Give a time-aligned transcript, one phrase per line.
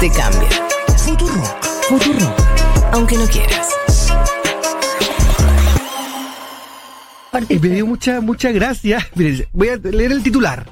[0.00, 0.48] Te cambia.
[0.98, 1.64] Futurock.
[1.88, 2.40] Futurock.
[2.92, 3.68] Aunque no quieras.
[7.48, 9.06] Y me dio mucha, mucha gracia.
[9.14, 10.66] Miren, voy a leer el titular.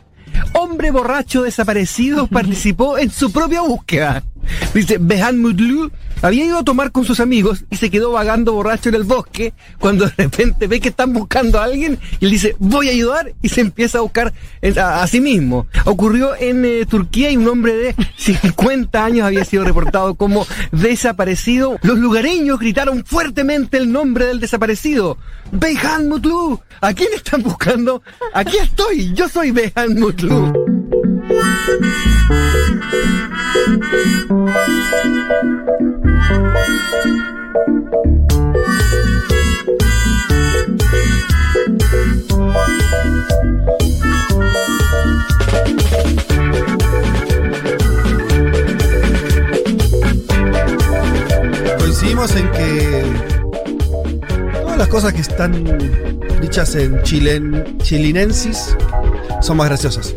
[0.53, 4.23] Hombre borracho desaparecido participó en su propia búsqueda.
[4.75, 5.91] Dice, Behan Mutlu
[6.25, 9.53] había ido a tomar con sus amigos y se quedó vagando borracho en el bosque
[9.79, 13.35] cuando de repente ve que están buscando a alguien y él dice, voy a ayudar
[13.43, 14.33] y se empieza a buscar
[14.81, 15.67] a, sí mismo.
[15.85, 21.79] Ocurrió en eh, Turquía y un hombre de 50 años había sido reportado como desaparecido.
[21.83, 25.19] Los lugareños gritaron fuertemente el nombre del desaparecido.
[25.53, 26.59] Behan Mutlu.
[26.81, 28.03] ¿A quién están buscando?
[28.33, 29.13] Aquí estoy.
[29.13, 30.55] Yo soy Behan Mutlu.
[51.79, 53.03] Coincidimos en que
[54.63, 55.53] todas las cosas que están
[56.41, 58.77] dichas en chilen, chilinensis
[59.41, 60.15] son más graciosas.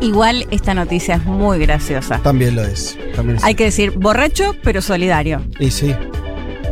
[0.00, 2.18] Igual esta noticia es muy graciosa.
[2.18, 2.96] También lo es.
[3.16, 3.44] También es.
[3.44, 5.42] Hay que decir borracho, pero solidario.
[5.58, 5.94] Y sí.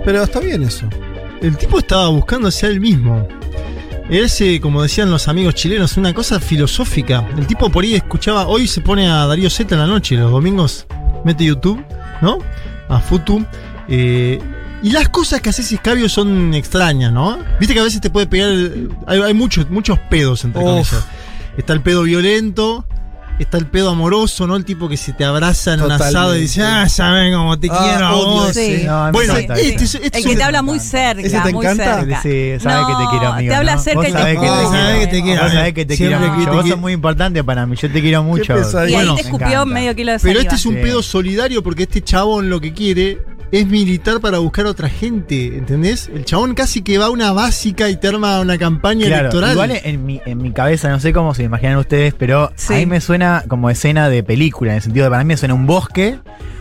[0.05, 0.89] Pero está bien eso.
[1.43, 3.27] El tipo estaba buscando hacia él mismo.
[4.09, 7.27] Es, eh, como decían los amigos chilenos, una cosa filosófica.
[7.37, 10.31] El tipo por ahí escuchaba, hoy se pone a Darío Z en la noche, los
[10.31, 10.87] domingos
[11.25, 11.85] mete YouTube,
[12.23, 12.39] ¿no?
[12.89, 13.45] A Futu.
[13.89, 14.39] eh,
[14.83, 17.39] y las cosas que haces escabio son extrañas, ¿no?
[17.59, 18.51] Viste que a veces te puede pegar.
[18.51, 21.05] el- hay, hay muchos, muchos pedos entre comillas.
[21.57, 22.87] Está el pedo violento.
[23.39, 24.57] Está el pedo amoroso, ¿no?
[24.57, 26.19] El tipo que se te abraza en un Totalmente.
[26.19, 28.55] asado y dice, ah, saben cómo te Ah, quiero a vos.
[28.55, 28.83] Sí.
[28.87, 29.99] No, Bueno, encanta este, eso.
[29.99, 31.99] es- este El que un- te habla muy cerca, ¿Ese te muy encanta?
[32.01, 32.23] cerca.
[32.23, 33.51] Sí, sabe que te quiero, amigo.
[33.51, 33.83] Te habla ¿no?
[33.83, 34.49] cerca y te sabés que te.
[34.49, 35.43] Sabés que te quiero.
[35.43, 36.53] Vos sabés que te quiero mucho.
[36.55, 37.77] Vos sos muy importante para mí.
[37.77, 38.55] Yo te quiero mucho.
[38.57, 40.81] Y ahí Bueno, te escupió medio kilo de Pero este es un Sí.
[40.81, 43.19] pedo solidario porque este chabón lo que quiere
[43.53, 46.11] es militar para buscar a otra gente, ¿entendés?
[46.13, 49.53] El chabón casi que va a una básica y te arma una campaña Claro, electoral.
[49.53, 52.75] igual en mi, en mi cabeza, no sé cómo se imaginan ustedes, pero Sí.
[52.75, 55.37] a mí me suena como escena de película, en el sentido de para mí me
[55.37, 56.19] suena un bosque,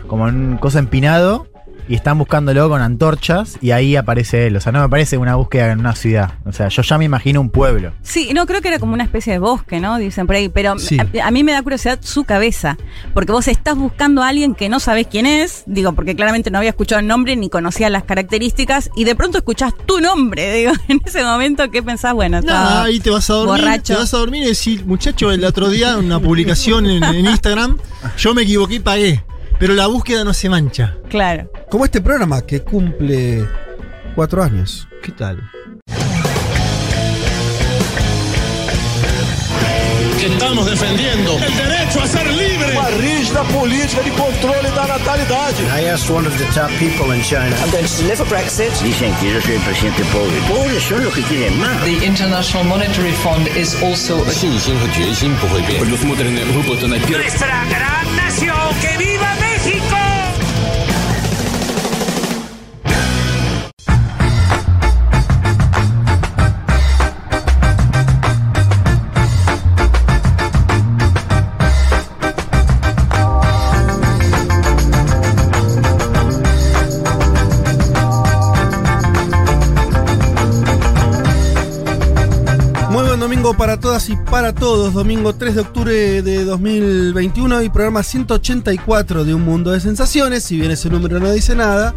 [0.07, 1.47] como un cosa empinado,
[1.87, 4.55] y están buscándolo con antorchas, y ahí aparece él.
[4.55, 6.33] O sea, no me parece una búsqueda en una ciudad.
[6.45, 7.91] O sea, yo ya me imagino un pueblo.
[8.01, 9.97] Sí, no, creo que era como una especie de bosque, ¿no?
[9.97, 10.49] Dicen por ahí.
[10.49, 10.97] Pero Sí.
[10.99, 12.77] a, a mí me da curiosidad su cabeza.
[13.13, 15.63] Porque vos estás buscando a alguien que no sabés quién es.
[15.65, 18.89] Digo, porque claramente no había escuchado el nombre ni conocía las características.
[18.95, 20.51] Y de pronto escuchás tu nombre.
[20.57, 22.13] Digo, en ese momento, ¿qué pensás?
[22.13, 23.93] Bueno, No, ahí te vas a dormir, borracho.
[23.93, 27.77] te vas a dormir y decir, muchacho, el otro día una publicación en, en Instagram,
[28.17, 29.23] yo me equivoqué y pagué.
[29.57, 30.97] Pero la búsqueda no se mancha.
[31.09, 31.49] Claro.
[31.69, 33.47] Como este programa que cumple
[34.13, 34.87] cuatro años.
[35.01, 35.41] ¿Qué tal?
[40.25, 42.73] estamos defendiendo el derecho a ser libre.
[42.73, 45.63] Uma rígida política de controle da natalidade.
[45.77, 47.55] I asked one of the top people in China.
[47.63, 48.71] I'm going to deliver Brexit.
[48.81, 50.41] Que presidente que.
[51.83, 54.23] The International Monetary Fund is also.
[54.23, 54.49] Nuestra
[57.65, 60.04] gran nación, que viva México.
[83.53, 84.93] Para todas y para todos.
[84.93, 90.43] Domingo 3 de octubre de 2021 y programa 184 de Un Mundo de Sensaciones.
[90.43, 91.93] Si bien ese número no dice nada,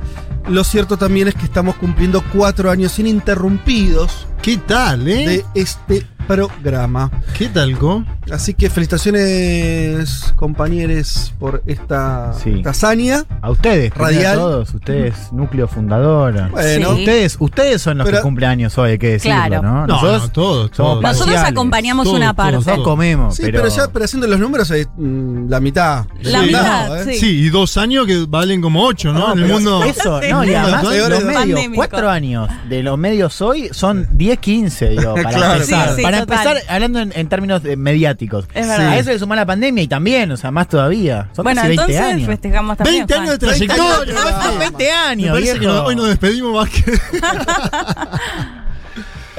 [0.48, 5.44] lo cierto también es que estamos cumpliendo cuatro años ininterrumpidos ¿Qué tal, eh?
[5.54, 7.10] de este programa.
[7.36, 8.04] ¿Qué tal, Co?
[8.31, 12.50] Así que felicitaciones, compañeros, por esta, Sí.
[12.59, 13.25] esta hazaña.
[13.41, 14.32] A ustedes, Radial.
[14.32, 16.50] a todos, ustedes, núcleo fundador.
[16.50, 16.98] Bueno, Sí.
[17.00, 19.62] Ustedes, ustedes son los Pero- que cumplen años hoy, hay que decirlo, Claro.
[19.62, 19.72] ¿no?
[19.80, 21.03] No, Nosotros no, todos, somos todos.
[21.03, 22.53] Nosotros acompañamos una parte.
[22.56, 26.04] Nosotros comemos, sí, pero, pero, ya pero haciendo los números es mm, la mitad.
[26.22, 27.04] La Sí, mitad, no, ¿eh?
[27.04, 27.15] sí.
[27.21, 29.28] Sí, y dos años que valen como ocho, ¿no?
[29.28, 29.83] No, en el mundo.
[29.83, 30.27] Eso, Sí.
[30.44, 31.74] No, y además los de- medios, Pandémico.
[31.76, 35.88] cuatro años de los medios hoy son 10, 15, digo, para Claro, empezar.
[35.90, 36.38] Sí, sí, para total.
[36.46, 38.46] empezar, hablando en, en términos eh, mediáticos.
[38.54, 38.88] Es verdad.
[38.88, 41.28] A eso le sumó la pandemia y también, o sea, más todavía.
[41.34, 42.26] Son Bueno, casi 20 entonces años.
[42.28, 42.96] festejamos también.
[43.06, 44.14] 20 años de trayectoria.
[44.42, 46.92] Son 20 Me años, parece que hoy nos despedimos más que.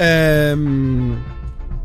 [0.02, 1.14] Em,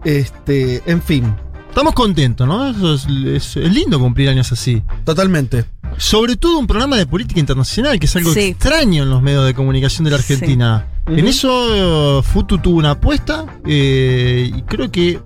[0.05, 1.35] este, en fin,
[1.75, 2.69] Estamos contentos, ¿no?
[2.69, 4.81] Eso es, es- es lindo cumplir años así.
[5.03, 5.65] totalmente.
[5.97, 8.39] Sobre todo un programa de política internacional, que es algo Sí.
[8.39, 10.87] extraño en los medios de comunicación de la Argentina.
[11.05, 15.19] En eso, Futu tuvo una apuesta eh, y creo que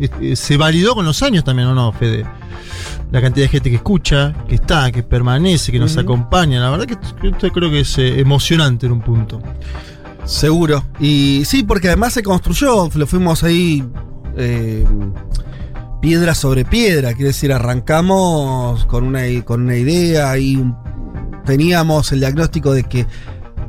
[0.00, 2.24] eh, eh, se validó con los años también, ¿o no, Fede?
[3.10, 6.60] La cantidad de gente que escucha, que está, que permanece, que nos acompaña.
[6.60, 9.42] La verdad que esto, esto creo que es eh, emocionante en un punto.
[10.24, 10.84] Seguro.
[11.00, 13.82] Y sí, porque además se construyó, lo fuimos ahí
[14.36, 14.86] eh,
[16.00, 20.64] piedra sobre piedra, quiere decir, arrancamos con una, con una idea y
[21.44, 23.06] teníamos el diagnóstico de que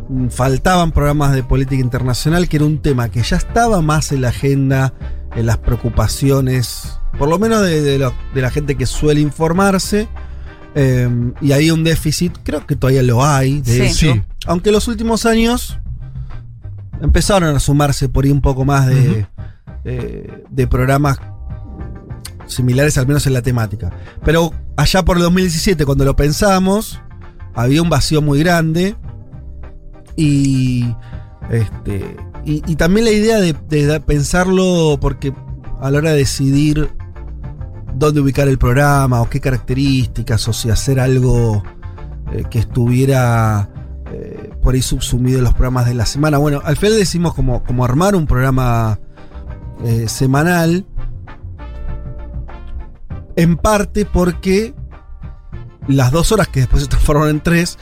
[0.10, 4.22] mm, faltaban programas de política internacional, que era un tema que ya estaba más en
[4.22, 4.94] la agenda,
[5.36, 10.08] en las preocupaciones, por lo menos de, de lo- de la gente que suele informarse.
[10.76, 11.10] eh,
[11.42, 13.81] y había un déficit, creo que todavía lo hay, de Sí.
[13.81, 14.14] hecho.
[14.14, 14.22] Sí.
[14.46, 15.80] Aunque en los últimos años
[17.02, 19.26] empezaron a sumarse por ahí un poco más de,
[19.84, 21.20] eh, de programas
[22.50, 23.92] similares, al menos en la temática.
[24.25, 27.01] Pero allá por el 2017, cuando lo pensamos,
[27.56, 28.96] había un vacío muy grande.
[30.16, 30.94] Y,
[31.50, 35.34] este, y, también la idea de, de pensarlo, porque
[35.80, 36.90] a la hora de decidir
[37.96, 41.63] dónde ubicar el programa o qué características, o si hacer algo
[42.31, 43.69] eh, que estuviera
[44.12, 46.38] eh, por ahí subsumido en los programas de la semana.
[46.38, 49.00] Bueno, al final decimos como, como armar un programa
[49.84, 50.86] eh, semanal,
[53.40, 54.74] en parte porque
[55.88, 57.78] las dos horas que después se transformaron en tres,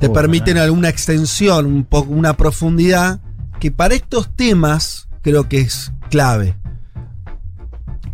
[0.00, 3.20] te Oh, permiten alguna extensión, un poco, una profundidad,
[3.60, 6.56] que para estos temas creo que es clave.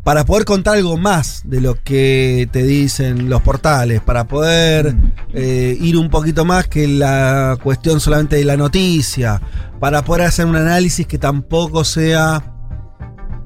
[0.03, 5.13] Para poder contar algo más de lo que te dicen los portales, para poder Mm.
[5.35, 9.41] eh, ir un poquito más que la cuestión solamente de la noticia,
[9.79, 12.43] para poder hacer un análisis que tampoco sea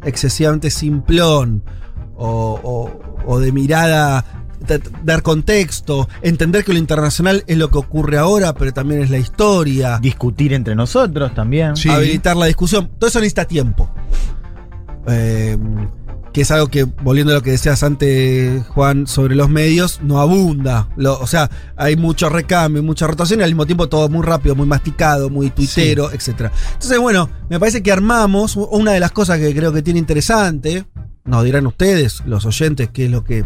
[0.03, 1.63] excesivamente simplón
[2.17, 4.25] o, o- o de mirada,
[4.67, 9.11] da- dar contexto, entender que lo internacional es lo que ocurre ahora, pero también es
[9.11, 11.77] la historia, Discutir entre nosotros también.
[11.77, 11.89] Sí.
[11.89, 12.91] habilitar la discusión.
[12.99, 13.91] Todo eso necesita tiempo.
[15.09, 15.57] Eh,
[16.33, 20.19] que es algo que, volviendo a lo que decías antes, Juan, sobre los medios, no
[20.19, 20.89] abunda.
[20.97, 24.55] Lo- o sea, hay mucho recambio, mucha rotación y al mismo tiempo todo muy rápido,
[24.55, 26.51] muy masticado, muy tuitero, etc.
[26.73, 30.87] Entonces, bueno, me parece que armamos una de las cosas que creo que tiene interesante,
[31.25, 33.45] nos dirán ustedes, los oyentes, qué es lo que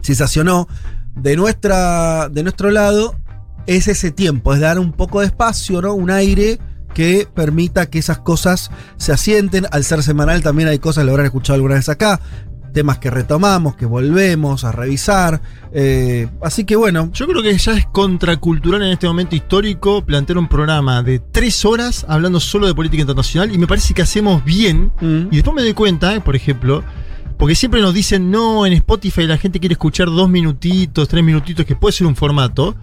[0.00, 0.68] sensacionó
[1.14, 3.16] de, nuestra, de nuestro lado,
[3.66, 5.94] es ese tiempo, es dar un poco de espacio, ¿no?
[5.94, 6.58] Un aire
[6.94, 9.66] que permita que esas cosas se asienten.
[9.70, 12.20] Al ser semanal también hay cosas, lo habrán escuchado alguna vez acá,
[12.72, 15.40] temas que retomamos, que volvemos a revisar.
[15.72, 20.38] eh, así que bueno, Yo creo que ya es contracultural en este momento histórico plantear
[20.38, 24.44] un programa de tres horas hablando solo de política internacional y me parece que hacemos
[24.44, 24.90] bien.
[25.00, 26.82] mm, Y después me doy cuenta, eh, por ejemplo,
[27.38, 31.64] porque siempre nos dicen, no, en Spotify la gente quiere escuchar dos minutitos, tres minutitos,
[31.64, 32.74] que puede ser un formato.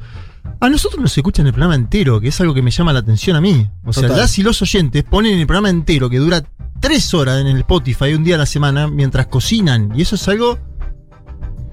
[0.60, 3.36] A nosotros nos escuchan el programa entero, que es algo que me llama la atención
[3.36, 3.70] a mí.
[3.86, 6.44] O sea, las y los oyentes ponen el programa entero, que dura
[6.80, 9.92] tres horas en el Spotify, un día a la semana, mientras cocinan.
[9.96, 10.58] Y eso es algo...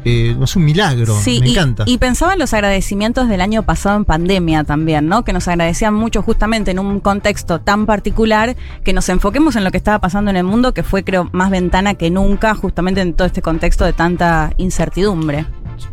[0.05, 1.15] eh, es un milagro.
[1.19, 1.85] Sí, me y, encanta.
[1.87, 5.25] y pensaba en los agradecimientos del año pasado en pandemia también, ¿no?
[5.25, 9.71] Que nos agradecían mucho justamente en un contexto tan particular que nos enfoquemos en lo
[9.71, 13.15] que estaba pasando en el mundo, que fue creo más ventana que nunca, justamente en
[13.15, 15.47] todo este contexto de tanta incertidumbre.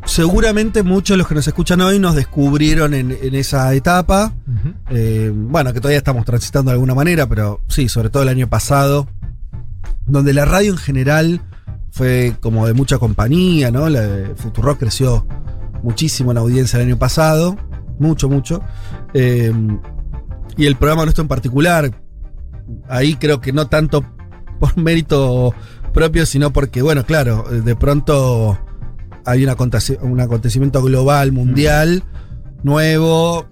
[0.05, 4.33] Seguramente muchos de los que nos escuchan hoy nos descubrieron en, en esa etapa.
[4.89, 8.47] Eh, bueno, que todavía estamos transitando de alguna manera, pero sí, sobre todo el año
[8.47, 9.07] pasado,
[10.05, 11.41] donde la radio en general
[11.91, 13.89] fue como de mucha compañía, ¿no?
[13.89, 15.25] La de Futurock creció
[15.83, 17.57] muchísimo en audiencia el año pasado,
[17.99, 18.61] mucho, mucho.
[19.13, 19.53] Eh,
[20.57, 21.91] y el programa nuestro en particular,
[22.87, 24.05] ahí creo que no tanto
[24.59, 25.53] por mérito
[25.93, 28.57] propio, sino porque, bueno, claro, de pronto
[29.25, 32.03] hay un, aconteci- un acontecimiento global, mundial,
[32.63, 33.47] nuevo,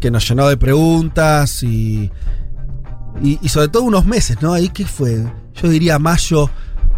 [0.00, 2.10] que nos llenó de preguntas y,
[3.22, 4.52] y, y sobre todo unos meses, ¿no?
[4.54, 6.50] Ahí que fue, yo diría mayo,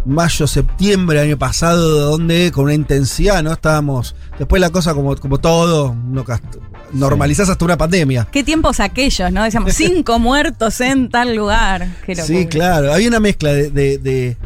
[0.05, 3.53] mayo, septiembre del año pasado, donde con una intensidad, ¿no?
[3.53, 6.25] Estábamos, después la cosa como, como todo, no,
[6.93, 8.29] normalizás hasta una pandemia.
[8.31, 9.43] ¿Qué tiempos aquellos, no?
[9.45, 11.89] Decíamos, cinco muertos en tal lugar.
[12.25, 12.93] Sí, claro.
[12.93, 14.37] Había una mezcla de, de- de-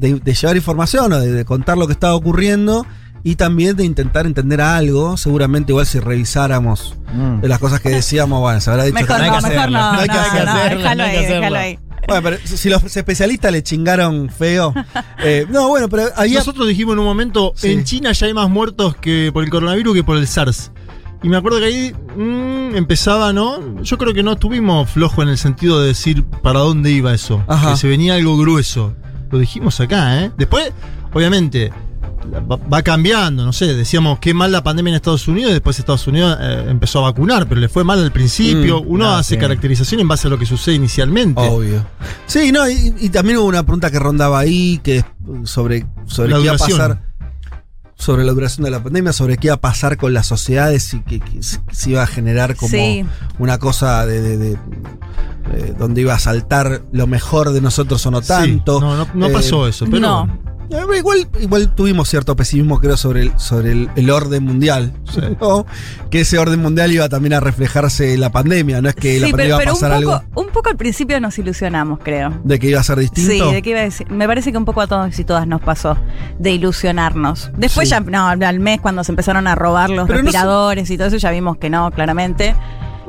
[0.00, 2.86] de- de llevar información o de, de contar lo que estaba ocurriendo
[3.22, 5.16] y también de intentar entender algo.
[5.16, 7.40] Seguramente, igual si revisáramos Mm.
[7.40, 9.48] de las cosas que decíamos, bueno, se habrá dicho Mejor que no no, hay que
[9.48, 11.78] mejor hacerlo, no, no no, hay que hacerlo, no, déjalo ahí, déjalo ahí.
[12.08, 14.72] Bueno, pero si los especialistas le chingaron feo.
[15.22, 16.38] eh, no, bueno, pero había.
[16.38, 17.72] Nosotros dijimos en un momento, Sí.
[17.72, 20.72] en China ya hay más muertos que por el coronavirus que por el SARS.
[21.22, 23.82] Y me acuerdo que ahí mm, empezaba, ¿no?
[23.82, 27.44] Yo creo que no estuvimos flojos en el sentido de decir para dónde iba eso.
[27.46, 27.72] Ajá.
[27.72, 28.94] Que se venía algo grueso.
[29.30, 30.32] Lo dijimos acá, ¿eh?
[30.36, 30.72] Después,
[31.12, 31.72] obviamente,
[32.72, 36.36] va, cambiando, no sé, decíamos qué mal la pandemia en Estados Unidos, después Estados Unidos
[36.40, 38.82] eh, empezó a vacunar, pero le fue mal al principio.
[38.82, 39.40] Mm, Uno ah, hace sí.
[39.40, 41.40] caracterización en base a lo que sucede inicialmente.
[41.40, 41.84] Obvio.
[42.26, 45.04] Sí, no, y, y también hubo una pregunta que rondaba ahí, que es
[45.44, 46.78] sobre, sobre La qué iba a duración.
[46.78, 47.10] pasar.
[47.94, 51.00] Sobre la duración de la pandemia, sobre qué iba a pasar con las sociedades y
[51.02, 53.04] que, que se se iba a generar como Sí.
[53.38, 54.58] una cosa de, de- de-
[55.52, 58.80] eh, donde iba a saltar lo mejor de nosotros o no Sí, tanto.
[58.80, 60.24] no, no, no Eh, pasó eso, pero no.
[60.24, 60.46] Eh,
[60.98, 64.92] Igual, igual tuvimos cierto pesimismo, creo, sobre el, sobre el, el orden mundial.
[65.12, 65.20] Sí.
[65.40, 65.66] ¿no?
[66.12, 68.80] Que ese orden mundial iba también a reflejarse en la pandemia.
[68.80, 70.52] No es que la Sí, pandemia pero, pero iba a un, pasar poco, algo un
[70.52, 72.38] poco al principio nos ilusionamos, creo.
[72.44, 73.48] de que iba a ser distinto.
[73.48, 74.08] Sí, de qué iba a decir.
[74.12, 75.96] Me parece que un poco a todos y todas nos pasó
[76.38, 77.50] de ilusionarnos.
[77.56, 77.90] Después Sí.
[77.96, 80.96] ya, no, al mes cuando se empezaron a robar los Pero no sé- respiradores y
[80.96, 82.54] todo eso, ya vimos que no, claramente.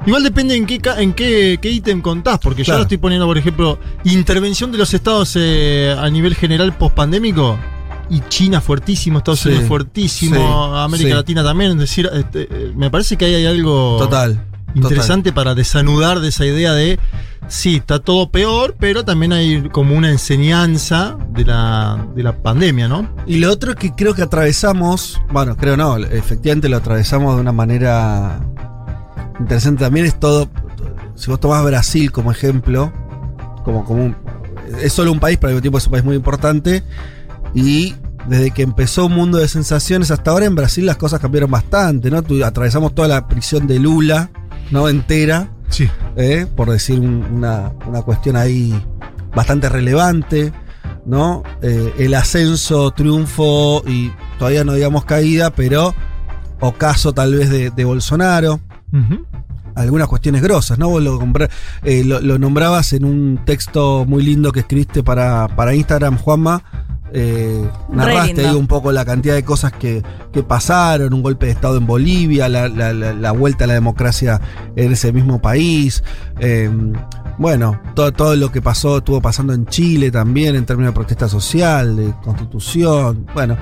[0.05, 2.77] Igual depende en qué en qué, qué ítem contás, porque yo Claro.
[2.77, 7.58] ahora estoy poniendo, por ejemplo, intervención de los estados eh, a nivel general post-pandémico.
[8.10, 11.15] Y China fuertísimo, Estados Sí, Unidos fuertísimo, sí, América sí.
[11.15, 11.72] Latina también.
[11.72, 14.43] Es decir, este, eh, me parece que ahí hay algo Total.
[14.75, 17.00] interesante para desanudar de esa idea de,
[17.48, 22.89] sí, está todo peor, pero también hay como una enseñanza de la, de la pandemia,
[22.89, 23.08] ¿no?
[23.27, 27.53] Y lo otro que creo que atravesamos, bueno, creo no, efectivamente lo atravesamos de una
[27.53, 28.41] manera
[29.41, 30.50] interesante también, es todo,
[31.15, 32.91] si vos tomás Brasil como ejemplo,
[33.63, 34.15] como, como un,
[34.81, 36.83] es solo un país, pero al mismo tiempo es un país muy importante,
[37.53, 37.95] y
[38.27, 42.10] desde que empezó un mundo de sensaciones hasta ahora en Brasil las cosas cambiaron bastante,
[42.12, 42.21] ¿no?
[42.21, 44.29] Tu- atravesamos toda la prisión de Lula,
[44.71, 44.88] ¿no?
[44.89, 45.50] Entera.
[45.69, 45.89] Sí.
[46.17, 46.45] ¿eh?
[46.55, 48.74] por decir un- una, una cuestión ahí
[49.33, 50.51] bastante relevante,
[51.05, 51.43] ¿no?
[51.62, 55.95] Eh, el ascenso, triunfo y todavía no digamos caída, pero
[56.60, 58.60] ocaso tal vez de, de Bolsonaro.
[59.75, 60.89] Algunas cuestiones grosas, ¿no?
[60.89, 61.19] Vos lo,
[61.83, 66.63] eh, lo, lo nombrabas en un texto muy lindo que escribiste para, para Instagram, Juanma.
[67.13, 71.51] Eh, narraste ahí un poco la cantidad de cosas que, que pasaron, un golpe de
[71.53, 74.39] Estado en Bolivia, la, la- la- la vuelta a la democracia
[74.75, 76.03] en ese mismo país.
[76.39, 76.69] eh,
[77.38, 81.27] bueno, todo, todo lo que pasó, estuvo pasando en Chile también en términos de protesta
[81.27, 83.25] social, de constitución.
[83.33, 83.57] Bueno,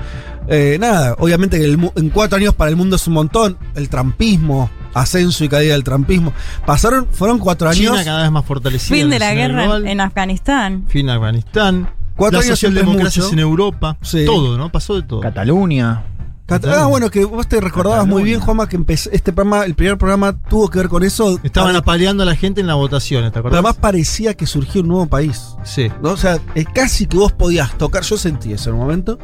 [0.48, 3.56] eh, nada, obviamente que el mu- en cuatro años para el mundo es un montón.
[3.74, 6.32] El trampismo, ascenso y caída del trampismo.
[6.66, 7.92] Pasaron, fueron cuatro años.
[7.92, 8.96] China cada vez más fortalecida.
[8.96, 9.86] Fin de la guerra global.
[9.86, 10.84] en, Afganistán.
[10.88, 11.90] Fin de Afganistán.
[12.16, 13.32] Cuatro años socialdemocracias mucho.
[13.34, 13.96] en Europa.
[14.02, 14.24] Sí.
[14.26, 14.70] Todo, ¿no?
[14.70, 15.20] Pasó de todo.
[15.20, 16.04] Cataluña.
[16.46, 19.74] Cat- Ah, bueno, que vos te recordabas muy bien, Juanma, que empezó, este programa, el
[19.76, 21.38] primer programa tuvo que ver con eso.
[21.44, 23.58] Estaban Pare- apaleando a la gente en las votaciones, ¿te pero acuerdas?
[23.60, 25.54] además parecía que surgió un nuevo país.
[25.62, 25.88] sí.
[26.02, 26.10] ¿no?
[26.10, 28.02] O sea, es casi que vos podías tocar.
[28.02, 29.16] Yo sentí eso en un momento.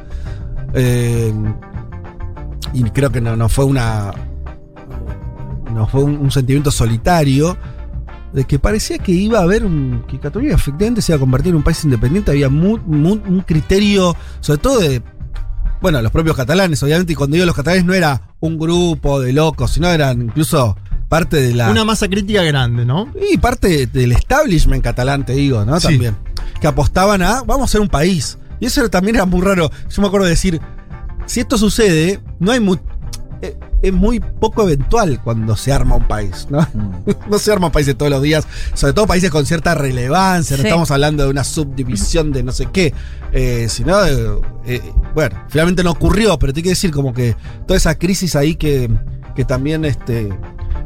[0.75, 1.35] Eh,
[2.73, 4.13] y creo que no, no fue una.
[5.73, 7.57] No fue un, un sentimiento solitario.
[8.33, 10.05] De que parecía que iba a haber un.
[10.09, 12.31] que Cataluña efectivamente se iba a convertir en un país independiente.
[12.33, 15.03] Había un criterio, sobre todo de.
[15.81, 19.33] Bueno, los propios catalanes, obviamente, y cuando digo los catalanes no era un grupo de
[19.33, 20.77] locos, sino eran incluso
[21.09, 21.71] parte de la.
[21.71, 23.11] Una masa crítica grande, ¿no?
[23.31, 25.79] Y parte del establishment catalán, te digo, ¿no?
[25.81, 25.89] Sí.
[25.89, 26.17] También.
[26.61, 28.39] Que apostaban a, vamos a ser un país.
[28.61, 29.71] Y eso también era muy raro.
[29.89, 30.61] Yo me acuerdo de decir,
[31.27, 32.77] si esto sucede, no hay mu-
[33.43, 36.67] eh, es muy poco eventual cuando se arma un país, ¿no?
[37.31, 40.57] no se arma un país de todos los días, sobre todo países con cierta relevancia,
[40.57, 42.95] no estamos hablando de una subdivisión de no sé qué,
[43.33, 44.83] eh, sino, de, eh,
[45.15, 48.91] bueno, finalmente no ocurrió, pero te quiero decir como que toda esa crisis ahí que,
[49.35, 50.31] que también este,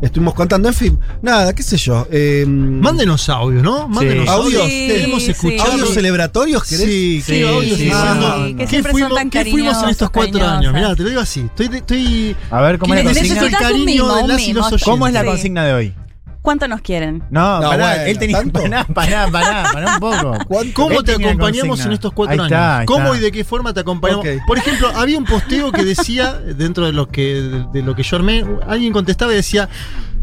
[0.02, 2.06] estuvimos contando, en fin, nada, qué sé yo.
[2.10, 3.88] eh, Mándenos audio, ¿no?
[3.88, 4.30] Mándenos Sí.
[4.30, 4.64] audios.
[4.66, 5.30] Sí, Queremos sí.
[5.32, 5.70] escuchar.
[5.70, 6.84] ¿Audios celebratorios querés?
[6.86, 10.46] Sí, Sí, ¿qué audios sí, sí, que ¿Qué fuimos, tan ¿Qué fuimos en estos cuatro
[10.46, 10.72] años?
[10.72, 11.40] Mirá, te lo digo así.
[11.40, 13.44] Estoy, estoy A ver, ¿cómo es la consigna?
[13.44, 14.58] un cariño mimo, de un las y mimo.
[14.58, 14.84] los oyentes.
[14.84, 15.26] ¿Cómo es la Sí.
[15.26, 15.94] consigna de hoy?
[16.42, 17.22] ¿Cuánto nos quieren?
[17.30, 18.38] No, No, pará, bueno, él tenía.
[18.38, 18.60] ¿tanto?
[18.62, 20.38] Pará, pará, pará, pará un poco.
[20.74, 21.86] ¿Cómo Él te acompañamos consigna.
[21.86, 22.46] en estos cuatro Ahí años?
[22.52, 23.18] está, ahí ¿Cómo está.
[23.18, 24.26] y de qué forma te acompañamos?
[24.46, 28.02] Por ejemplo, había un posteo que decía, dentro de lo que, de, de lo que
[28.02, 29.68] yo armé, alguien contestaba y decía,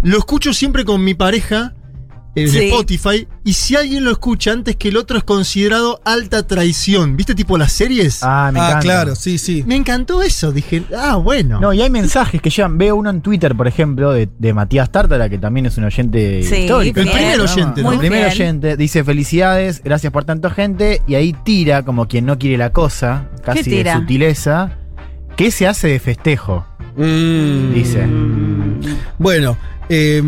[0.02, 1.74] lo escucho siempre con mi pareja
[2.42, 2.60] en Sí.
[2.70, 7.18] Spotify, y si alguien lo escucha antes que el otro es considerado alta traición.
[7.18, 8.20] ¿Viste tipo las series?
[8.22, 8.80] Ah, me Ah, encanta.
[8.84, 9.64] claro, sí, sí.
[9.66, 11.60] Me encantó eso, dije, ah, bueno.
[11.60, 12.78] No, y hay mensajes que llegan.
[12.78, 16.44] Veo uno en Twitter, por ejemplo, de, de Matías Tártara, que también es un oyente
[16.44, 17.00] Sí, histórico.
[17.00, 17.92] El primer oyente, ¿no?
[17.94, 22.38] El primer oyente dice felicidades, gracias por tanto gente, y ahí tira como quien no
[22.38, 24.78] quiere la cosa, casi de sutileza.
[25.36, 26.66] ¿Qué se hace de festejo?
[26.96, 27.74] Mm.
[27.74, 28.08] Dice.
[29.20, 29.58] Bueno,
[29.90, 30.22] eh,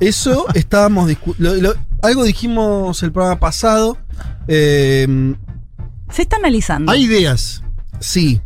[0.00, 3.98] eso estábamos lo- lo- algo dijimos el programa pasado.
[4.48, 5.34] eh,
[6.10, 6.90] Se está analizando.
[6.92, 7.62] Hay ideas.
[8.00, 8.40] sí,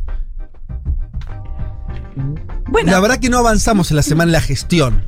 [2.69, 5.05] bueno, la verdad que no avanzamos en la semana en la gestión,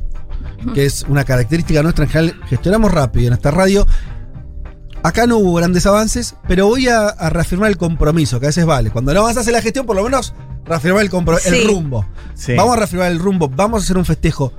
[0.73, 2.41] que es una característica nuestra en general.
[2.47, 3.87] Gestionamos rápido en esta radio.
[5.03, 8.65] Acá no hubo grandes avances, pero voy a, a reafirmar el compromiso, que a veces
[8.65, 8.89] vale.
[8.89, 10.33] Cuando no avanzas en la gestión, por lo menos
[10.65, 11.67] reafirmar el, compro- el Sí.
[11.67, 12.05] rumbo.
[12.35, 12.53] Sí.
[12.55, 14.53] Vamos a reafirmar el rumbo, vamos a hacer un festejo.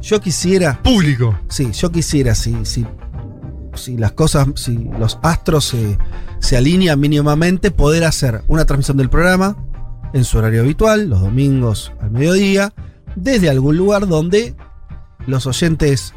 [0.00, 1.38] Yo quisiera, Público.
[1.48, 2.86] sí, yo quisiera, si, si,
[3.74, 5.98] si las cosas, si los astros se,
[6.38, 9.56] se alinean mínimamente, poder hacer una transmisión del programa
[10.14, 12.72] en su horario habitual, los domingos al mediodía,
[13.16, 14.54] desde algún lugar donde
[15.26, 16.14] los oyentes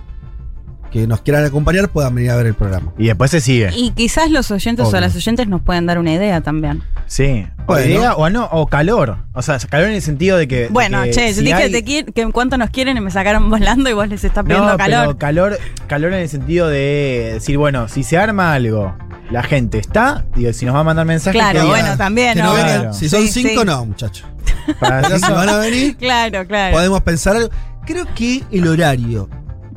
[0.91, 2.93] que nos quieran acompañar puedan venir a ver el programa.
[2.97, 3.69] Y después se sigue.
[3.75, 4.97] Y quizás los oyentes Obvio.
[4.97, 6.83] o las oyentes nos pueden dar una idea también.
[7.11, 7.45] Sí.
[7.63, 7.85] O, Bueno.
[7.93, 9.17] idea, o no, o calor.
[9.33, 10.59] O sea, calor en el sentido de que.
[10.61, 13.01] de Bueno, que che, si dije hay- que, te que en cuanto nos quieren y
[13.01, 14.99] me sacaron volando y vos les estás pidiendo No, calor.
[15.07, 18.95] pero calor, calor en el sentido de decir, bueno, si se arma algo,
[19.29, 22.33] la gente está, digo, si nos va a mandar mensajes, Claro, que diga, bueno, también,
[22.35, 22.53] Que no ¿no?
[22.53, 22.75] vengan.
[22.79, 22.93] Claro.
[22.93, 23.65] Si son Sí, cinco, sí.
[23.67, 24.25] no, muchachos.
[24.65, 26.73] si van a venir, Claro, claro.
[26.77, 27.49] podemos pensar algo.
[27.85, 29.27] Creo que el horario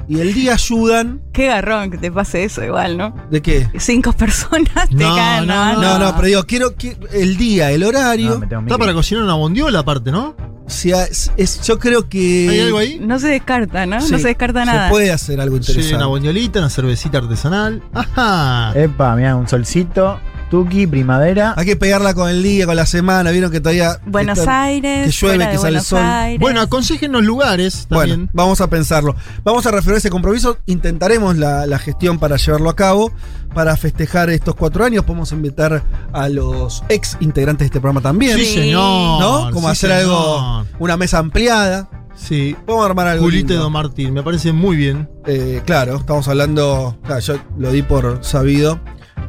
[0.08, 1.20] y el día ayudan.
[1.32, 3.14] Qué garrón que te pase eso igual, ¿no?
[3.30, 3.68] ¿De qué?
[3.78, 5.80] Cinco personas te No, caen, no, ¿no?
[5.82, 8.40] No, no, pero digo, quiero que el día, el horario.
[8.50, 10.34] No, Está para cocinar una bondiola aparte, ¿no?
[10.66, 12.49] si ha- es, yo creo que.
[12.49, 12.99] ¿Hay algo ahí?
[12.99, 14.00] No se descarta, ¿no?
[14.00, 14.88] Sí, no se descarta Se nada.
[14.88, 15.96] puede hacer algo Sí, interesante.
[15.96, 17.82] una bondiolita, una cervecita artesanal.
[17.92, 18.73] Ajá.
[18.75, 20.18] Epa, mira, un solcito,
[20.50, 21.54] tuki, primavera.
[21.56, 23.30] Hay que pegarla con el día, con la semana.
[23.30, 23.98] Vieron que todavía.
[24.06, 26.00] Buenos está- Aires, que llueve, que sale el Buenos sol.
[26.02, 26.40] Aires.
[26.40, 28.30] Bueno, aconsejenos lugares Bueno, también.
[28.32, 29.16] vamos a pensarlo.
[29.44, 30.58] Vamos a referir ese compromiso.
[30.66, 33.12] Intentaremos la, la gestión para llevarlo a cabo.
[33.54, 38.36] Para festejar estos cuatro años, podemos invitar a los ex integrantes de este programa también.
[38.36, 39.20] sí, señor.
[39.20, 39.50] ¿No?
[39.52, 40.02] Como sí, hacer señor.
[40.02, 41.88] algo, una mesa ampliada.
[42.16, 42.56] Sí.
[42.66, 43.24] Podemos armar algo.
[43.24, 43.56] Julito y.
[43.56, 45.08] Don Martín, me parece muy bien.
[45.26, 46.96] Eh, claro, estamos hablando.
[47.04, 48.80] claro, yo lo di por sabido.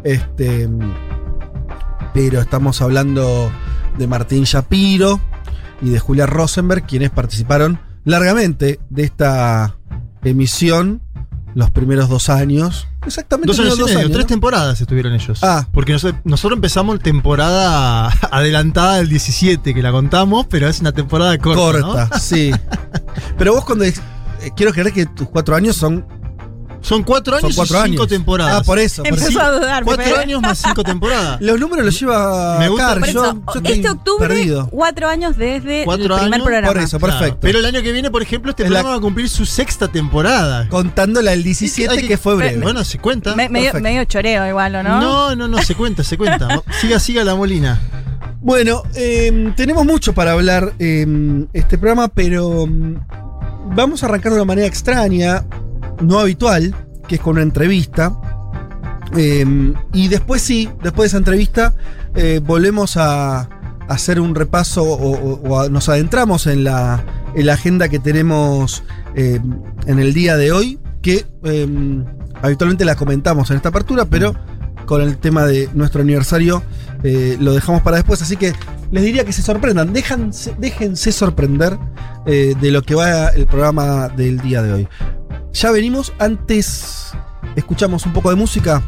[0.04, 0.70] Este.
[2.14, 3.52] Pero estamos hablando
[3.98, 5.20] de Martín Shapiro
[5.82, 9.75] y de Julia Rosenberg, quienes participaron largamente de esta
[10.24, 11.02] emisión
[11.56, 12.88] los primeros dos años.
[13.06, 14.28] Exactamente Dos años y medio, tres ¿no?
[14.28, 15.40] temporadas estuvieron ellos.
[15.44, 15.68] Ah.
[15.72, 21.38] Porque nosotros, nosotros empezamos temporada adelantada del 17, que la contamos, pero es una temporada
[21.38, 21.80] corta.
[21.80, 21.94] ¿no?
[21.94, 22.52] Corta, sí.
[23.38, 23.86] Pero vos cuando.
[23.86, 23.94] eh,
[24.56, 26.06] quiero creer que tus cuatro años son.
[26.86, 28.08] Son cuatro Son años cuatro y cinco años.
[28.08, 28.56] temporadas.
[28.62, 29.04] Ah, por eso.
[29.04, 29.84] por Empezó a dudar.
[29.84, 31.42] Cuatro años más cinco temporadas.
[31.42, 34.68] Los números los lleva Me gusta- Car, yo, yo este octubre, perdido.
[34.70, 36.68] cuatro años desde Cuatro el primer años, programa.
[36.74, 37.18] Por eso, Claro.
[37.20, 37.40] perfecto.
[37.42, 39.46] Pero el año que viene, por ejemplo, este Es la- programa va a cumplir su
[39.46, 40.70] sexta temporada.
[40.70, 42.62] Contándola el 17, Hay que, fue breve.
[42.62, 43.36] Bueno, se cuenta.
[43.36, 45.01] Me- medio, choreo igual, ¿o no?
[45.01, 46.62] no, no, no, se cuenta, se cuenta.
[46.81, 47.79] Siga, siga la molina.
[48.42, 52.96] Bueno, eh, tenemos mucho para hablar en este programa, pero mm,
[53.75, 55.46] vamos a arrancar de una manera extraña,
[56.00, 56.75] no habitual,
[57.07, 58.13] que es con una entrevista.
[59.15, 61.74] Eh, y después sí, después de esa entrevista,
[62.15, 63.50] eh, volvemos a,
[63.87, 67.03] hacer un repaso o, nos adentramos en la,
[67.35, 68.83] en la agenda que tenemos
[69.15, 69.39] eh,
[69.85, 72.03] en el día de hoy, que eh,
[72.41, 74.33] habitualmente la comentamos en esta apertura, pero
[74.85, 76.63] con el tema de nuestro aniversario
[77.03, 78.22] eh, lo dejamos para después.
[78.22, 78.53] Así que
[78.91, 81.77] les diría que se sorprendan, déjense, déjense sorprender
[82.25, 84.87] eh, de lo que va el programa del día de hoy.
[85.55, 87.13] Ya venimos, antes
[87.55, 88.83] escuchamos un poco de música.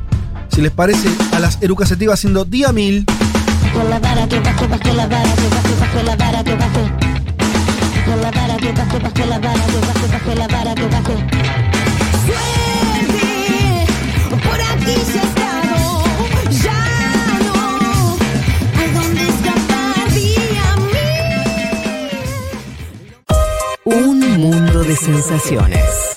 [0.49, 3.05] Si les parece, a las Erucas Sativa haciendo día mil.
[23.85, 26.16] Un mundo de sensaciones.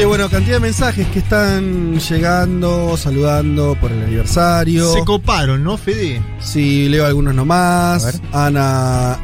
[0.00, 4.94] Che, bueno, cantidad de mensajes que están llegando, saludando por el aniversario.
[4.94, 6.22] Se coparon, ¿no, Fede?
[6.38, 8.18] Si leo algunos nomás.
[8.32, 9.18] Ana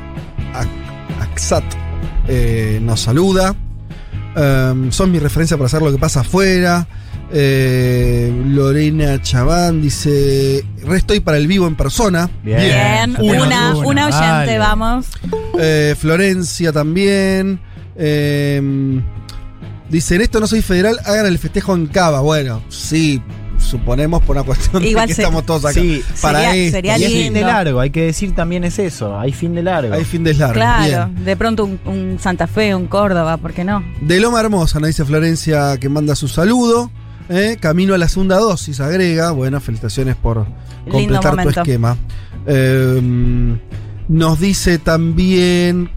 [1.18, 1.64] Axat
[2.28, 3.56] eh, nos saluda.
[4.36, 6.86] Em, son mi referencia para saber lo que pasa afuera.
[7.32, 12.28] Eh, Lorena Chaván dice: Restoy para el vivo en persona.
[12.44, 15.06] Bien, Una, una, una, una, oyente, vamos.
[15.58, 17.60] Eh, Florencia también.
[19.86, 22.20] Em, dice: En esto no soy federal, hagan el festejo en Cava.
[22.20, 23.22] Bueno, sí,
[23.58, 25.74] suponemos por una cuestión Igual de que se- estamos todos acá.
[25.80, 26.76] Sí, para sería- esto.
[26.76, 27.22] sería Y es Sí.
[27.24, 29.18] fin de largo, hay que decir también es eso.
[29.18, 29.94] Hay fin de largo.
[29.94, 30.54] Hay fin de largo.
[30.54, 31.24] Claro, Bien.
[31.24, 33.82] de pronto un, un Santa Fe, un Córdoba, ¿por qué no?
[34.00, 36.90] De Loma Hermosa, nos dice Florencia que manda su saludo.
[37.28, 37.56] ¿eh?
[37.60, 39.32] Camino a la segunda dosis, agrega.
[39.32, 40.46] Bueno, felicitaciones por
[40.88, 41.96] completar tu esquema.
[42.46, 43.56] Eh,
[44.08, 45.90] nos dice también.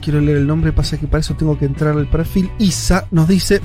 [0.00, 2.50] Quiero leer el nombre, pasa que para eso tengo que entrar al perfil.
[2.58, 3.60] Isa nos dice.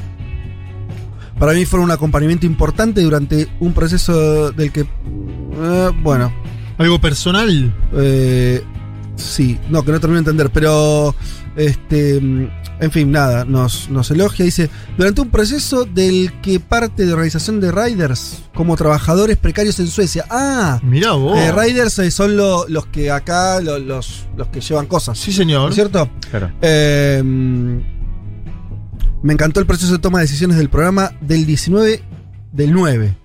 [1.40, 6.32] para mí fueron un acompañamiento importante durante un proceso del que, eh, bueno,
[6.78, 7.74] ¿Algo personal?
[7.94, 8.64] eh,
[9.16, 11.16] sí, no, que no termino de entender, pero,
[11.56, 17.06] este, mm, en fin, nada, nos, nos elogia, dice, durante un proceso del que parte
[17.06, 20.26] de organización de riders como trabajadores precarios en Suecia.
[20.30, 21.38] Ah, Mirá vos.
[21.38, 25.18] eh, riders eh, son lo- los que acá, lo- los, los que llevan cosas.
[25.20, 25.70] Sí, ¿No señor.
[25.70, 26.10] es cierto?
[26.30, 26.52] Claro.
[26.62, 27.22] Eh,
[29.24, 32.02] me encantó el proceso de toma de decisiones del programa del 19
[32.52, 33.16] del 9.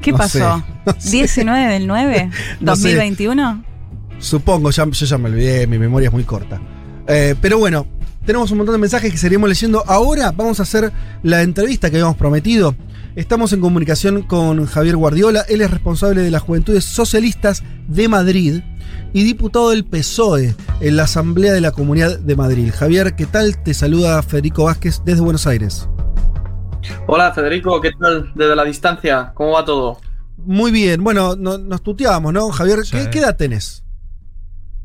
[0.00, 0.38] ¿Qué No pasó?
[0.38, 1.10] sé, no sé.
[1.10, 2.82] 19 del 9, No sé.
[2.94, 3.64] 2021.
[4.18, 6.60] Supongo, ya, yo ya me olvidé, mi memoria es muy corta.
[7.08, 7.86] Eh, pero bueno,
[8.24, 9.82] tenemos un montón de mensajes que seguiremos leyendo.
[9.86, 12.74] Ahora vamos a hacer la entrevista que habíamos prometido.
[13.16, 15.44] Estamos en comunicación con Javier Guardiola.
[15.48, 18.62] Él es responsable de las Juventudes Socialistas de Madrid
[19.12, 22.72] y diputado del PSOE en la Asamblea de la Comunidad de Madrid.
[22.74, 23.62] Javier, ¿qué tal?
[23.62, 25.88] Te saluda Federico Vázquez desde Buenos Aires.
[27.06, 29.32] Hola Federico, ¿qué tal desde la distancia?
[29.34, 29.98] ¿Cómo va todo?
[30.38, 32.48] Muy bien, bueno, no- nos tuteábamos, ¿no?
[32.50, 33.84] Javier, ¿qué, qué edad tenés?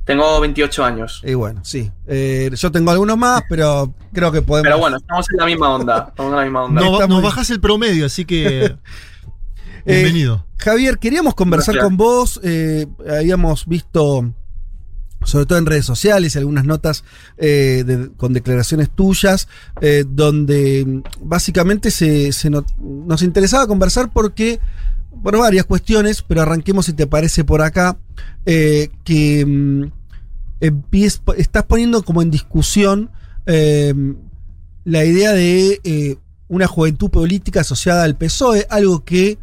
[0.08, 1.22] Tengo 28 años.
[1.26, 1.92] Y bueno, sí.
[2.08, 4.66] Eh, yo tengo algunos más, pero creo que podemos.
[4.68, 6.06] Pero bueno, estamos en la misma onda.
[6.10, 6.82] Estamos en la misma onda.
[6.82, 8.76] No, nos bajás el promedio, así que.
[9.90, 10.46] Eh, bienvenido.
[10.58, 11.88] Javier, queríamos conversar Gracias.
[11.88, 12.42] con vos.
[12.44, 14.34] eh, habíamos visto,
[15.24, 17.06] sobre todo en redes sociales, y algunas notas
[17.38, 19.48] eh, de- con declaraciones tuyas,
[19.80, 24.60] eh, donde básicamente se, se no- nos interesaba conversar porque,
[25.24, 27.98] por varias cuestiones, pero arranquemos si te parece por acá,
[28.46, 29.84] eh, que mm,
[30.60, 33.12] estás poniendo como en discusión
[33.46, 33.94] eh,
[34.88, 36.16] la idea de eh,
[36.48, 39.38] una juventud política asociada al PSOE, algo que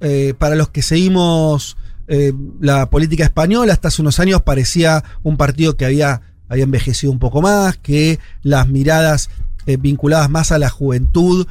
[0.00, 1.76] eh, para los que seguimos
[2.08, 7.12] eh, la política española, hasta hace unos años parecía un partido que había, había envejecido
[7.12, 9.28] un poco más, que las miradas
[9.66, 11.46] vinculadas más a la juventud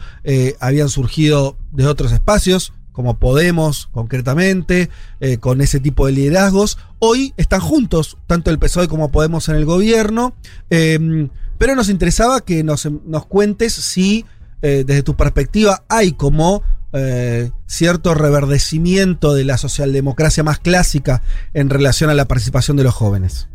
[0.59, 6.77] habían surgido de otros espacios, como Podemos concretamente, eh, con ese tipo de liderazgos.
[6.99, 10.33] Hoy están juntos, tanto el PSOE como Podemos en el gobierno,
[10.69, 11.27] eh,
[11.57, 14.25] pero nos interesaba que nos, nos cuentes si
[14.61, 21.21] eh, desde tu perspectiva hay como eh, cierto reverdecimiento de la socialdemocracia más clásica
[21.53, 23.49] en relación a la participación de los jóvenes.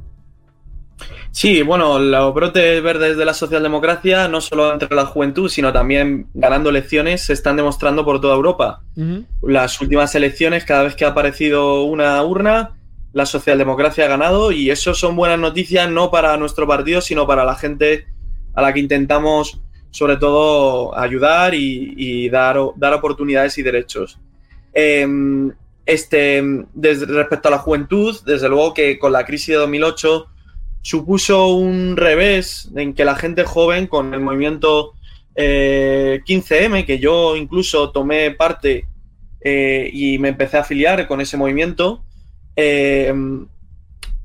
[1.31, 6.27] Sí, bueno, los brotes verdes de la socialdemocracia, no solo entre la juventud, sino también
[6.35, 8.83] ganando elecciones, se están demostrando por toda Europa.
[9.43, 12.77] Las últimas elecciones, cada vez que ha aparecido una urna,
[13.13, 17.45] la socialdemocracia ha ganado y eso son buenas noticias no para nuestro partido, sino para
[17.45, 18.07] la gente
[18.55, 24.19] a la que intentamos sobre todo ayudar y, y dar, dar oportunidades y derechos.
[24.75, 25.07] Eh,
[25.89, 26.43] este,
[26.75, 30.27] desde, respecto a la juventud, desde luego que con la crisis de 2008
[30.89, 34.95] supuso un revés en que la gente joven con el movimiento
[35.35, 38.87] eh, 15M, que yo incluso tomé parte
[39.43, 42.05] eh, y me empecé a afiliar con ese movimiento,
[42.57, 43.13] eh,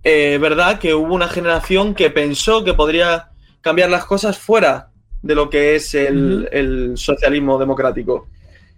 [0.05, 4.87] eh, verdad que hubo una generación que pensó que podría cambiar las cosas fuera
[5.21, 8.29] de lo que es el socialismo democrático.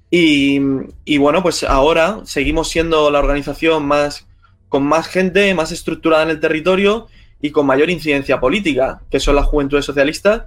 [0.09, 0.59] Y,
[1.05, 4.25] y, bueno, pues ahora seguimos siendo la organización más
[4.69, 7.09] con más gente, más estructurada en el territorio
[7.45, 10.45] y con mayor incidencia política, que son las juventudes socialistas,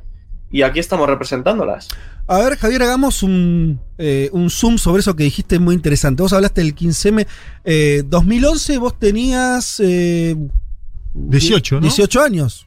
[0.51, 1.87] y aquí estamos representándolas.
[2.27, 6.23] A ver, Javier, hagamos un, eh, un zoom sobre eso que dijiste muy interesante.
[6.23, 7.27] Vos hablaste del 15M.
[7.65, 9.79] Eh, 2011 vos tenías...
[9.79, 10.35] Eh,
[11.15, 11.81] 18, ¿no?
[11.83, 12.67] 18 años.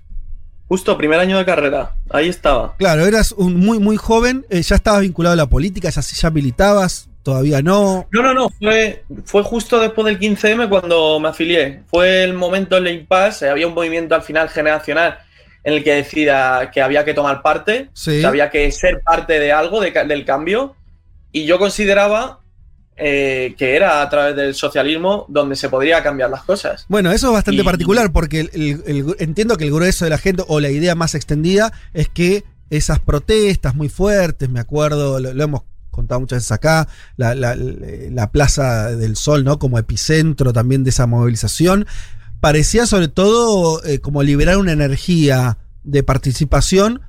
[0.69, 1.95] Justo, primer año de carrera.
[2.09, 2.75] Ahí estaba.
[2.77, 4.45] Claro, eras un muy, muy joven.
[4.49, 7.09] Eh, ya estabas vinculado a la política, ya, ya militabas.
[7.23, 8.07] Todavía no.
[8.11, 8.49] No, no, no.
[8.49, 11.83] Fue, fue justo después del 15M cuando me afilié.
[11.87, 13.49] Fue el momento del impasse.
[13.49, 15.19] Había un movimiento al final generacional
[15.63, 18.21] en el que decía que había que tomar parte, sí.
[18.21, 20.75] que había que ser parte de algo, de, del cambio.
[21.31, 22.39] Y yo consideraba
[22.97, 26.85] eh, que era a través del socialismo donde se podría cambiar las cosas.
[26.89, 30.09] Bueno, eso es bastante y, particular porque el, el, el, entiendo que el grueso de
[30.09, 35.19] la gente o la idea más extendida es que esas protestas muy fuertes, me acuerdo,
[35.19, 39.59] lo, lo hemos contado muchas veces acá, la, la, la, Plaza del Sol, ¿no?
[39.59, 41.85] Como epicentro también de esa movilización,
[42.39, 47.01] parecía sobre todo eh, como liberar una energía de participación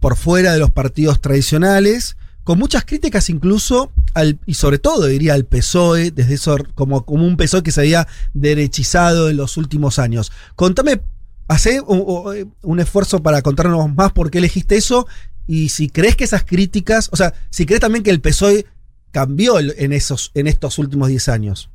[0.00, 5.34] por fuera de los partidos tradicionales, con muchas críticas incluso al, y sobre todo diría
[5.34, 9.98] al PSOE, desde eso como, como un PSOE que se había derechizado en los últimos
[9.98, 10.30] años.
[10.54, 11.00] Contame,
[11.48, 15.06] hace un, un esfuerzo para contarnos más por qué elegiste eso
[15.46, 18.66] y si crees que esas críticas, o sea, si crees también que el PSOE
[19.10, 21.70] cambió en, esos, en estos últimos 10 años.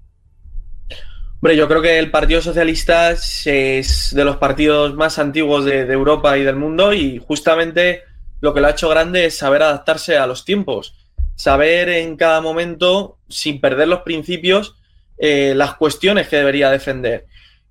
[1.42, 6.38] Hombre, yo creo que el Partido Socialista es de los partidos más antiguos de, Europa
[6.38, 8.02] y del mundo y justamente
[8.42, 10.96] lo que lo ha hecho grande es saber adaptarse a los tiempos,
[11.36, 14.76] saber en cada momento, sin perder los principios,
[15.18, 17.26] eh, las cuestiones que debería defender.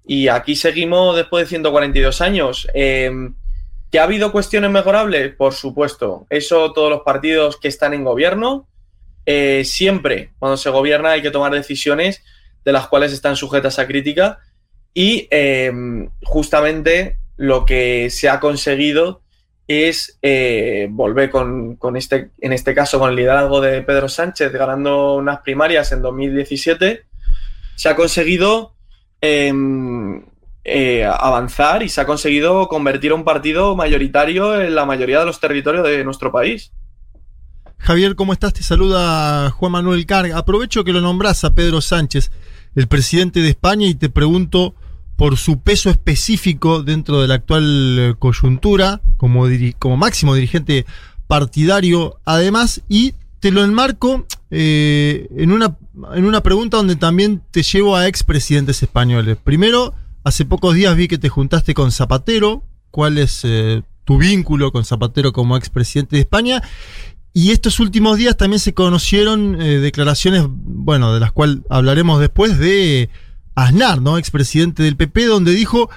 [0.07, 2.67] Y aquí seguimos después de 142 años.
[2.73, 3.11] Eh,
[3.91, 5.35] ¿Que ha habido cuestiones mejorables?
[5.35, 6.27] Por supuesto.
[6.31, 8.69] Eso todos los partidos que están en gobierno,
[9.25, 12.23] eh, siempre cuando se gobierna hay que tomar decisiones
[12.65, 14.39] de las cuales están sujetas a crítica
[14.95, 15.71] y eh,
[16.25, 19.23] justamente lo que se ha conseguido
[19.69, 24.51] es eh, volver con, con, este, en este caso, con el liderazgo de Pedro Sánchez
[24.51, 27.05] ganando unas primarias en 2017,
[27.77, 28.75] se ha conseguido
[29.21, 30.25] em,
[30.65, 35.27] eh, avanzar y se ha conseguido convertir a un partido mayoritario en la mayoría de
[35.27, 36.73] los territorios de nuestro país.
[37.79, 38.53] Javier, ¿cómo estás?
[38.53, 40.37] Te saluda Juan Manuel Carga.
[40.37, 42.31] Aprovecho que lo nombras a Pedro Sánchez,
[42.75, 44.75] el presidente de España, y te pregunto
[45.17, 49.49] por su peso específico dentro de la actual eh, coyuntura, como,
[49.97, 50.87] máximo dirigente
[51.27, 55.77] partidario, además, y te lo enmarco eh, en, una,
[56.15, 59.37] en una pregunta donde también te llevo a expresidentes españoles.
[59.43, 59.95] Primero,
[60.25, 62.63] hace pocos días vi que te juntaste con Zapatero.
[62.91, 66.63] ¿Cuál es eh, tu vínculo con Zapatero como expresidente de España?
[67.35, 72.59] Y estos últimos días también se conocieron eh, declaraciones, bueno, de las cuales hablaremos después,
[72.59, 73.11] de
[73.55, 74.19] Aznar, ¿no?
[74.19, 75.91] Expresidente del PP, donde dijo,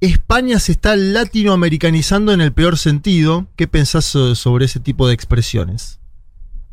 [0.00, 3.46] España se está latinoamericanizando en el peor sentido.
[3.56, 6.00] ¿Qué pensás sobre ese tipo de expresiones?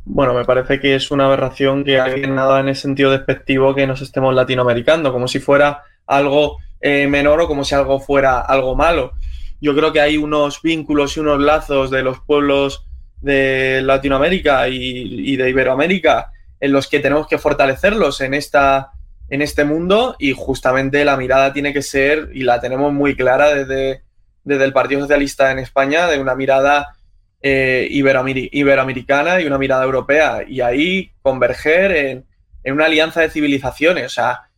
[0.06, 3.88] Bueno, me parece que es una aberración que alguien nada en ese sentido despectivo que
[3.88, 8.76] nos estemos latinoamericando, como si fuera algo eh, menor o como si algo fuera algo
[8.76, 9.13] malo.
[9.62, 12.86] Yo creo que hay unos vínculos y unos lazos de los pueblos
[13.22, 18.91] de Latinoamérica y, de Iberoamérica en los que tenemos que fortalecerlos en, esta,
[19.30, 23.54] en este mundo y justamente la mirada tiene que ser, y la tenemos muy clara
[23.54, 24.02] desde,
[24.43, 26.98] desde el Partido Socialista en España, de una mirada
[27.41, 32.26] eh, iberoamericana y una mirada europea y ahí converger en,
[32.62, 34.06] en una alianza de civilizaciones.
[34.08, 34.50] O sea,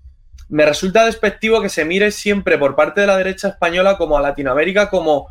[0.50, 4.22] me resulta despectivo que se mire siempre por parte de la derecha española como a
[4.22, 5.28] Latinoamérica como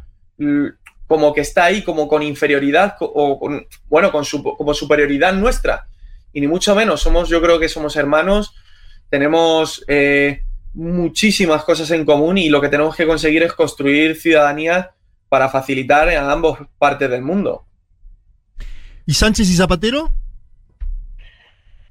[1.07, 5.87] como que está ahí como con inferioridad o con, bueno, con su, como superioridad nuestra.
[6.33, 8.55] Y ni mucho menos, somos, yo creo que somos hermanos,
[9.09, 14.92] tenemos eh, muchísimas cosas en común y lo que tenemos que conseguir es construir ciudadanía
[15.29, 17.64] para facilitar a ambos partes del mundo.
[19.07, 20.11] ¿Y Sánchez y Zapatero?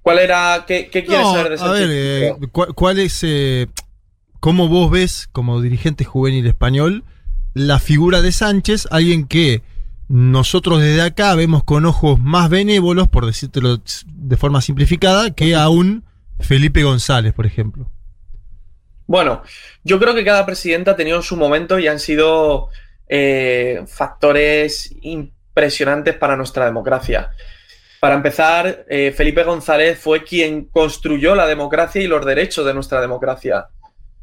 [0.04, 1.84] ¿Cuál era, qué, quieres saber de Sánchez?
[1.84, 3.68] A ver, eh, ¿cuál, es, eh,
[4.40, 7.04] cómo vos ves como dirigente juvenil español
[7.54, 9.62] la figura de Sánchez, alguien que
[10.08, 15.70] nosotros desde acá vemos con ojos más benévolos, por decírtelo de forma simplificada, que a
[15.70, 16.04] un
[16.40, 17.90] Felipe González, por ejemplo.
[19.06, 19.44] Bueno,
[19.84, 22.70] yo creo que cada presidente ha tenido su momento y han sido
[23.08, 27.32] eh, factores impresionantes para nuestra democracia.
[28.04, 33.00] Para empezar, eh, Felipe González fue quien construyó la democracia y los derechos de nuestra
[33.00, 33.70] democracia.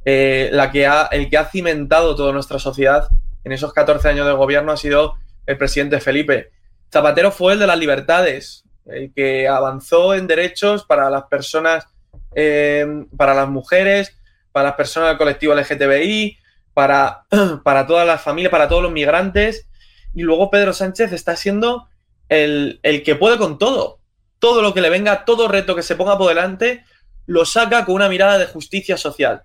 [0.05, 3.09] Eh, la que ha, el que ha cimentado toda nuestra sociedad
[3.43, 5.14] en esos 14 años de gobierno ha sido
[5.47, 6.51] el presidente Felipe.
[6.93, 11.87] Zapatero fue el de las libertades, el que avanzó en derechos para las personas,
[12.35, 14.14] eh, para las mujeres,
[14.53, 16.37] para las personas del colectivo LGTBI,
[16.75, 17.25] para,
[17.64, 19.71] para todas las familias, para todos los migrantes.
[20.14, 21.88] Y luego Pedro Sánchez está siendo
[22.31, 24.01] el, el que puede con todo.
[24.38, 26.85] Todo lo que le venga, todo reto que se ponga por delante,
[27.27, 29.43] lo saca con una mirada de justicia social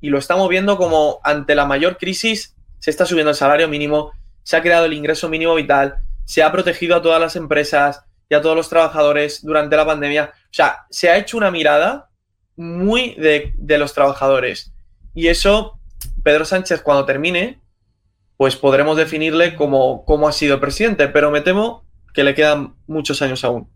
[0.00, 4.10] y lo estamos viendo como ante la mayor crisis se está subiendo el salario mínimo,
[4.42, 8.34] se ha creado el ingreso mínimo vital, se ha protegido a todas las empresas y
[8.34, 10.32] a todos los trabajadores durante la pandemia.
[10.34, 12.10] O sea, se ha hecho una mirada
[12.56, 14.72] muy de, los trabajadores.
[15.14, 15.78] Y eso,
[16.24, 17.60] Pedro Sánchez, cuando termine,
[18.36, 23.22] pues podremos definirle como, como ha sido presidente, pero me temo que le quedan muchos
[23.22, 23.71] años aún.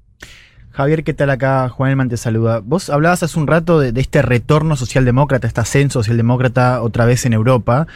[0.77, 1.71] Javier, ¿qué tal acá?
[1.71, 2.61] Juan Elman te saluda.
[2.63, 7.33] Vos hablabas hace un rato de, este retorno socialdemócrata, este ascenso socialdemócrata otra vez en
[7.33, 7.87] Europa.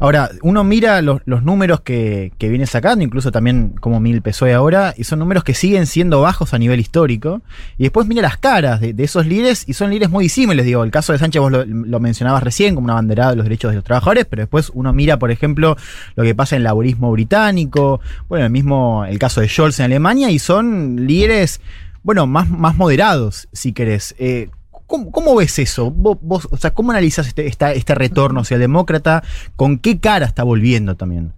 [0.00, 5.04] Ahora, uno mira los, números que, viene sacando, incluso también como mil PSOE ahora, y
[5.04, 7.42] son números que siguen siendo bajos a nivel histórico.
[7.76, 10.64] Y después mira las caras de, esos líderes, y son líderes muy disímiles.
[10.64, 13.72] Digo, el caso de Sánchez vos lo, mencionabas recién como una banderada de los derechos
[13.72, 15.76] de los trabajadores, pero después uno mira, por ejemplo,
[16.16, 19.84] lo que pasa en el laborismo británico, bueno, el mismo, el caso de Scholz en
[19.84, 21.60] Alemania, y son líderes
[22.02, 24.14] bueno, más, más moderados, si querés.
[24.18, 24.50] Eh,
[24.86, 25.90] ¿cómo, ves eso?
[25.90, 29.22] ¿Vos, o sea, ¿Cómo analizas este, este retorno demócrata?
[29.56, 31.32] ¿Con qué cara está volviendo también?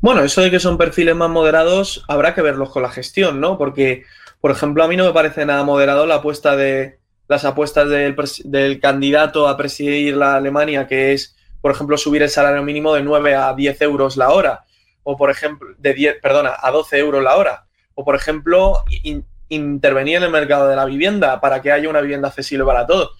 [0.00, 3.56] Bueno, eso de que son perfiles más moderados, habrá que verlos con la gestión, ¿no?
[3.56, 4.04] Porque,
[4.40, 8.16] por ejemplo, a mí no me parece nada moderado la apuesta de las apuestas del,
[8.44, 13.02] del candidato a presidir la Alemania, que es, por ejemplo, subir el salario mínimo de
[13.02, 14.64] 9 a 10 euros la hora.
[15.04, 17.66] o por ejemplo, de 10, perdona, a 12 euros la hora,
[18.04, 22.28] por ejemplo, in- intervenir en el mercado de la vivienda para que haya una vivienda
[22.28, 23.10] accesible para todos.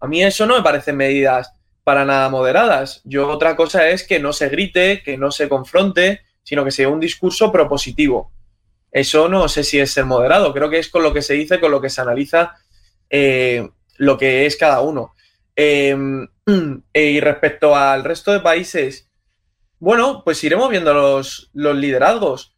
[0.00, 1.52] A mí eso no me parecen medidas
[1.84, 3.00] para nada moderadas.
[3.04, 6.88] Yo otra cosa es que no se grite, que no se confronte, sino que sea
[6.88, 8.30] un discurso propositivo.
[8.92, 11.60] Eso no sé si es ser moderado, creo que es con lo que se dice,
[11.60, 12.54] con lo que se analiza
[13.10, 15.14] eh, lo que es cada uno.
[15.56, 15.96] Eh,
[16.94, 19.10] y respecto al resto de países,
[19.80, 22.55] bueno, pues iremos viendo los, los liderazgos.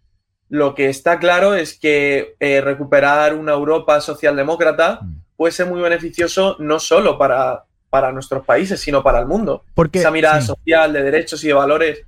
[0.48, 5.00] Lo que está claro es que eh, recuperar una Europa socialdemócrata
[5.36, 9.64] puede ser muy beneficioso no solo para, para nuestros países, sino para el mundo.
[9.74, 10.46] Porque- Esa mirada sí.
[10.48, 12.02] social de derechos y de valores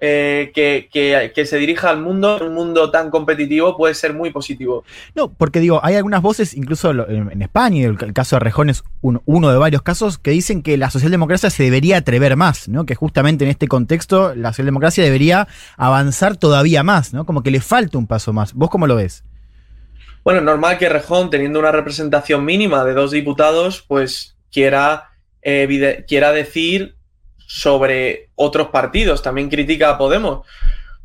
[0.00, 4.30] eh, que, que- que se dirija al mundo, un mundo tan competitivo, puede ser muy
[4.30, 4.82] positivo.
[5.14, 9.20] No, porque digo, hay algunas voces, incluso en España, el, caso de Rejón es un-
[9.26, 12.86] uno de varios casos, que dicen que la socialdemocracia se debería atrever más, ¿no?
[12.86, 17.26] Que justamente en este contexto la socialdemocracia debería avanzar todavía más, ¿no?
[17.26, 18.54] Como que le falta un paso más.
[18.54, 19.22] ¿Vos cómo lo ves?
[20.24, 25.10] Bueno, normal que Rejón, teniendo una representación mínima de dos diputados, pues quiera,
[25.42, 26.94] eh, quiera decir
[27.52, 29.22] sobre otros partidos.
[29.22, 30.46] También critica a Podemos.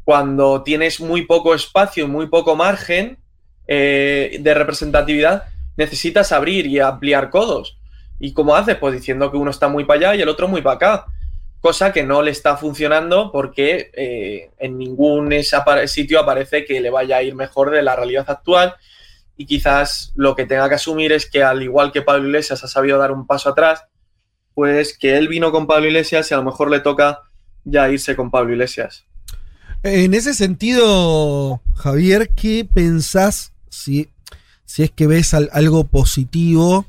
[0.03, 3.17] Cuando tienes muy poco espacio, muy poco margen
[3.67, 7.79] eh, de representatividad, necesitas abrir y ampliar codos.
[8.19, 8.75] ¿Y cómo haces?
[8.75, 11.05] Pues diciendo que uno está muy para allá y el otro muy para acá.
[11.62, 15.34] Cosa que no le está funcionando porque eh, en ningún
[15.88, 18.75] sitio aparece que le vaya a ir mejor de la realidad actual
[19.36, 22.67] y quizás lo que tenga que asumir es que al igual que Pablo Iglesias ha
[22.67, 23.86] sabido dar un paso atrás,
[24.55, 27.19] pues que él vino con Pablo Iglesias y a lo mejor le toca
[27.65, 29.03] ya irse con Pablo Iglesias.
[29.83, 34.09] En ese sentido, Javier, ¿qué pensás si,
[34.65, 36.85] si es que ves al- algo positivo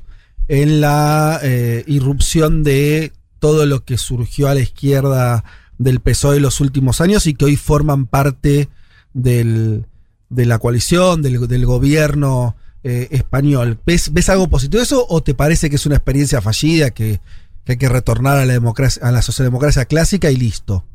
[0.47, 5.43] en la eh, irrupción de todo lo que surgió a la izquierda
[5.77, 8.69] del PSOE en los últimos años y que hoy forman parte
[9.13, 9.85] del-
[10.29, 13.77] de la coalición, del, gobierno eh, español?
[13.85, 17.19] ¿Ves, ¿Ves algo positivo eso o te parece que es una experiencia fallida, que,
[17.67, 20.85] que hay que retornar a la, democracia, a la socialdemocracia clásica y listo?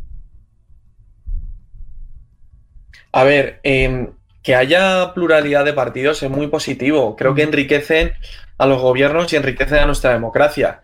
[3.12, 4.11] A ver, eh,
[4.42, 7.14] que haya pluralidad de partidos es muy positivo.
[7.16, 8.12] Creo que enriquecen
[8.58, 10.80] a los gobiernos y enriquecen a nuestra democracia.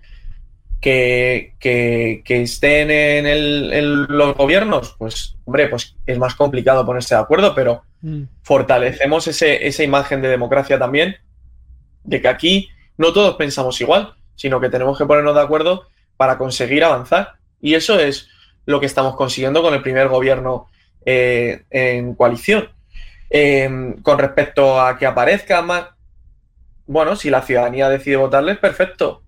[0.81, 6.87] Que, que- que estén en, el- en los gobiernos, pues hombre, pues es más complicado
[6.87, 7.83] ponerse de acuerdo, pero
[8.43, 11.17] fortalecemos ese- esa imagen de democracia también,
[12.05, 16.39] de que aquí no todos pensamos igual, sino que tenemos que ponernos de acuerdo para
[16.39, 17.35] conseguir avanzar.
[17.61, 18.29] Y eso es
[18.67, 20.69] lo que estamos consiguiendo con el primer gobierno
[21.05, 22.71] eh, en coalición.
[23.31, 23.69] Eh,
[24.03, 25.87] con respecto a que aparezca más,
[26.87, 29.23] bueno, si la ciudadanía decide votarles, perfecto.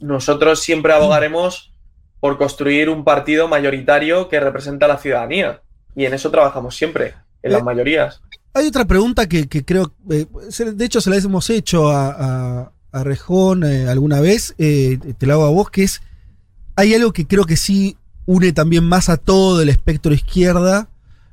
[0.00, 1.72] Nosotros siempre abogaremos
[2.20, 5.60] por construir un partido mayoritario que representa a la ciudadanía.
[5.94, 8.22] Y en eso trabajamos siempre, en las Eh, mayorías.
[8.54, 10.26] Hay otra pregunta que, que creo, eh,
[10.74, 15.26] de hecho se la hemos hecho a, a- a Rejón eh, alguna vez, eh, te
[15.26, 16.02] la hago a vos, que es,
[16.76, 20.88] hay algo que creo que sí une también más a todo el espectro izquierda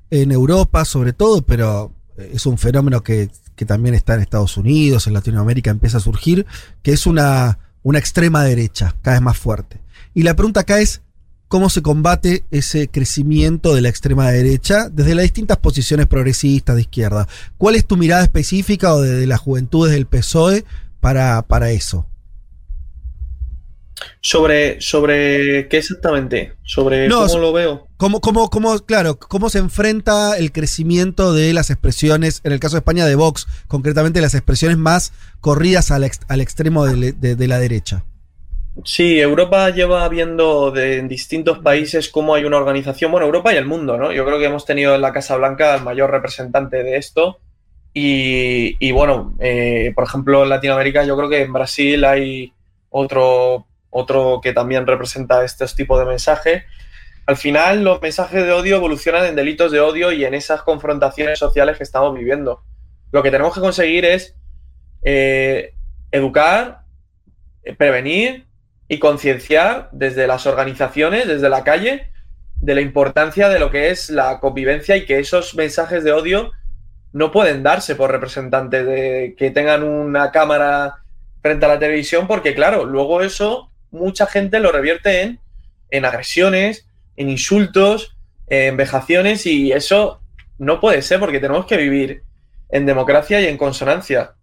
[0.10, 4.58] en Europa sobre todo, pero eh, es un fenómeno que, que también está en Estados
[4.58, 6.46] Unidos, en Latinoamérica empieza a surgir,
[6.82, 9.82] que es una, una extrema derecha, cada vez más fuerte.
[10.14, 11.02] Y la pregunta acá es,
[11.50, 16.84] cómo se combate ese crecimiento de la extrema derecha desde las distintas posiciones progresistas de
[16.84, 17.28] izquierda.
[17.58, 20.64] ¿Cuál es tu mirada específica o de, de las juventudes del PSOE
[21.00, 22.06] para, para eso?
[24.22, 27.88] Sobre, sobre qué exactamente, sobre No, cómo lo veo.
[27.98, 32.76] ¿Cómo, cómo, cómo, claro, cómo se enfrenta el crecimiento de las expresiones, en el caso
[32.76, 37.36] de España de Vox, concretamente las expresiones más corridas al, ex- al extremo de, de-
[37.36, 38.06] de la derecha?
[38.86, 43.58] Sí, Europa lleva viendo de, en distintos países cómo hay una organización, bueno, Europa y
[43.58, 44.14] el mundo, ¿no?
[44.14, 47.40] Yo creo que hemos tenido en la Casa Blanca al mayor representante de esto.
[47.94, 52.54] Y, bueno, eh, por ejemplo, en Latinoamérica yo creo que en Brasil hay
[52.90, 56.64] otro, otro que también representa estos tipos de mensajes.
[57.26, 61.40] Al final, los mensajes de odio evolucionan en delitos de odio y en esas confrontaciones
[61.40, 62.64] sociales que estamos viviendo.
[63.12, 64.36] Lo que tenemos que conseguir es
[65.04, 65.74] eh,
[66.12, 66.82] educar,
[67.64, 68.48] eh, prevenir
[68.88, 72.12] y concienciar desde las organizaciones, desde la calle,
[72.56, 76.52] de la importancia de lo que es la convivencia y que esos mensajes de odio
[77.14, 80.96] no pueden darse por representantes de que tengan una cámara
[81.42, 85.40] frente a la televisión, porque claro, luego eso mucha gente lo revierte en,
[85.90, 86.86] en agresiones,
[87.16, 88.16] en insultos,
[88.48, 90.22] en vejaciones, y eso
[90.58, 92.24] no puede ser porque tenemos que vivir
[92.70, 94.36] en democracia y en consonancia.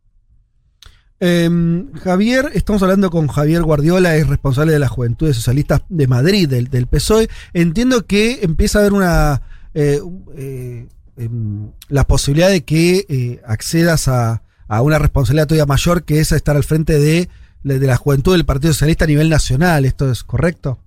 [1.18, 6.48] Em, Javier, estamos hablando con Javier Guardiola, es responsable de las Juventudes Socialistas de Madrid,
[6.48, 7.28] del, del PSOE.
[7.54, 9.42] Entiendo que empieza a haber una
[9.72, 10.00] eh,
[10.36, 10.86] eh,
[11.16, 16.32] em, la posibilidad de que eh, accedas a, a una responsabilidad todavía mayor que es
[16.32, 17.28] estar al frente de,
[17.62, 19.84] de la juventud del Partido Socialista a nivel nacional.
[19.84, 20.78] ¿Esto es correcto?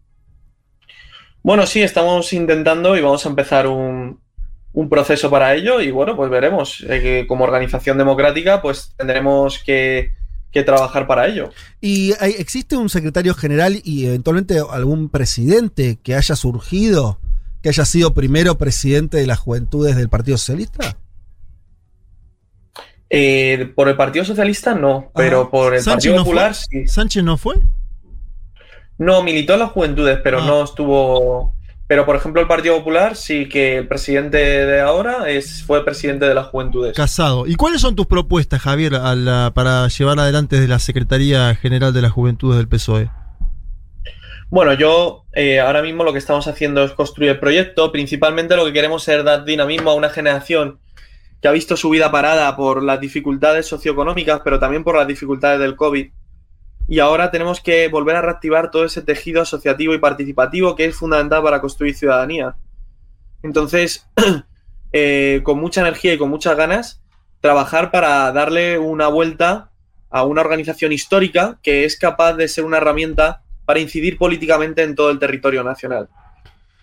[1.43, 4.19] Bueno, sí, estamos intentando y vamos a empezar un,
[4.73, 6.85] un proceso para ello y bueno, pues veremos.
[6.89, 10.11] Eh, que como organización democrática, pues tendremos que,
[10.51, 11.49] que trabajar para ello.
[11.79, 17.19] ¿Y hay- existe un secretario general y eventualmente algún presidente que haya surgido,
[17.61, 20.95] que haya sido primero presidente de las juventudes del Partido Socialista?
[23.09, 26.31] Eh, por el Partido Socialista no, pero Ah, por el ¿Sánchez Partido no fue?
[26.33, 26.87] Popular sí.
[26.87, 27.55] ¿Sánchez no fue?
[28.99, 30.45] No, militó en las juventudes, pero Ah.
[30.45, 31.55] no estuvo.
[31.87, 36.25] Pero por ejemplo, el Partido Popular sí que el presidente de ahora es, fue presidente
[36.27, 36.95] de las juventudes.
[36.95, 37.47] Casado.
[37.47, 41.91] ¿Y cuáles son tus propuestas, Javier, a la- para llevar adelante desde la Secretaría General
[41.91, 43.09] de las Juventudes del PSOE?
[44.51, 47.91] Bueno, yo eh, ahora mismo lo que estamos haciendo es construir el proyecto.
[47.91, 50.79] Principalmente lo que queremos es dar dinamismo a una generación
[51.39, 55.59] que ha visto su vida parada por las dificultades socioeconómicas, pero también por las dificultades
[55.59, 56.11] del COVID.
[56.87, 60.95] Y ahora tenemos que volver a reactivar todo ese tejido asociativo y participativo que es
[60.95, 62.55] fundamental para construir ciudadanía.
[63.43, 64.09] Entonces,
[64.91, 67.03] eh, con mucha energía y con muchas ganas,
[67.39, 69.69] trabajar para darle una vuelta
[70.09, 74.95] a una organización histórica que es capaz de ser una herramienta para incidir políticamente en
[74.95, 76.09] todo el territorio nacional.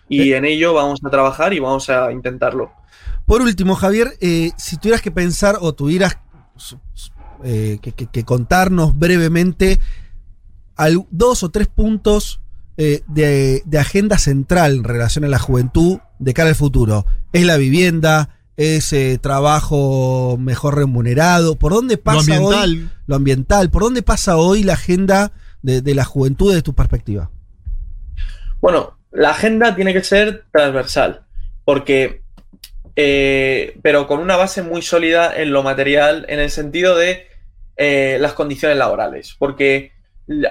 [0.07, 2.71] Y en ello vamos a trabajar y vamos a intentarlo.
[3.25, 6.17] Por último, Javier, eh, si tuvieras que pensar o tuvieras
[7.43, 9.81] eh, que, que- que contarnos brevemente
[10.77, 12.39] al- dos o tres puntos
[12.77, 17.05] eh, de, de agenda central en relación a la juventud de cara al futuro.
[17.33, 18.29] ¿Es la vivienda?
[18.55, 21.55] ¿Es eh, trabajo mejor remunerado?
[21.57, 22.91] ¿Por dónde pasa hoy ambiental.
[23.07, 23.69] lo ambiental?
[23.71, 25.33] ¿Por dónde pasa hoy la agenda
[25.67, 27.29] de, de la juventud desde tu perspectiva?
[28.61, 31.25] Bueno, la agenda tiene que ser transversal,
[31.65, 32.21] porque,
[32.95, 37.27] eh, pero con una base muy sólida en lo material, en el sentido de
[37.75, 39.91] eh, las condiciones laborales, porque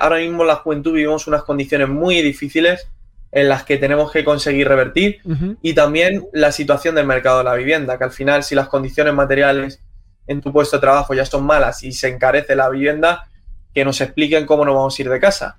[0.01, 2.87] ahora mismo la juventud vivimos unas condiciones muy difíciles
[3.33, 5.21] en las que tenemos que conseguir revertir
[5.61, 9.13] y también la situación del mercado de la vivienda, que al final si las condiciones
[9.13, 9.83] materiales
[10.27, 13.29] en tu puesto de trabajo ya son malas y se encarece la vivienda,
[13.77, 15.59] que nos expliquen cómo nos vamos a ir de casa.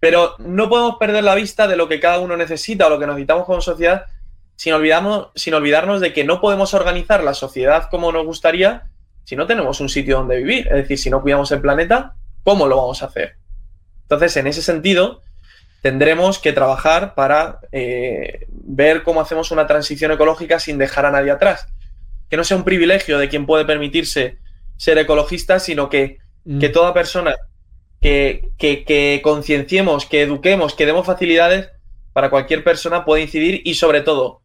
[0.00, 3.06] Pero no podemos perder la vista de lo que cada uno necesita o lo que
[3.06, 4.06] necesitamos como sociedad
[4.56, 8.84] sin olvidarnos, sin olvidarnos de que no podemos organizar la sociedad como nos gustaría
[9.24, 10.66] si no tenemos un sitio donde vivir.
[10.68, 13.36] Es decir, si no cuidamos el planeta, ¿cómo lo vamos a hacer?
[14.04, 15.20] Entonces, en ese sentido,
[15.82, 21.32] tendremos que trabajar para eh, ver cómo hacemos una transición ecológica sin dejar a nadie
[21.32, 21.68] atrás.
[22.30, 24.38] Que no sea un privilegio de quien puede permitirse
[24.78, 26.21] ser ecologista, sino que,
[26.60, 27.36] que toda persona
[28.00, 31.70] que, que, que concienciemos, que eduquemos, que demos facilidades
[32.12, 34.42] para cualquier persona pueda incidir y sobre todo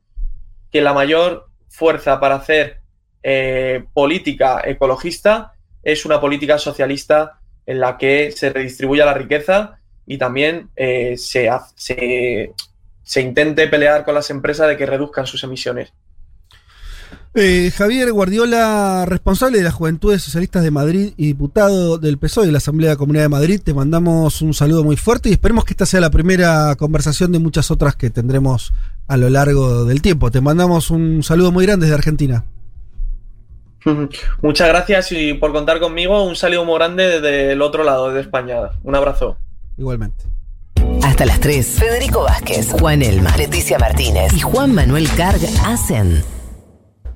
[0.71, 2.81] que la mayor fuerza para hacer
[3.23, 10.17] eh, política ecologista es una política socialista en la que se redistribuya la riqueza y
[10.17, 12.53] también eh, se, se,
[13.03, 15.93] se intente pelear con las empresas de que reduzcan sus emisiones.
[17.39, 22.51] Eh, Javier Guardiola, responsable de las Juventudes Socialistas de Madrid y diputado del PSOE de
[22.51, 25.63] la Asamblea de la Comunidad de Madrid, te mandamos un saludo muy fuerte y esperemos
[25.63, 28.73] que esta sea la primera conversación de muchas otras que tendremos
[29.07, 30.31] a lo largo del tiempo.
[30.31, 32.43] Te mandamos un saludo muy grande desde Argentina.
[34.41, 36.23] Muchas gracias y por contar conmigo.
[36.23, 38.57] Un saludo muy grande desde el otro lado de España.
[38.83, 39.37] Un abrazo.
[39.77, 40.25] Igualmente.
[41.03, 41.67] Hasta las 3.
[41.67, 46.23] Federico Vázquez, Juan Elma, Leticia Martínez y Juan Manuel Carg hacen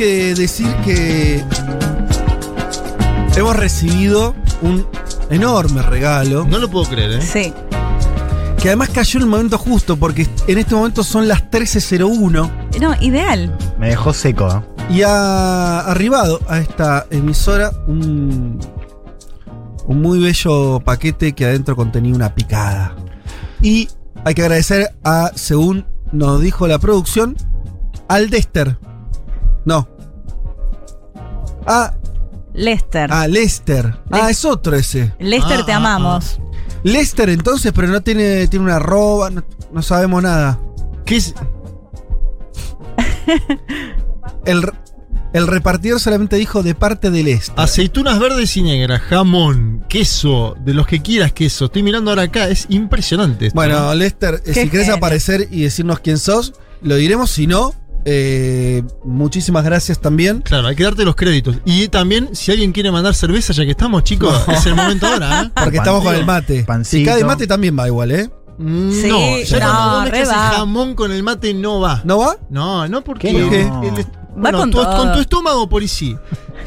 [0.00, 1.44] Que decir que
[3.36, 4.86] hemos recibido un
[5.28, 6.46] enorme regalo.
[6.46, 7.20] No lo puedo creer, ¿eh?
[7.20, 7.52] Sí.
[8.62, 12.94] Que además cayó en el momento justo, porque en este momento son las 13.01 No,
[13.02, 13.54] ideal.
[13.78, 14.48] Me dejó seco.
[14.48, 14.84] ¿eh?
[14.90, 18.58] y ha arribado a esta emisora un,
[19.84, 22.96] un muy bello paquete que adentro contenía una picada.
[23.60, 23.90] Y
[24.24, 27.36] hay que agradecer a, según nos dijo la producción,
[28.08, 28.78] al Dester.
[29.66, 29.89] No.
[31.66, 31.94] A,
[32.54, 33.12] Lester.
[33.12, 33.98] a Lester.
[34.10, 35.12] Ah, es otro ese.
[35.18, 36.40] Lester, Ah, te ah, amamos.
[36.82, 40.58] Lester entonces, pero no tiene, tiene una arroba, no, no sabemos nada.
[41.04, 41.34] ¿Qué es?
[44.44, 44.70] El,
[45.32, 47.52] el repartidor solamente dijo de parte del este.
[47.56, 51.66] Aceitunas verdes y negras, jamón, queso, de los que quieras queso.
[51.66, 53.46] Estoy mirando ahora acá, es impresionante.
[53.46, 53.94] esto, Bueno, ¿no?
[53.94, 57.30] Lester, eh, si querés aparecer y decirnos quién sos, lo diremos.
[57.30, 57.74] Si no,
[58.04, 60.40] eh, muchísimas gracias también.
[60.42, 61.56] Claro, hay que darte los créditos.
[61.64, 65.42] Y también, si alguien quiere mandar cerveza, ya que estamos, chicos, es el momento ahora,
[65.42, 65.50] ¿eh?
[65.54, 66.64] Porque estamos con el mate.
[66.64, 66.98] Pancito.
[66.98, 68.30] Si cae de mate también va igual, ¿eh?
[68.58, 70.48] Mm, Sí, no, ya no, cuando vos mezclas va.
[70.50, 72.02] el jamón con el mate no va.
[72.04, 72.36] ¿No va?
[72.50, 73.82] No, no porque ¿Qué no?
[73.82, 74.96] el- bueno, con tu- todo.
[74.96, 76.16] con tu estómago por y sí.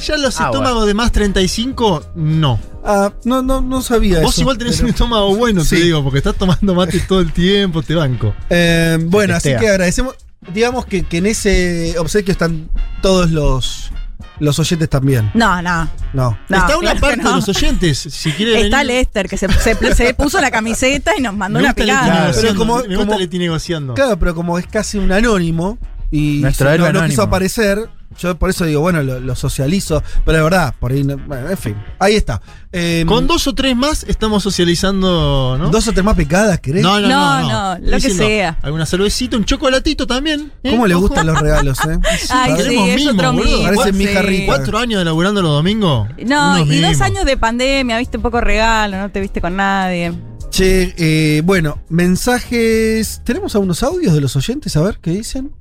[0.05, 2.59] Ya los Ah, estómagos de más 35, no.
[2.84, 5.75] Ah, no, no, no sabía Vos eso, igual tenés pero- un estómago bueno, Sí.
[5.77, 8.34] te digo, porque estás tomando mate todo el tiempo, te banco.
[8.49, 10.15] Eh, bueno, así que agradecemos.
[10.53, 12.69] Digamos que, que en ese obsequio están
[13.01, 13.91] todos los,
[14.39, 15.29] los oyentes también.
[15.33, 15.89] No, no.
[16.13, 16.37] No.
[16.49, 17.29] No, Está una claro parte no.
[17.29, 18.95] de los oyentes, si quiere Está venir.
[18.97, 22.05] Lester, que se, se, se puso la camiseta y nos mandó Me una picada.
[22.05, 23.93] Claro, pero como- me gusta como- negociando.
[23.93, 25.77] Claro, pero como es casi un anónimo
[26.11, 27.89] y si no, no quiso aparecer,
[28.20, 30.01] yo por eso digo, bueno, lo, lo socializo.
[30.26, 31.03] Pero de verdad, por ahí.
[31.03, 31.76] no- bueno, en fin.
[31.99, 32.41] Ahí está.
[32.72, 35.70] Eh, Con dos o tres más estamos socializando, ¿no?
[35.70, 36.82] dos o tres más picadas, ¿querés?
[36.82, 38.57] No, no, No, no, no, Estoy lo que diciendo, sea.
[38.64, 40.51] Alguna cervecita, un chocolatito también.
[40.64, 40.72] ¿eh?
[40.72, 41.07] ¿Cómo le Ojo.
[41.07, 41.99] gustan los regalos, eh?
[42.32, 43.45] Ay, sí, es mimos, otro boludo.
[43.57, 43.64] mimo.
[43.64, 44.14] Parece mi sí.
[44.14, 44.45] jarrita.
[44.47, 46.09] Cuatro años de laburando los domingos.
[46.26, 50.14] No, unos y dos años de pandemia, viste poco regalo, no te viste con nadie.
[50.49, 53.22] Che, eh, bueno, mensajes.
[53.24, 54.76] ¿Tenemos algunos audios de los oyentes?
[54.78, 55.51] A ver, ¿qué dicen?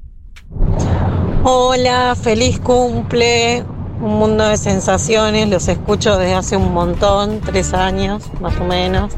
[1.44, 3.64] Hola, feliz cumple,
[4.00, 9.12] un mundo de sensaciones, los escucho desde hace un montón, tres años más o menos.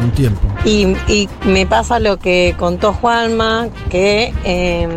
[0.00, 0.40] Un tiempo.
[0.64, 4.88] Y, y me pasa lo que contó Juanma, que eh,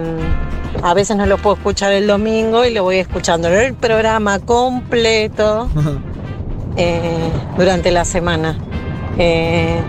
[0.84, 5.70] a veces no lo puedo escuchar el domingo y lo voy escuchando el programa completo
[6.78, 8.60] eh, durante la semana.
[9.18, 9.82] Eh,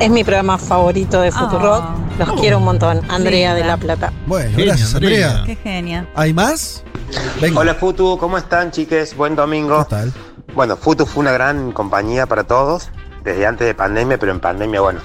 [0.00, 1.84] es mi programa favorito de Futurock.
[2.18, 2.34] Los Oh.
[2.36, 3.00] quiero un montón.
[3.08, 3.54] Andrea Linda.
[3.54, 4.12] de La Plata.
[4.26, 5.30] Bueno, Genia, gracias, Andrea.
[5.40, 5.44] Andrea.
[5.46, 6.08] Qué genia.
[6.14, 6.84] ¿Hay más?
[7.40, 7.60] Venga.
[7.60, 9.16] Hola Futu, ¿cómo están chiques?
[9.16, 9.84] Buen domingo.
[9.84, 10.12] ¿Qué tal?
[10.54, 12.90] Bueno, Futu fue una gran compañía para todos,
[13.24, 15.00] desde antes de pandemia, pero en pandemia, bueno,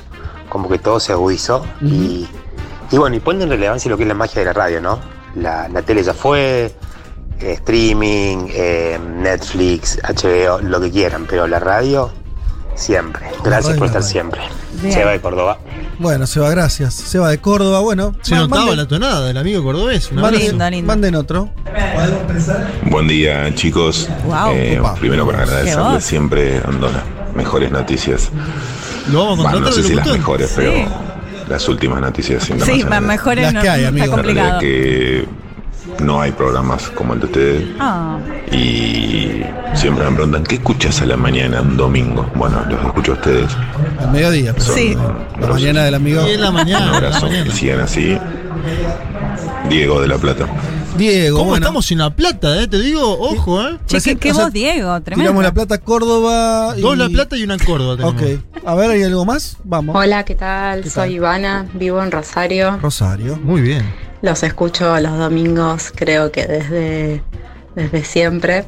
[0.49, 1.65] como que todo se agudizó.
[1.81, 2.27] y,
[2.91, 4.99] y bueno, y pone en relevancia lo que es la magia de la radio, ¿no?
[5.35, 6.75] La, la tele ya fue,
[7.39, 12.11] eh, streaming, eh, Netflix, HBO, lo que quieran, pero la radio,
[12.80, 13.25] siempre.
[13.43, 14.41] Gracias por estar siempre.
[14.82, 14.93] Bien.
[14.93, 15.59] Seba de Córdoba.
[15.99, 16.93] Bueno, Seba, gracias.
[16.93, 18.15] Seba de Córdoba, bueno.
[18.21, 20.09] Se notaba manden- la tonada del amigo cordobés.
[20.11, 20.39] Un manden-.
[20.49, 20.88] Lindo, lindo.
[20.88, 21.49] Manden otro.
[22.89, 24.07] Buen día, chicos.
[24.25, 24.51] Wow.
[24.53, 27.03] Eh, primero para agradecerles siempre dando las
[27.36, 28.30] mejores noticias.
[29.11, 30.55] Lo vamos a Bueno, no sé si las mejores, Sí.
[30.57, 30.73] pero
[31.49, 32.89] las últimas noticias Sí, internacionales.
[32.89, 34.15] más mejores Las no, que hay, está amigo.
[34.15, 34.59] Realidad complicado.
[34.59, 35.25] que
[36.02, 38.18] no hay programas como el de ustedes Ah,
[38.52, 39.41] y
[39.76, 42.30] siempre me preguntan, ¿qué escuchas a la mañana un domingo?
[42.36, 43.50] Bueno, los escucho a ustedes.
[44.00, 44.54] Al mediodía.
[44.58, 44.95] Sí.
[45.39, 46.28] La mañana del amigo.
[46.28, 46.91] Y en la Un mañana.
[46.91, 47.43] la abrazo, mañana.
[47.45, 48.18] que sigan así.
[49.70, 50.45] Diego de la Plata.
[50.97, 51.65] Diego, ¿Cómo bueno.
[51.65, 52.67] estamos en La Plata, eh?
[52.67, 53.77] Te digo, ojo, eh.
[53.85, 55.29] che, Recién- qué, sea, voz, Diego, tremendo.
[55.31, 56.73] Tiramos la plata Córdoba.
[56.75, 56.81] Y...
[56.81, 58.21] Dos La Plata y una en Córdoba tenemos.
[58.21, 58.65] Ok.
[58.65, 59.57] A ver, ¿hay algo más?
[59.63, 59.95] Vamos.
[59.95, 60.81] Hola, ¿qué tal?
[60.81, 61.11] ¿Qué Soy tal?
[61.11, 62.77] Ivana, vivo en Rosario.
[62.81, 63.37] Rosario.
[63.37, 63.85] Muy bien.
[64.21, 67.23] Los escucho los domingos, creo que desde,
[67.75, 68.65] desde siempre.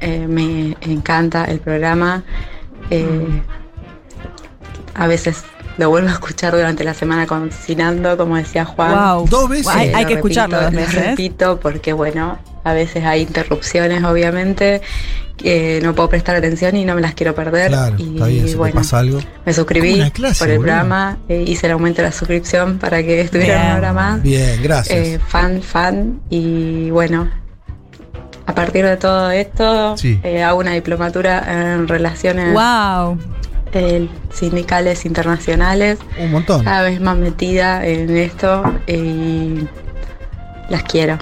[0.00, 2.22] Eh, me encanta el programa.
[2.90, 3.42] Eh,
[4.94, 5.42] a veces
[5.78, 9.16] lo vuelvo a escuchar durante la semana cocinando, como decía Juan.
[9.16, 9.28] Wow.
[9.28, 9.68] Dos veces.
[9.68, 11.06] Hay, que escucharlo dos repito, lo veces.
[11.10, 14.82] repito porque, bueno, a veces hay interrupciones, obviamente,
[15.36, 17.68] que no puedo prestar atención y no me las quiero perder.
[17.68, 19.18] Claro, y está bien, si te bueno, pasa algo.
[19.44, 20.72] me suscribí clase, por el boludo.
[20.74, 23.66] programa, eh, hice el aumento de la suscripción para que estuviera Bien.
[23.68, 24.22] una hora más.
[24.22, 24.96] Bien, gracias.
[24.98, 26.20] Eh, fan, fan.
[26.30, 27.28] Y bueno,
[28.46, 30.20] a partir de todo esto, Sí.
[30.22, 33.18] eh, hago una diplomatura en relaciones Wow.
[33.72, 35.98] Eh, sindicales internacionales.
[36.18, 36.64] Un montón.
[36.64, 39.66] Cada vez más metida en esto y
[40.68, 41.18] las quiero.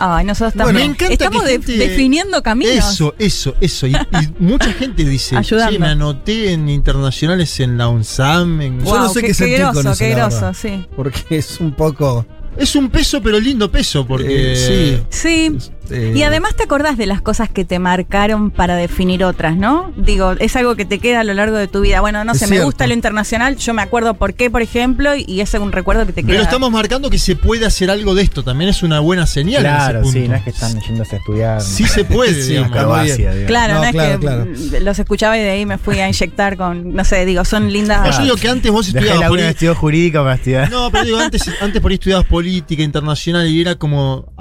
[0.00, 0.86] Ay, nosotros Bueno, también.
[0.90, 2.72] me encanta Estamos que de- gente- definiendo caminos.
[2.72, 3.86] Eso, eso, eso.
[3.88, 3.98] Y, y
[4.38, 5.72] mucha gente dice, Ayudando.
[5.72, 8.60] sí, me anoté en internacionales en la UNSAM.
[8.60, 10.86] en- Yo no Wow, sé qué qué, sentir con groso, eso, qué groso, sí.
[10.94, 12.24] Porque es un poco.
[12.56, 14.52] Es un peso, pero lindo peso, porque...
[14.52, 15.48] Eh, sí.
[15.58, 15.70] Sí.
[15.90, 19.92] Eh, Y además te acordás de las cosas que te marcaron para definir otras, ¿no?
[19.96, 22.00] Digo, es algo que te queda a lo largo de tu vida.
[22.00, 25.40] Bueno, no sé, me gusta lo internacional, yo me acuerdo por qué, por ejemplo, y
[25.40, 26.32] es un recuerdo que te queda.
[26.32, 28.42] Pero estamos marcando que se puede hacer algo de esto.
[28.42, 29.64] También es una buena señal.
[29.64, 31.60] en Claro, sí, no es que están yéndose a estudiar.
[31.62, 32.72] Sí se puede, Sí, digamos.
[33.04, 33.46] digamos.
[33.46, 34.46] Claro, no, No, es que claro.
[34.82, 38.02] los escuchaba y de ahí me fui a inyectar con, no sé, digo, son lindas.
[38.06, 40.34] No, yo digo que antes vos Dejé estudiabas la por una ahí- estudió jurídica para
[40.34, 40.70] estudiar.
[40.70, 44.32] No, pero digo, antes, antes por ahí estudiabas política internacional y era como.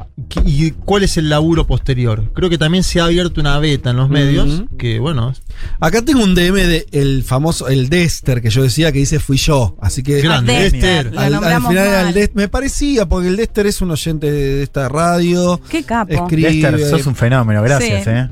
[0.45, 2.31] ¿Y cuál es el laburo posterior?
[2.33, 5.31] Creo que también se ha abierto una beta en los medios, que bueno,
[5.79, 9.37] Acá tengo un DM de el famoso, el Dexter, que yo decía que dice fui
[9.37, 9.77] yo.
[9.79, 10.19] Así que.
[10.21, 11.19] Grande, Ah, Dexter, Dexter.
[11.19, 12.35] Al, al final el Dexter.
[12.35, 15.61] Me parecía, porque el Dexter es un oyente de esta radio.
[15.69, 16.11] Qué capo.
[16.13, 16.51] Escribe.
[16.51, 18.09] Lester, sos un fenómeno, gracias, Sí.
[18.09, 18.29] eh.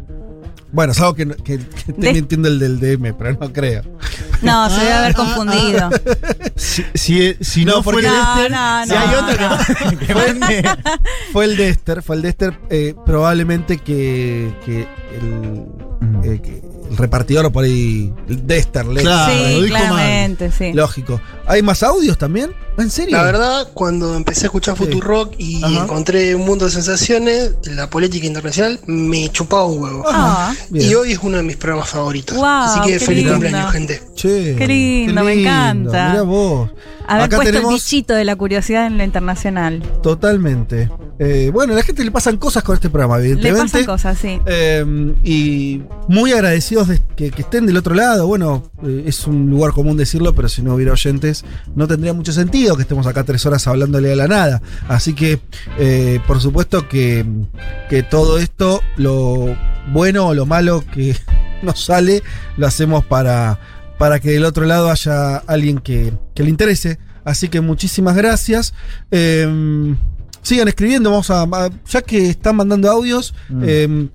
[0.76, 3.82] Bueno, es algo que, no- que, que esté mintiendo el del DM, pero no creo.
[4.42, 5.90] No, se debe haber confundido.
[6.56, 9.00] si, si, si no, No, porque fuera No, Dexter, no, Si no.
[9.00, 10.70] hay otro que.
[11.32, 14.82] Fue el Dexter, fue el Dexter, eh, probablemente que, que
[15.18, 15.66] el,
[16.24, 19.68] eh, que el repartidor por ahí, el Dexter, Lexter, Claro, lo sí, mal.
[19.70, 20.74] claramente, sí.
[20.74, 21.22] lógico.
[21.48, 22.52] ¿Hay más audios también?
[22.78, 23.16] ¿En serio?
[23.16, 24.84] La verdad, cuando empecé a escuchar Sí.
[24.84, 25.84] Futurock y Ajá.
[25.84, 30.04] encontré un mundo de sensaciones, la política internacional me chupaba un huevo.
[30.08, 30.54] Ah.
[30.74, 32.36] Y hoy es uno de mis programas favoritos.
[32.36, 33.32] Wow, Así que feliz lindo.
[33.34, 34.02] cumpleaños, gente.
[34.16, 36.10] Che, Qué lindo, me encanta.
[36.10, 36.70] Mira vos.
[37.08, 39.82] haber Acá puesto el tenemos bichito de la curiosidad en lo internacional.
[40.02, 40.90] totalmente.
[41.18, 43.72] Eh, bueno, a la gente le pasan cosas con este programa, Le evidentemente.
[43.72, 44.42] pasan cosas, sí.
[44.46, 48.28] Eh, y muy agradecidos de que, que estén del otro lado.
[48.28, 51.46] Bueno, eh, es un lugar común decirlo, pero si no hubiera oyentes,
[51.76, 54.62] no tendría mucho sentido que estemos acá tres horas hablándole a la nada.
[54.90, 55.40] Así que,
[55.80, 57.26] eh, por supuesto que,
[57.90, 59.56] que todo esto, lo
[59.94, 61.16] bueno o lo malo que
[61.64, 62.24] nos sale,
[62.58, 63.60] lo hacemos para,
[63.98, 67.00] para que del otro lado haya alguien que, que le interese.
[67.24, 68.74] Así que muchísimas gracias.
[69.12, 69.96] Eh,
[70.46, 73.34] sigan escribiendo, vamos a, a- ya que están mandando audios.
[73.50, 73.64] Mm.
[73.66, 74.08] eh,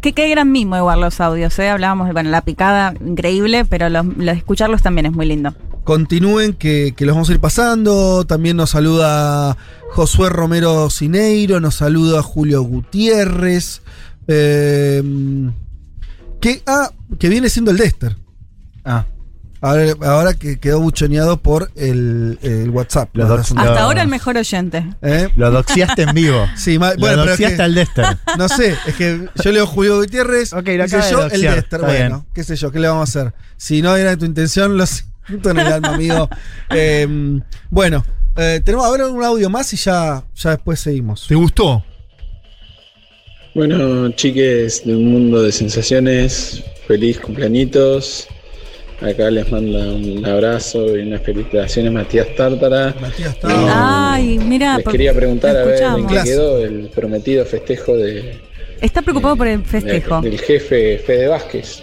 [0.00, 1.68] Qué, qué gran mimo igual los audios, ¿eh?
[1.68, 5.54] Hablábamos de, bueno, la picada, increíble, pero los, los- escucharlos también es muy lindo.
[5.84, 8.24] continúen que, que los vamos a ir pasando.
[8.24, 9.56] También nos saluda
[9.90, 13.82] Josué Romero Cineiro, nos saluda Julio Gutiérrez.
[14.26, 15.02] eh,
[16.40, 18.16] que, ah, que viene siendo el Dexter.
[18.84, 19.06] Ah,
[19.64, 23.10] Ahora, ahora que quedó buchoneado por el, el WhatsApp.
[23.16, 23.30] Los.
[23.30, 24.84] Hasta Los- ahora el mejor oyente.
[25.02, 25.28] ¿Eh?
[25.36, 26.46] lo doxiaste en vivo.
[26.56, 28.06] Sí, ma- Lo bueno, pero es doxiaste que- al Dexter.
[28.38, 31.52] No sé, es que yo leo Julio Gutiérrez, Ok, lo qué sé acaba de yo,
[31.52, 32.26] el está Bueno, bien.
[32.34, 33.32] qué sé yo, ¿qué le vamos a hacer?
[33.56, 36.28] Si no era tu intención, lo siento en el alma, amigo.
[36.70, 37.06] Eh,
[37.70, 38.04] bueno,
[38.36, 41.26] eh, tenemos ahora un audio más y ya, ya después seguimos.
[41.28, 41.84] ¿te gustó?
[43.54, 48.26] Bueno, chiques de un mundo de sensaciones, feliz cumpleañitos.
[49.04, 52.94] Acá les mando un abrazo y unas felicitaciones Matías Tártara.
[53.00, 57.96] Matías No, Ay, mira, les quería preguntar a ver en qué quedó el prometido festejo
[57.96, 58.40] de,
[58.80, 60.20] Está preocupado por el festejo.
[60.20, 61.82] del jefe Fede Vázquez,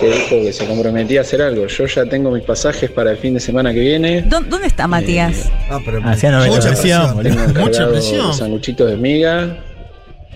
[0.00, 1.66] que dijo que se comprometía a hacer algo.
[1.66, 4.22] Yo ya tengo mis pasajes para el fin de semana que viene.
[4.22, 5.50] ¿Dó- ¿Dónde está Matías?
[5.70, 6.30] Ah, pero mucha
[6.70, 7.54] presión, presión.
[7.58, 8.34] Mucha presión.
[8.34, 9.58] sanguchitos de miga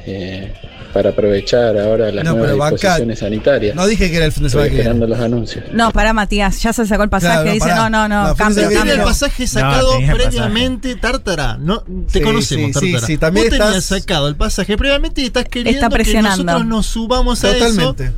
[0.07, 0.53] eh,
[0.93, 3.75] para aprovechar ahora las No, nuevas disposiciones sanitarias.
[3.77, 5.65] No dije que era el fin de Estoy que esperando los anuncios.
[5.73, 7.77] No, para Matías, ya se sacó el pasaje, Claro, no, dice, pará.
[7.77, 8.91] no, no, no, No, cambio, Tenía el no.
[8.91, 9.05] cambio.
[9.07, 11.57] pasaje sacado previamente, Tártara.
[11.59, 13.07] No, te Sí, conocemos, sí, sí, Tártara.
[13.07, 16.65] sí, también Vos tenías estás- sacado el pasaje previamente y estás queriendo Está que nosotros
[16.67, 18.05] nos subamos a Totalmente.
[18.05, 18.13] eso.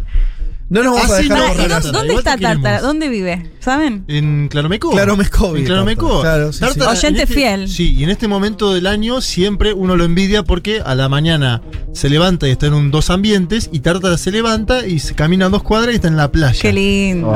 [0.70, 1.98] No nos vamos a Así dejar no, Pará, por ¿y Tártara, dó- delante.
[1.98, 2.36] ¿Dónde está.
[2.38, 2.80] Tártara?
[2.80, 3.50] ¿Dónde vive?
[3.58, 4.04] ¿Saben?
[4.06, 4.90] En Claromecó.
[4.92, 6.22] Claro, Mescovi, En Claromecó.
[6.22, 6.50] Tártara.
[6.52, 7.68] Claro, sí, Oyente en este- fiel.
[7.68, 11.60] Sí, y en este momento del año siempre uno lo envidia porque a la mañana
[11.92, 15.48] se levanta y está en un dos ambientes y Tártara se levanta y se camina
[15.48, 16.60] dos cuadras y está en la playa.
[16.62, 17.34] Qué lindo.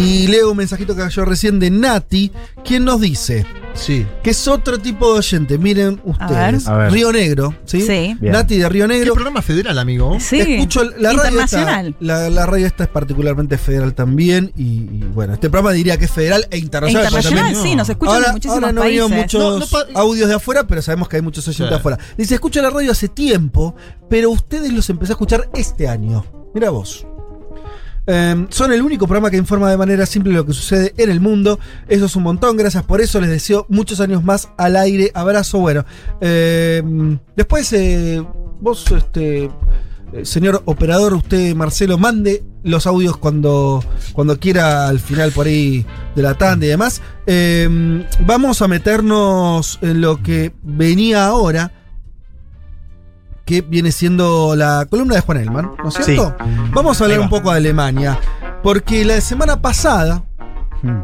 [0.00, 2.30] Y leo un mensajito que cayó recién de Nati,
[2.64, 4.06] quien nos dice Sí.
[4.22, 5.58] que es otro tipo de oyente.
[5.58, 6.66] Miren ustedes.
[6.66, 6.92] A ver.
[6.92, 7.82] Río Negro, ¿sí?
[7.82, 8.16] Sí.
[8.20, 8.32] Bien.
[8.32, 9.12] Nati de Río ¿Qué Negro.
[9.14, 10.16] programa federal, amigo?
[10.18, 10.40] Sí.
[10.40, 11.86] Escucho la radio Internacional.
[11.88, 15.98] esta, la, la radio esta es particularmente federal también y, y bueno, este programa diría
[15.98, 17.06] que es federal e E internacional.
[17.10, 19.10] pero internacional, también- sí, nos escuchan ahora, en muchísimos ahora no países.
[19.10, 21.70] muchos No, no pa- audios de afuera, pero sabemos que hay muchos oyentes Sí.
[21.70, 21.98] de afuera.
[22.16, 23.74] Dice, escucho la radio hace tiempo,
[24.08, 26.24] pero ustedes los empecé a escuchar este año.
[26.54, 27.06] Mira vos.
[28.06, 31.20] Eh, son el único programa que informa de manera simple lo que sucede en el
[31.20, 31.58] mundo.
[31.88, 32.56] Eso es un montón.
[32.56, 33.20] Gracias por eso.
[33.20, 35.10] Les deseo muchos años más al aire.
[35.14, 35.58] Abrazo.
[35.58, 35.84] Bueno,
[36.20, 36.82] eh,
[37.36, 38.22] después eh,
[38.60, 39.50] vos, este,
[40.12, 43.82] eh, señor operador, usted, Marcelo, mande los audios cuando,
[44.12, 45.84] cuando quiera al final por ahí
[46.14, 47.02] de la tanda y demás.
[47.26, 51.72] Eh, vamos a meternos en lo que venía ahora
[53.46, 56.02] que viene siendo la columna de Juan Elman, ¿no es Sí.
[56.02, 56.36] cierto?
[56.72, 57.24] Vamos a hablar va.
[57.24, 58.18] un poco de Alemania,
[58.62, 60.22] porque la semana pasada
[60.82, 61.00] Hmm.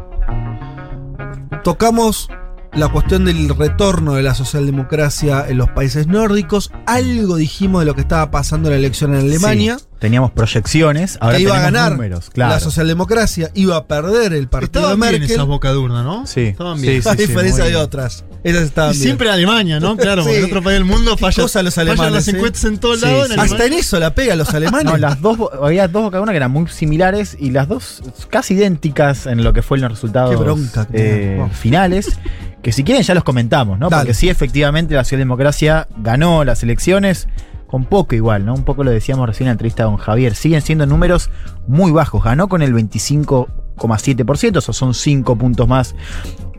[1.63, 2.29] tocamos
[2.73, 7.93] la cuestión del retorno de la socialdemocracia en los países nórdicos, algo dijimos de lo
[7.95, 11.61] que estaba pasando en la elección en Alemania, Sí, teníamos proyecciones, ahora que iba a
[11.61, 12.55] ganar números, claro.
[12.55, 16.27] la socialdemocracia, iba a perder el partido Estaban de bien Merkel, esas bocaduras, ¿no?
[16.27, 17.01] Sí, Estaban sí, bien.
[17.01, 17.07] sí.
[17.07, 17.81] a diferencia de bien.
[17.81, 18.25] otras.
[18.43, 19.03] Esas estaban Y bien.
[19.05, 19.95] siempre Alemania, ¿no?
[20.03, 22.31] Claro, porque en otro país del mundo falla, cosa los fallan alemanes, las ¿eh?
[22.31, 23.31] encuestas en todos lados.
[23.37, 24.91] Hasta en eso la pega los alemanes.
[24.91, 29.25] No, las dos, había dos una que eran muy similares y las dos casi idénticas
[29.25, 32.19] en lo que fue los resultados bronca eh, finales.
[32.61, 33.87] Que si quieren ya los comentamos, ¿no?
[33.87, 34.01] Dale.
[34.01, 37.29] Porque sí, efectivamente, la socialdemocracia ganó las elecciones
[37.73, 38.53] con poco igual, ¿no?
[38.53, 40.35] Un poco lo decíamos recién en la entrevista con Javier.
[40.35, 41.31] Siguen siendo números
[41.67, 42.23] muy bajos.
[42.23, 45.95] Ganó con el 25,7%, esos son 5 puntos más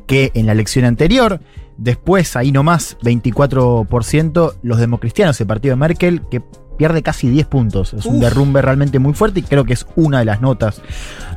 [0.08, 1.38] que en la elección anterior.
[1.76, 6.42] Después, ahí nomás, 24%, los democristianos, el partido de Merkel, que
[6.76, 7.94] pierde casi 10 puntos.
[7.94, 10.82] Es un derrumbe realmente muy fuerte y creo que es una de las notas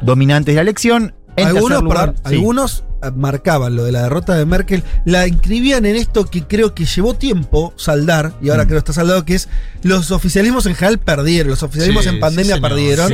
[0.02, 1.14] dominantes de la elección.
[1.46, 2.36] Algunos, lugar, sí.
[2.36, 6.74] algunos eh, marcaban lo de la derrota de Merkel, la inscribían en esto que creo
[6.74, 8.68] que llevó tiempo saldar, y ahora Mm.
[8.68, 9.48] creo que está saldado, que es
[9.84, 13.12] los oficialismos en general perdieron, los oficialismos Sí, en pandemia sí, perdieron.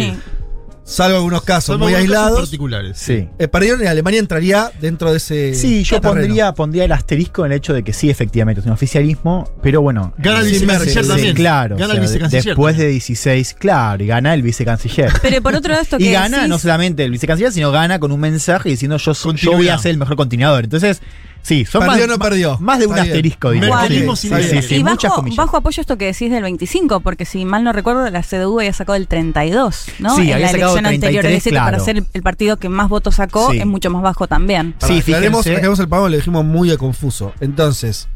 [0.86, 2.40] Salvo algunos casos muy algunos casos aislados.
[2.42, 2.98] particulares.
[2.98, 3.28] Sí.
[3.40, 5.54] Eh, perdieron y Alemania entraría dentro de ese.
[5.56, 6.22] Sí, yo terreno.
[6.22, 9.82] pondría, pondría el asterisco en el hecho de que sí, efectivamente, es un oficialismo, pero
[9.82, 10.14] bueno.
[10.18, 11.36] Gana el eh, vicecanciller sí, también.
[11.36, 11.78] Claro.
[11.78, 12.88] Gana o el vicecanciller Después también.
[12.90, 15.12] de 16, claro, y gana el vicecanciller.
[15.22, 18.00] Pero por otro lado, esto que Y gana decís- no solamente el vicecanciller, sino gana
[18.00, 20.64] con un mensaje diciendo yo, soy- yo voy a ser el mejor continuador.
[20.66, 21.02] Entonces,
[21.44, 22.58] sí, son Perdió más, o no perdió.
[22.60, 23.14] más de un Está bien.
[23.14, 23.70] asterisco, diría.
[23.78, 24.64] Merkelismo Sí, sí, sí, Merkel.
[24.64, 28.10] sí, y bajo, bajo apoyo esto que decís del 25, porque si mal no recuerdo,
[28.10, 30.16] la CDU había sacado el 32, ¿no?
[30.16, 31.22] Sí, en había la sacado elección anterior.
[31.22, 31.86] 33, Es decir, que para claro.
[31.86, 33.60] ser el, partido que más votos sacó, Sí.
[33.60, 34.74] es mucho más bajo también.
[34.80, 35.38] Sí, fíjense.
[35.52, 37.34] aclaremos el pago, le dijimos muy confuso.
[37.42, 38.08] Entonces,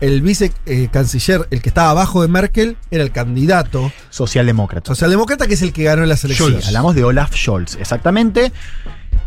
[0.00, 4.88] el vicecanciller, el que estaba abajo de Merkel, era el candidato Socialdemócrata.
[4.88, 6.62] socialdemócrata, que es el que ganó las elecciones.
[6.62, 8.52] Sí, hablamos de Olaf Scholz, exactamente.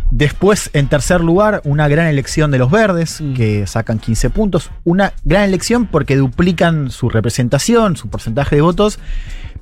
[0.10, 3.34] Después, en tercer lugar, una gran elección de los verdes, Mm.
[3.34, 4.72] que sacan 15 puntos.
[4.86, 8.99] Una gran elección porque duplican su representación, su porcentaje de votos,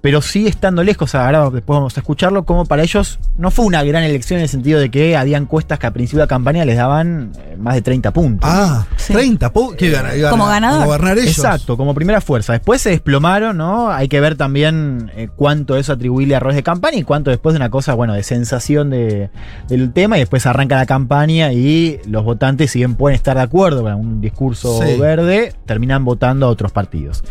[0.06, 1.16] pero sigue estando lejos.
[1.16, 4.50] Ahora después vamos a escucharlo, como para ellos no fue una gran elección en el
[4.50, 7.74] sentido de que había encuestas que a principio de la campaña les daban eh, más
[7.74, 8.48] de 30 puntos.
[8.54, 9.14] Ah, Sí.
[9.14, 9.52] 30.
[9.52, 10.16] pu- ¿Qué gana?
[10.16, 10.86] Iban Como ganador.
[10.86, 11.36] gobernar ellos.
[11.36, 12.54] Exacto, como primera fuerza.
[12.54, 13.90] Después se desplomaron, ¿no?
[13.90, 17.54] Hay que ver también eh, cuánto eso atribuirle a errores de campaña y cuánto después
[17.54, 19.32] de una cosa, bueno, de sensación de-
[19.70, 23.42] del tema y después arranca la campaña y los votantes, si bien pueden estar de
[23.42, 25.00] acuerdo con un discurso Sí.
[25.00, 27.24] verde, terminan votando a otros partidos.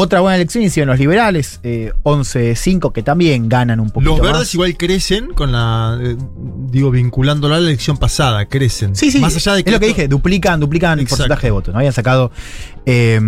[0.00, 4.38] Otra buena elección hicieron los liberales, eh, 11-5, que también ganan un poquito Los verdes
[4.40, 4.54] más.
[4.54, 5.98] igual crecen con la.
[6.02, 6.16] eh,
[6.70, 8.96] digo, vinculándolo a la elección pasada, crecen.
[8.96, 11.72] Sí, sí, Más allá de es lo que dije, duplican, duplican el porcentaje de votos.
[11.74, 11.78] ¿no?
[11.78, 12.32] Habían sacado
[12.86, 13.20] eh,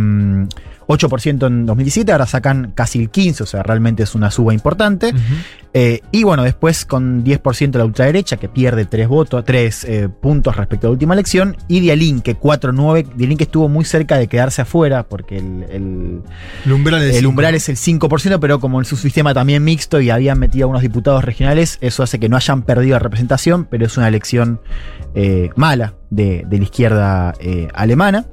[0.93, 5.13] 8% en 2017, ahora sacan casi el 15%, o sea, realmente es una suba importante.
[5.75, 9.87] Eh, y bueno, después con 10% la ultraderecha, que pierde 3 votos, 3
[10.21, 14.19] puntos respecto a la última elección, y Dialin, que 4-9, Dialin que estuvo muy cerca
[14.19, 16.21] de quedarse afuera, porque el, el-
[16.67, 17.31] El umbral, es el cinco.
[17.31, 20.71] umbral es el 5%, pero como en su sistema también mixto y habían metido a
[20.71, 24.61] unos diputados regionales, eso hace que no hayan perdido la representación, pero es una elección
[25.15, 28.27] eh, mala de, de la izquierda eh, alemana.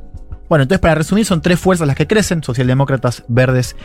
[0.49, 3.75] Bueno, entonces para resumir, son tres fuerzas las que crecen, socialdemócratas, verdes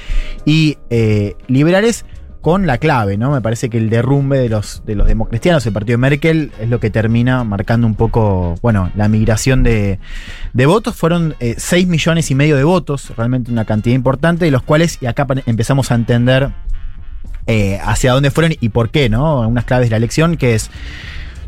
[0.44, 2.04] y eh, liberales,
[2.44, 3.30] con la clave, ¿no?
[3.30, 6.68] Me parece que el derrumbe de los, de los democristianos, el partido de Merkel, es
[6.68, 9.98] lo que termina marcando un poco, bueno, la migración de,
[10.52, 10.94] de votos.
[10.94, 15.06] Fueron 6 millones y medio de votos, realmente una cantidad importante, de los cuales, y
[15.06, 16.50] acá empezamos a entender
[17.46, 19.40] eh, hacia dónde fueron y por qué, ¿no?
[19.48, 20.70] Unas claves de la elección, que es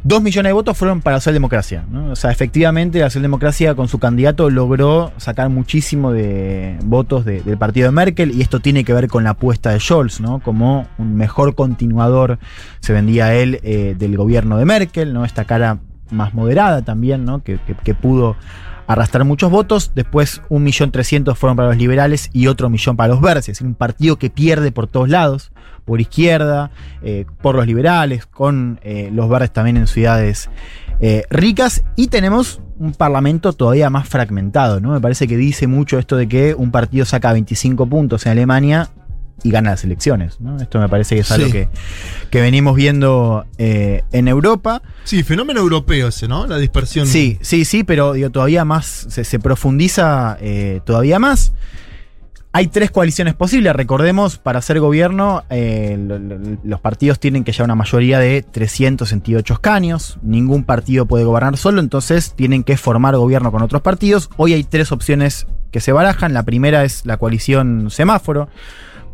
[0.07, 1.85] 2 millones de votos fueron para socialdemocracia.
[1.91, 2.13] ¿no?
[2.13, 7.59] O sea, efectivamente la socialdemocracia con su candidato logró sacar muchísimo de votos de- del
[7.59, 10.39] partido de Merkel y esto tiene que ver con la apuesta de Scholz, ¿no?
[10.39, 12.39] Como un mejor continuador
[12.79, 15.25] se vendía él eh, del gobierno de Merkel, ¿no?
[15.25, 15.81] Esta cara
[16.13, 17.43] más moderada también, ¿no?
[17.43, 17.59] Que,
[18.01, 18.37] pudo
[18.87, 19.91] arrastrar muchos votos.
[19.97, 23.49] Después, 1.300.000 fueron para los liberales y otro millón para los verdes.
[23.49, 25.51] Es decir, un partido que pierde por todos lados,
[25.87, 26.71] por izquierda,
[27.03, 30.51] eh, por los liberales, con eh, los verdes también en ciudades
[31.01, 31.83] eh, ricas.
[31.97, 34.91] Y tenemos un parlamento todavía más fragmentado, ¿no?
[34.93, 38.91] Me parece que dice mucho esto de que un partido saca 25 puntos en Alemania
[39.43, 40.41] y gana las elecciones.
[40.41, 40.57] ¿no?
[40.57, 41.53] Esto me parece que es algo Sí.
[41.53, 41.69] que,
[42.31, 44.83] que venimos viendo eh, en Europa.
[45.05, 46.47] Sí, fenómeno europeo ese, ¿no?
[46.47, 47.07] La dispersión.
[47.07, 51.53] Sí, sí, sí, pero digo, todavía más, se, se profundiza eh, todavía más.
[52.57, 57.53] Hay tres coaliciones posibles, recordemos, para hacer gobierno eh, lo- lo- los partidos tienen que
[57.53, 63.15] llevar una mayoría de 368 escaños, ningún partido puede gobernar solo, entonces tienen que formar
[63.15, 64.31] gobierno con otros partidos.
[64.39, 68.49] Hoy hay tres opciones que se barajan, la primera es la coalición semáforo,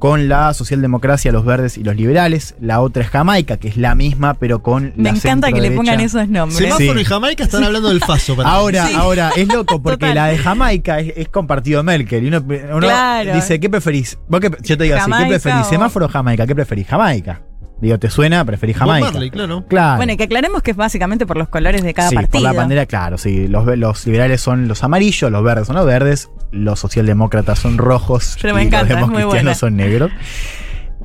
[0.03, 2.57] con la socialdemocracia, los verdes y los liberales.
[2.61, 5.71] La otra es Jamaica, que es la misma, pero con Me la encanta que le
[5.71, 6.59] pongan esos nombres.
[6.59, 7.01] Semáforo Sí.
[7.03, 8.35] y Jamaica están hablando del Faso.
[8.35, 8.51] para.
[8.51, 8.95] Ahora, Sí.
[8.97, 10.15] ahora, es loco porque Total.
[10.17, 12.25] la de Jamaica es, es con partido Merkel.
[12.25, 13.33] Y uno, uno Claro.
[13.33, 14.19] dice, ¿qué preferís?
[14.29, 15.61] Vos qué- yo te digo así, ¿qué preferís?
[15.61, 16.49] o- ¿Semáforo o Jamaica?
[16.49, 16.89] ¿Qué preferís?
[16.89, 17.41] Jamaica.
[17.83, 18.45] Digo, ¿te suena?
[18.45, 19.11] Preferís Bob Jamaica.
[19.11, 19.65] Marley, claro.
[19.67, 19.97] Claro.
[19.97, 22.31] Bueno, y que aclaremos que es básicamente por los colores de cada sí, partido.
[22.33, 23.49] por la bandera, claro, sí.
[23.49, 28.39] Los, los liberales son los amarillos, los verdes son los verdes, los socialdemócratas son rojos
[28.41, 29.55] Pero me y encanta, los buena.
[29.57, 30.13] son negros.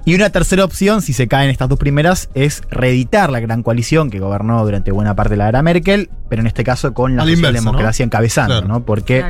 [0.06, 4.10] Y una tercera opción, si se caen estas dos primeras, es reeditar la gran coalición
[4.12, 7.24] que gobernó durante buena parte de la era Merkel, pero en este caso con la
[7.26, 8.08] socialdemocracia ¿no?
[8.08, 8.68] encabezando, Claro.
[8.68, 8.86] ¿no?
[8.86, 9.26] Porque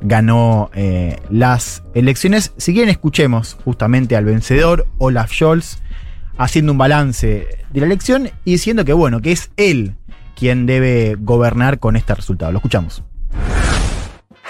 [0.00, 2.52] ganó eh, las elecciones.
[2.56, 5.78] Si quieren, escuchemos justamente al vencedor, Olaf Scholz,
[6.40, 9.94] haciendo un balance de la elección y diciendo que, bueno, que es él
[10.34, 12.50] quien debe gobernar con este resultado.
[12.50, 13.02] Lo escuchamos.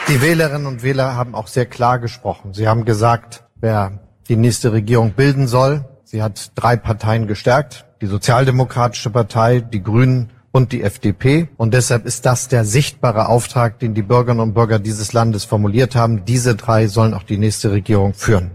[0.09, 2.55] Die Wählerinnen und Wähler haben auch sehr klar gesprochen.
[2.55, 5.85] Sie haben gesagt, wer die nächste Regierung bilden soll.
[6.05, 7.87] Sie hat drei Parteien gestärkt.
[8.01, 11.49] Die Sozialdemokratische Partei, die Grünen und die FDP.
[11.57, 15.95] Und deshalb ist das der sichtbare Auftrag, den die Bürgerinnen und Bürger dieses Landes formuliert
[15.97, 16.25] haben.
[16.25, 18.53] Diese drei sollen auch die nächste Regierung führen.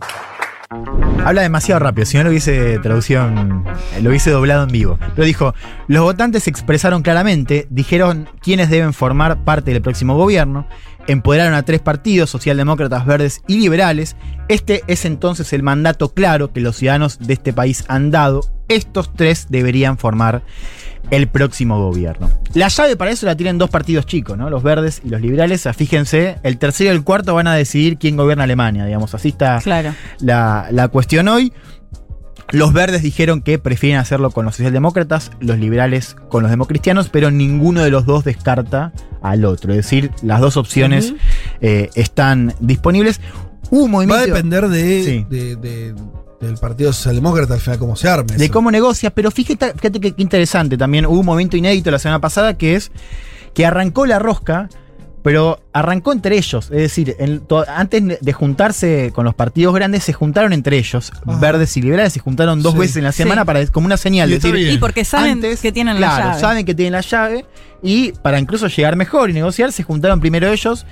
[1.24, 3.64] Habla demasiado rápido, si no lo hubiese traducido, en-
[4.02, 5.00] lo hubiese doblado en vivo.
[5.16, 5.54] Pero dijo,
[5.88, 10.68] los votantes expresaron claramente, dijeron quiénes deben formar parte del próximo gobierno,
[11.08, 14.16] empoderaron a tres partidos, socialdemócratas, verdes y liberales.
[14.48, 18.42] Este es entonces el mandato claro que los ciudadanos de este país han dado.
[18.68, 20.44] Estos tres deberían formar
[21.12, 22.30] el próximo gobierno.
[22.54, 24.50] La llave para eso la tienen dos partidos chicos, ¿no?
[24.50, 25.62] Los verdes y los liberales.
[25.62, 29.14] Sea, Fíjense, el tercero y el cuarto van a decidir quién gobierna Alemania, digamos.
[29.16, 29.94] Así está Claro.
[30.20, 31.54] la, la cuestión hoy.
[32.52, 37.32] Los verdes dijeron que prefieren hacerlo con los socialdemócratas, los liberales con los democristianos, pero
[37.32, 38.94] ninguno de los dos descarta
[39.24, 39.72] al otro.
[39.72, 41.16] Es decir, las dos opciones
[41.62, 43.20] eh, están disponibles.
[43.72, 45.26] Hubo un Va a movimiento depender de, Sí.
[45.28, 45.96] de- de-
[46.46, 48.36] del Partido Socialdemócrata al final cómo se arme.
[48.38, 48.54] de eso.
[48.54, 51.06] cómo negocia, pero fíjate, fíjate que qué interesante también.
[51.06, 52.92] Hubo un momento inédito la semana pasada que es
[53.54, 54.70] que arrancó la rosca,
[55.24, 56.66] pero arrancó entre ellos.
[56.66, 61.12] Es decir, en to- antes de juntarse con los partidos grandes, se juntaron entre ellos.
[61.40, 62.80] Verdes y liberales se juntaron dos Sí.
[62.80, 63.46] veces en la semana Sí.
[63.48, 64.30] para, como una señal.
[64.30, 64.56] Y decir.
[64.56, 66.42] Y porque saben Antes, que tienen claro, la llave.
[66.42, 67.46] saben que tienen la llave
[67.82, 70.86] y para incluso llegar mejor y negociar, se juntaron primero ellos.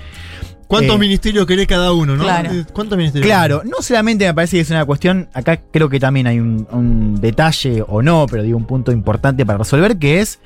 [0.68, 2.24] ¿Cuántos Eh, ministerios querés cada uno, no?
[2.24, 2.52] Claro.
[2.52, 3.28] Eh, ¿Cuántos ministerios?
[3.28, 6.68] Claro, no solamente me parece que es una cuestión, acá creo que también hay un,
[6.72, 10.40] un detalle o no, pero digo un punto importante para resolver, que es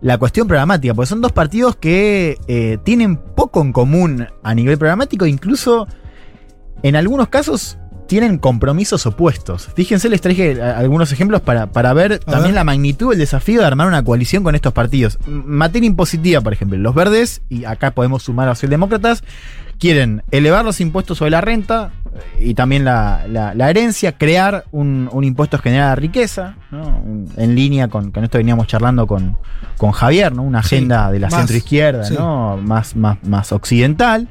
[0.00, 4.78] la cuestión programática, porque son dos partidos que eh, tienen poco en común a nivel
[4.78, 5.88] programático, incluso
[6.82, 7.78] en algunos casos
[8.08, 9.68] tienen compromisos opuestos.
[9.76, 12.54] Fíjense, les traje algunos ejemplos para, para ver también ver.
[12.54, 15.18] la magnitud del desafío de armar una coalición con estos partidos.
[15.26, 19.22] Materia impositiva, por ejemplo, los verdes, y acá podemos sumar a los socialdemócratas,
[19.78, 21.92] quieren elevar los impuestos sobre la renta
[22.40, 27.00] eh, y también la, la- la herencia, crear un, un impuesto general la riqueza, ¿no?
[27.36, 29.36] En línea con, con esto veníamos charlando con,
[29.76, 30.42] con Javier, ¿no?
[30.42, 32.14] una Sí, agenda de la centroizquierda, sí.
[32.18, 32.56] ¿no?
[32.56, 34.26] más, más, más occidental.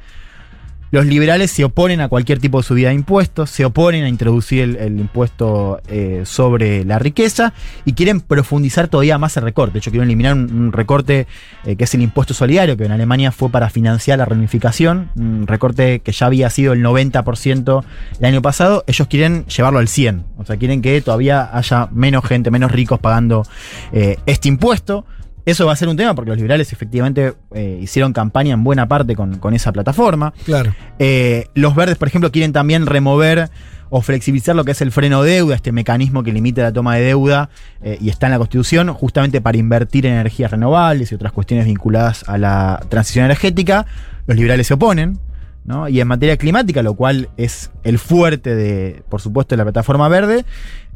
[0.92, 4.78] Los liberales se oponen a cualquier tipo de subida de impuestos, se oponen a introducir
[4.80, 7.54] el, impuesto eh, sobre la riqueza
[7.86, 9.74] y quieren profundizar todavía más el recorte.
[9.74, 11.28] De hecho, quieren eliminar un, un recorte
[11.66, 15.48] eh, que es el impuesto solidario, que en Alemania fue para financiar la reunificación, un
[15.48, 17.84] recorte que ya había sido el 90%
[18.20, 18.84] el año pasado.
[18.88, 23.00] Ellos quieren llevarlo al 100%, o sea, quieren que todavía haya menos gente, menos ricos
[23.00, 23.44] pagando
[23.92, 25.06] eh, este impuesto.
[25.48, 28.90] Eso va a ser un tema porque los liberales efectivamente eh, hicieron campaña en buena
[28.90, 30.34] parte con, con esa plataforma.
[30.44, 30.76] Claro.
[31.00, 33.50] Eh, los verdes, por ejemplo, quieren también remover
[33.90, 36.98] o flexibilizar lo que es el freno de deuda, este mecanismo que limita la toma
[36.98, 37.50] de deuda
[37.82, 41.66] eh, y está en la Constitución, justamente para invertir en energías renovables y otras cuestiones
[41.66, 43.86] vinculadas a la transición energética.
[44.26, 45.18] Los liberales se oponen.
[45.64, 45.90] ¿no?
[45.90, 50.08] Y en materia climática, lo cual es el fuerte de, por supuesto, de la plataforma
[50.08, 50.46] verde,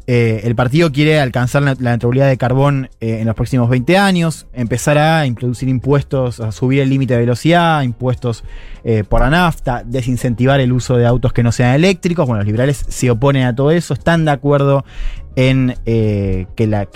[0.07, 4.47] eh, el partido quiere alcanzar la, neutralidad de carbón eh, en los próximos 20 años,
[4.53, 8.43] empezar a introducir impuestos, a subir el límite de velocidad, impuestos
[8.83, 12.25] eh, por la nafta, desincentivar el uso de autos que no sean eléctricos.
[12.25, 14.85] Bueno, los liberales se oponen a todo eso, están de acuerdo
[15.35, 16.87] en que, la,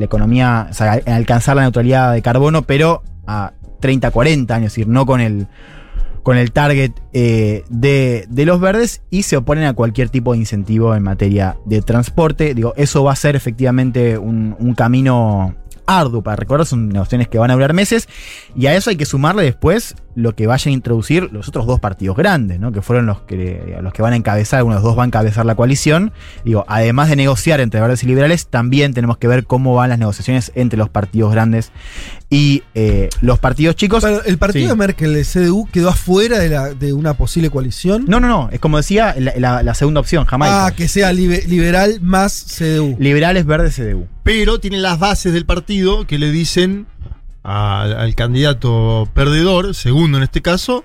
[0.00, 0.68] economía,
[1.06, 5.20] en alcanzar la neutralidad de carbono, pero a 30, 40 años, es decir, no con
[5.20, 5.46] el
[6.24, 10.38] con el target eh, de, de los verdes y se oponen a cualquier tipo de
[10.38, 12.54] incentivo en materia de transporte.
[12.54, 15.54] Digo, eso va a ser efectivamente un, camino
[15.86, 18.08] arduo para recordar, son negociaciones que van a durar meses,
[18.56, 21.78] y a eso hay que sumarle después lo que vayan a introducir los otros dos
[21.78, 22.72] partidos grandes, ¿no?
[22.72, 25.06] que fueron los que, los que van a encabezar, uno de los dos va a
[25.06, 26.12] encabezar la coalición.
[26.44, 29.98] Digo, además de negociar entre verdes y liberales, también tenemos que ver cómo van las
[29.98, 31.70] negociaciones entre los partidos grandes
[32.30, 34.02] y eh, los partidos chicos.
[34.02, 34.68] Pero el partido Sí.
[34.70, 38.04] de Merkel, el CDU, quedó afuera de, la, de una posible coalición.
[38.08, 40.66] No, no, no, es como decía la, la- la segunda opción, Jamaica.
[40.66, 42.96] Ah, que sea libe- liberal más CDU.
[42.98, 44.06] Liberales, verdes, CDU.
[44.22, 46.86] Pero tiene las bases del partido que le dicen
[47.42, 50.84] al candidato perdedor, segundo en este caso,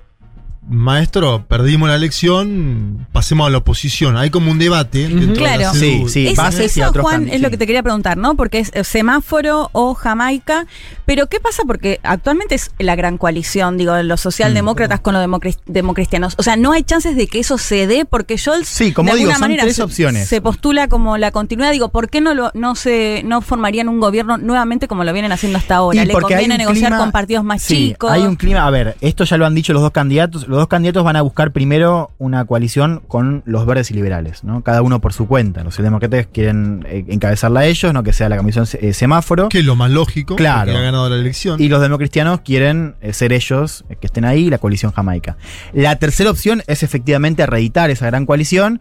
[0.69, 4.17] maestro, perdimos la elección, pasemos a la oposición.
[4.17, 5.07] Hay como un debate.
[5.07, 5.71] dentro de la Claro.
[5.73, 6.05] CDU.
[6.07, 8.35] Es- eso, Juan, es lo que te quería preguntar, ¿no?
[8.35, 10.65] Porque es semáforo o Jamaica.
[11.05, 11.63] Pero, ¿qué pasa?
[11.65, 16.35] Porque actualmente es la gran coalición, digo, los socialdemócratas con los democri- democristianos.
[16.37, 19.17] O sea, no hay chances de que eso se dé porque Scholz, Sí, como de
[19.17, 20.27] digo, alguna son manera, tres se- opciones.
[20.29, 21.71] Se postula como la continuidad.
[21.71, 25.31] Digo, ¿por qué no lo, no se, no formarían un gobierno nuevamente como lo vienen
[25.31, 26.03] haciendo hasta ahora?
[26.03, 28.11] Y Le porque hay conviene un negociar clima- con partidos más sí, chicos.
[28.11, 30.47] Hay un clima, a ver, esto ya lo han dicho los dos candidatos.
[30.47, 34.61] Los dos candidatos van a buscar primero una coalición con los verdes y liberales, ¿no?
[34.61, 35.63] Cada uno por su cuenta.
[35.63, 39.49] Los demócratas quieren eh, encabezarla a ellos, no que sea la comisión eh, semáforo.
[39.49, 40.35] Que es lo más lógico.
[40.35, 40.65] Claro.
[40.65, 41.61] porque ha ganado la elección.
[41.61, 45.37] Y los democristianos quieren eh, ser ellos que estén ahí, la coalición jamaica.
[45.73, 48.79] La tercera opción es efectivamente reeditar esa gran coalición.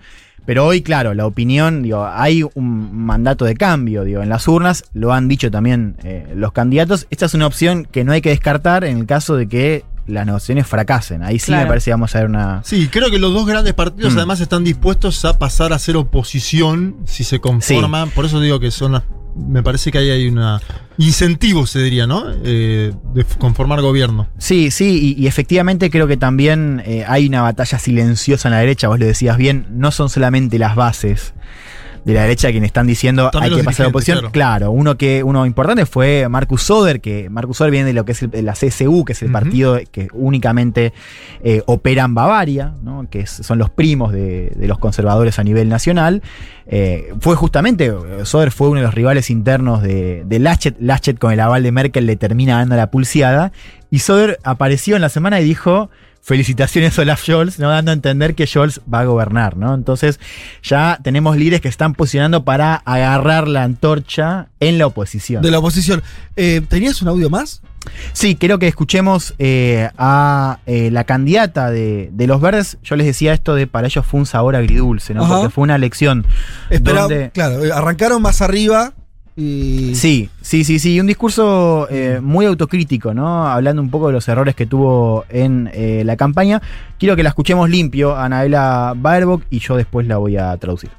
[0.48, 4.82] Pero hoy, claro, la opinión, digo, hay un mandato de cambio, digo, en las urnas,
[4.94, 7.06] lo han dicho también eh, los candidatos.
[7.10, 10.26] Esta es una opción que no hay que descartar en el caso de que las
[10.26, 11.22] negociaciones fracasen.
[11.22, 11.62] Ahí sí Claro.
[11.64, 12.62] me parece que vamos a ver una.
[12.64, 14.18] Sí, creo que los dos grandes partidos Mm.
[14.18, 18.10] además están dispuestos a pasar a ser oposición si se conforman.
[18.10, 19.02] Por eso digo que son las.
[19.36, 20.60] Me parece que ahí hay una.
[20.96, 22.24] Incentivo, se diría, ¿no?
[22.42, 24.26] Eh, de conformar gobierno.
[24.38, 28.60] Sí, sí, y, y efectivamente creo que también eh, hay una batalla silenciosa en la
[28.60, 31.34] derecha, vos lo decías bien, no son solamente las bases
[32.04, 34.30] de la derecha quienes están diciendo También hay que pasar a la oposición.
[34.30, 34.70] Claro.
[34.70, 38.22] uno que uno importante fue Marcus Soder, que Marcus Soder viene de lo que es
[38.22, 40.92] el- la CSU, que es el partido que únicamente
[41.42, 43.06] eh, opera en Bavaria, ¿no?
[43.10, 46.22] que es- son los primos de, de los conservadores a nivel nacional.
[46.66, 47.92] Eh, fue justamente,
[48.24, 50.76] Soder fue uno de los rivales internos de, de Laschet.
[50.80, 53.52] Laschet con el aval de Merkel le termina dando la pulseada.
[53.90, 55.88] Y Soder apareció en la semana y dijo,
[56.20, 57.70] felicitaciones a Olaf Scholz, ¿no?
[57.70, 59.56] dando a entender que Scholz va a gobernar.
[59.56, 59.74] ¿no?
[59.74, 60.20] Entonces
[60.62, 65.42] ya tenemos líderes que están posicionando para agarrar la antorcha en la oposición.
[65.42, 66.02] De la oposición.
[66.36, 67.62] Eh, ¿Tenías un audio más?
[68.12, 72.76] Sí, quiero que escuchemos eh, a eh, la candidata de, de los verdes.
[72.82, 75.24] Yo les decía esto de para ellos fue un sabor agridulce, ¿no?
[75.24, 75.36] Ajá.
[75.36, 76.26] Porque fue una elección.
[76.68, 78.92] Espera, donde- claro, arrancaron más arriba
[79.38, 79.94] y.
[79.94, 81.00] Sí, sí, sí, sí.
[81.00, 83.46] Un discurso eh, muy autocrítico, ¿no?
[83.46, 86.60] Hablando un poco de los errores que tuvo en eh, la campaña.
[86.98, 90.90] Quiero que la escuchemos limpio, Anaela Baerbock, y yo después la voy a traducir.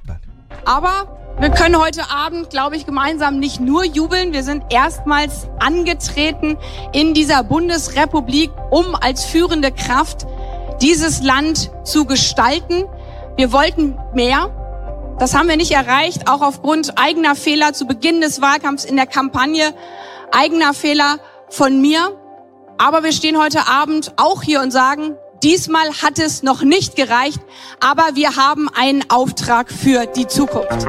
[0.66, 4.32] Aber wir können heute Abend, glaube ich, gemeinsam nicht nur jubeln.
[4.32, 6.58] Wir sind erstmals angetreten
[6.94, 10.26] in dieser Bundesrepublik, um als führende Kraft
[10.82, 12.86] dieses Land zu gestalten.
[13.36, 14.50] Wir wollten mehr.
[15.20, 19.06] Das haben wir nicht erreicht, auch aufgrund eigener Fehler zu Beginn des Wahlkampfs in der
[19.06, 19.74] Kampagne,
[20.32, 21.18] eigener Fehler
[21.50, 22.18] von mir.
[22.78, 27.42] Aber wir stehen heute Abend auch hier und sagen, diesmal hat es noch nicht gereicht,
[27.82, 30.88] aber wir haben einen Auftrag für die Zukunft.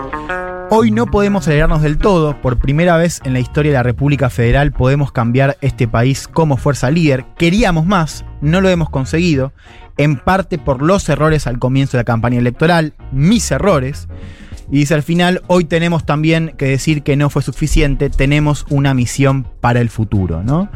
[0.71, 2.41] Hoy no podemos alegrarnos del todo.
[2.41, 6.57] Por primera vez en la historia de la República Federal podemos cambiar este país como
[6.57, 7.25] fuerza líder.
[7.37, 9.53] Queríamos más, no lo hemos conseguido.
[10.01, 14.09] En parte por los errores al comienzo de la campaña electoral, mis errores.
[14.73, 18.95] Y dice al final, hoy tenemos también que decir que no fue suficiente, tenemos una
[18.95, 20.69] misión para el futuro, ¿no?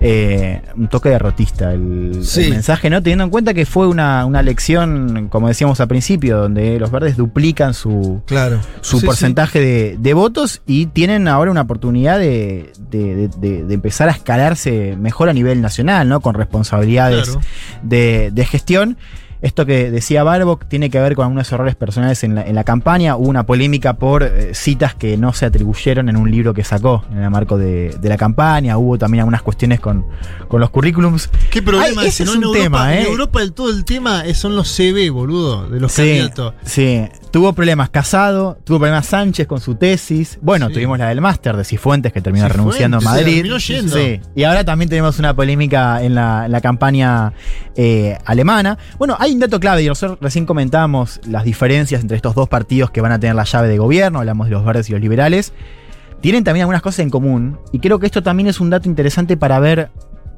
[0.00, 2.20] Eh, un toque derrotista el,
[2.50, 3.02] mensaje, ¿no?
[3.02, 7.16] Teniendo en cuenta que fue una, una elección, como decíamos al principio, donde los verdes
[7.16, 8.60] duplican su, Claro.
[8.80, 14.12] su Sí, porcentaje De, de votos y tienen ahora una oportunidad de, de- empezar a
[14.12, 16.20] escalarse mejor a nivel nacional, ¿no?
[16.20, 17.40] Con responsabilidades Claro.
[17.82, 18.96] de, de gestión.
[19.44, 22.64] Esto que decía Barbock tiene que ver con algunos errores personales en la, en la
[22.64, 23.14] campaña.
[23.16, 27.04] Hubo una polémica por eh, citas que no se atribuyeron en un libro que sacó
[27.12, 28.78] en el marco de, de la campaña.
[28.78, 30.06] Hubo también algunas cuestiones con,
[30.48, 31.28] con los currículums.
[31.50, 32.24] ¿Qué problema Ay, ese?
[32.24, 32.30] ¿no?
[32.30, 33.06] es en un Europa, tema, en ¿eh?
[33.06, 36.54] Europa el, todo el tema son los CB, boludo, de los Sí, candidatos.
[36.64, 37.04] sí.
[37.34, 40.38] Tuvo problemas Casado, tuvo problemas Sánchez con su tesis.
[40.40, 43.52] Bueno, tuvimos la del máster de Cifuentes que terminó Cifuentes, renunciando en Madrid.
[43.58, 44.20] Sí.
[44.36, 47.32] Y ahora también tenemos una polémica en la, en la campaña
[47.74, 48.78] eh, alemana.
[48.98, 52.92] Bueno, hay un dato clave, y nosotros recién comentábamos las diferencias entre estos dos partidos
[52.92, 55.52] que van a tener la llave de gobierno, hablamos de los verdes y los liberales.
[56.20, 59.36] Tienen también algunas cosas en común, y creo que esto también es un dato interesante
[59.36, 59.90] para ver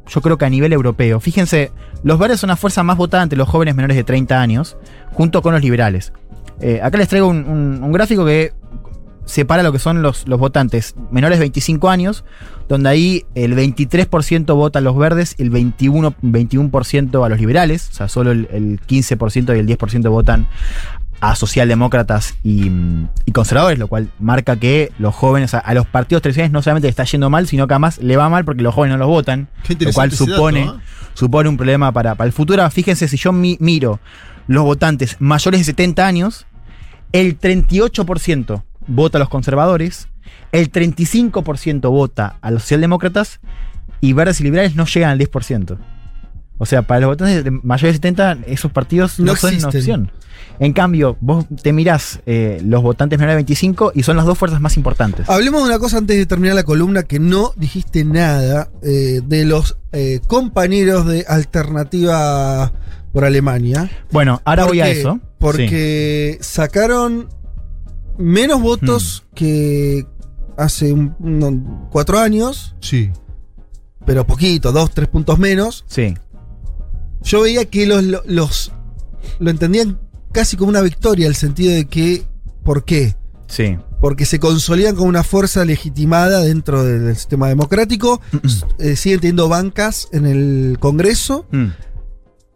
[0.08, 1.20] yo creo que a nivel europeo.
[1.20, 1.72] Fíjense,
[2.04, 4.78] los verdes son la fuerza más votada entre los jóvenes menores de 30 años,
[5.12, 6.14] junto con los liberales.
[6.60, 8.52] Eh, acá les traigo un, un- un gráfico que
[9.24, 12.24] separa lo que son los, los votantes menores de 25 años,
[12.68, 17.88] donde ahí el 23% vota a los verdes y el 21%, 21 a los liberales,
[17.90, 20.46] o sea, solo el, el 15% y el 10% votan
[21.20, 22.70] a socialdemócratas y,
[23.24, 26.86] y conservadores, lo cual marca que los jóvenes, a, a los partidos tradicionales no solamente
[26.86, 29.08] le está yendo mal, sino que además le va mal porque los jóvenes no los
[29.08, 29.48] votan,
[29.86, 30.82] lo cual supone, dato, ¿eh?
[31.14, 32.68] supone un problema para, para el futuro.
[32.70, 33.98] Fíjense, si yo mi- miro
[34.46, 36.46] los votantes mayores de 70 años,
[37.12, 40.08] el 38% vota a los conservadores,
[40.52, 43.40] el 35% vota a los socialdemócratas
[44.00, 45.78] y verdes y liberales no llegan al 10%.
[46.58, 50.10] O sea, para los votantes mayores de 70, esos partidos no, No son una opción.
[50.58, 54.38] En cambio, vos te mirás eh, los votantes menores de 25 y son las dos
[54.38, 55.28] fuerzas más importantes.
[55.28, 59.44] Hablemos de una cosa antes de terminar la columna que no dijiste nada eh, de
[59.44, 62.72] los eh, compañeros de Alternativa
[63.16, 63.90] por Alemania.
[64.12, 65.18] Bueno, ahora ¿Por voy a eso.
[65.38, 67.30] Porque sacaron
[68.18, 69.34] menos votos Hmm.
[69.34, 70.06] que
[70.58, 72.76] hace un- cuatro años.
[72.82, 73.10] Sí.
[74.04, 75.86] Pero poquito, dos, tres puntos menos.
[75.88, 76.12] Sí.
[77.22, 78.72] Yo veía que los, los, los-
[79.38, 79.98] lo entendían
[80.32, 82.22] casi como una victoria, el sentido de que,
[82.64, 83.16] ¿por qué?
[83.48, 83.78] Sí.
[83.98, 88.20] Porque se consolidan como una fuerza legitimada dentro del, sistema democrático,
[88.78, 91.68] eh, siguen teniendo bancas en el Congreso, Mm.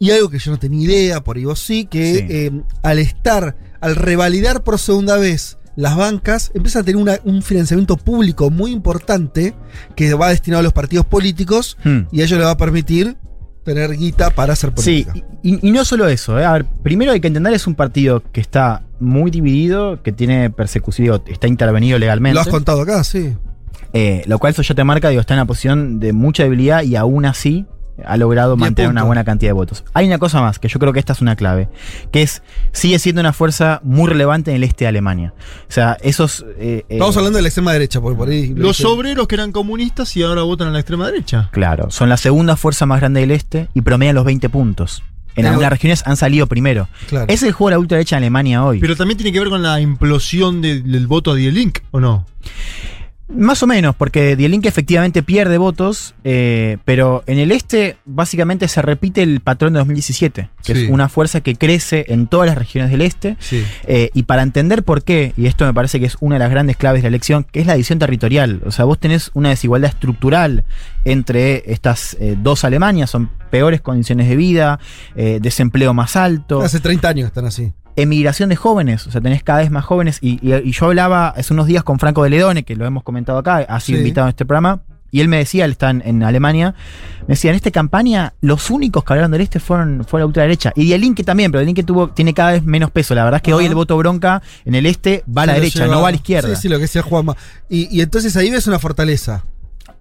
[0.00, 2.26] Y algo que yo no tenía idea, por ahí vos sí, que Sí.
[2.30, 7.42] eh, al estar, al revalidar por segunda vez las bancas, empiezan a tener una- un
[7.42, 9.54] financiamiento público muy importante
[9.94, 11.98] que va destinado a los partidos políticos Mm.
[12.12, 13.16] y a ello le va a permitir
[13.62, 15.26] tener guita para hacer Sí, política.
[15.42, 16.38] y, y no solo eso.
[16.40, 16.44] ¿eh?
[16.46, 20.48] A ver, primero hay que entender es un partido que está muy dividido, que tiene
[20.48, 22.34] persecución, está intervenido legalmente.
[22.34, 23.34] Lo has contado acá, sí.
[23.92, 26.82] Eh, lo cual eso ya te marca, digo, está en una posición de mucha debilidad
[26.84, 27.66] y aún así
[28.06, 29.84] ha logrado mantener una buena cantidad de votos.
[29.94, 31.68] Hay una cosa más, que yo creo que esta es una clave,
[32.12, 32.42] que es,
[32.72, 35.32] sigue siendo una fuerza muy relevante en el este de Alemania.
[35.68, 36.44] O sea, esos...
[36.58, 38.54] eh, eh, Estamos hablando de la extrema derecha, por, por ahí.
[38.54, 41.48] Los obreros que eran comunistas y ahora votan a la extrema derecha.
[41.52, 45.02] Claro, son la segunda fuerza más grande del este y promedian los 20 puntos.
[45.36, 46.88] En algunas regiones han salido primero.
[47.08, 47.26] Claro.
[47.28, 48.80] Es el juego de la ultraderecha en Alemania hoy.
[48.80, 52.00] Pero también tiene que ver con la implosión de- del voto a Die Link, ¿o
[52.00, 52.26] no?
[53.32, 58.66] Más o menos, porque Die Linke efectivamente pierde votos, eh, pero en el este básicamente
[58.66, 60.84] se repite el patrón de 2017, que Sí.
[60.84, 63.36] es una fuerza que crece en todas las regiones del este.
[63.38, 63.64] Sí.
[63.86, 66.50] Eh, y para entender por qué, y esto me parece que es una de las
[66.50, 68.62] grandes claves de la elección, que es la división territorial.
[68.66, 70.64] O sea, vos tenés una desigualdad estructural
[71.04, 74.80] entre estas eh, dos Alemanias, son peores condiciones de vida,
[75.16, 77.72] eh, desempleo más alto Hace 30 años están así.
[78.02, 80.18] Emigración de jóvenes, o sea, tenés cada vez más jóvenes.
[80.20, 83.02] Y, y- y yo hablaba hace unos días con Franco de Ledone, que lo hemos
[83.02, 84.02] comentado acá, ha sido Sí.
[84.02, 84.80] invitado a este programa.
[85.12, 86.72] Y él me decía, él está en, en Alemania,
[87.22, 90.72] me decía, en esta campaña los únicos que hablaron del este fueron, fue la ultraderecha.
[90.76, 93.16] Y el que también, pero el que tuvo, tiene cada vez menos peso.
[93.16, 95.80] La verdad es que hoy el voto bronca en el este va a la derecha,
[95.80, 96.54] lleva- no va a la izquierda.
[96.54, 97.36] Sí, sí, lo que decía Juanma.
[97.68, 99.42] Y, y entonces ahí ves una fortaleza.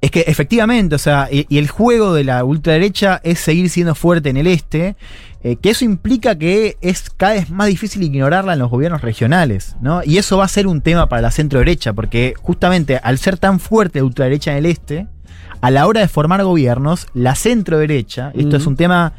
[0.02, 3.96] Es que efectivamente, o sea, y, y el juego de la ultraderecha es seguir siendo
[3.96, 4.96] fuerte en el este,
[5.42, 9.78] eh, que eso implica que es cada vez más difícil ignorarla en los gobiernos regionales,
[9.80, 10.02] ¿no?
[10.04, 13.38] Y eso va a ser un tema para la centro derecha, porque justamente al ser
[13.38, 15.08] tan fuerte la ultraderecha en el este,
[15.62, 19.14] a la hora de formar gobiernos, la centro derecha, esto es un tema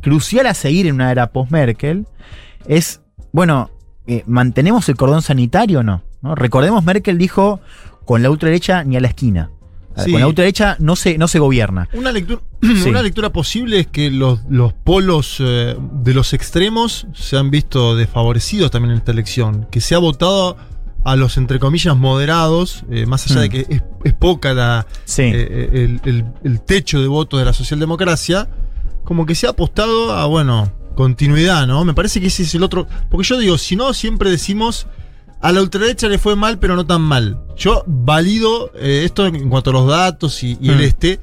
[0.00, 2.06] crucial a seguir en una era post-Merkel,
[2.66, 3.70] es, bueno,
[4.06, 6.02] eh, ¿mantenemos el cordón sanitario o no?
[6.22, 6.34] ¿No?
[6.34, 7.60] Recordemos, Merkel dijo,
[8.06, 9.50] con la ultraderecha ni a la esquina.
[10.04, 10.10] Sí.
[10.12, 11.88] Con la ultraderecha no se, no se gobierna.
[11.94, 12.88] Una lectura, Sí.
[12.90, 17.96] una lectura posible es que los, los polos eh, de los extremos se han visto
[17.96, 19.66] desfavorecidos también en esta elección.
[19.70, 20.56] Que se ha votado
[21.04, 25.22] a los, entre comillas, moderados, eh, más allá de que es, es poca la, Sí.
[25.22, 28.48] eh, el, el- el techo de votos de la socialdemocracia,
[29.04, 31.84] como que se ha apostado a, bueno, continuidad, ¿no?
[31.84, 32.86] Me parece que ese es el otro.
[33.08, 34.88] Porque yo digo, si no, siempre decimos.
[35.40, 37.38] A la ultraderecha le fue mal, pero no tan mal.
[37.56, 40.82] Yo valido eh, esto en cuanto a los datos y, y el Hmm.
[40.82, 41.20] este.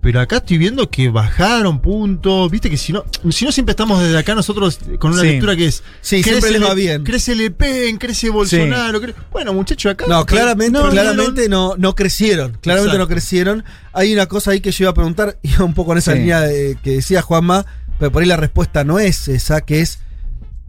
[0.00, 2.50] Pero acá estoy viendo que bajaron puntos.
[2.50, 5.28] Viste que si no, si no siempre estamos desde acá nosotros con una Sí.
[5.28, 5.82] lectura que es.
[6.02, 7.04] Sí, siempre les Le- va bien.
[7.04, 9.00] Crece Le Pen, crece Bolsonaro.
[9.32, 10.04] bueno, muchachos, acá.
[10.06, 12.52] No, claramente, no, claramente no, no crecieron.
[12.60, 12.98] Claramente Exacto.
[12.98, 13.64] no crecieron.
[13.94, 16.18] Hay una cosa ahí que yo iba a preguntar, y un poco en esa Sí.
[16.18, 17.64] línea de- que decía Juanma,
[17.98, 20.00] pero por ahí la respuesta no es esa, que es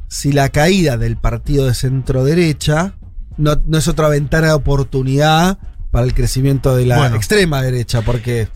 [0.07, 2.93] si la caída del partido de centro derecha
[3.37, 5.57] no, no es otra ventana de oportunidad
[5.91, 7.15] para el crecimiento de la Bueno.
[7.15, 8.47] extrema derecha, porque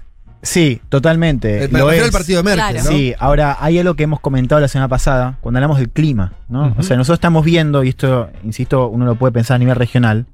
[0.41, 1.65] Sí, totalmente.
[1.65, 2.01] El- me lo es.
[2.01, 2.83] al partido de Merkel, Claro.
[2.91, 2.97] ¿no?
[2.97, 6.73] Sí, ahora hay algo que hemos comentado la semana pasada, cuando hablamos del clima, ¿no?
[6.77, 10.27] O sea, nosotros estamos viendo, y esto, insisto, uno lo puede pensar a nivel regional,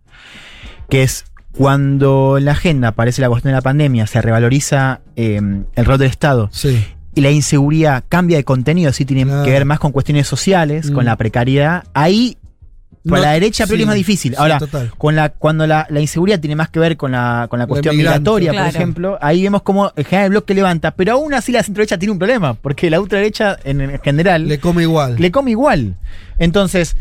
[0.89, 1.25] que es
[1.57, 5.41] cuando en la agenda aparece la cuestión de la pandemia, se revaloriza eh,
[5.73, 6.85] el rol del Estado sí.
[7.15, 9.43] Y la inseguridad cambia de contenido, sí tiene Claro.
[9.43, 11.07] que ver más con cuestiones sociales, con Mm.
[11.07, 12.37] la precariedad, ahí
[13.07, 14.31] para No, la derecha pero sí, es más difícil.
[14.33, 14.91] sí, Ahora, total.
[14.97, 17.95] con la, cuando la, la inseguridad tiene más que ver con la, con la cuestión
[17.95, 18.65] migratoria, Claro.
[18.67, 22.11] por ejemplo, ahí vemos cómo el general bloque levanta, pero aún así la centroderecha tiene
[22.13, 25.15] un problema, porque la ultraderecha en, en general Le come igual.
[25.19, 25.95] le come igual.
[26.39, 26.97] Entonces,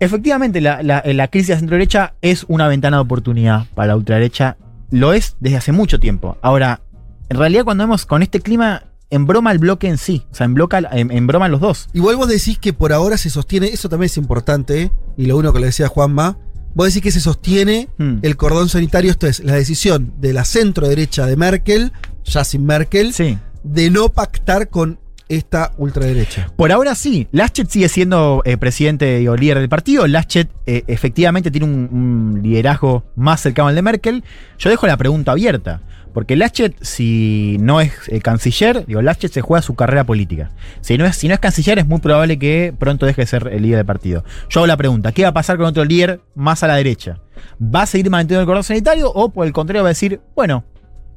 [0.00, 3.96] efectivamente, la, la- la crisis de la centroderecha es una ventana de oportunidad para la
[3.96, 4.56] ultraderecha.
[4.90, 6.38] Lo es desde hace mucho tiempo.
[6.40, 6.80] Ahora,
[7.28, 10.26] en realidad, cuando vemos con este clima, embroma el bloque en sí.
[10.30, 11.88] O sea, embloca, em- embroman los dos.
[11.92, 14.92] Igual vos decís que por ahora se sostiene, eso también es importante, ¿eh?
[15.16, 16.38] y lo uno que le decía Juanma,
[16.74, 18.18] vos decís que se sostiene Hmm.
[18.22, 21.92] el cordón sanitario, esto es la decisión de la centro derecha de Merkel,
[22.24, 23.38] ya sin Merkel, Sí.
[23.64, 26.50] de no pactar con esta ultraderecha.
[26.56, 30.06] Por ahora sí, Laschet sigue siendo eh, presidente o líder del partido.
[30.06, 34.24] Laschet eh, efectivamente tiene un, liderazgo más cercano al de Merkel.
[34.58, 35.82] Yo dejo la pregunta abierta.
[36.14, 40.50] Porque Laschet, si no es eh, canciller, digo, Laschet se juega su carrera política.
[40.80, 43.48] Si no, es, si no es canciller, es muy probable que pronto deje de ser
[43.52, 44.24] el líder del partido.
[44.48, 47.20] Yo hago la pregunta: ¿qué va a pasar con otro líder más a la derecha?
[47.62, 50.64] ¿Va a seguir manteniendo el cordón sanitario o por el contrario va a decir, bueno,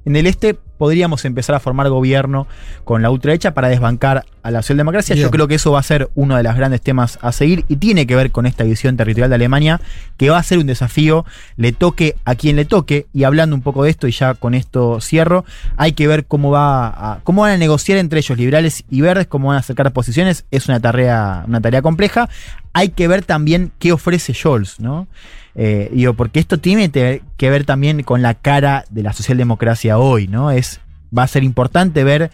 [0.05, 2.47] en el este podríamos empezar a formar gobierno
[2.85, 5.13] con la ultraderecha para desbancar a la socialdemocracia.
[5.13, 5.27] Bien.
[5.27, 7.75] Yo creo que eso va a ser uno de los grandes temas a seguir y
[7.75, 9.79] tiene que ver con esta división territorial de Alemania,
[10.17, 11.23] que va a ser un desafío,
[11.55, 13.05] le toque a quien le toque.
[13.13, 15.45] Y hablando un poco de esto, y ya con esto cierro,
[15.77, 19.27] hay que ver cómo, va a, cómo van a negociar entre ellos, liberales y verdes,
[19.27, 20.45] cómo van a acercar posiciones.
[20.49, 22.27] Es una tarea, una tarea compleja.
[22.73, 25.07] Hay que ver también qué ofrece Scholz, ¿no?
[25.55, 26.89] Eh, digo, porque esto tiene
[27.37, 30.51] que ver también con la cara de la socialdemocracia hoy, ¿no?
[30.51, 30.79] Es,
[31.17, 32.31] va a ser importante ver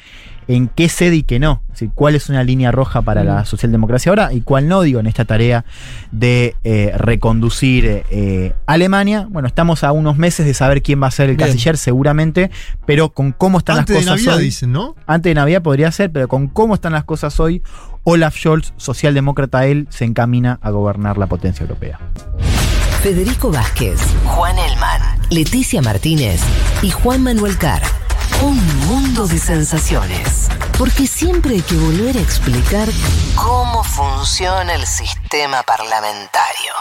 [0.48, 1.61] en qué cede y qué no.
[1.68, 4.99] Es decir, cuál es una línea roja para la socialdemocracia ahora y cuál no, digo,
[4.99, 5.65] en esta tarea
[6.11, 9.27] de eh, reconducir eh, Alemania.
[9.30, 11.49] Bueno, estamos a unos meses de saber quién va a ser el Bien.
[11.49, 12.49] canciller, seguramente,
[12.85, 14.44] pero con cómo están Antes de las cosas Navidad, hoy.
[14.45, 14.95] dicen, ¿no?
[15.06, 17.61] Antes de Navidad podría ser, pero con cómo están las cosas hoy,
[18.03, 21.99] Olaf Scholz, socialdemócrata él, se encamina a gobernar la potencia europea.
[23.02, 26.41] Federico Vázquez, Juan Elman, Leticia Martínez
[26.82, 27.82] y Juan Manuel Carr.
[28.41, 28.57] Un
[28.88, 30.49] mundo de sensaciones.
[30.78, 32.90] Porque siempre hay que volver a explicar
[33.36, 36.74] cómo funciona el sistema parlamentario.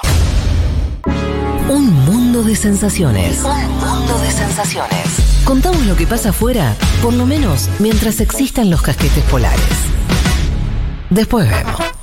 [1.69, 3.43] Un mundo de sensaciones.
[3.45, 5.07] Un mundo de sensaciones.
[5.45, 9.61] Contamos lo que pasa afuera, por lo menos mientras existan los casquetes polares.
[11.11, 11.97] Después vemos.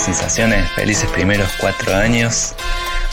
[0.00, 2.54] Sensaciones, felices primeros cuatro años.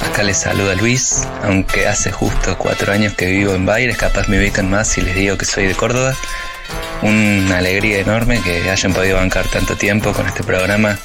[0.09, 4.39] Acá les saluda Luis, aunque hace justo cuatro años que vivo en Baires, capaz me
[4.39, 6.15] ubican más si les digo que soy de Córdoba.
[7.01, 10.97] Una alegría enorme que hayan podido bancar tanto tiempo con este programa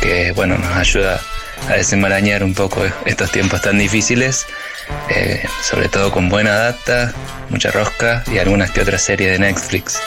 [0.00, 1.20] que bueno nos ayuda
[1.68, 4.46] a desenmarañar un poco estos tiempos tan difíciles,
[5.10, 7.12] eh, sobre todo con buena data,
[7.50, 10.00] mucha rosca y algunas que otras series de Netflix.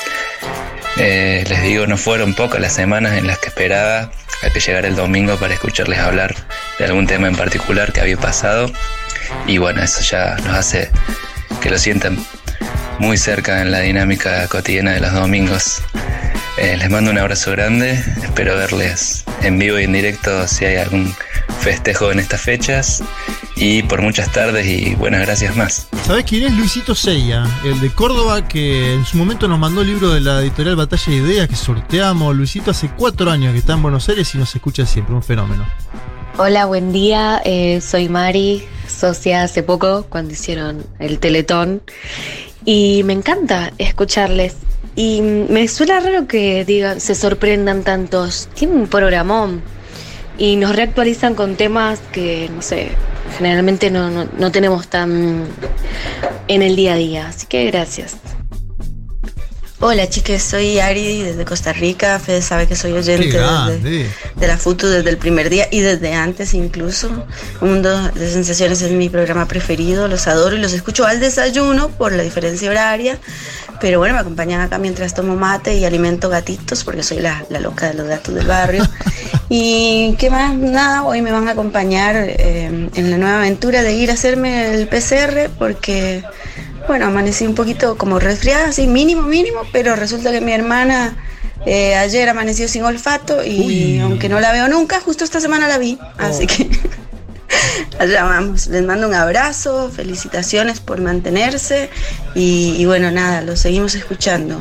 [0.97, 4.09] Eh, les digo, no fueron pocas las semanas en las que esperaba
[4.51, 6.35] que llegara el domingo para escucharles hablar
[6.79, 8.71] de algún tema en particular que había pasado.
[9.47, 10.89] Y bueno, eso ya nos hace
[11.61, 12.17] que lo sientan
[12.99, 15.81] muy cerca en la dinámica cotidiana de los domingos.
[16.57, 20.77] Eh, les mando un abrazo grande, espero verles en vivo y en directo si hay
[20.77, 21.13] algún
[21.59, 23.03] festejo en estas fechas.
[23.57, 25.87] Y por muchas tardes y buenas gracias más.
[26.05, 27.45] ¿Sabés quién es Luisito Seya?
[27.63, 31.05] El de Córdoba que en su momento nos mandó el libro de la editorial Batalla
[31.07, 32.35] de Ideas que sorteamos.
[32.35, 35.65] Luisito hace cuatro años que está en Buenos Aires y nos escucha siempre, un fenómeno.
[36.37, 37.41] Hola, buen día.
[37.45, 41.81] eh, soy Mari, socia hace poco cuando hicieron el Teletón.
[42.65, 44.57] Y me encanta escucharles.
[44.97, 48.49] Y me suena raro que digan, se sorprendan tantos.
[48.53, 49.61] Tienen un programón.
[50.37, 52.89] Y nos reactualizan con temas que, no sé,
[53.37, 55.45] generalmente no, no, no tenemos tan
[56.47, 57.27] en el día a día.
[57.27, 58.17] Así que gracias.
[59.81, 62.17] Hola chicas, soy Ari desde Costa Rica.
[62.17, 66.13] Fede sabe que soy oyente desde, de la FUTU desde el primer día y desde
[66.13, 67.27] antes incluso.
[67.59, 71.89] Un Mundo de Sensaciones es mi programa preferido, los adoro y los escucho al desayuno
[71.89, 73.19] por la diferencia horaria.
[73.81, 77.59] Pero bueno, me acompañan acá mientras tomo mate y alimento gatitos porque soy la, la
[77.59, 78.83] loca de los gatos del barrio.
[79.49, 83.93] y qué más, nada, hoy me van a acompañar eh, en la nueva aventura de
[83.93, 86.23] ir a hacerme el PCR porque
[86.87, 91.17] bueno, amanecí un poquito como resfriada, así mínimo, mínimo, pero resulta que mi hermana
[91.65, 95.77] eh, ayer amaneció sin olfato y aunque no la veo nunca, justo esta semana la
[95.77, 95.97] vi.
[96.17, 96.69] Así que
[97.99, 98.67] allá vamos.
[98.67, 101.89] Les mando un abrazo, felicitaciones por mantenerse
[102.33, 104.59] y, bueno, nada, lo seguimos escuchando.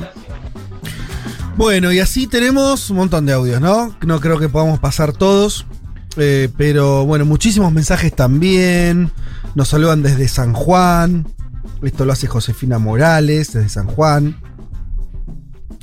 [1.56, 3.96] Bueno, y así tenemos un montón de audios, ¿no?
[4.04, 5.66] No creo que podamos pasar todos.
[6.16, 9.10] eh, pero bueno, muchísimos mensajes también.
[9.54, 11.26] Nos saludan desde San Juan.
[11.82, 14.36] Esto lo hace Josefina Morales, desde San Juan.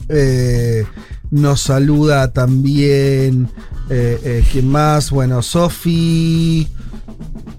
[0.10, 0.86] Eh,
[1.30, 3.49] nos saluda también.
[3.90, 5.10] Eh, ¿Quién más?
[5.11, 6.68] Bueno, Sofi.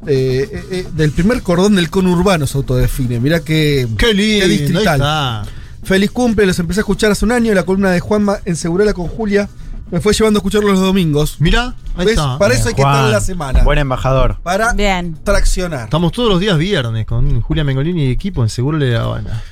[0.07, 3.21] Eh, eh, eh, del primer cordón del conurbano se autodefine.
[3.21, 4.95] Mira qué, Qué lindo, ahí distrital.
[4.95, 5.43] está.
[5.85, 7.53] Feliz cumple, los empecé a escuchar hace un año.
[7.55, 9.49] La columna de Juanma en Segurola con Julia
[9.91, 11.37] Me fue llevando a escucharlo los domingos.
[11.41, 12.15] Mirá, ahí ¿Ves?
[12.17, 12.39] está.
[12.39, 13.63] Para eso hay que estar en la semana.
[13.65, 14.39] Buen embajador.
[14.43, 15.17] Para Bien.
[15.23, 15.85] traccionar.
[15.85, 19.43] Estamos todos los días viernes con Julia Mengolini y equipo en Seguro Le Habana.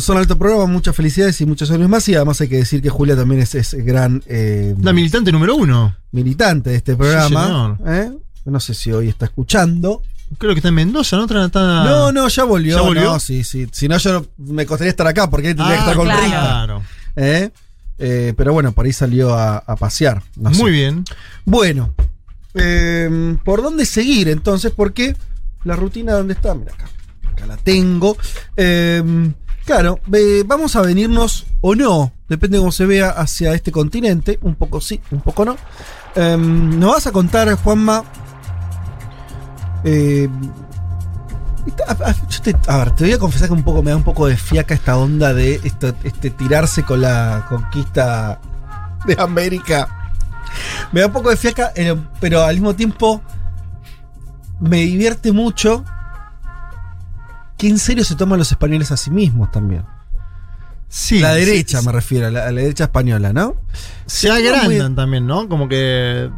[0.00, 2.08] Son alto programa, muchas felicidades y muchos años más.
[2.08, 5.54] Y además hay que decir que Julia también es, es gran eh, La militante número
[5.56, 5.94] uno.
[6.12, 7.28] militante de este programa.
[7.46, 7.78] señor.
[7.86, 8.10] ¿eh?
[8.46, 10.02] No sé si hoy está escuchando.
[10.38, 11.24] Creo que está en Mendoza, ¿no?
[11.24, 12.76] Está- No, no, ya volvió.
[12.76, 13.04] ¿Ya volvió?
[13.04, 13.66] No, sí, sí.
[13.70, 16.22] Si no, yo me costaría estar acá porque ahí tendría Ah, que estar con claro.
[16.24, 16.40] Rita.
[16.40, 16.82] Claro.
[17.16, 17.50] ¿Eh?
[17.98, 20.22] Eh, pero bueno, por ahí salió a, a pasear.
[20.36, 20.60] no sé.
[20.62, 21.04] Muy bien.
[21.44, 21.94] Bueno,
[22.54, 24.72] eh, ¿por dónde seguir entonces?
[24.74, 25.16] Porque
[25.64, 26.54] la rutina, ¿dónde está?
[26.54, 26.88] Mira acá.
[27.32, 28.16] Acá la tengo.
[28.56, 29.32] Eh,
[29.64, 34.38] claro, eh, vamos a venirnos o no, depende de cómo se vea, hacia este continente.
[34.42, 35.56] Un poco sí, un poco no.
[36.14, 38.04] Eh, Nos vas a contar, Juanma.
[39.86, 40.28] Eh,
[41.88, 43.96] a, a- yo te, a ver, te voy a confesar que un poco me da
[43.96, 48.40] un poco de fiaca esta onda de esto- este tirarse con la conquista
[49.06, 49.88] de América.
[50.92, 53.22] Me da un poco de fiaca, eh, pero al mismo tiempo
[54.60, 55.84] me divierte mucho
[57.58, 59.84] que en serio se toman los españoles a sí mismos también.
[60.88, 61.18] Sí.
[61.18, 61.86] La derecha sí.
[61.86, 63.56] me refiero, a la, a la derecha española, ¿no?
[64.06, 65.48] Se Sí, agrandan muy- también, ¿no?
[65.48, 66.30] Como que.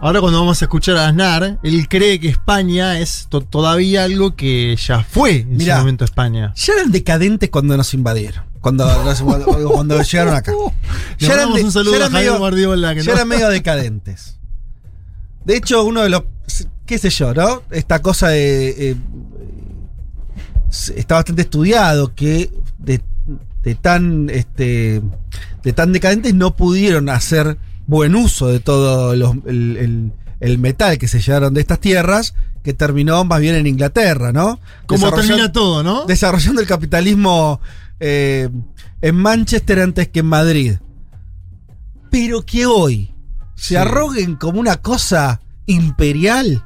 [0.00, 4.34] Ahora cuando vamos a escuchar a Aznar, él cree que España es to- todavía algo
[4.36, 5.76] que ya fue en Mirá.
[5.76, 6.52] su momento España.
[6.56, 8.44] Ya eran decadentes cuando nos invadieron.
[8.60, 10.52] Cuando, nos- cuando, cuando llegaron acá.
[11.18, 14.38] Le mandamos un saludo ya eran a medio- Guardiola, que ya no- eran medio decadentes.
[15.44, 16.22] De hecho, uno de los.
[16.86, 17.62] ¿Qué sé yo, no?
[17.70, 18.90] Esta cosa de.
[18.90, 18.96] eh,
[20.70, 23.00] se- está bastante estudiado que de,
[23.62, 24.28] de tan.
[24.30, 25.00] Este,
[25.62, 27.56] de tan decadentes no pudieron hacer
[27.86, 32.34] buen uso de todo los- el, el- el metal que se llevaron de estas tierras,
[32.62, 34.58] que terminó más bien en Inglaterra, ¿no?
[34.86, 36.04] Como termina todo, ¿no?
[36.06, 37.60] desarrollando el capitalismo
[38.00, 38.48] eh,
[39.00, 40.74] en Manchester antes que en Madrid.
[42.10, 43.14] Pero que hoy
[43.54, 43.76] se Sí.
[43.76, 46.64] arroguen como una cosa imperial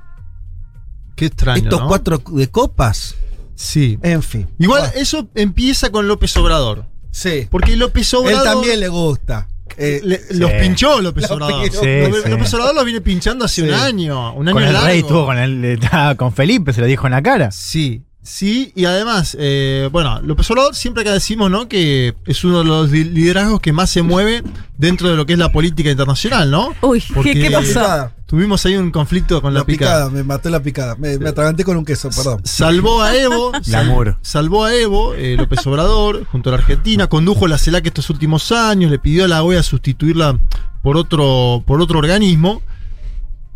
[1.16, 1.62] Qué extraño.
[1.64, 1.88] estos ¿no?
[1.88, 3.14] cuatro de copas.
[3.54, 3.98] Sí.
[4.02, 4.48] En fin.
[4.58, 6.86] Igual Bueno, eso empieza con López Obrador.
[7.10, 7.46] sí.
[7.50, 8.44] Porque López Él Obrador.
[8.44, 9.48] también le gusta.
[9.78, 11.64] Eh, le- Los pinchó López Obrador.
[11.64, 12.30] López, sí.
[12.30, 13.68] López Obrador los viene pinchando hace Sí.
[13.68, 14.32] un año.
[14.34, 14.88] Un año Con el largo.
[14.88, 17.50] rey estuvo con, el, estaba con Felipe, se lo dijo en la cara.
[17.52, 21.68] Sí, sí, y además, eh, bueno, López Obrador siempre acá decimos, ¿no?
[21.68, 24.42] Que es uno de los li- liderazgos que más se mueve
[24.76, 26.74] dentro de lo que es la política internacional, ¿no?
[26.82, 28.12] Uy, Porque- ¿qué, pasó?
[28.26, 30.05] Tuvimos ahí un conflicto con la, La picada.
[30.06, 30.94] picada, me mató la picada.
[30.96, 32.42] Me, me atraganté con un queso, perdón.
[32.44, 37.48] Salvó a Evo, sal- salvó a Evo, eh, López Obrador, junto a la Argentina, condujo
[37.48, 40.38] la CELAC estos últimos años, le pidió a la OEA sustituirla
[40.82, 42.60] por otro, por otro organismo.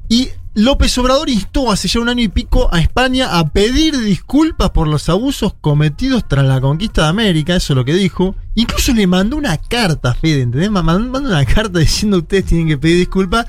[0.08, 4.68] Y López Obrador instó hace ya un año y pico a España a pedir disculpas
[4.68, 8.34] por los abusos cometidos tras la conquista de América, eso es lo que dijo.
[8.54, 10.70] Incluso le mandó una carta, Fede, ¿entendés?
[10.70, 13.46] Ma- Mandó una carta diciendo ustedes tienen que pedir disculpas.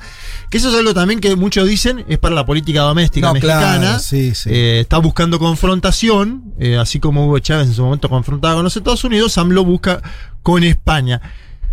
[0.48, 3.78] Que eso es algo también que muchos dicen es para la política doméstica No, mexicana.
[3.80, 4.48] claro, sí, sí.
[4.50, 8.74] Eh, está buscando confrontación, eh, así como Hugo Chávez en su momento confrontaba con los
[8.78, 10.00] Estados Unidos, AMLO busca
[10.42, 11.20] con España.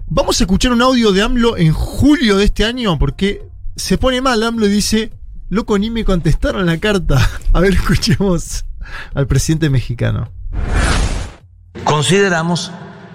[0.07, 3.43] Vamos a escuchar un audio de AMLO en julio de este año porque
[3.77, 5.13] se pone mal AMLO y dice,
[5.51, 7.29] loco, ni me contestaron la carta.
[7.53, 8.65] A ver, escuchemos
[9.13, 10.31] al presidente mexicano.
[11.83, 12.71] Consideramos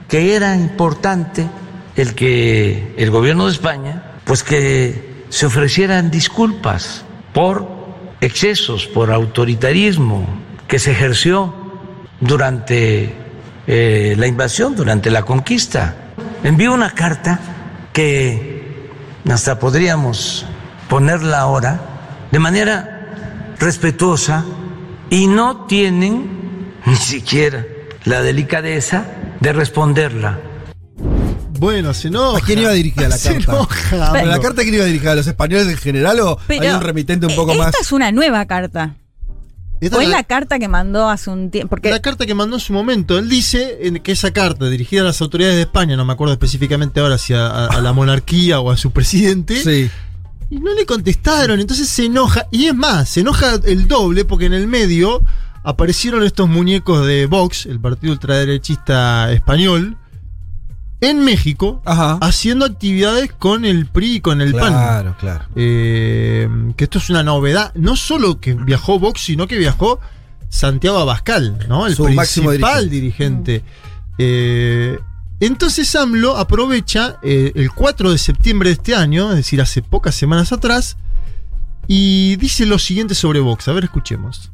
[0.06, 1.48] que era importante
[1.96, 7.68] el que el gobierno de España, pues que se ofrecieran disculpas por
[8.20, 10.26] excesos, por autoritarismo
[10.68, 11.54] que se ejerció
[12.20, 13.14] durante
[13.66, 16.12] eh, la invasión, durante la conquista.
[16.44, 17.40] Envió una carta
[17.94, 18.90] que
[19.28, 20.44] hasta podríamos
[20.88, 21.95] ponerla ahora
[22.30, 24.44] de manera respetuosa
[25.10, 27.64] y no tienen ni siquiera
[28.04, 29.04] la delicadeza
[29.40, 30.38] de responderla.
[31.58, 32.38] Bueno, se enoja.
[32.38, 33.52] ¿A quién iba dirigida la Se carta?
[33.52, 34.26] enoja, ¿Pero.
[34.26, 35.12] ¿La carta quién iba dirigida?
[35.12, 37.68] ¿A los españoles en general o Pero, hay un remitente un poco más?
[37.68, 38.94] Esta es una nueva carta.
[39.80, 41.70] Esta Fue es la carta que mandó hace un tiempo.
[41.70, 45.04] Porque La carta que mandó en su momento, él dice que esa carta dirigida a
[45.04, 48.60] las autoridades de España, no me acuerdo específicamente ahora si a, a- a la monarquía
[48.60, 49.90] o a su presidente, Sí.
[50.51, 54.47] Y no le contestaron, entonces se enoja, y es más, se enoja el doble porque
[54.47, 55.23] en el medio
[55.64, 59.97] aparecieron estos muñecos de Vox, el partido ultraderechista español,
[61.01, 62.18] en México, Ajá.
[62.23, 64.73] haciendo actividades con el PRI y con el PAN.
[64.73, 65.44] Claro, claro.
[65.55, 67.73] Eh, que esto es una novedad.
[67.74, 70.01] No solo que viajó Vox, sino que viajó
[70.48, 71.86] Santiago Abascal, ¿no?
[71.86, 73.62] El Su principal dirigente.
[74.16, 74.98] Eh,
[75.40, 80.14] entonces AMLO aprovecha eh, el 4 de septiembre de este año, es decir, hace pocas
[80.14, 80.96] semanas atrás,
[81.86, 83.68] y dice lo siguiente sobre Vox.
[83.68, 84.50] A ver, escuchemos.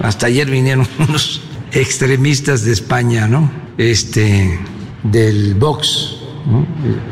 [0.00, 1.42] Hasta ayer vinieron unos
[1.72, 3.50] extremistas de España, ¿no?
[3.78, 4.58] Este,
[5.02, 6.16] del Vox,
[6.46, 6.66] ¿no?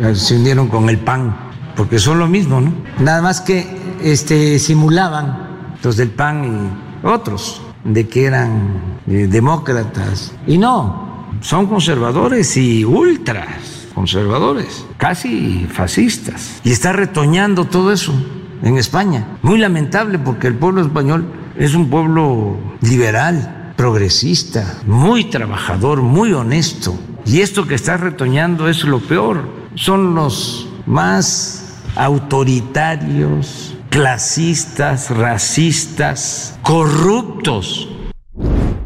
[0.09, 1.37] Eh, Se unieron con el PAN,
[1.77, 2.73] porque son lo mismo, ¿no?
[2.99, 3.67] Nada más que
[4.03, 6.73] este, simulaban los del PAN
[7.05, 10.33] y otros de que eran eh, demócratas.
[10.47, 11.10] Y no,
[11.41, 16.61] son conservadores y ultras conservadores, casi fascistas.
[16.65, 18.15] Y está retoñando todo eso
[18.63, 19.27] en España.
[19.43, 21.27] Muy lamentable porque el pueblo español
[21.59, 26.99] es un pueblo liberal, progresista, muy trabajador, muy honesto.
[27.27, 29.49] Y esto que está retoñando es lo peor.
[29.75, 37.89] Son los más autoritarios, clasistas, racistas, corruptos.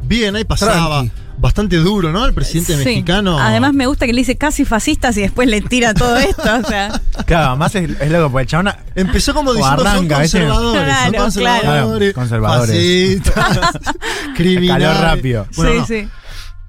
[0.02, 1.04] Bien, ahí pasaba.
[1.44, 2.24] Bastante duro, ¿no?
[2.24, 2.84] El presidente Sí.
[2.86, 3.38] mexicano.
[3.38, 6.42] Además me gusta que le dice casi fascistas y después le tira todo esto.
[6.42, 10.08] O sea, Claro, más es, es loco, porque el chabón Empezó como diciendo arranca, son
[10.08, 12.14] conservadores, Claro, son conservadores, claro.
[12.14, 13.22] Conservadores.
[13.30, 13.78] fascistas,
[14.36, 14.88] criminales.
[14.88, 15.46] Calor rápido.
[15.56, 15.86] Bueno, sí, no.
[15.86, 16.08] sí.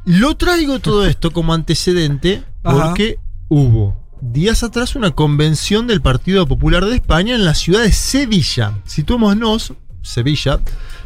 [0.03, 2.88] Lo traigo todo esto como antecedente Ajá.
[2.89, 7.93] porque hubo días atrás una convención del Partido Popular de España en la ciudad de
[7.93, 8.73] Sevilla.
[8.85, 9.72] Situémonos,
[10.02, 10.60] Sevilla,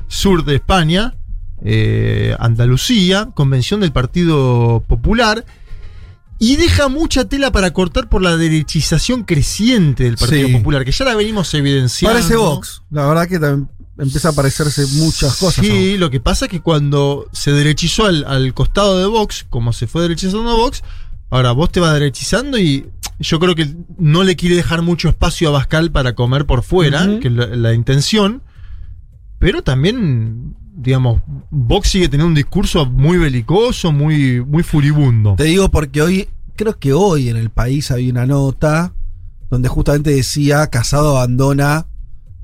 [0.08, 1.14] sur de España,
[1.64, 5.46] eh, Andalucía, convención del Partido Popular.
[6.42, 10.54] Y deja mucha tela para cortar por la derechización creciente del Partido Sí.
[10.54, 12.18] Popular, que ya la venimos evidenciando.
[12.18, 12.82] Parece Vox.
[12.92, 15.66] La verdad que también empieza a parecerse muchas cosas.
[15.66, 19.74] Sí, lo que pasa es que cuando se derechizó al, al costado de Vox, como
[19.74, 20.82] se fue derechizando Vox,
[21.30, 22.88] ahora vos te vas derechizando y
[23.20, 27.20] yo creo que no le quiere dejar mucho espacio a Bascal para comer por fuera,
[27.20, 28.44] que es la, la intención,
[29.40, 35.36] pero también, digamos, Vox sigue teniendo un discurso muy belicoso, muy, muy furibundo.
[35.36, 38.94] Te digo porque hoy, creo que hoy en el país había una nota
[39.50, 41.86] donde justamente decía Casado abandona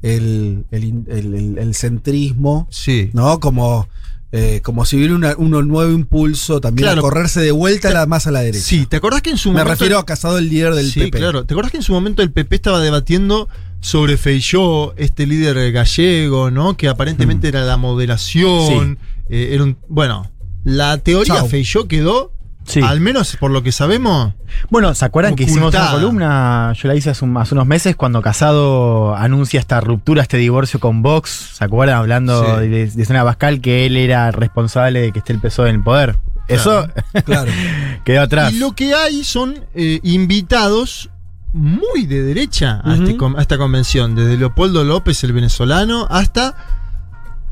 [0.01, 3.09] el, el centrismo, Sí.
[3.13, 3.39] ¿no?
[3.39, 3.87] Como,
[4.31, 6.99] eh, como si hubiera una- un nuevo impulso también Claro.
[6.99, 8.63] a correrse de vuelta la, más a la derecha.
[8.65, 9.71] Sí, ¿te acordás que en su Me momento...
[9.71, 11.17] refiero a Casado, el líder del sí, PP.
[11.17, 11.45] claro.
[11.45, 13.47] ¿Te acordás que en su momento el PP estaba debatiendo
[13.85, 16.75] sobre Feijó, este líder gallego, ¿no?
[16.75, 16.89] Que Mm.
[16.89, 18.97] aparentemente era la moderación.
[19.29, 20.31] eh, era un, bueno,
[20.63, 21.47] la teoría Chau.
[21.47, 22.31] Feijó quedó,
[22.65, 22.79] Sí.
[22.81, 24.33] al menos por lo que sabemos,
[24.71, 26.73] Bueno, ¿se acuerdan que hicimos una columna?
[26.81, 30.79] Yo la hice hace, un- hace unos meses cuando Casado anuncia esta ruptura, este divorcio
[30.79, 31.51] con Vox.
[31.57, 31.97] ¿Se acuerdan?
[31.97, 32.67] Hablando Sí.
[32.69, 35.83] de, de Zona Pascal, que él era responsable de que esté el PSOE en el
[35.83, 36.15] poder.
[36.47, 36.87] Eso
[37.25, 37.51] Claro.
[38.05, 38.53] quedó atrás.
[38.53, 41.09] Y lo que hay son eh, invitados
[41.55, 46.53] muy de derecha a, este a esta convención, desde Leopoldo López, el venezolano, hasta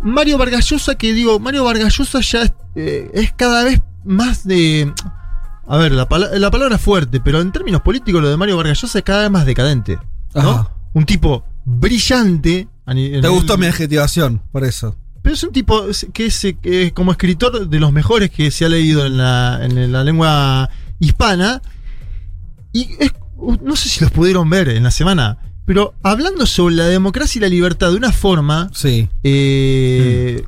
[0.02, 4.92] Mario Vargallosa, que digo, Mario Vargallosa ya es, eh, es cada vez más de...
[5.66, 8.98] A ver, la, pala- la palabra fuerte, pero en términos políticos lo de Mario Vargallosa
[8.98, 9.98] es cada vez más decadente.
[10.36, 10.42] ¿no?
[10.42, 10.70] Ajá.
[10.92, 12.68] Un tipo brillante.
[12.86, 14.98] Te el- gustó mi adjetivación, por eso.
[15.22, 18.52] pero es un tipo que es, eh, que es como escritor de los mejores que
[18.52, 20.70] se ha leído en la, en la lengua
[21.00, 21.62] hispana.
[22.74, 26.86] Y es- no sé si los pudieron ver en la semana, pero hablando sobre la
[26.86, 29.10] democracia y la libertad de una forma Sí.
[29.24, 30.44] eh,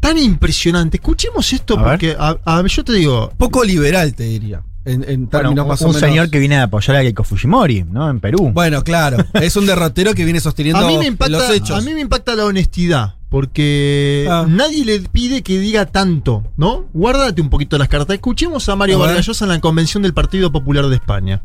[0.00, 0.98] tan impresionante.
[0.98, 4.62] Escuchemos esto A porque a- a- yo te digo, Poco liberal, te diría.
[4.84, 8.08] En, en Bueno, términos un, señor que viene a apoyar a Keiko Fujimori, ¿no?
[8.08, 8.52] En Perú.
[8.54, 9.16] Bueno, claro.
[9.34, 11.70] Es un derrotero que viene sosteniendo a mí, me los impacta, hechos.
[11.76, 13.14] a mí me impacta la honestidad.
[13.28, 14.46] Porque Ah.
[14.48, 16.86] nadie le pide que diga tanto, ¿no?
[16.92, 18.14] Guárdate un poquito las cartas.
[18.14, 21.42] Escuchemos a Mario A en la convención del Partido Popular de España.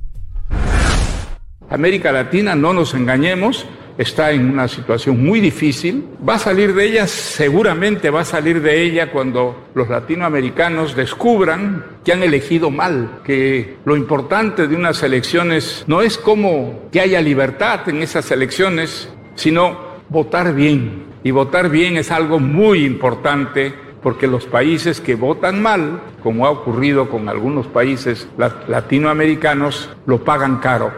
[1.69, 3.65] América Latina, no nos engañemos,
[3.97, 6.05] está en una situación muy difícil.
[6.27, 11.85] Va a salir de ella, seguramente va a salir de ella cuando los latinoamericanos descubran
[12.03, 17.21] que han elegido mal, que lo importante de unas elecciones no es como que haya
[17.21, 19.77] libertad en esas elecciones, sino
[20.09, 21.05] votar bien.
[21.23, 23.73] Y votar bien es algo muy importante
[24.03, 30.23] porque los países que votan mal, como ha ocurrido con algunos países la- latinoamericanos, lo
[30.23, 30.91] pagan caro.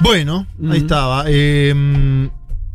[0.00, 1.24] Bueno, ahí estaba.
[1.26, 2.28] Eh,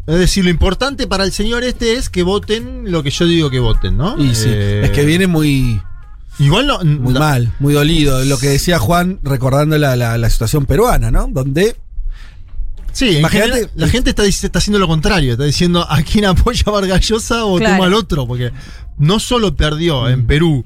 [0.08, 3.50] es decir, lo importante para el señor este es que voten lo que yo digo
[3.52, 4.18] que voten, ¿no?
[4.18, 5.80] Y sí, Eh, es que viene muy,
[6.40, 6.80] Igual no.
[6.84, 8.26] muy la- mal, muy dolido.
[8.26, 11.28] Lo que decía Juan, recordando la, la- la situación peruana, ¿no?
[11.30, 11.76] Donde
[12.92, 16.72] Sí, Imagínate- la gente está, está haciendo lo contrario, está diciendo a quién apoya a
[16.72, 17.76] Vargallosa o Claro.
[17.76, 18.52] toma al otro, porque
[18.98, 20.08] no solo perdió Mm.
[20.08, 20.66] en Perú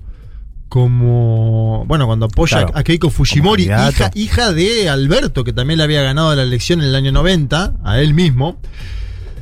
[0.69, 3.69] como, bueno, cuando apoya Claro, a Keiko Fujimori,
[4.15, 7.99] hija, de Alberto, que también le había ganado la elección en el año 90, a
[8.02, 8.57] él mismo,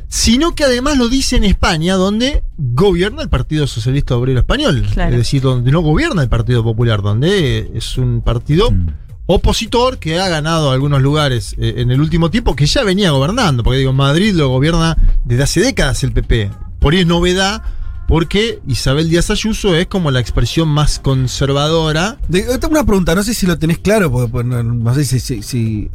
[0.07, 5.11] sino que además lo dice en España, donde gobierna el Partido Socialista Obrero Español, Claro.
[5.11, 8.87] es decir, donde no gobierna el Partido Popular, donde es un partido Mm.
[9.25, 13.63] Opositor que ha ganado algunos lugares eh, en el último tiempo, que ya venía gobernando,
[13.63, 16.51] porque digo, Madrid lo gobierna desde hace décadas el PP.
[16.79, 17.61] Por ahí es novedad
[18.07, 22.17] porque Isabel Díaz Ayuso es como la expresión más conservadora.
[22.27, 24.93] De- yo tengo una pregunta, no sé si lo tenés claro, porque pues, no, no
[24.93, 25.89] sé si, si- si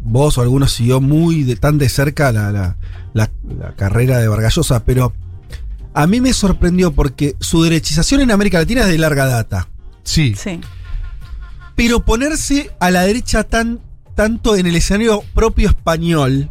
[0.00, 2.76] vos o alguno siguió muy de tan de cerca la, la-
[3.12, 5.12] la- la carrera de Vargallosa, pero
[5.94, 9.68] a mí me sorprendió porque su derechización en América Latina es de larga data.
[10.04, 10.34] Sí.
[10.38, 10.60] Sí.
[11.78, 13.80] Pero ponerse a la derecha tan,
[14.16, 16.50] tanto en el escenario propio español,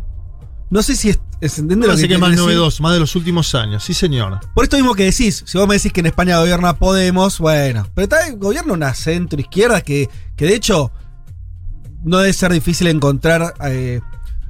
[0.70, 3.14] no sé si es, es- ¿entiende Me lo que que más novedoso, más de los
[3.16, 4.40] últimos años, sí señor.
[4.56, 7.86] Por esto mismo que decís, si vos me decís que en España gobierna Podemos, bueno,
[7.94, 10.92] pero también gobierna una centro izquierda que, que de hecho
[12.04, 14.00] no debe ser difícil encontrar eh,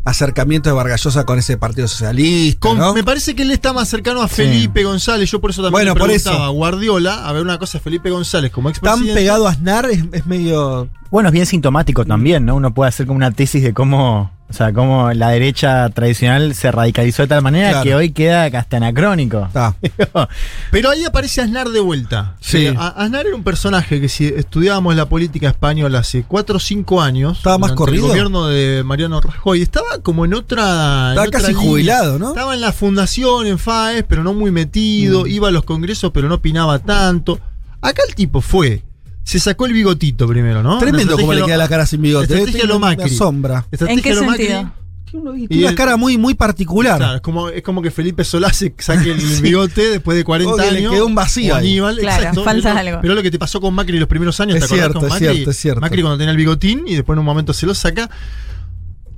[0.08, 2.60] acercamiento de Vargallosa con ese partido socialista.
[2.60, 2.94] Con- ¿no?
[2.94, 4.36] Me parece que él está más cercano a Sí.
[4.36, 5.30] Felipe González.
[5.30, 6.44] Yo por eso también Bueno, le por preguntaba eso.
[6.46, 7.28] a Guardiola.
[7.28, 9.14] A ver, una cosa, Felipe González como Tan expresidente.
[9.20, 10.90] pegado a Aznar es, es medio.
[11.10, 12.56] Bueno, es bien sintomático también, ¿no?
[12.56, 16.72] Uno puede hacer como una tesis de cómo, o sea, cómo la derecha tradicional se
[16.72, 17.84] radicalizó de tal manera Claro.
[17.84, 19.48] que hoy queda hasta anacrónico.
[20.72, 22.36] Pero ahí aparece Aznar de vuelta.
[22.42, 22.66] Sí.
[22.68, 27.02] Eh, Aznar era un personaje que si estudiábamos la política española hace 4 o 5
[27.02, 27.38] años.
[27.38, 28.06] ¿Estaba más corrido?
[28.06, 29.62] El gobierno de Mariano Rajoy.
[29.62, 30.62] Estaba como en otra.
[30.64, 31.68] en Estaba otra casi línea.
[31.70, 32.30] jubilado, ¿no?
[32.30, 35.24] Estaba en la fundación, en FAES, pero no muy metido.
[35.24, 35.28] Mm.
[35.28, 37.40] Iba a los congresos, pero no opinaba tanto.
[37.82, 38.84] Acá el tipo fue.
[39.28, 40.78] Se sacó el bigotito primero, ¿no?
[40.78, 42.24] Tremendo como le estrategia queda la cara sin bigote.
[42.26, 43.10] Estrategia Tiene lo Macri.
[43.10, 43.66] sombra.
[43.70, 44.46] Estrategia ¿En qué lo Macri.
[44.48, 44.72] sentido?
[45.12, 46.98] Tiene Y una el- cara muy, muy particular.
[46.98, 49.42] Claro, es como, es como que Felipe Solá se saque el Sí.
[49.42, 50.94] bigote después de 40 Como que le años.
[50.94, 51.56] quedó un vacío.
[51.56, 52.44] Aníbal, Claro, exacto.
[52.46, 53.02] falta Pero- algo.
[53.02, 55.08] Pero lo que te pasó con Macri los primeros años, Es ¿te acordás cierto, con
[55.10, 55.28] es Macri?
[55.36, 55.82] cierto, es cierto.
[55.82, 58.10] Macri cuando tenía el bigotín y después en un momento se lo saca.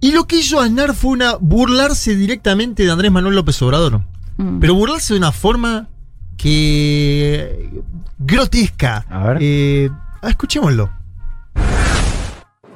[0.02, 4.02] Y lo que hizo Aznar fue una burlarse directamente de Andrés Manuel López Obrador.
[4.38, 4.60] Mm.
[4.60, 5.88] Pero burlarse de una forma
[6.42, 7.70] que.
[8.18, 9.06] grotesca.
[9.10, 9.38] A ver.
[9.42, 9.90] Eh,
[10.22, 10.90] ah, escuchémoslo.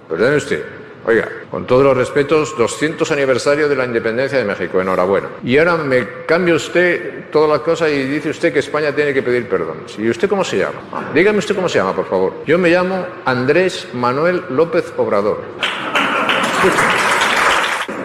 [0.10, 0.64] Perdone usted.
[1.06, 5.28] Oiga, con todos los respetos, 200 aniversario de la independencia de México, enhorabuena.
[5.44, 9.22] Y ahora me cambia usted todas las cosas y dice usted que España tiene que
[9.22, 9.80] pedir perdón.
[9.98, 10.80] ¿Y usted cómo se llama?
[10.94, 12.44] Ah, Dígame usted cómo se llama, por favor.
[12.46, 15.44] Yo me llamo Andrés Manuel López Obrador.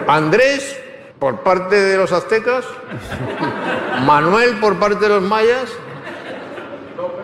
[0.07, 0.78] Andrés
[1.19, 2.65] por parte de los aztecas,
[4.05, 5.69] Manuel por parte de los mayas,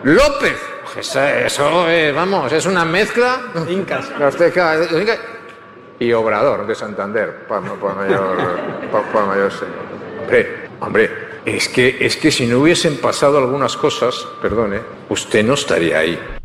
[0.04, 0.56] López.
[0.96, 3.40] Eso, es, vamos, es una mezcla.
[3.68, 4.10] Incas.
[5.98, 8.36] Y Obrador de Santander, para, para mayor,
[8.90, 9.52] para, para mayor.
[10.20, 11.10] Hombre, hombre,
[11.44, 16.35] es que, es que si no hubiesen pasado algunas cosas, perdone, usted no estaría ahí.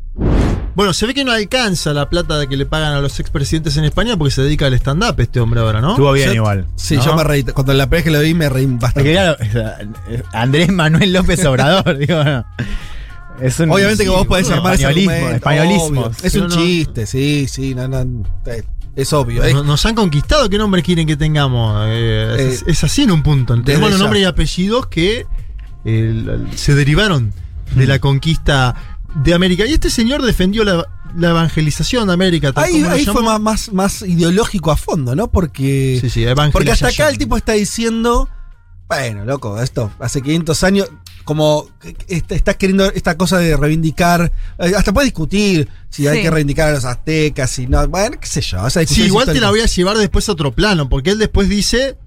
[0.75, 3.75] Bueno, se ve que no alcanza la plata de que le pagan a los expresidentes
[3.77, 5.91] en España porque se dedica al stand-up este hombre ahora, ¿no?
[5.91, 6.65] Estuvo bien igual.
[6.75, 7.05] Sí, ¿no?
[7.05, 7.43] yo me reí.
[7.43, 9.11] Cuando la primera vez que lo vi me reí Porque bastante.
[9.11, 9.37] claro,
[10.33, 12.45] Andrés Manuel López Obrador, digo, no.
[13.39, 16.01] Es un- Obviamente que sí, vos podés ese españolismo, españolismo.
[16.01, 16.11] obvio.
[16.23, 18.63] Es un no- chiste, sí, sí, no, no, eh,
[18.95, 19.43] es obvio.
[19.43, 19.53] eh.
[19.53, 21.85] Nos, han conquistado, ¿qué nombre quieren que tengamos?
[21.89, 23.59] Eh, es, Eh, es así en un punto.
[23.63, 25.25] Tenemos los nombres y apellidos que
[25.85, 27.33] eh, se derivaron
[27.73, 28.75] de la conquista
[29.15, 29.65] de América.
[29.65, 30.85] Y este señor defendió la,
[31.17, 32.51] la evangelización de América.
[32.53, 35.29] tal Ahí, fue más, más, más ideológico a fondo, ¿no?
[35.29, 38.29] Porque, Sí, sí, porque hasta acá el tipo está diciendo,
[38.87, 40.89] bueno, loco, esto hace 500 años,
[41.23, 46.17] como que est- estás queriendo esta cosa de reivindicar, eh, hasta puedes discutir si hay
[46.17, 46.23] Sí.
[46.23, 48.65] que reivindicar a los aztecas, si no, bueno, qué sé yo.
[48.65, 51.19] esa Sí, discusión igual te la voy a llevar después a otro plano, porque él
[51.19, 51.97] después dice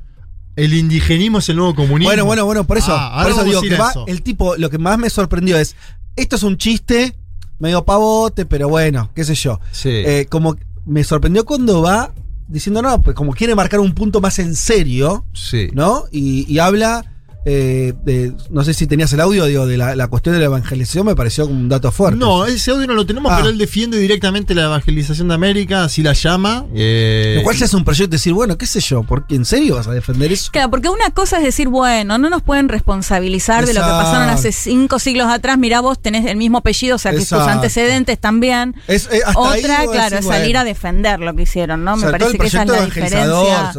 [0.57, 2.09] el indigenismo es el nuevo comunismo.
[2.11, 4.05] Bueno, bueno, bueno, por eso, Ah, por eso digo que va, eso.
[4.07, 5.75] el tipo, lo que más me sorprendió es,
[6.17, 7.17] esto es un chiste,
[7.59, 9.61] medio pavote, pero bueno, qué sé yo.
[9.73, 9.91] Sí.
[9.91, 12.13] Eh, como me sorprendió cuando va
[12.49, 15.69] diciendo, no, pues como quiere marcar un punto más en serio, sí.
[15.73, 16.05] ¿no?
[16.13, 17.05] Y, y habla,
[17.45, 20.47] eh, de, no sé si tenías el audio, digo, de la, la cuestión de la
[20.47, 22.19] evangelización, me pareció como un dato fuerte.
[22.19, 23.37] No, ese audio no lo tenemos, Ah.
[23.39, 26.65] pero él defiende directamente la evangelización de América, así la llama.
[26.75, 29.35] eh, Lo cual ya es un proyecto de decir, bueno, qué sé yo, ¿por qué
[29.35, 30.51] en serio vas a defender eso?
[30.53, 34.29] Claro, porque una cosa es decir, bueno, no nos pueden responsabilizar de lo que pasaron
[34.29, 35.59] hace cinco siglos atrás.
[35.59, 38.75] Mirá, vos tenés el mismo apellido, o sea que tus antecedentes también.
[38.89, 40.61] Es, eh, Otra, claro, es salir bueno.
[40.61, 41.93] a defender lo que hicieron, ¿no?
[41.95, 43.71] O Me sea, parece el que esa es la diferencia.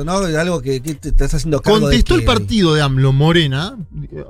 [0.42, 3.14] Algo que, que te estás haciendo cargo Contestó de el partido de AMLO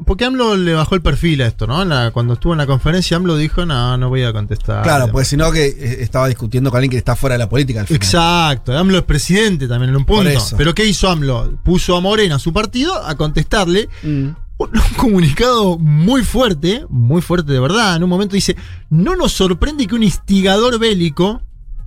[0.06, 1.84] Porque AMLO le bajó el perfil a esto, ¿no?
[1.86, 4.84] La- cuando estuvo en la conferencia, AMLO dijo, no, no voy a contestar.
[4.84, 7.50] Claro, pues si no que eh, estaba discutiendo con alguien que está fuera de la
[7.50, 7.98] política al final.
[7.98, 10.30] Exacto, AMLO es presidente también en un punto.
[10.58, 11.58] Pero ¿qué hizo AMLO?
[11.64, 14.30] Puso a Morena, su partido, a contestarle Mm.
[14.58, 17.96] un comunicado muy fuerte, muy fuerte de verdad.
[17.98, 18.56] En un momento dice,
[18.90, 21.42] no nos sorprende que un instigador bélico,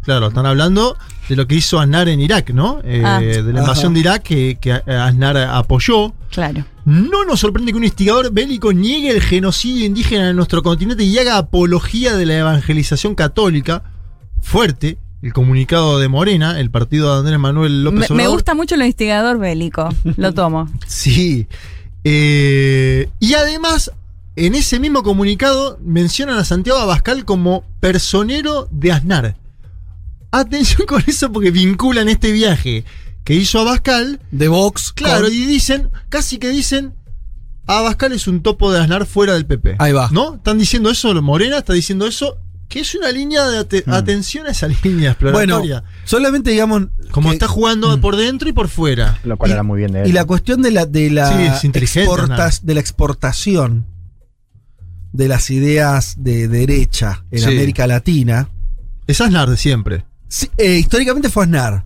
[0.09, 0.97] claro, están hablando
[1.29, 2.81] de lo que hizo Aznar en Irak, ¿no?
[2.83, 3.21] Eh, Ah.
[3.21, 3.95] de la invasión Ajá.
[3.95, 6.15] de Irak que, que Aznar apoyó.
[6.31, 6.65] Claro.
[6.87, 11.19] No nos sorprende que un instigador bélico niegue el genocidio indígena en nuestro continente y
[11.19, 13.83] haga apología de la evangelización católica.
[14.41, 18.33] Fuerte, el comunicado de Morena, el partido de Andrés Manuel Me, López me Obrador.
[18.33, 19.89] gusta mucho el instigador bélico.
[20.17, 20.69] Lo tomo.
[20.87, 21.47] Sí.
[22.05, 23.93] Eh, y además
[24.37, 29.37] en ese mismo comunicado mencionan a Santiago Abascal como personero de Aznar.
[30.31, 32.85] Atención con eso porque vinculan este viaje
[33.25, 34.21] que hizo Abascal.
[34.31, 34.93] De Vox.
[34.93, 36.95] Claro, con- y dicen, casi que dicen,
[37.67, 39.77] Abascal es un topo de Aznar fuera del PP.
[39.79, 40.09] Ahí va.
[40.13, 40.37] ¿No?
[40.37, 42.39] Están diciendo eso, Morena está diciendo eso,
[42.69, 45.85] que es una línea de ate- atención a esa línea Bueno, exploratoria.
[46.05, 46.89] solamente digamos.
[47.11, 49.19] Como que- está jugando por dentro y por fuera.
[49.25, 50.09] Lo cual era muy bien de él.
[50.09, 53.87] Y la cuestión de la, de la, Sí, exportas- de la exportación
[55.13, 57.45] de las ideas de derecha en Sí.
[57.47, 58.51] América Latina.
[59.07, 60.05] Es Aznar de siempre.
[60.29, 61.85] Sí, eh, históricamente fue Aznar.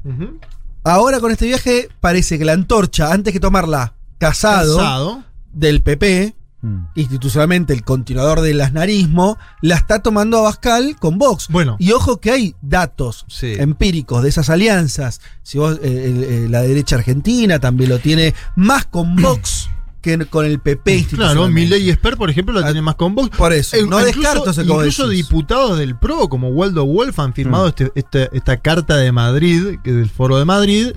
[0.84, 5.24] Ahora con este viaje parece que la antorcha, antes que tomarla casado, Casado.
[5.52, 6.84] del PP, Mm.
[6.94, 11.48] institucionalmente el continuador del asnarismo, la está tomando Abascal con Vox.
[11.48, 11.74] Bueno.
[11.80, 13.54] Y ojo que hay datos Sí.
[13.58, 15.20] empíricos de esas alianzas.
[15.42, 19.70] Si vos, eh, eh, la derecha argentina también lo tiene más con Vox
[20.02, 21.60] que con el PP Claro, institucionalmente.
[21.60, 23.34] Milei y Esper, por ejemplo, la tiene más con Vox.
[23.36, 27.32] Por eso, Eh, no incluso- descarto ese Incluso diputados del PRO, como Waldo Wolf, han
[27.32, 27.68] firmado Mm.
[27.68, 30.88] este- este- esta carta de Madrid, que del Foro de Madrid,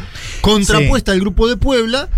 [0.42, 2.10] contrapuesta al Grupo de Puebla.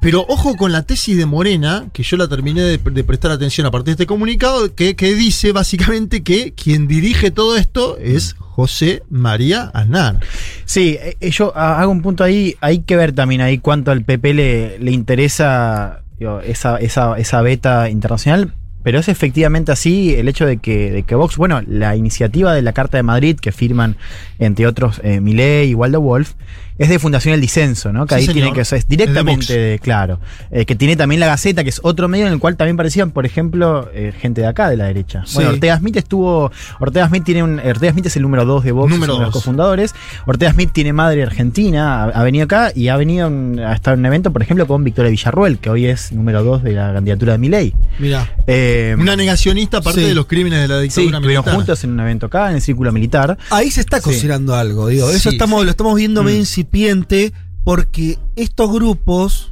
[0.00, 3.70] Pero ojo con la tesis de Morena, que yo la terminé de, prestar atención a
[3.70, 9.02] partir de este comunicado, que, que dice básicamente que quien dirige todo esto es José
[9.10, 10.20] María Aznar.
[10.64, 12.56] Sí, eh, eh, yo ah, hago un punto ahí.
[12.60, 16.02] Hay que ver también ahí cuánto al PP le, le interesa
[16.44, 18.54] esa, esa, esa beta internacional.
[18.82, 22.62] Pero es efectivamente así el hecho de que, de que Vox, bueno, la iniciativa de
[22.62, 23.96] la Carta de Madrid que firman,
[24.38, 26.34] entre otros, eh, Milei y Waldo Wolf,
[26.78, 28.06] es de Fundación El Disenso, ¿no?
[28.06, 28.34] Que Sí, ahí señor.
[28.34, 30.20] tiene que ser de directamente, de- claro.
[30.50, 33.10] Eh, que tiene también la Gaceta, que es otro medio en el cual también parecían,
[33.10, 35.24] por ejemplo, eh, gente de acá, de la derecha.
[35.34, 35.54] Bueno, Sí.
[35.54, 36.50] Ortega Smith estuvo.
[36.80, 37.58] Ortega Smith tiene un.
[37.58, 39.42] Ortega Smith es el número 2 de Vox, Número uno de los dos.
[39.42, 39.94] cofundadores.
[40.26, 43.94] Ortega Smith tiene madre argentina, ha, ha venido acá y ha venido en- a estar
[43.94, 46.92] en un evento, por ejemplo, con Victoria Villarruel, que hoy es número 2 de la
[46.92, 47.74] candidatura de Milei.
[47.98, 48.28] Mirá.
[48.46, 50.06] Eh, Una negacionista aparte Sí.
[50.06, 51.54] de los crímenes de la sí, dictadura estuvieron militar.
[51.54, 53.36] juntos en un evento acá, en el Círculo Militar.
[53.50, 54.04] Ahí se está Sí.
[54.04, 55.08] cocinando algo, digo.
[55.10, 56.26] Eso Sí, estamos, lo estamos viendo Mm.
[56.68, 57.32] Incipiente
[57.64, 59.50] porque estos grupos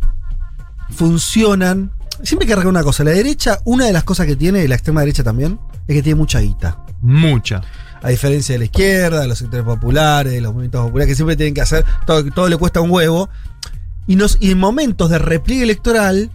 [0.90, 1.92] funcionan.
[2.22, 3.04] Siempre hay que arreglar una cosa.
[3.04, 6.02] La derecha, una de las cosas que tiene, y la extrema derecha también, es que
[6.02, 6.78] tiene mucha guita.
[7.02, 7.62] Mucha.
[8.02, 11.36] A diferencia de la izquierda, de los sectores populares, de los movimientos populares, que siempre
[11.36, 13.28] tienen que hacer, todo, todo le cuesta un huevo.
[14.06, 16.30] Y, nos, y en momentos de repliegue electoral,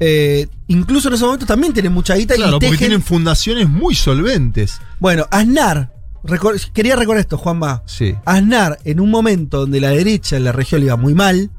[0.00, 3.94] eh, incluso en esos momentos también tienen mucha guita Claro, y porque tienen fundaciones muy
[3.94, 4.80] solventes.
[4.98, 5.92] Bueno, Aznar,
[6.26, 7.82] recor- quería recordar esto, Juanma.
[7.86, 8.14] Sí.
[8.24, 11.50] Aznar, en un momento donde la derecha en la región le iba muy mal,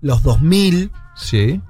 [0.00, 1.60] los 2000, Sí.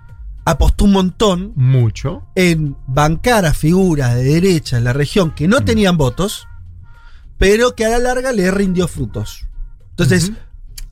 [0.44, 2.22] apostó un montón Mucho.
[2.34, 5.50] en bancar a figuras de derecha en la región que Mm.
[5.50, 6.46] no tenían votos,
[7.38, 9.46] pero que a la larga le rindió frutos.
[9.90, 10.32] Entonces,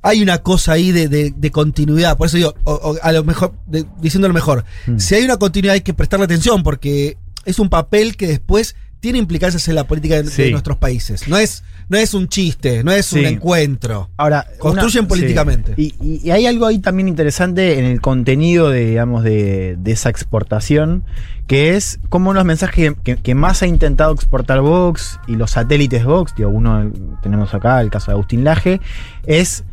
[0.03, 2.17] hay una cosa ahí de, de- de continuidad.
[2.17, 4.99] Por eso digo, o- o a lo mejor, de- diciendo lo mejor, Mm.
[4.99, 9.19] si hay una continuidad hay que prestarle atención porque es un papel que después tiene
[9.19, 11.29] implicancias en la política de, nuestros países.
[11.29, 14.11] No es, no es un chiste, no es un encuentro.
[14.17, 15.75] Ahora, Construyen una- políticamente.
[15.77, 15.95] sí.
[16.01, 19.93] Y, y- y hay algo ahí también interesante en el contenido de, digamos, de, de
[19.93, 21.05] esa exportación,
[21.47, 26.05] que es como unos mensajes que, que más ha intentado exportar Vox y los satélites
[26.05, 26.91] Vox, digo, uno
[27.23, 28.81] tenemos acá, el caso de Agustín Laje,
[29.27, 29.65] es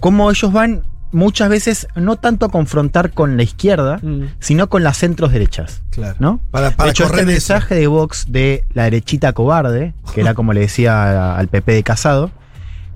[0.00, 0.82] cómo ellos van
[1.12, 5.82] muchas veces no tanto a confrontar con la izquierda, Mm, sino con las centros derechas.
[5.90, 6.16] claro.
[6.18, 6.40] ¿no?
[6.50, 7.32] Para, para de hecho, este correr eso.
[7.32, 11.82] mensaje de Vox de la derechita cobarde, que era como le decía al PP de
[11.82, 12.30] Casado,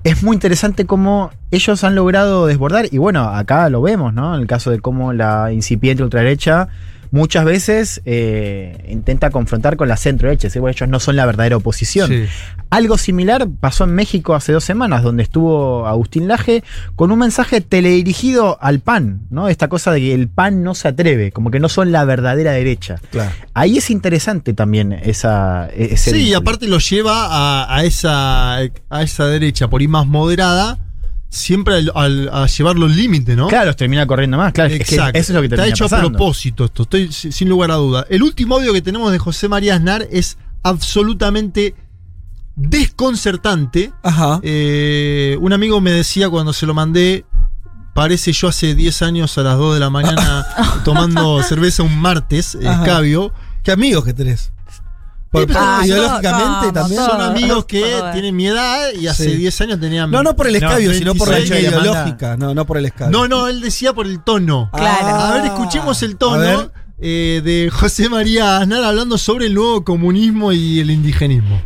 [0.03, 4.35] es muy interesante cómo ellos han logrado desbordar, y bueno, acá lo vemos, ¿no?
[4.35, 6.67] En el caso de cómo la incipiente ultraderecha
[7.13, 11.27] muchas veces eh, intenta confrontar con la centro derecha, decir, bueno, ellos no son la
[11.27, 12.09] verdadera oposición.
[12.09, 12.25] Sí.
[12.71, 16.63] Algo similar pasó en México hace dos semanas, donde estuvo Agustín Laje
[16.95, 19.47] con un mensaje teledirigido al PAN, ¿no?
[19.47, 22.53] Esta cosa de que el PAN no se atreve, como que no son la verdadera
[22.53, 22.95] derecha.
[23.11, 23.31] Claro.
[23.53, 25.69] Ahí es interesante también esa.
[25.69, 30.07] ese Sí, y aparte lo lleva a, a esa, a esa derecha por ahí más
[30.07, 30.79] moderada,
[31.35, 33.47] siempre al- al- a llevar los límites, ¿no?
[33.47, 34.69] Claro, termina corriendo más, claro.
[34.71, 35.17] es que Exacto.
[35.19, 37.75] eso es lo que Está termina hecho a propósito esto, estoy si- sin lugar a
[37.75, 38.05] duda.
[38.09, 41.73] El último audio que tenemos de José María Aznar es absolutamente
[42.55, 43.91] desconcertante.
[44.03, 44.39] Ajá.
[44.43, 47.25] Eh, un amigo me decía cuando se lo mandé,
[47.95, 50.45] parece yo hace 10 años a las 2 de la mañana
[50.85, 53.33] tomando cerveza un martes, escabio.
[53.63, 54.51] ¿Qué amigos que tenés?
[55.33, 57.01] Por- Ah, ideológicamente no, también.
[57.05, 58.13] Son amigos que Joder.
[58.13, 59.35] tienen mi edad y hace Sí.
[59.35, 60.09] 10 años tenían.
[60.11, 61.63] No, no por el escabio, sino por la 26.
[61.63, 62.37] línea le manda- ideológica.
[62.37, 63.11] No, no por el escabio.
[63.17, 64.69] No, no, él decía por el tono.
[64.71, 65.07] Claro.
[65.07, 66.71] A ver, escuchemos el tono
[67.05, 71.61] eh, de José María Aznar hablando sobre el nuevo comunismo y el indigenismo.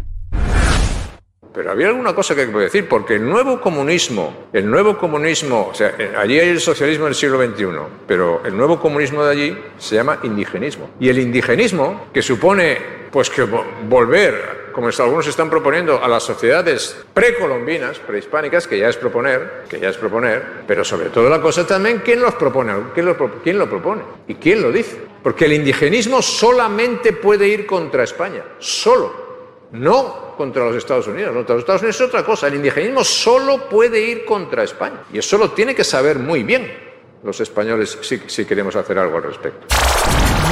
[1.57, 5.73] Pero había alguna cosa que hay decir, porque el nuevo comunismo, el nuevo comunismo, o
[5.73, 7.65] sea, eh, allí hay el socialismo del siglo XXI,
[8.07, 10.91] pero el nuevo comunismo de allí se llama indigenismo.
[10.99, 12.77] Y el indigenismo, que supone,
[13.09, 18.89] pues que vo- volver, como algunos están proponiendo, a las sociedades precolombinas, prehispánicas, que ya
[18.89, 22.71] es proponer, que ya es proponer, pero sobre todo la cosa también, ¿quién los propone?
[22.93, 24.03] ¿Quién lo, pro- quién lo propone?
[24.27, 25.01] ¿Y quién lo dice?
[25.23, 29.25] Porque el indigenismo solamente puede ir contra España, solo,
[29.71, 31.33] no contra los Estados Unidos.
[31.33, 32.47] Contra los Estados Unidos es otra cosa.
[32.47, 35.03] El indigenismo solo puede ir contra España.
[35.11, 36.87] Y eso lo tiene que saber muy bien
[37.23, 39.67] los españoles si, si queremos hacer algo al respecto.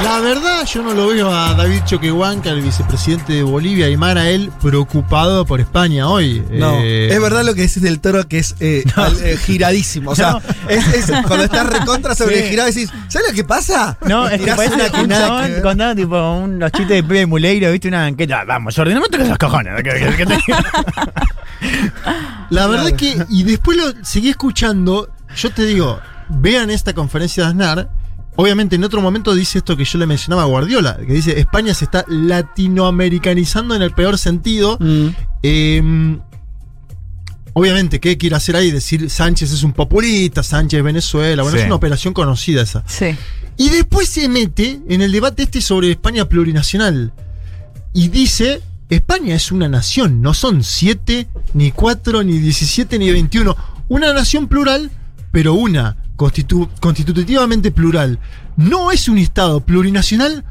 [0.02, 4.14] La verdad, yo no lo veo a David Choquehuanca, el vicepresidente de Bolivia, y más
[4.16, 6.44] a él preocupado por España hoy.
[6.50, 10.10] No, Eh, es verdad lo que decís del toro que es eh, al- eh, giradísimo.
[10.12, 10.40] O sea, No.
[10.68, 12.48] es, es cuando estás recontra sobre Sí.
[12.50, 13.96] girado decís, ¿sabes lo que pasa?
[14.06, 15.62] No, es que parece una un que que chabón ver.
[15.62, 18.44] contando tipo unos chistes de Pepe Muleiro, viste una banqueta.
[18.44, 19.74] Vamos, me toques los cojones.
[19.82, 20.54] que- que- que
[22.50, 25.98] La verdad que, y después lo seguí escuchando, yo te digo,
[26.28, 27.88] vean esta conferencia de Aznar.
[28.36, 31.72] Obviamente en otro momento dice esto que yo le mencionaba a Guardiola, que dice España
[31.74, 34.78] se está latinoamericanizando en el peor sentido.
[35.42, 36.18] Eh,
[37.54, 38.70] obviamente, ¿qué quiere hacer ahí?
[38.70, 41.42] Decir Sánchez es un populista, Sánchez es Venezuela.
[41.42, 41.62] Bueno, Sí.
[41.62, 42.84] es una operación conocida esa.
[42.86, 43.16] Sí.
[43.56, 47.12] Y después se mete en el debate este sobre España plurinacional.
[47.94, 48.60] Y dice,
[48.90, 53.56] España es una nación, no son siete, ni cuatro, ni diecisiete, ni veintiuno.
[53.88, 54.90] Una nación plural,
[55.32, 58.18] pero una, constitu- constitutivamente plural.
[58.56, 60.44] No es un Estado plurinacional,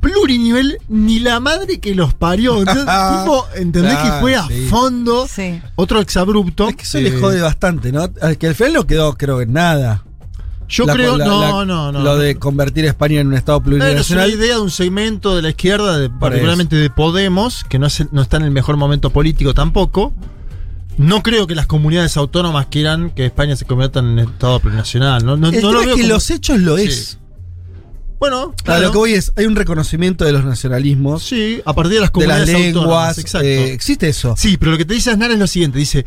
[0.00, 2.58] plurinivel, ni la madre que los parió.
[2.58, 4.66] Entonces, tipo, ¿entendés que fue a sí.
[4.68, 5.26] fondo?
[5.76, 6.68] Otro exabrupto.
[6.68, 8.08] Es que eso le jode bastante, ¿no?
[8.22, 10.04] Al Que al final no quedó, creo, en nada.
[10.68, 12.00] Yo creo- no, no, no.
[12.00, 13.88] Lo de convertir a España en un Estado Claro, es una
[14.20, 14.30] plurinacional.
[14.30, 18.22] idea de un segmento de la izquierda, de- particularmente de Podemos, que no, es no
[18.22, 20.14] está en el mejor momento político tampoco.
[21.00, 25.24] No creo que las comunidades autónomas quieran que España se convierta en un Estado plurinacional.
[25.24, 26.84] No, no, El no tema lo es que como- los hechos lo Sí.
[26.84, 27.18] es.
[28.18, 28.82] Bueno, A claro.
[28.82, 31.22] lo que voy es, hay un reconocimiento de los nacionalismos.
[31.22, 32.76] Sí, a partir de las de comunidades las lenguas.
[32.84, 33.46] autónomas, exacto.
[33.46, 34.34] eh, existe eso.
[34.36, 36.04] Sí, pero lo que te dice Aznar es lo siguiente: dice.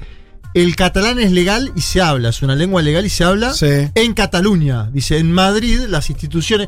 [0.54, 3.52] El catalán es legal y se habla, es una lengua legal y se habla
[3.96, 4.92] en Cataluña.
[4.94, 6.68] Dice, en Madrid las instituciones...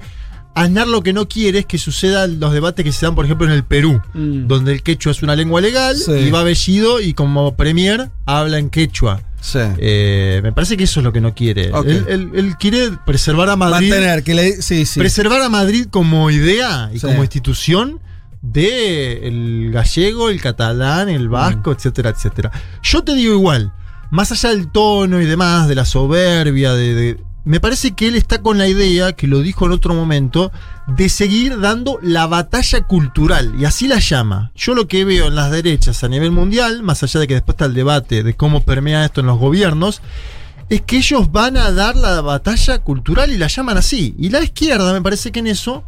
[0.55, 3.45] Aznar lo que no quiere es que sucedan los debates que se dan, por ejemplo,
[3.45, 4.47] en el Perú, Mm.
[4.47, 6.11] donde el quechua es una lengua legal Sí.
[6.13, 9.21] y va Bellido y como premier habla en quechua.
[9.77, 11.71] Eh, me parece que eso es lo que no quiere.
[11.71, 11.85] Ok.
[11.85, 13.89] Él, él- él quiere preservar a Madrid.
[13.91, 14.99] Mantener, que le, sí, sí.
[14.99, 17.05] Preservar a Madrid como idea y Sí.
[17.05, 17.99] como institución
[18.41, 22.51] de el gallego, el catalán, el vasco, etcétera, etcétera.
[22.81, 23.71] Yo te digo igual,
[24.11, 28.15] más allá del tono y demás, de la soberbia, de, de- me parece que él
[28.15, 30.51] está con la idea, que lo dijo en otro momento,
[30.87, 34.51] de seguir dando la batalla cultural, y así la llama.
[34.55, 37.53] Yo lo que veo en las derechas a nivel mundial, más allá de que después
[37.53, 40.01] está el debate de cómo permea esto en los gobiernos,
[40.69, 44.15] es que ellos van a dar la batalla cultural y la llaman así.
[44.17, 45.83] Y la izquierda me parece que en eso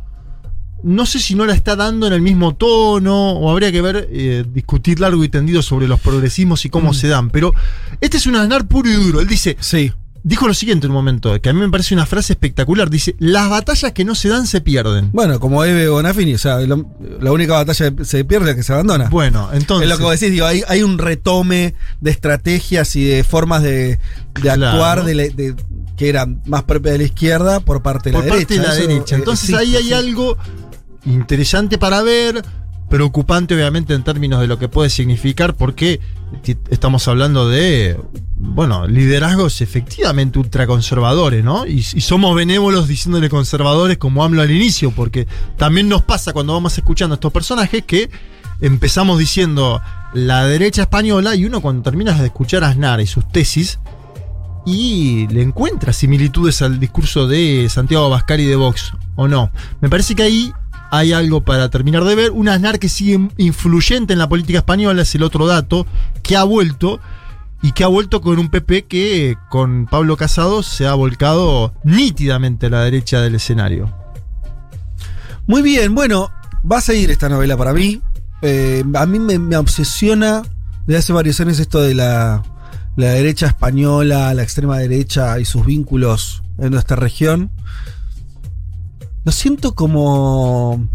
[0.84, 4.08] no sé si no la está dando en el mismo tono o habría que ver,
[4.12, 7.32] eh, discutir largo y tendido sobre los progresismos y cómo se dan.
[7.32, 7.54] Pero
[8.00, 9.20] este es un Aznar puro y duro.
[9.20, 9.92] Él dice, sí.
[10.24, 12.90] Dijo lo siguiente en un momento, que a mí me parece una frase espectacular.
[12.90, 15.10] Dice, las batallas que no se dan se pierden.
[15.14, 16.86] Bueno, como Eve Bonafini, o sea, lo-
[17.22, 19.10] la única batalla que se pierde es que se abandona.
[19.10, 19.86] Bueno, entonces...
[19.86, 23.64] Es lo que vos decís, digo, hay, hay un retome de estrategias y de formas
[23.64, 24.00] de, de
[24.34, 24.68] Claro.
[24.68, 25.56] actuar de la- de-
[25.96, 28.48] que eran más propias de la izquierda por parte de la por derecha.
[28.48, 29.16] parte de la Eso, derecha.
[29.16, 29.94] Entonces existe, ahí hay sí.
[29.94, 30.38] algo
[31.06, 32.44] interesante para ver,
[32.90, 36.00] preocupante obviamente en términos de lo que puede significar, porque
[36.70, 38.00] estamos hablando de,
[38.36, 41.66] bueno, liderazgos efectivamente ultraconservadores, ¿no?
[41.66, 45.28] Y, somos benévolos diciéndole conservadores como hablo al inicio, porque
[45.58, 48.10] también nos pasa cuando vamos escuchando a estos personajes que
[48.62, 49.82] empezamos diciendo
[50.14, 53.80] la derecha española y uno cuando terminas de escuchar a Aznar y sus tesis,
[54.66, 59.50] y le encuentra similitudes al discurso de Santiago Abascal y de Vox, ¿o no?
[59.80, 60.52] Me parece que ahí
[60.92, 62.32] hay algo para terminar de ver.
[62.32, 65.86] Un Aznar que sigue influyente en la política española, es el otro dato,
[66.24, 67.00] que ha vuelto
[67.62, 72.68] y que ha vuelto con un PP que con Pablo Casado se ha volcado nítidamente
[72.68, 73.94] a la derecha del escenario.
[75.48, 76.30] Muy bien, bueno,
[76.70, 78.02] va a seguir esta novela para mí.
[78.42, 80.44] Eh, a mí me, obsesiona
[80.86, 82.44] desde hace varios años esto de la,
[82.96, 87.50] la derecha española, la extrema derecha y sus vínculos en nuestra región.
[89.28, 90.88] Lo siento como.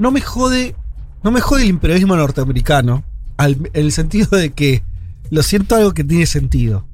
[0.00, 0.74] No me jode.
[1.22, 3.04] No me jode el imperialismo norteamericano.
[3.36, 4.82] al- en el sentido de que
[5.30, 6.86] lo siento algo que tiene sentido.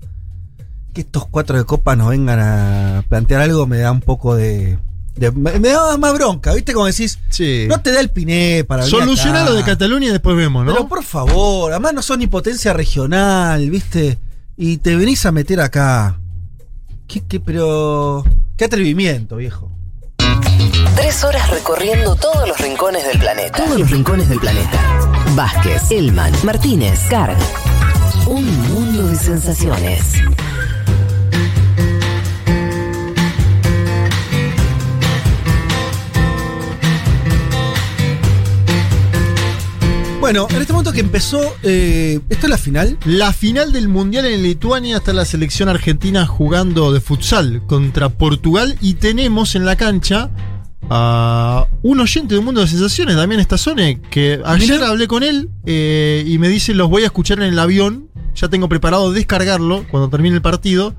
[0.92, 4.78] Que estos cuatro de copa nos vengan a plantear algo me da un poco de.
[5.16, 6.74] de- me, me daba más bronca, ¿viste?
[6.74, 7.18] Como decís,
[7.66, 9.50] no te da el piné para venir Soluciona acá.
[9.50, 10.72] lo de Cataluña y después vemos, ¿no?
[10.74, 14.18] Pero por favor, además no son ni potencia regional, ¿viste?
[14.58, 16.20] Y te venís a meter acá.
[17.08, 18.22] ¿Qué, qué, pero.
[18.58, 19.70] Qué atrevimiento, viejo.
[20.94, 23.64] Tres horas recorriendo todos los rincones del planeta.
[23.64, 24.78] Todos los rincones del planeta.
[25.34, 27.38] Vázquez, Elman, Martínez, Carg.
[28.26, 30.02] Un mundo de sensaciones.
[40.28, 41.40] Bueno, en este momento que empezó.
[41.62, 42.98] eh, ¿Esto es la final?
[43.06, 48.76] La final del Mundial en Lituania está la selección argentina jugando de futsal contra Portugal
[48.82, 50.28] y tenemos en la cancha
[50.90, 55.48] a un oyente de un mundo de sensaciones, Damián Estazone, que ayer hablé con él
[55.64, 59.86] eh, y me dice los voy a escuchar en el avión, ya tengo preparado descargarlo
[59.90, 60.94] cuando termine el partido.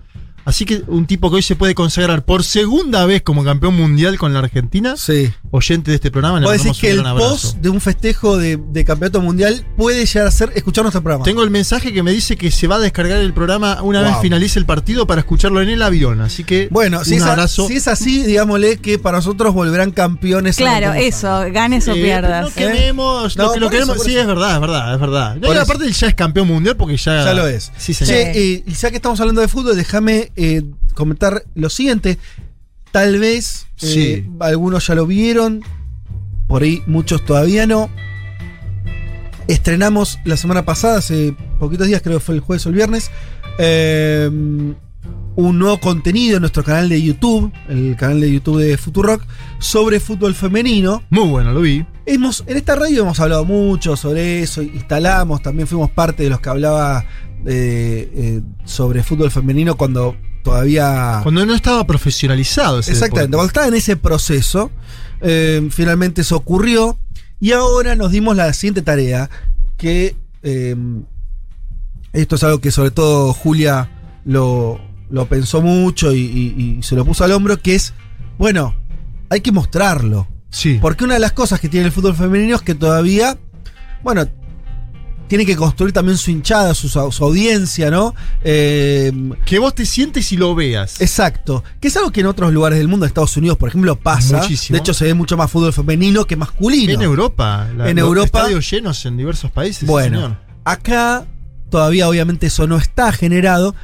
[0.49, 4.17] Así que un tipo que hoy se puede consagrar por segunda vez como campeón mundial
[4.17, 5.31] con la Argentina, sí.
[5.51, 8.84] oyente de este programa, le Vos decís que el post de un festejo de, de
[8.85, 11.23] campeonato mundial puede llegar a ser escuchar nuestro programa.
[11.23, 14.09] Tengo el mensaje que me dice que se va a descargar el programa una Wow.
[14.11, 16.21] vez finalice el partido para escucharlo en el avión.
[16.21, 17.67] Así que Bueno, si un es, a- abrazo.
[17.67, 20.55] si es así, digámosle que para nosotros volverán campeones.
[20.57, 22.43] Claro, eso, ganes o Eh, pierdas.
[22.45, 24.03] No queremos, No, lo que lo por eso, queremos.
[24.05, 24.21] sí, eso.
[24.21, 25.35] es verdad, es verdad, es verdad.
[25.35, 27.23] No, aparte él ya es campeón mundial porque ya.
[27.26, 27.71] Ya lo es.
[27.77, 28.13] Sí, señor.
[28.13, 30.63] Che, eh, y ya que estamos hablando de fútbol, déjame eh,
[30.93, 32.17] comentar lo siguiente.
[32.91, 34.29] Tal vez eh, Sí.
[34.39, 35.61] algunos ya lo vieron,
[36.47, 37.89] por ahí muchos todavía no.
[39.47, 43.09] Estrenamos la semana pasada, hace poquitos días, creo que fue el jueves o el viernes,
[43.57, 49.23] eh, un nuevo contenido en nuestro canal de YouTube, el canal de YouTube de Futurock,
[49.57, 51.01] sobre fútbol femenino.
[51.09, 51.83] Muy bueno, lo vi.
[52.05, 56.39] Hemos, en esta radio hemos hablado mucho sobre eso, instalamos, también fuimos parte de los
[56.41, 57.05] que hablaba
[57.45, 61.19] eh, eh, sobre fútbol femenino cuando todavía...
[61.23, 63.35] Cuando no estaba profesionalizado ese Exactamente, deporte.
[63.37, 64.71] cuando estaba en ese proceso,
[65.21, 66.97] eh, finalmente eso ocurrió
[67.39, 69.29] y ahora nos dimos la siguiente tarea,
[69.77, 70.75] que eh,
[72.13, 73.89] esto es algo que sobre todo Julia
[74.25, 74.79] lo,
[75.09, 77.93] lo pensó mucho y, y- y se lo puso al hombro, que es,
[78.37, 78.75] bueno,
[79.29, 80.27] hay que mostrarlo.
[80.49, 80.79] Sí.
[80.81, 83.37] Porque una de las cosas que tiene el fútbol femenino es que todavía,
[84.03, 84.27] bueno,
[85.30, 88.14] tiene que construir también su hinchada, su, su audiencia, ¿no?
[88.43, 89.14] Eh,
[89.45, 90.99] que vos te sientes y lo veas.
[90.99, 91.64] Exacto.
[91.80, 94.39] Que es algo que en otros lugares del mundo, Estados Unidos, por ejemplo, pasa.
[94.39, 94.76] Muchísimo.
[94.76, 96.91] De hecho, se ve mucho más fútbol femenino que masculino.
[96.93, 97.69] En Europa.
[97.77, 98.39] la- En los Europa.
[98.39, 99.88] Estadios llenos en diversos países.
[99.88, 100.38] Bueno, señor.
[100.65, 101.26] acá
[101.69, 103.76] todavía obviamente eso no está generado.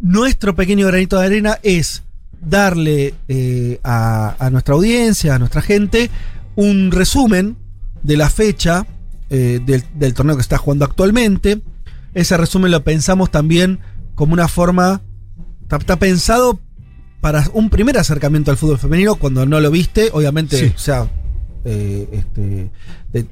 [0.00, 2.02] Nuestro pequeño granito de arena es
[2.40, 6.10] darle eh, a, a nuestra audiencia, a nuestra gente,
[6.54, 7.56] un resumen
[8.02, 8.86] de la fecha
[9.30, 11.60] eh, del, del torneo que está jugando actualmente.
[12.14, 13.80] Ese resumen lo pensamos también
[14.14, 15.02] como una forma,
[15.62, 16.60] está, está pensado
[17.20, 20.72] para un primer acercamiento al fútbol femenino cuando no lo viste, obviamente, Sí.
[20.74, 21.10] o sea,
[21.64, 22.70] eh, este,
[23.12, 23.26] te,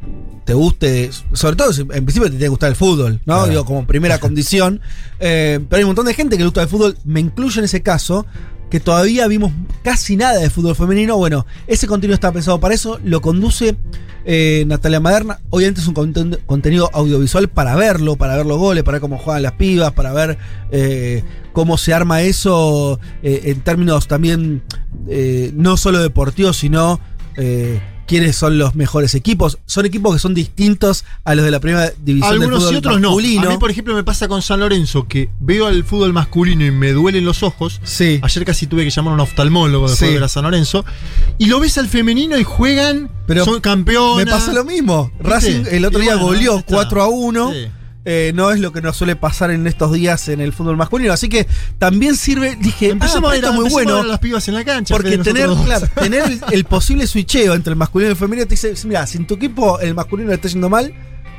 [0.45, 3.35] te guste, sobre todo si en principio te tiene que gustar el fútbol, ¿no?
[3.37, 3.49] Claro.
[3.49, 4.81] Digo, como primera condición.
[5.21, 7.67] Eh, pero hay un montón de gente que le gusta el fútbol, me incluyo en
[7.67, 8.27] ese caso,
[8.71, 11.17] que todavía vimos casi nada de fútbol femenino.
[11.17, 13.77] Bueno, ese contenido está pensado para eso, lo conduce
[14.25, 15.41] eh, Natalia Maderna.
[15.51, 19.19] Obviamente es un conten- contenido audiovisual para verlo, para ver los goles, para ver cómo
[19.19, 20.39] juegan las pibas, para ver
[20.73, 21.23] eh,
[21.53, 24.63] cómo se arma eso eh, en términos también
[25.55, 26.99] no solo deportivos, sino
[28.07, 29.59] quiénes son los mejores equipos.
[29.67, 32.79] Son equipos que son distintos a los de la primera división del Algunos fútbol y
[32.79, 33.19] otros no.
[33.19, 36.71] A mí, por ejemplo, me pasa con San Lorenzo que veo al fútbol masculino y
[36.71, 37.81] me duelen los ojos.
[37.85, 38.21] Sí.
[38.23, 40.07] Ayer casi tuve que llamar a un oftalmólogo después Sí.
[40.07, 40.85] de ver a San Lorenzo.
[41.39, 44.27] Y lo ves al femenino y juegan, Pero son campeones.
[44.27, 45.11] Me pasa lo mismo.
[45.19, 45.29] ¿Viste?
[45.29, 46.75] Racing el otro Y día bueno, goleó ahí está.
[46.75, 47.53] 4 a 1.
[47.53, 47.67] Sí.
[48.07, 51.13] Eh, no es lo que nos suele pasar en estos días en el fútbol masculino.
[51.13, 51.47] Así que
[51.79, 53.95] también sirve, dije, Empecemos ah, a ver muy a bueno.
[53.95, 54.95] ver a las pibas en la cancha.
[54.95, 58.57] Porque tener, claro, tener el, el posible switcheo entre el masculino y el femenino te
[58.57, 60.93] dice, mira, si en tu equipo el masculino le está yendo mal,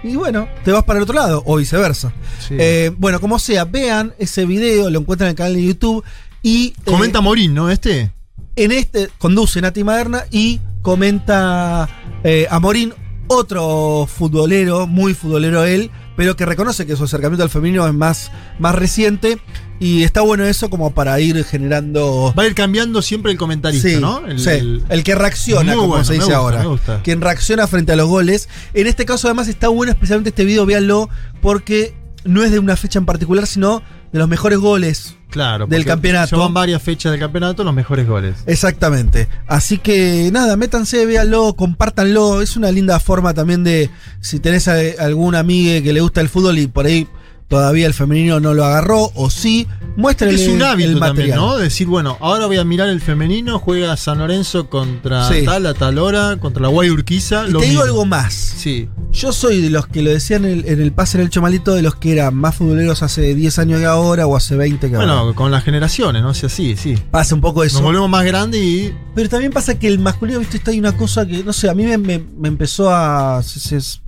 [0.04, 2.14] y bueno, te vas para el otro lado, o viceversa.
[2.48, 2.56] Sí.
[2.60, 6.04] Eh, bueno, como sea, vean ese video, lo encuentran en el canal de YouTube.
[6.44, 7.72] Y eh, Comenta Morín, ¿no?
[7.72, 8.12] Este.
[8.56, 11.90] en este conduce Nati Maderna y comenta
[12.24, 12.94] eh, a Morín,
[13.28, 18.32] otro futbolero, muy futbolero él, pero que reconoce que su acercamiento al femenino es más,
[18.60, 19.40] más reciente.
[19.78, 22.34] Y está bueno eso como para ir generando.
[22.38, 24.26] Va a ir cambiando siempre el comentarista, Sí, ¿no?
[24.26, 26.60] El, sí, el que reacciona, como bueno, se dice gusta, ahora.
[26.60, 27.02] me gusta.
[27.04, 28.48] Quien reacciona frente a los goles.
[28.74, 31.10] En este caso, además, está bueno, especialmente este video, véanlo,
[31.42, 31.94] porque
[32.24, 33.84] no es de una fecha en particular, sino
[34.20, 35.68] los mejores goles Claro.
[35.68, 36.36] del campeonato.
[36.36, 38.36] Llevan varias fechas del campeonato, los mejores goles.
[38.46, 39.28] Exactamente.
[39.48, 42.42] Así que nada, métanse, véanlo, compártanlo.
[42.42, 43.90] Es una linda forma también de,
[44.22, 47.08] si tenés a- algún amigo que le gusta el fútbol y por ahí
[47.48, 49.68] todavía el femenino no lo agarró, o sí.
[49.98, 51.00] Muéstrenle Es un el hábito también,
[51.30, 51.38] material.
[51.40, 51.58] ¿no?
[51.58, 55.46] Decir, bueno, ahora voy a mirar el femenino, juega San Lorenzo contra Sí.
[55.46, 57.46] tal a tal hora, contra la Guay Urquiza.
[57.48, 57.84] Y lo te digo mismo.
[57.94, 58.34] algo más.
[58.34, 58.90] Sí.
[59.14, 61.74] Yo soy de los que lo decían en el, en el pase en el chomalito,
[61.74, 64.96] de los que eran más futboleros hace 10 años que ahora o hace 20 que
[64.98, 65.08] ahora.
[65.22, 66.30] Bueno, con las generaciones, ¿no?
[66.30, 66.96] O sea, sí, sí.
[67.12, 67.76] Pasa un poco eso.
[67.78, 68.94] Nos volvemos más grandes y.
[69.16, 71.74] Pero también pasa que el masculino, viste, está hay una cosa que, no sé, a
[71.74, 73.42] mí me, me- me empezó a.
[73.44, 74.02] se- se-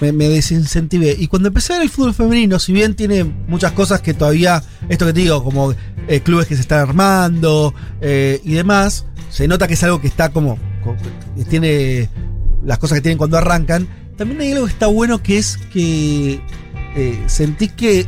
[0.00, 1.16] me, me desincentivé.
[1.18, 4.62] Y cuando empecé a ver el fútbol femenino, si bien tiene muchas cosas que todavía,
[4.88, 5.74] esto que te digo, como
[6.06, 10.08] eh, clubes que se están armando eh, y demás, se nota que es algo que
[10.08, 10.58] está como.
[11.36, 12.08] que tiene
[12.64, 13.88] las cosas que tienen cuando arrancan.
[14.16, 16.40] También hay algo que está bueno que es que
[16.96, 18.06] eh, sentís que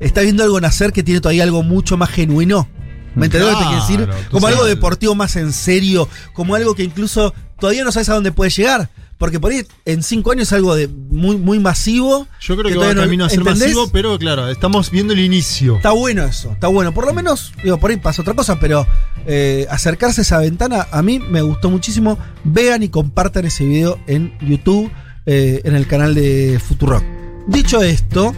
[0.00, 2.68] está viendo algo nacer que tiene todavía algo mucho más genuino.
[3.14, 4.28] ¿Me entendés lo que te quiero decir?
[4.30, 8.30] Como algo deportivo más en serio, como algo que incluso todavía no sabes a dónde
[8.30, 8.90] puede llegar.
[9.18, 12.26] Porque por ahí en cinco años es algo de muy, muy masivo.
[12.40, 13.62] Yo creo que, va todavía no- camino a ser ¿entendés?
[13.62, 15.76] masivo, pero claro, estamos viendo el inicio.
[15.76, 16.92] Está bueno eso, está bueno.
[16.92, 18.86] Por lo menos, digo, por ahí pasa otra cosa, pero
[19.26, 22.18] eh, acercarse a esa ventana a mí me gustó muchísimo.
[22.44, 24.90] Vean y compartan ese video en YouTube,
[25.24, 27.02] eh, en el canal de Futurock.
[27.46, 28.34] Dicho esto,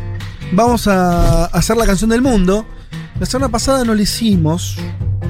[0.52, 2.64] vamos a hacer la canción del mundo.
[3.20, 4.76] La semana pasada no la hicimos,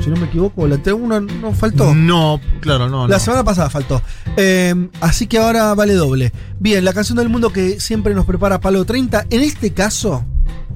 [0.03, 1.95] si no me equivoco, la tengo una, no faltó.
[1.95, 3.09] No, claro, no.
[3.09, 3.21] La no.
[3.21, 4.03] semana pasada faltó.
[4.37, 6.33] Eh, así que ahora vale doble.
[6.61, 9.27] Bien, la canción del mundo que siempre nos prepara Palo 30.
[9.31, 10.25] En este caso,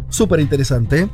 [0.09, 1.09] súper interesante.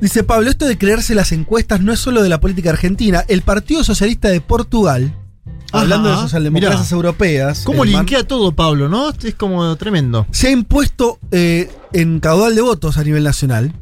[0.00, 3.22] Dice Pablo, esto de creerse las encuestas no es solo de la política argentina.
[3.28, 5.14] El Partido Socialista de Portugal,
[5.70, 6.96] Ajá, hablando de socialdemocracias mirá.
[6.96, 9.10] europeas, ¿Cómo linkea todo, Pablo, no?
[9.10, 10.26] Es como tremendo.
[10.30, 13.74] se ha impuesto eh, en caudal de votos a nivel nacional,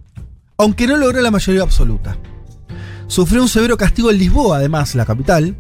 [0.59, 2.17] aunque no logró la mayoría absoluta.
[3.07, 5.57] Sufrió un severo castigo en Lisboa, además, la capital,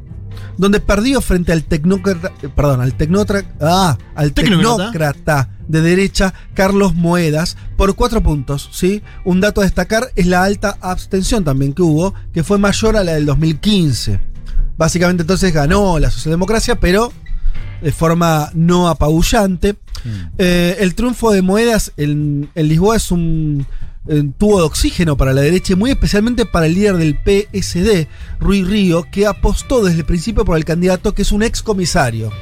[0.57, 5.51] donde perdió frente al tecnócrata, eh, perdón, al tecnotra- ah, al ¿Tecnócrata?
[5.69, 9.03] de derecha Carlos Moedas por cuatro puntos, ¿sí?
[9.25, 13.05] Un dato a destacar es la alta abstención también que hubo, que fue mayor a
[13.05, 14.19] la del 2015.
[14.79, 17.12] Básicamente entonces ganó la socialdemocracia, pero
[17.83, 19.77] de forma no apabullante.
[20.39, 23.66] Eh, el triunfo de Moedas en, en Lisboa es un
[24.39, 28.09] tubo de oxígeno para la derecha y muy especialmente para el líder del PSD,
[28.41, 32.33] Rui Río, que apostó desde el principio por el candidato que es un ex comisario.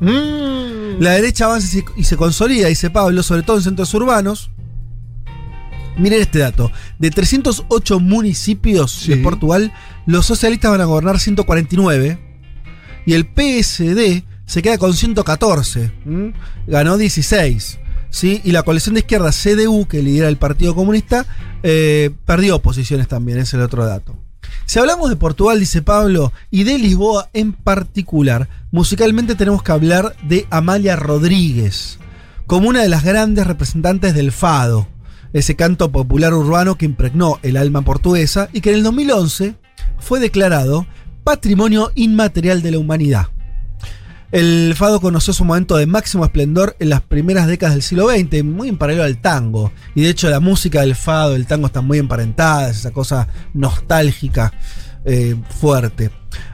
[0.00, 4.50] La derecha avanza y se, consolida, dice Pablo, sobre todo en centros urbanos.
[5.96, 6.70] Miren este dato.
[6.98, 9.72] De 308 municipios de Portugal,
[10.06, 12.18] los socialistas van a gobernar 149
[13.04, 15.92] y el PSD se queda con 114.
[16.06, 16.34] ¿m?
[16.66, 17.78] Ganó 16.
[18.10, 18.40] ¿Sí?
[18.44, 21.26] Y la coalición de izquierda CDU, que lidera el Partido Comunista,
[21.62, 24.16] eh, perdió posiciones también, es el otro dato.
[24.66, 30.14] Si hablamos de Portugal, dice Pablo, y de Lisboa en particular, musicalmente tenemos que hablar
[30.22, 31.98] de Amalia Rodríguez,
[32.46, 34.86] como una de las grandes representantes del fado,
[35.32, 39.54] ese canto popular urbano que impregnó el alma portuguesa y que en el 2011
[39.98, 40.86] fue declarado
[41.24, 43.28] Patrimonio Inmaterial de la Humanidad.
[44.30, 48.44] El fado conoció su momento de máximo esplendor en las primeras décadas del siglo XX,
[48.44, 49.72] muy en paralelo al tango.
[49.94, 54.52] Y de hecho la música del fado, el tango están muy emparentadas, esa cosa nostálgica
[55.06, 56.10] eh, fuerte.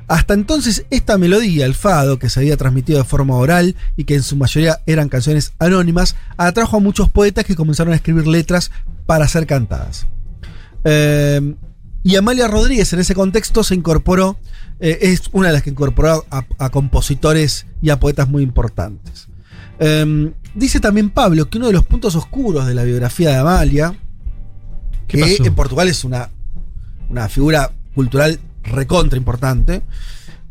[0.06, 4.14] Hasta entonces esta melodía, el fado, que se había transmitido de forma oral y que
[4.14, 8.70] en su mayoría eran canciones anónimas, atrajo a muchos poetas que comenzaron a escribir letras
[9.06, 10.06] para ser cantadas.
[10.84, 11.56] Eh,
[12.04, 14.38] y Amalia Rodríguez en ese contexto se incorporó,
[14.78, 19.28] eh, es una de las que incorporó a, a compositores y a poetas muy importantes.
[19.80, 23.98] Eh, dice también Pablo que uno de los puntos oscuros de la biografía de Amalia,
[25.08, 25.44] ¿Qué que pasó?
[25.44, 26.30] en Portugal es una,
[27.10, 29.82] una figura cultural recontra importante,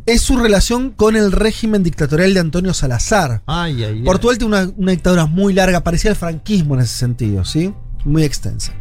[0.06, 3.42] es su relación con el régimen dictatorial de Antonio Salazar.
[3.46, 4.04] Ay, ay, ay.
[4.04, 7.74] Portugal tiene una, una dictadura muy larga, parecía el franquismo en ese sentido, ¿sí?
[8.04, 8.74] Muy extensa.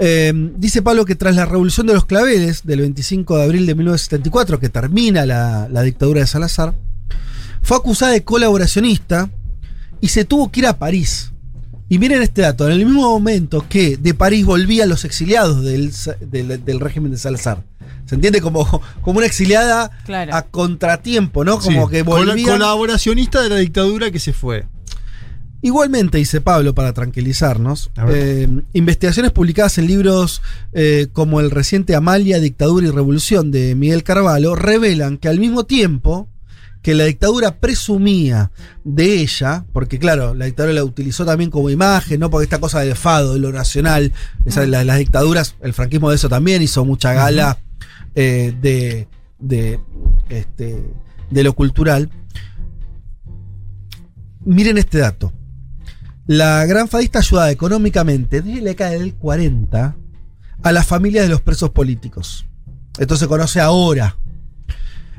[0.00, 3.74] Eh, dice Pablo que tras la revolución de los claveles del 25 de abril de
[3.74, 6.74] 1974, que termina la, la dictadura de Salazar,
[7.62, 9.28] fue acusada de colaboracionista
[10.00, 11.32] y se tuvo que ir a París.
[11.88, 15.90] Y miren este dato, en el mismo momento que de París volvían los exiliados del,
[16.20, 17.64] del- del régimen de Salazar.
[18.04, 18.64] Se entiende como,
[19.00, 20.34] como una exiliada Claro.
[20.34, 21.58] a contratiempo, ¿no?
[21.58, 22.50] Como Sí, que col- volvían...
[22.58, 24.66] colaboracionista de la dictadura que se fue.
[25.60, 30.40] Igualmente, dice Pablo, para tranquilizarnos, eh, investigaciones publicadas en libros
[30.72, 35.64] eh, como el reciente Amalia, Dictadura y Revolución de Miguel Carvalho revelan que al mismo
[35.66, 36.28] tiempo
[36.80, 38.52] que la dictadura presumía
[38.84, 42.30] de ella, porque claro, la dictadura la utilizó también como imagen, ¿no?
[42.30, 44.12] Porque esta cosa del fado, de lo nacional,
[44.46, 47.58] esa- la- las dictaduras, el franquismo de eso también hizo mucha gala
[48.14, 49.08] eh, de,
[49.40, 49.80] de,
[50.28, 50.84] este,
[51.30, 52.10] de lo cultural.
[54.44, 55.32] Miren este dato.
[56.28, 59.96] La gran fadista ayudaba económicamente desde la década del 40
[60.62, 62.44] a las familias de los presos políticos.
[62.98, 64.16] Esto se conoce ahora.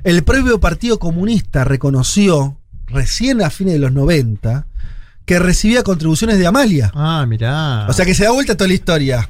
[0.04, 4.68] El propio Partido Comunista reconoció, recién a fines de los 90,
[5.26, 6.92] que recibía contribuciones de Amalia.
[6.96, 7.88] Ah, mirá.
[7.90, 9.30] O sea que se da vuelta toda la historia.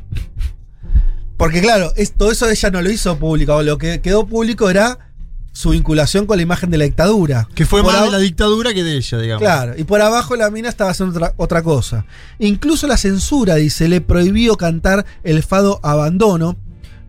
[1.37, 3.63] Porque claro, es- todo eso ella no lo hizo público.
[3.63, 5.08] Lo que quedó público era
[5.51, 7.47] su vinculación con la imagen de la dictadura.
[7.55, 9.41] Que fue Por más de la dictadura que de ella, digamos.
[9.41, 12.05] Claro, y por abajo la mina estaba haciendo otra, otra cosa.
[12.39, 16.57] Incluso la censura, dice, le prohibió cantar el fado Abandono,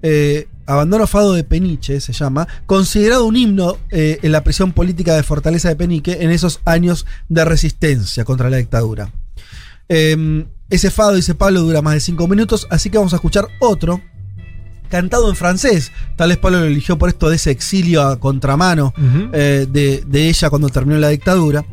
[0.02, 5.16] eh, Abandono Fado de Peniche se llama, considerado un himno eh, en la prisión política
[5.16, 9.12] de Fortaleza de Penique en esos años de resistencia contra la dictadura.
[9.88, 13.48] Eh, ese fado, dice Pablo, dura más de cinco minutos, así que vamos a escuchar
[13.58, 14.00] otro
[14.90, 15.92] cantado en francés.
[16.16, 18.92] Tal vez Pablo lo eligió por esto de ese exilio a contramano
[19.32, 21.64] eh, de, de ella cuando terminó la dictadura.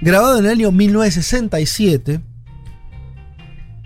[0.00, 2.20] Grabado en el año 1967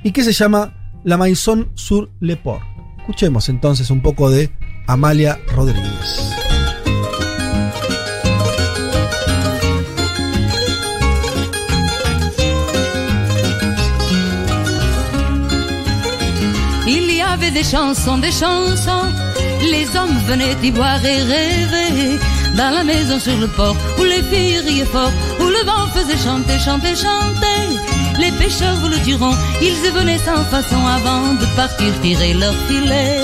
[0.03, 0.75] y que se llama
[1.05, 2.63] La Maison sur le Port.
[2.99, 4.51] Escuchemos entonces un poco de
[4.87, 6.50] Amalia Rodríguez.
[17.55, 19.11] Des chansons, des chansons.
[19.61, 22.19] Les hommes venaient y boire et rêver.
[22.57, 25.11] Dans la maison sur le port, où les filles riaient fort,
[25.41, 27.63] où le vent faisait chanter, chanter, chanter.
[28.21, 33.19] Les pêcheurs vous le diront, ils venaient sans façon avant de partir tirer leur filet.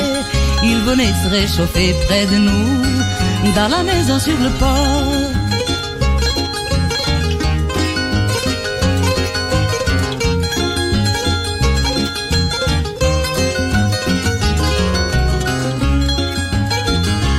[0.65, 5.26] Ils venaient se réchauffer près de nous, dans la maison sur le port.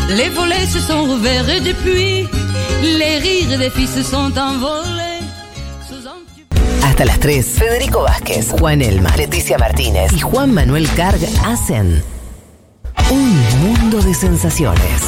[0.09, 2.27] Les volets se sont rouverts et depuis,
[2.81, 5.03] les rires des filles se sont envolés.
[6.83, 12.01] Hasta las 3, Federico Vázquez, Juan Elma, Leticia Martínez y Juan Manuel Carg hacen
[13.11, 15.01] un mundo de sensaciones.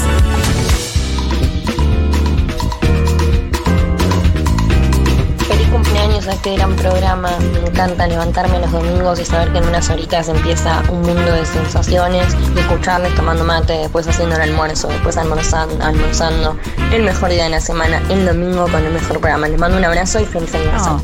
[6.20, 7.30] Cumpleaños a este gran programa.
[7.54, 11.46] Me encanta levantarme los domingos y saber que en unas horitas empieza un mundo de
[11.46, 16.58] sensaciones y escucharles tomando mate, después haciendo el almuerzo, después almorzando, almorzando.
[16.92, 19.48] El mejor día de la semana, el domingo con el mejor programa.
[19.48, 21.02] Les mando un abrazo y feliz aniversario.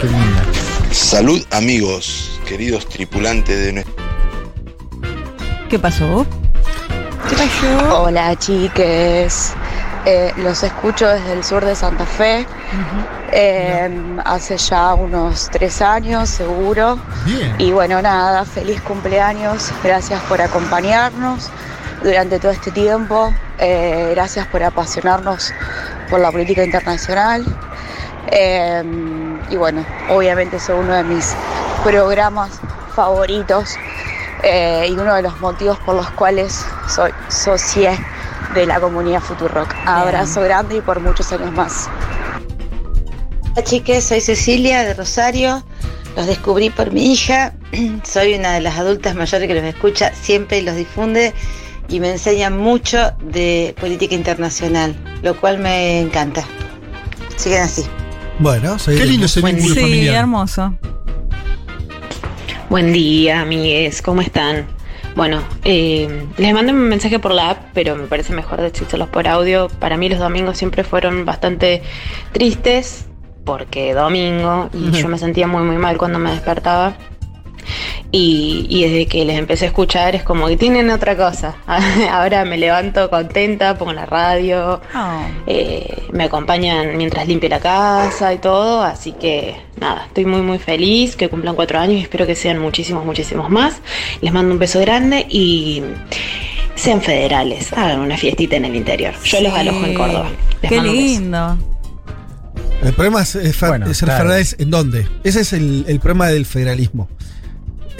[0.00, 0.44] Qué linda.
[0.92, 3.94] Salud amigos, queridos tripulantes de nuestro...
[5.68, 6.26] ¿Qué pasó?
[7.28, 8.02] ¿Qué pasó?
[8.02, 9.54] Hola chiques.
[10.06, 12.46] Eh, los escucho desde el sur de Santa Fe.
[13.32, 16.98] Eh, hace ya unos tres años, seguro.
[17.24, 17.54] Bien.
[17.58, 19.72] Y bueno, nada, feliz cumpleaños.
[19.84, 21.50] Gracias por acompañarnos
[22.02, 23.32] durante todo este tiempo.
[23.58, 25.52] Eh, gracias por apasionarnos
[26.08, 27.44] por la política internacional.
[28.28, 28.82] Eh,
[29.50, 31.34] y bueno, obviamente es uno de mis
[31.84, 32.60] programas
[32.94, 33.76] favoritos
[34.42, 37.98] eh, y uno de los motivos por los cuales soy socie
[38.54, 39.74] de la comunidad Futurock.
[39.86, 41.88] Abrazo grande y por muchos años más.
[43.52, 45.64] Hola chiques, soy Cecilia de Rosario.
[46.16, 47.54] Los descubrí por mi hija.
[48.04, 51.32] Soy una de las adultas mayores que los escucha siempre y los difunde
[51.88, 56.44] y me enseña mucho de política internacional, lo cual me encanta.
[57.36, 57.84] Sigan así.
[58.40, 60.14] Bueno, Qué lindo ese vínculo Sí, familiar.
[60.16, 60.74] hermoso.
[62.68, 64.66] Buen día, amigues, ¿cómo están?
[65.16, 69.28] Bueno, eh, les mandé un mensaje por la app, pero me parece mejor decírselos por
[69.28, 69.68] audio.
[69.68, 71.82] Para mí los domingos siempre fueron bastante
[72.32, 73.06] tristes,
[73.44, 76.94] porque domingo, y yo me sentía muy muy mal cuando me despertaba.
[78.12, 81.56] Y, y desde que les empecé a escuchar es como que tienen otra cosa.
[82.10, 84.80] Ahora me levanto contenta, pongo la radio,
[85.46, 90.58] eh, me acompañan mientras limpio la casa y todo, así que nada, estoy muy muy
[90.58, 93.80] feliz que cumplan cuatro años y espero que sean muchísimos, muchísimos más.
[94.20, 95.82] Les mando un beso grande y
[96.74, 99.14] sean federales, hagan una fiestita en el interior.
[99.24, 100.28] Yo los alojo en Córdoba.
[100.62, 101.58] Les Qué lindo.
[102.82, 104.24] El problema es, es Bueno, ser claro.
[104.24, 105.06] federales en dónde.
[105.22, 107.08] Ese es el, el problema del federalismo.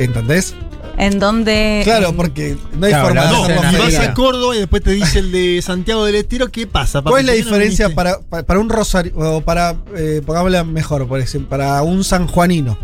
[0.01, 0.55] ¿Entendés?
[0.97, 1.83] En donde.
[1.85, 4.83] Claro, porque no hay Claro, forma de no, hacerlo si vas a Córdoba y después
[4.83, 7.03] te dice el de Santiago del Estero, ¿qué pasa?
[7.03, 10.23] ¿Cuál es la ¿Por qué no diferencia para, para, para un rosario o para, eh,
[10.25, 12.79] pongámosla mejor, por ejemplo, para un sanjuanino?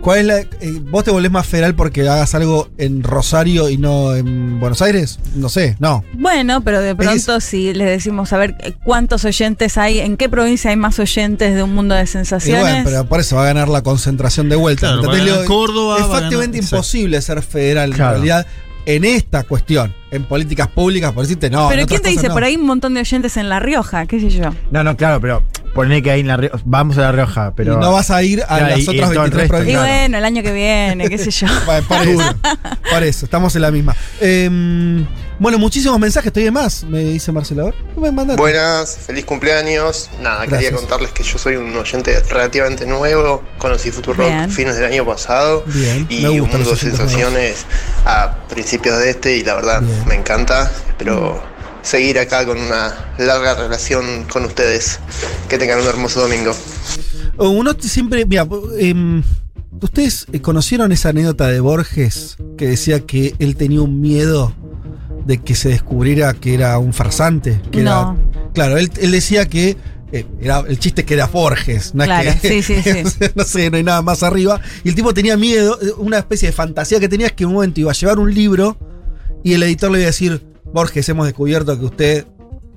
[0.00, 0.48] ¿Cuál es la, eh,
[0.90, 5.18] ¿Vos te volvés más federal porque hagas algo en Rosario y no en Buenos Aires?
[5.34, 6.02] No sé, no.
[6.14, 10.70] Bueno, pero de pronto si les decimos a ver cuántos oyentes hay, en qué provincia
[10.70, 12.62] hay más oyentes de un mundo de Y sensaciones.
[12.62, 14.80] bueno, pero por eso va a ganar la concentración de vuelta.
[14.92, 15.20] Claro, ¿entendés?
[15.20, 18.16] va a ganar Digo, Córdoba, Es va a ganar- imposible ser federal Claro.
[18.16, 18.46] en realidad
[18.86, 19.94] en esta cuestión.
[20.10, 21.68] En políticas públicas, por decirte no.
[21.68, 22.34] pero ¿quién te dice no.
[22.34, 24.06] por ahí un montón de oyentes en La Rioja?
[24.06, 24.50] ¿Qué sé yo?
[24.72, 25.44] No, no, claro, pero
[25.74, 27.74] poner que hay en la Rioja, vamos a la Rioja, pero.
[27.74, 29.48] Y no vas a ir a Claro, las y- y otras el 23 resto, Y
[29.48, 29.80] provincias.
[29.82, 31.46] bueno, el año que viene, qué sé yo.
[31.86, 32.34] Por eso,
[32.90, 33.94] por eso, estamos en la misma.
[34.20, 35.06] Em,
[35.40, 37.72] bueno, muchísimos mensajes, estoy de más, me dice Marcelo.
[37.96, 38.10] Me.
[38.36, 40.10] Buenas, feliz cumpleaños.
[40.20, 43.42] Nada, quería contarles que yo soy un oyente relativamente nuevo.
[43.56, 44.50] Conocí Futurock Bien.
[44.50, 45.64] fines del año pasado.
[45.66, 47.64] Bien, y me un mundo de sensaciones
[48.04, 50.70] a principios de este y la verdad me encanta.
[50.88, 51.42] Espero
[51.80, 55.00] seguir acá con una larga relación con ustedes.
[55.48, 56.52] Que tengan un hermoso domingo.
[57.38, 58.46] O Uno siempre, mira,
[58.78, 59.22] em,
[59.80, 64.54] ¿ustedes eh, conocieron esa anécdota de Borges que decía que él tenía un miedo
[65.26, 67.60] de que se descubriera que era un farsante?
[67.70, 68.16] Que No.
[68.18, 69.76] Era, claro, él, él decía que
[70.12, 73.26] eh, era, el chiste es que era Borges, no es Claro, que, sí, sí, sí.
[73.34, 74.60] no sé, no hay nada más arriba.
[74.82, 77.48] Y el tipo tenía miedo, eh, una especie de fantasía que tenía es que en
[77.50, 78.76] un momento iba a llevar un libro
[79.44, 82.26] y el editor le iba a decir, Borges, hemos descubierto que usted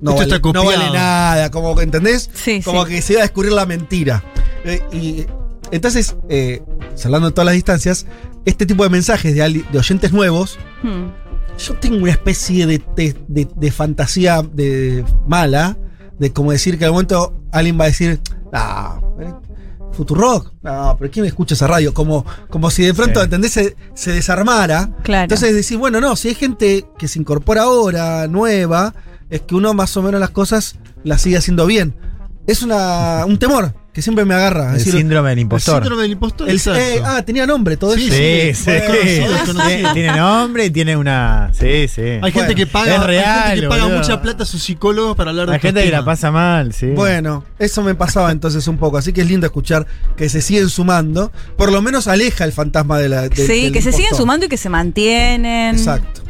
[0.00, 0.94] no, vale, está no vale copiado".
[0.94, 2.30] nada, como que, ¿entendés?
[2.34, 2.92] Sí, como sí.
[2.92, 4.22] que se iba a descubrir la mentira.
[4.64, 5.26] Eh, y
[5.70, 6.62] entonces, eh,
[7.04, 8.06] hablando de todas las distancias,
[8.44, 11.06] este tipo de mensajes de, de oyentes nuevos, Hmm.
[11.58, 15.76] Yo tengo una especie de, de- de- de fantasía de, mala,
[16.18, 18.20] de como decir que al momento alguien va a decir,
[18.52, 19.32] ah, eh,
[19.92, 21.94] Futurock, no, pero ¿quién escucha esa radio?
[21.94, 23.24] Como, como si de pronto, Sí.
[23.24, 23.52] ¿entendés?
[23.52, 24.90] Se, se desarmara.
[25.04, 25.24] Claro.
[25.24, 28.94] Entonces decir, bueno, no, si hay gente que se incorpora ahora, nueva,
[29.30, 31.94] es que uno más o menos las cosas las sigue haciendo bien.
[32.46, 34.72] Es una, un temor que siempre me agarra.
[34.72, 35.76] El decir, síndrome del impostor.
[35.76, 36.50] síndrome del impostor.
[36.50, 38.64] el- eh, ah, tenía nombre todo Sí, eso.
[38.64, 39.20] sí, sí.
[39.20, 39.92] Bueno.
[39.94, 41.52] Tiene- nombre y tiene una.
[41.58, 42.02] Sí, sí.
[42.20, 45.16] Hay gente que paga, Es real, hay gente que paga mucha plata a sus psicólogos
[45.16, 46.88] para hablar de Hay gente que la pasa mal, sí.
[46.88, 50.68] Bueno, eso me pasaba entonces un poco, así que es lindo escuchar que se siguen
[50.68, 53.28] sumando, por lo menos aleja el fantasma de la...
[53.28, 55.76] de- Sí, del que se siguen sumando y que se mantienen.
[55.76, 56.22] Exacto.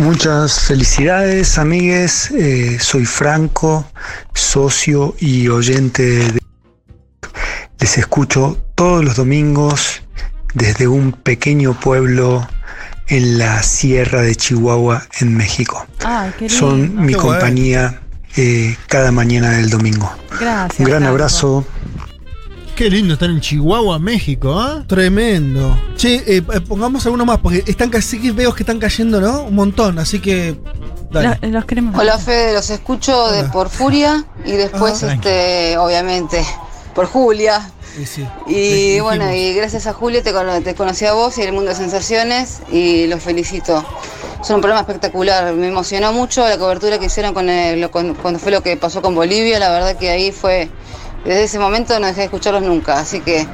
[0.00, 2.30] Muchas felicidades, amigues.
[2.30, 3.84] Eh, soy Franco,
[4.32, 6.40] socio y oyente de...
[7.78, 10.00] Les escucho todos los domingos
[10.54, 12.48] desde un pequeño pueblo
[13.08, 15.86] en la sierra de Chihuahua, en México.
[16.38, 16.54] Lindo.
[16.54, 18.00] Son mi compañía
[18.38, 20.10] eh, cada mañana del domingo.
[20.40, 20.80] Gracias.
[20.80, 21.10] Un gran Franco.
[21.10, 21.66] abrazo.
[22.80, 24.82] Qué lindo estar en Chihuahua, México, ¿ah?
[24.86, 25.78] Tremendo.
[25.96, 29.42] Che, eh, eh, pongamos alguno más, porque están casi que veo que están cayendo, ¿no?
[29.42, 30.58] Un montón, así que...
[31.10, 31.38] Dale.
[31.42, 31.94] Los, los queremos.
[32.00, 35.12] Hola Fede, los escucho de por Furia y después, Ah.
[35.12, 36.42] este, obviamente,
[36.94, 37.70] por Julia.
[38.00, 38.26] Y sí.
[38.46, 41.68] Y bueno, y gracias a Julia te, cono- te conocí a vos y el mundo
[41.68, 43.84] de sensaciones y los felicito.
[44.42, 45.52] Son un programa espectacular.
[45.52, 48.78] Me emocionó mucho la cobertura que hicieron con el- lo- con- cuando fue lo que
[48.78, 49.58] pasó con Bolivia.
[49.58, 50.70] La verdad que ahí fue,
[51.24, 52.98] desde ese momento no dejé de escucharlos nunca.
[52.98, 53.46] Así que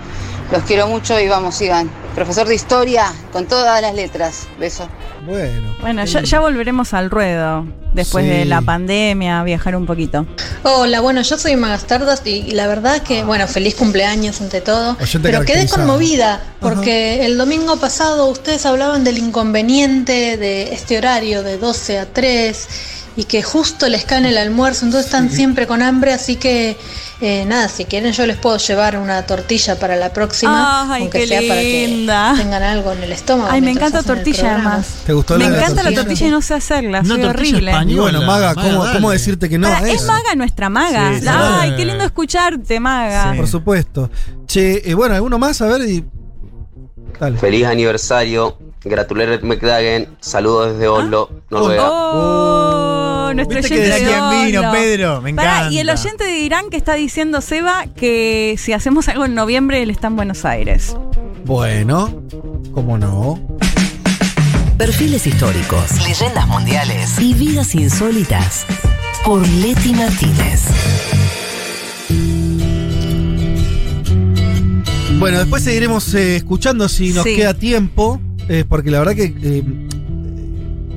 [0.52, 1.90] los quiero mucho y vamos, sigan.
[2.14, 4.46] Profesor de historia, con todas las letras.
[4.58, 4.88] Beso.
[5.26, 5.74] Bueno.
[5.82, 8.30] Bueno, ya, ya volveremos al ruedo después Sí.
[8.30, 10.26] de la pandemia, viajar un poquito.
[10.62, 14.96] Hola, bueno, yo soy Magastardas y la verdad que, bueno, feliz cumpleaños ante todo.
[15.22, 21.58] Pero quedé conmovida porque el domingo pasado ustedes hablaban del inconveniente de este horario de
[21.58, 22.68] 12 a 3
[23.16, 26.76] y que justo les cae el almuerzo, entonces están siempre con hambre, así que
[27.20, 31.20] eh, nada, si quieren yo les puedo llevar una tortilla para la próxima, Ay, aunque
[31.20, 32.06] qué sea para que
[32.36, 33.48] tengan algo en el estómago.
[33.50, 34.86] Ay, me encanta tortilla además.
[35.06, 36.26] ¿Te gustó Me la- encanta la tortilla?
[36.26, 37.70] y no sé hacerla, soy tortilla horrible.
[37.70, 37.92] española.
[37.92, 38.54] Y bueno, Maga,
[38.94, 39.68] ¿cómo, decirte que no?
[39.68, 40.04] Pará, a es?
[40.04, 41.14] Maga nuestra Maga.
[41.14, 41.26] Sí, sí.
[41.28, 43.32] Ay, qué lindo escucharte, Maga.
[43.32, 43.36] Sí.
[43.38, 44.10] Por supuesto.
[44.46, 45.60] Che, eh, bueno, ¿alguno más?
[45.62, 46.04] A ver y...
[47.18, 47.38] Dale.
[47.38, 51.88] Feliz aniversario, Gratulerer McDagen, saludos desde Oslo, Noruega.
[51.90, 54.72] Oh, nuestro Viste oyente que de decía quién vino, Oslo.
[54.72, 55.72] Pedro, me Pará, encanta.
[55.74, 59.82] y el oyente de Irán que está diciendo, Seba, que si hacemos algo en noviembre,
[59.82, 60.96] él está en Buenos Aires.
[61.44, 62.22] Bueno,
[62.72, 63.38] ¿cómo no?
[64.78, 68.66] Perfiles históricos, leyendas mundiales y vidas insólitas
[69.24, 70.62] por Leti Martínez.
[75.18, 77.36] Bueno, después seguiremos eh, escuchando si nos Sí.
[77.36, 79.62] queda tiempo, eh, porque la verdad que eh,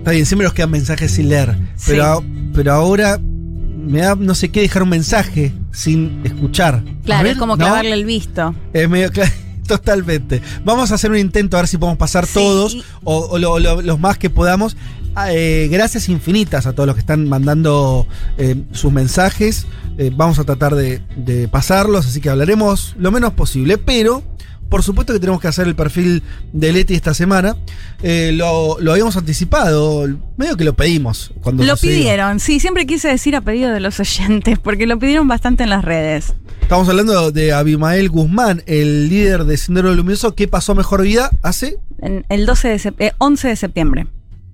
[0.09, 1.55] está bien, siempre nos quedan mensajes sin leer,
[1.85, 2.23] pero,
[2.53, 6.83] pero ahora me da no sé qué dejar un mensaje sin escuchar.
[7.05, 7.57] Claro, ver, es como ¿no?
[7.63, 8.55] clavarle el visto.
[8.73, 9.11] Es medio
[9.67, 10.41] Totalmente.
[10.65, 13.59] Vamos a hacer un intento a ver si podemos pasar Sí, todos o, o lo-
[13.59, 14.75] lo- los más que podamos.
[15.13, 18.07] Ah, eh, gracias infinitas a todos los que están mandando
[18.39, 19.67] eh, sus mensajes.
[19.99, 23.77] Eh, vamos a tratar de, de pasarlos, así que hablaremos lo menos posible.
[23.77, 24.23] Pero,
[24.69, 26.23] por supuesto que tenemos que hacer el perfil
[26.53, 27.57] de Leti esta semana.
[28.03, 31.31] Eh, lo, lo habíamos anticipado, medio que lo pedimos.
[31.41, 35.27] Cuando Lo pidieron, sí, siempre quise decir a pedido de los oyentes, porque lo pidieron
[35.27, 36.35] bastante en las redes.
[36.61, 41.77] Estamos hablando de Abimael Guzmán, el líder de Sendero Luminoso, que pasó mejor vida hace
[41.99, 44.07] En el 12 de eh, 11 de septiembre.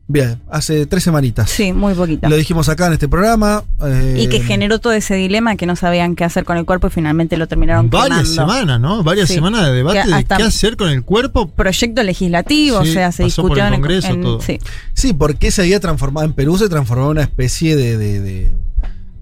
[0.07, 1.49] Bien, hace tres semanitas.
[1.49, 2.29] Sí, muy poquito.
[2.29, 3.63] Lo dijimos acá en este programa.
[3.83, 6.87] eh, Y que generó todo ese dilema que no sabían qué hacer con el cuerpo
[6.87, 8.53] y finalmente lo terminaron Varias quemando.
[8.53, 9.01] semanas, ¿no?
[9.03, 9.33] Varias Sí.
[9.33, 11.47] semanas de debate Que de qué hacer con el cuerpo.
[11.49, 14.41] Proyecto legislativo, Sí, o sea, se pasó por discutió el en- Congreso, en- todo.
[14.41, 14.59] sí.
[14.93, 18.51] Sí, porque se había transformado en Perú, se transformó en una especie de, de, de,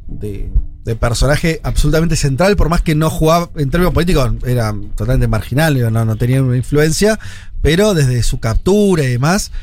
[0.07, 0.49] de-
[0.83, 5.79] de personaje absolutamente central, por más que no jugaba en términos políticos, era totalmente marginal,
[5.93, 7.17] no, no tenía una influencia,
[7.61, 9.53] pero desde su captura y demás,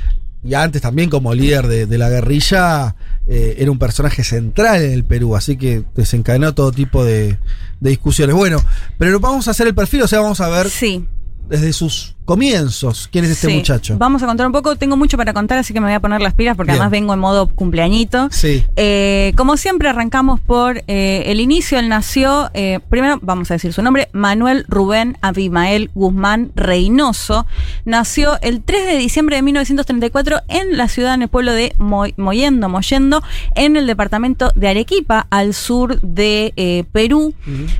[0.42, 2.96] y antes también como líder de, de la guerrilla,
[3.26, 7.38] eh, era un personaje central en el Perú, así que desencadenó todo tipo de,
[7.80, 8.34] de discusiones.
[8.34, 8.62] Bueno,
[8.98, 11.06] pero vamos a hacer el perfil, o sea, vamos a ver Sí.
[11.48, 13.54] desde sus comienzos quién es este Sí.
[13.54, 13.96] muchacho.
[13.98, 14.76] Vamos a contar un poco.
[14.76, 16.80] Tengo mucho para contar, así que me voy a poner las pilas porque Bien.
[16.80, 18.28] además vengo en modo cumpleañito.
[18.30, 18.64] Sí.
[18.76, 21.80] Eh, como siempre, arrancamos por eh, el inicio.
[21.80, 27.46] Él nació, eh, primero vamos a decir su nombre, Manuel Rubén Abimael Guzmán Reynoso.
[27.84, 32.14] Nació el 3 de diciembre de 1934 en la ciudad, en el pueblo de Moy-
[32.16, 33.24] Moyendo, Moyendo,
[33.56, 37.34] en el departamento de Arequipa, al sur de eh, Perú.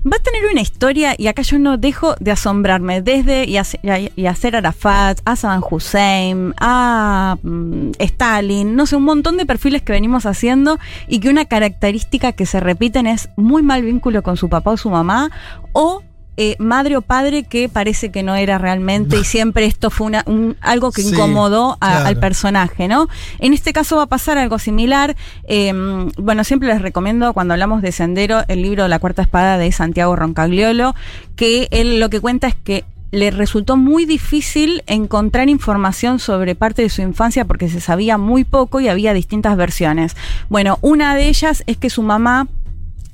[0.05, 4.11] Va a tener una historia, y acá yo no dejo de asombrarme, desde Yas- Ya-
[4.41, 9.93] Yasser Arafat, a Saddam Hussein, a mm, Stalin, no sé, un montón de perfiles que
[9.93, 14.49] venimos haciendo y que una característica que se repiten es muy mal vínculo con su
[14.49, 15.31] papá o su mamá,
[15.73, 16.03] o
[16.39, 20.23] eh, madre o padre que parece que no era realmente y siempre esto fue una,
[20.25, 22.07] un- algo que Sí, incomodó a- claro.
[22.07, 23.09] al personaje, ¿no?
[23.41, 25.17] En este caso va a pasar algo similar.
[25.49, 25.71] Eh,
[26.17, 30.17] bueno, siempre les recomiendo cuando hablamos de Sendero el libro La Cuarta Espada de Santiago
[30.17, 30.95] Roncagliolo,
[31.37, 36.83] que él lo que cuenta es que le resultó muy difícil encontrar información sobre parte
[36.83, 40.17] de su infancia porque se sabía muy poco y había distintas versiones.
[40.49, 42.49] Bueno, una de ellas es que su mamá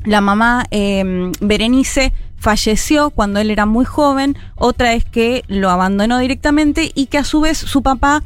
[0.05, 6.18] la mamá eh, Berenice falleció cuando él era muy joven, otra es que lo abandonó
[6.18, 8.23] directamente y que a su vez su papá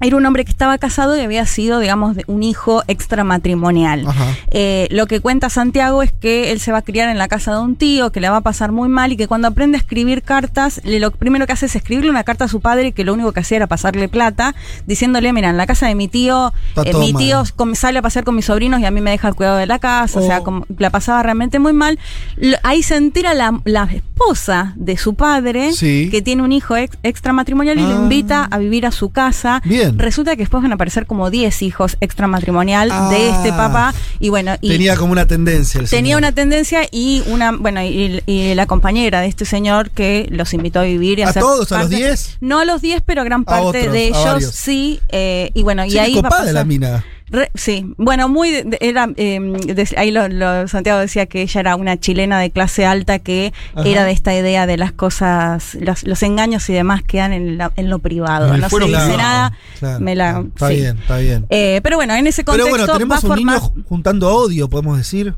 [0.00, 4.06] era un hombre que estaba casado y había sido, digamos, un hijo extramatrimonial.
[4.50, 7.52] Eh, lo que cuenta Santiago es que él se va a criar en la casa
[7.54, 9.80] de un tío, que le va a pasar muy mal y que cuando aprende a
[9.80, 13.04] escribir cartas, le- lo primero que hace es escribirle una carta a su padre que
[13.04, 14.54] lo único que hacía era pasarle plata,
[14.86, 16.52] diciéndole, mira, en la casa de mi tío,
[16.84, 17.42] eh, mi tío
[17.74, 19.78] sale a pasear con mis sobrinos y a mí me deja el cuidado de la
[19.78, 20.44] casa, o sea, Oh.
[20.44, 21.98] como, la pasaba realmente muy mal.
[22.36, 26.08] Lo- ahí se entera la, la esposa de su padre, Sí.
[26.10, 28.02] que tiene un hijo ex- extramatrimonial y lo Ah.
[28.02, 29.60] invita a vivir a su casa.
[29.64, 29.85] Bien.
[29.96, 33.32] Resulta que después van a aparecer como 10 hijos extramatrimonial de Ah.
[33.36, 33.94] este papá.
[34.20, 36.18] Y bueno, y Tenía como una tendencia el tenía señor.
[36.18, 40.80] una tendencia y una, bueno, y, y la compañera de este señor que los invitó
[40.80, 41.70] a vivir y ¿A hacer todos?
[41.72, 42.38] ¿A los parte- 10?
[42.40, 45.00] No a los 10, pero gran parte otros, de ellos sí.
[45.10, 47.04] eh, y bueno, Sí, y ahí va a copada la mina.
[47.28, 48.50] Re- sí, bueno, muy.
[48.80, 52.86] era, eh, de- ahí lo, lo- Santiago decía que ella era una chilena de clase
[52.86, 53.88] alta que Ajá.
[53.88, 57.72] era de esta idea de las cosas, los, los engaños y demás quedan en, la-
[57.76, 58.54] en lo privado.
[58.54, 59.52] En no se dice nada.
[59.80, 60.74] Claro, me la, Está sí.
[60.76, 61.46] bien, está bien.
[61.50, 64.68] Eh, pero bueno, en ese Pero contexto bueno, va a tenemos un niño juntando odio,
[64.68, 65.34] podemos decir.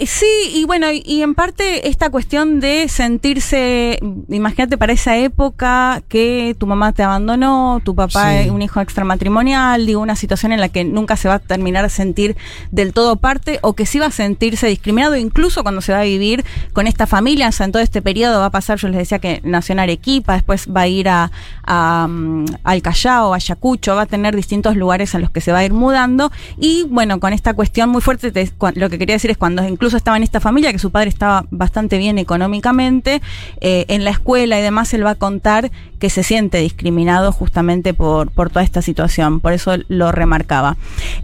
[0.00, 3.98] Eh, Sí, y bueno, y, en parte esta cuestión de sentirse,
[4.30, 8.36] imagínate para esa época que tu mamá te abandonó, tu papá Sí.
[8.46, 11.84] es un hijo extramatrimonial, digo, una situación en la que nunca se va a terminar
[11.84, 12.34] a sentir
[12.70, 16.04] del todo parte o que sí va a sentirse discriminado, incluso cuando se va a
[16.04, 18.96] vivir con esta familia, o sea, en todo este periodo va a pasar, yo les
[18.96, 21.30] decía que nació en Arequipa, después va a ir a,
[21.64, 25.52] a, mm, al Callao, a Ayacucho, va a tener distintos lugares a los que se
[25.52, 29.16] va a ir mudando y bueno, con esta cuestión muy fuerte, te- lo que quería
[29.16, 33.22] decir es cuando incluso estaba en esta familia, que su padre estaba bastante bien económicamente,
[33.60, 37.92] eh, en la escuela y demás, él va a contar que se siente discriminado justamente
[37.94, 40.76] por, por toda esta situación, por eso lo remarcaba.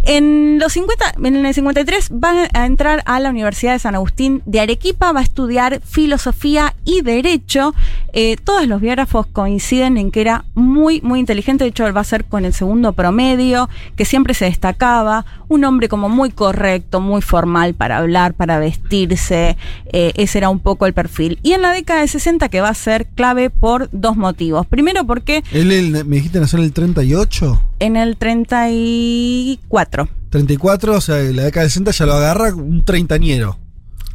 [0.05, 4.43] En los 50, en el 53 va a entrar a la Universidad de San Agustín
[4.45, 7.75] de Arequipa, va a estudiar filosofía y derecho.
[8.13, 12.03] Eh, todos los biógrafos coinciden en que era muy, muy inteligente, de hecho él va
[12.03, 17.01] a ser con el segundo promedio, que siempre se destacaba, un hombre como muy correcto,
[17.01, 19.57] muy formal para hablar, para vestirse,
[19.93, 21.39] eh, ese era un poco el perfil.
[21.43, 24.67] Y en la década de 60 que va a ser clave por dos motivos.
[24.67, 31.01] Primero porque Él, él- me dijiste nació en el 38, en el 34, 34, o
[31.01, 33.59] sea, en la década de 60 ya lo agarra un treintañero.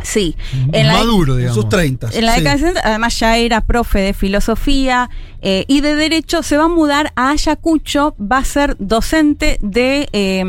[0.03, 0.35] sí,
[0.71, 1.55] en Maduro, digamos.
[1.55, 2.09] sus 30.
[2.13, 2.39] En la sí.
[2.39, 5.09] década de 60, además ya era profe de filosofía
[5.41, 10.07] eh, y de derecho, se va a mudar a Ayacucho, va a ser docente de
[10.13, 10.43] eh,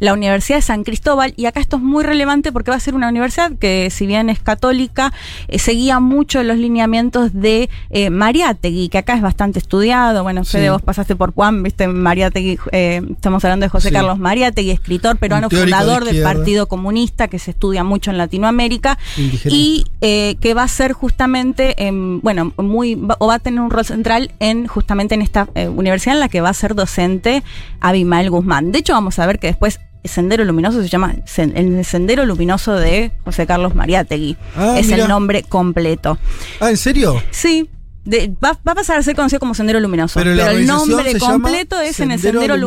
[0.00, 2.94] la Universidad de San Cristóbal y acá esto es muy relevante porque va a ser
[2.94, 5.12] una universidad que si bien es católica,
[5.48, 10.64] eh, seguía mucho los lineamientos de eh, Mariátegui, que acá es bastante estudiado, bueno, Fede,
[10.64, 10.68] Sí.
[10.70, 13.94] vos pasaste por Juan, viste, Mariátegui, eh, estamos hablando de José Sí.
[13.94, 16.22] Carlos Mariátegui, escritor peruano, de fundador del.
[16.22, 18.22] Partido Comunista que se estudia mucho en Indigenista.
[18.22, 18.98] Latinoamérica
[19.44, 23.70] y eh, que va a ser justamente, em, bueno, muy, o va a tener un
[23.70, 27.42] rol central en justamente en esta eh, universidad en la que va a ser docente
[27.80, 28.72] Abimael Guzmán.
[28.72, 33.12] De hecho, vamos a ver que después Sendero Luminoso se llama el Sendero Luminoso de
[33.24, 34.36] José Carlos Mariátegui.
[34.56, 36.18] Ah, es el nombre completo.
[36.60, 37.22] Ah, ¿en serio?
[37.30, 37.68] Sí.
[38.04, 40.18] De- va, va a pasar a ser conocido como Sendero Luminoso.
[40.18, 42.58] Pero el nombre completo es en el Sendero Luminoso,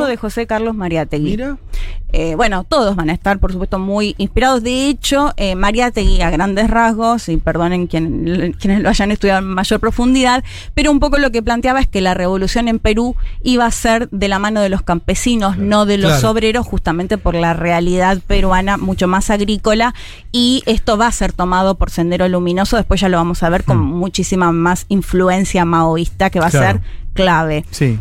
[0.00, 1.30] Luminoso de José Carlos Mariátegui.
[1.30, 1.56] Mira.
[2.16, 4.62] Eh, bueno, todos van a estar, por supuesto, muy inspirados.
[4.62, 9.46] De hecho, eh, Mariátegui, a grandes rasgos, y perdonen quien- quienes lo hayan estudiado en
[9.46, 10.44] mayor profundidad,
[10.74, 14.08] pero un poco lo que planteaba es que la revolución en Perú iba a ser
[14.10, 16.30] de la mano de los campesinos, no de los Claro.
[16.30, 19.92] obreros, justamente por la realidad peruana mucho más agrícola.
[20.30, 22.76] Y esto va a ser tomado por Sendero Luminoso.
[22.76, 26.66] Después ya lo vamos a ver con muchísima más influencia maoísta, que va Claro.
[26.66, 26.80] a ser
[27.14, 27.64] clave.
[27.70, 27.98] Sí.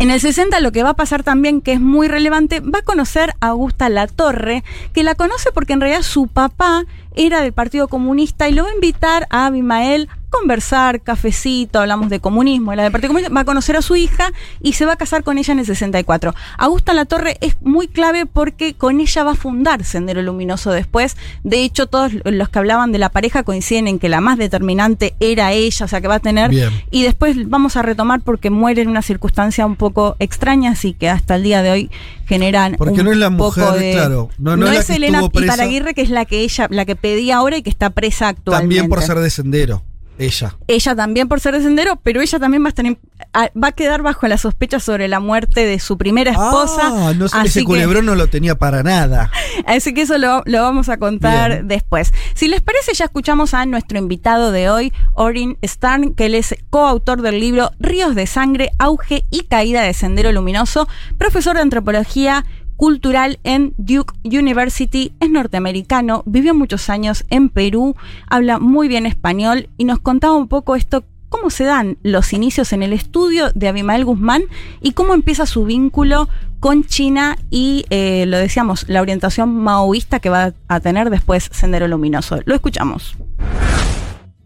[0.00, 2.82] En el 60 lo que va a pasar también, que es muy relevante, va a
[2.82, 4.62] conocer a Augusta Latorre,
[4.92, 6.84] que la conoce porque en realidad su papá
[7.18, 12.10] era del Partido Comunista y lo va a invitar a Abimael a conversar, cafecito, hablamos
[12.10, 14.30] de comunismo, era del Partido Comunista, va a conocer a su hija
[14.62, 16.34] y se va a casar con ella en el 64.
[16.58, 21.16] Augusta Latorre es muy clave porque con ella va a fundar Sendero Luminoso después.
[21.44, 25.14] De hecho, todos los que hablaban de la pareja coinciden en que la más determinante
[25.18, 26.70] era ella, o sea que va a tener Bien.
[26.90, 31.08] y después vamos a retomar porque muere en una circunstancia un poco extraña, así que
[31.08, 31.90] hasta el día de hoy
[32.26, 32.74] generan.
[32.76, 34.96] Porque un no es la poco mujer, de- claro, no- no es la es que
[34.96, 35.22] Elena.
[35.32, 38.62] Iparaguirre, que es la que ella, la que pedía ahora y que está presa actualmente.
[38.76, 39.82] También por ser de sendero.
[40.20, 40.56] Ella.
[40.66, 42.98] Ella también por ser de sendero, pero ella también va a, estar en-
[43.32, 46.80] a- va a quedar bajo la sospecha sobre la muerte de su primera esposa.
[47.10, 49.30] Ah, no sé, ese culebrón no lo tenía para nada.
[49.64, 51.68] Así que eso lo, lo vamos a contar Bien.
[51.68, 52.12] después.
[52.34, 56.52] Si les parece, ya escuchamos a nuestro invitado de hoy, Orin Starn, que él es
[56.68, 62.44] coautor del libro Ríos de Sangre, Auge y Caída de Sendero Luminoso, profesor de antropología
[62.78, 67.96] cultural en Duke University, es norteamericano, vivió muchos años en Perú,
[68.28, 72.72] habla muy bien español y nos contaba un poco esto, cómo se dan los inicios
[72.72, 74.44] en el estudio de Abimael Guzmán
[74.80, 76.28] y cómo empieza su vínculo
[76.60, 81.88] con China y, eh, lo decíamos, la orientación maoísta que va a tener después Sendero
[81.88, 82.38] Luminoso.
[82.44, 83.16] Lo escuchamos.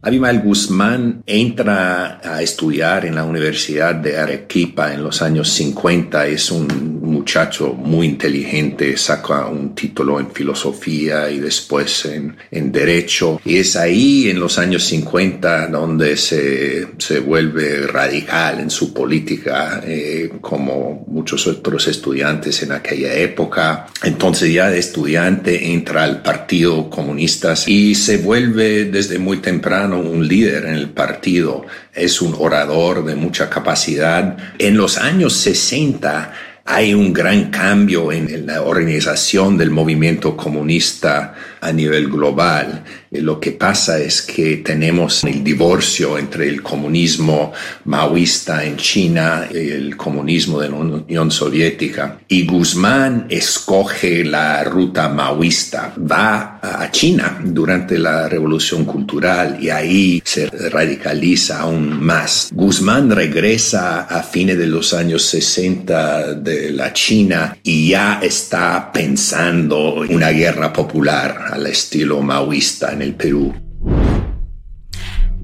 [0.05, 6.27] Abimael Guzmán entra a estudiar en la Universidad de Arequipa en los años 50.
[6.27, 13.41] Es un muchacho muy inteligente, saca un título en filosofía y después en, en derecho.
[13.45, 19.85] Y es ahí en los años 50 donde se, se vuelve radical en su política,
[19.87, 23.87] eh, como muchos otros estudiantes en aquella época.
[24.03, 30.27] Entonces ya de estudiante entra al Partido Comunista y se vuelve desde muy temprano un
[30.27, 31.67] líder en el partido.
[31.95, 34.37] Es un orador de mucha capacidad.
[34.59, 36.33] En los años 60
[36.65, 42.85] hay un gran cambio en la organización del movimiento comunista a nivel global.
[43.11, 47.53] Eh, Lo que pasa es que tenemos el divorcio entre el comunismo
[47.85, 52.19] maoísta en China y el comunismo de la Unión Soviética.
[52.29, 60.23] Y Guzmán escoge la ruta maoísta, va a China durante la Revolución Cultural y ahí
[60.25, 62.51] se radicaliza aún más.
[62.53, 70.05] Guzmán regresa a fines de los años 60 de la China y ya está pensando
[70.05, 73.72] en una guerra popular al estilo maoísta en el.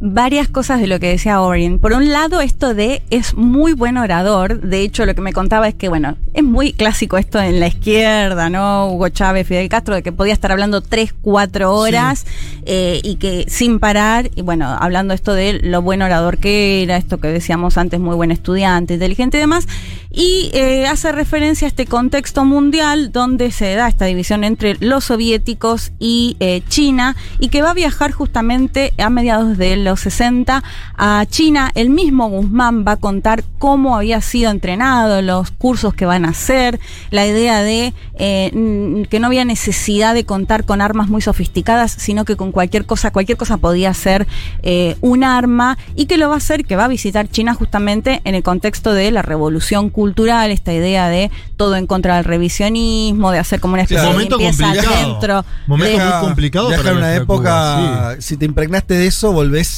[0.00, 1.78] Varias cosas de lo que decía Orin.
[1.78, 4.60] Por un lado, esto de es muy buen orador.
[4.60, 7.68] De hecho, lo que me contaba es que, bueno, es muy clásico esto en la
[7.68, 8.88] izquierda, ¿no?
[8.88, 12.26] Hugo Chávez, Fidel Castro, de que podía estar hablando tres, cuatro horas
[12.64, 16.96] eh, y que sin parar, y bueno, hablando esto de lo buen orador que era,
[16.96, 19.66] esto que decíamos antes, muy buen estudiante, inteligente y demás.
[20.10, 25.04] Y eh, hace referencia a este contexto mundial donde se da esta división entre los
[25.04, 30.62] soviéticos y eh, China y que va a viajar justamente a mediados de los 60
[30.96, 31.70] a China.
[31.74, 36.28] El mismo Guzmán va a contar cómo había sido entrenado, los cursos que van a
[36.30, 36.78] hacer,
[37.10, 42.24] la idea de eh, que no había necesidad de contar con armas muy sofisticadas, sino
[42.24, 44.26] que con cualquier cosa, cualquier cosa podía ser
[44.62, 48.20] eh, un arma y que lo va a hacer, que va a visitar China justamente
[48.24, 53.30] en el contexto de la revolución cultural, esta idea de todo en contra del revisionismo,
[53.32, 54.10] de hacer como una especie Claro.
[54.10, 55.08] de Momento limpieza complicado.
[55.12, 55.44] dentro.
[55.66, 57.76] Momento de- muy complicado Viaja para en una época.
[57.78, 59.77] Cuba, Si te impregnaste de eso, volvés.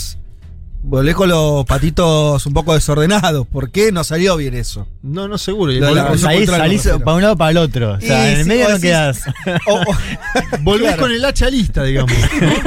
[0.83, 3.47] Volvés con los patitos un poco desordenados.
[3.47, 4.89] ¿Por qué no salió bien eso?
[5.03, 5.73] No, no seguro.
[5.73, 7.93] Revolución salís, para un lado para el otro.
[7.93, 9.21] O sea, Y en el medio no decís- quedás.
[10.63, 11.03] Volvés Claro.
[11.03, 12.13] con el hacha lista, digamos.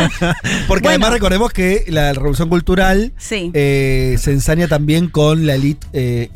[0.67, 3.51] Porque además recordemos que la Revolución Cultural Sí.
[3.53, 6.29] eh, se ensaña también con la elite eh,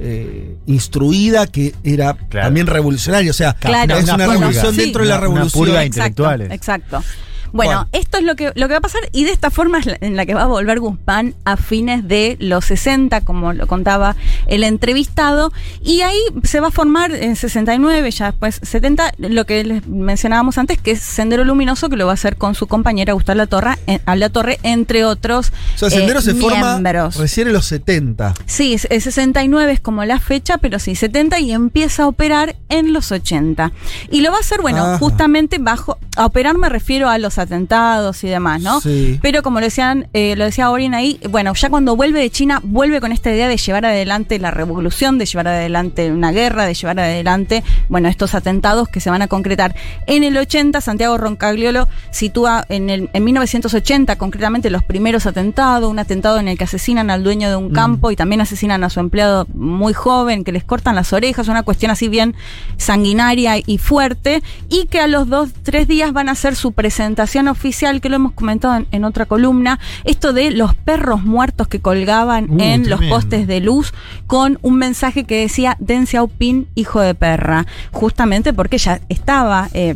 [0.00, 3.30] eh, instruida que era también revolucionaria.
[3.30, 3.96] O sea, Claro.
[3.96, 4.38] es Una una, purga.
[4.38, 4.80] revolución Sí.
[4.82, 5.64] dentro de la Una- una revolución.
[5.64, 6.50] purga Exacto, intelectuales.
[6.52, 7.02] exacto.
[7.52, 7.88] Bueno, Bueno.
[7.92, 9.98] esto es lo que, lo que va a pasar y de esta forma es la-
[10.00, 14.16] en la que va a volver Guzmán a fines de los 60, como lo contaba
[14.46, 15.52] el entrevistado,
[15.82, 20.58] y ahí se va a formar en 69, ya después 70, lo que les mencionábamos
[20.58, 23.46] antes, que es Sendero Luminoso, que lo va a hacer con su compañera Gustavo La
[23.46, 27.16] Torre, en, a La Torre entre otros O sea, Sendero eh, se forma miembros.
[27.16, 28.34] recién en los 70.
[28.46, 32.56] Sí, es- es 69 es como la fecha, pero sí, 70 y empieza a operar
[32.68, 33.72] en los 80.
[34.10, 34.98] Y lo va a hacer, bueno, Ajá.
[34.98, 38.80] justamente bajo, a operar me refiero a los atentados y demás, ¿no?
[38.80, 39.18] Sí.
[39.22, 42.60] Pero como lo decían, eh, lo decía Orin ahí, bueno, ya cuando vuelve de China,
[42.62, 46.74] vuelve con esta idea de llevar adelante la revolución, de llevar adelante una guerra, de
[46.74, 49.74] llevar adelante, bueno, estos atentados que se van a concretar.
[50.06, 55.98] En el 80, Santiago Roncagliolo sitúa en, el, en 1980 concretamente los primeros atentados, un
[55.98, 59.00] atentado en el que asesinan al dueño de un campo y también asesinan a su
[59.00, 62.34] empleado muy joven, que les cortan las orejas, una cuestión así bien
[62.76, 67.25] sanguinaria y fuerte, y que a los dos, tres días van a hacer su presentación
[67.48, 71.80] oficial, que lo hemos comentado en, en otra columna, esto de los perros muertos que
[71.80, 73.92] colgaban Uh, en los postes de luz
[74.26, 79.68] con un mensaje que decía Deng Xiaoping, hijo de perra, justamente porque ya estaba...
[79.74, 79.94] eh,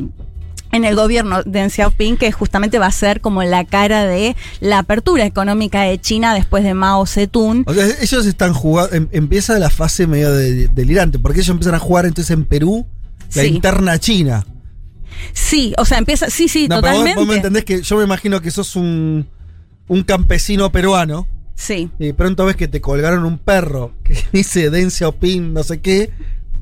[0.73, 4.37] en el gobierno de Deng Xiaoping, que justamente va a ser como la cara de
[4.61, 7.65] la apertura económica de China después de Mao Zedong.
[7.67, 8.95] O sea, ellos están jugando.
[8.95, 12.87] em- empieza la fase medio de- delirante, porque ellos empiezan a jugar entonces en Perú
[13.35, 13.49] la Sí.
[13.49, 14.47] interna china.
[15.33, 17.19] Sí, o sea, empieza, sí, sí, No, pero vos, totalmente.
[17.19, 19.27] vos me entendés que yo me imagino que sos un,
[19.89, 21.27] un campesino peruano.
[21.55, 21.91] Sí.
[21.99, 25.81] Y de pronto ves que te colgaron un perro que dice Deng Xiaoping, no sé
[25.81, 26.11] qué.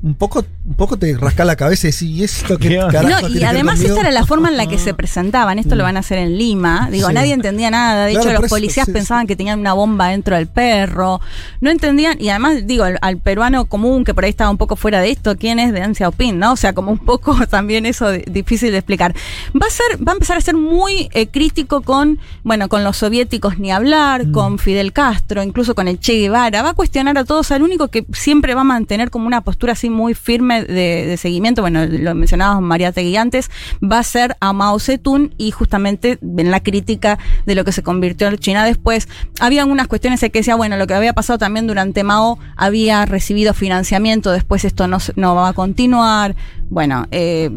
[0.01, 3.17] Un poco, un poco te rasca la cabeza y decís, ¿y esto qué carajo No,
[3.19, 5.59] tiene que y además esta era la forma en la que se presentaban.
[5.59, 6.87] Esto lo van a hacer en Lima.
[6.91, 7.13] Digo, Sí.
[7.13, 8.05] nadie entendía nada.
[8.05, 11.19] De Claro, hecho, los eso, policías sí, pensaban que tenían una bomba dentro del perro.
[11.59, 12.15] No entendían.
[12.21, 15.11] Y además, digo, al, al peruano común que por ahí estaba un poco fuera de
[15.11, 16.39] esto, ¿quién es Deng Xiaoping?
[16.39, 16.53] ¿No?
[16.53, 19.13] O sea, como un poco también eso de- difícil de explicar.
[19.53, 22.97] Va a ser, va a empezar a ser muy eh, crítico con, bueno, con los
[22.97, 24.31] soviéticos ni hablar, Mm.
[24.31, 26.61] con Fidel Castro, incluso con el Che Guevara.
[26.61, 27.51] Va a cuestionar a todos.
[27.51, 31.17] El único que siempre va a mantener como una postura así muy firme de, de
[31.17, 33.49] seguimiento, bueno, lo mencionábamos María Tegui antes,
[33.83, 37.83] va a ser a Mao Zedong y justamente en la crítica de lo que se
[37.83, 39.07] convirtió en China después.
[39.39, 43.05] Había algunas cuestiones en que decía, bueno, lo que había pasado también durante Mao había
[43.05, 46.35] recibido financiamiento, después esto no, no va a continuar.
[46.69, 47.49] Bueno, eh,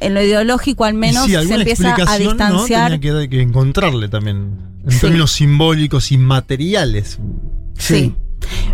[0.00, 2.28] en lo ideológico al menos sí, se empieza a ¿no?
[2.30, 2.92] distanciar.
[3.00, 4.70] Tenía que, que encontrarle también.
[4.84, 5.00] En Sí.
[5.00, 7.18] términos simbólicos y materiales.
[7.76, 8.14] Sí.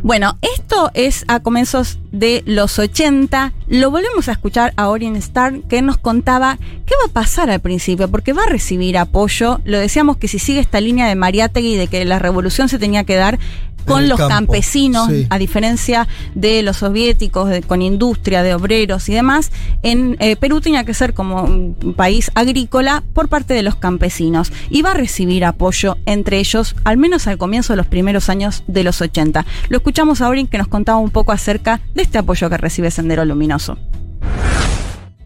[0.02, 3.52] Bueno, esto es a comienzos de los 80.
[3.68, 7.60] Lo volvemos a escuchar a Orient Star, que nos contaba qué va a pasar al
[7.60, 9.60] principio, porque va a recibir apoyo.
[9.64, 13.05] Lo decíamos que si sigue esta línea de Mariátegui de que la revolución se tenía
[13.05, 13.38] que dar
[13.87, 15.27] con los campo, campesinos, sí.
[15.31, 19.53] a diferencia de los soviéticos, de- con industria, de obreros y demás,
[19.83, 24.53] en eh, Perú tenía que ser como un país agrícola por parte de los campesinos
[24.71, 28.65] y va a recibir apoyo entre ellos, al menos al comienzo de los primeros años
[28.67, 29.45] de los 80.
[29.69, 32.91] Lo escuchamos a Orin que nos contaba un poco acerca de este apoyo que recibe
[32.91, 33.79] Sendero Luminoso.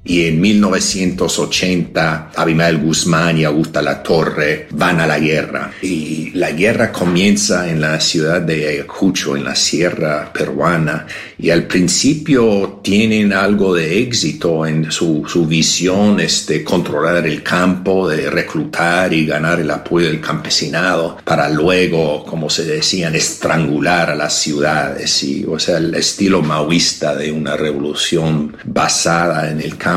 [0.03, 5.73] Y en 1980, Abimael Guzmán y Augusta La Torre van a la guerra.
[5.83, 11.07] Y la guerra comienza en la ciudad de Ayacucho, en la sierra peruana.
[11.39, 17.43] Y al principio tienen algo de éxito en su, su visión es de controlar el
[17.43, 24.11] campo, de reclutar y ganar el apoyo del campesinado, para luego, como se decían, estrangular
[24.11, 25.23] a las ciudades.
[25.23, 29.90] Y, o sea, el estilo maoísta de una revolución basada en el campo.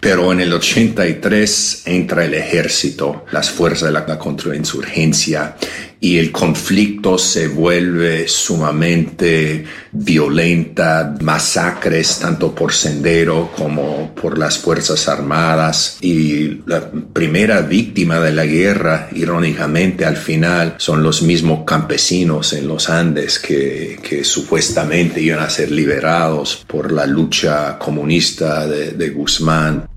[0.00, 5.56] Pero en el 83 entra el ejército, las fuerzas de la contrainsurgencia
[6.00, 15.08] y el conflicto se vuelve sumamente violenta, masacres tanto por Sendero como por las Fuerzas
[15.08, 22.52] Armadas y la primera víctima de la guerra, irónicamente al final, son los mismos campesinos
[22.52, 28.92] en los Andes que, que supuestamente iban a ser liberados por la lucha comunista de,
[28.92, 29.88] de Guzmán.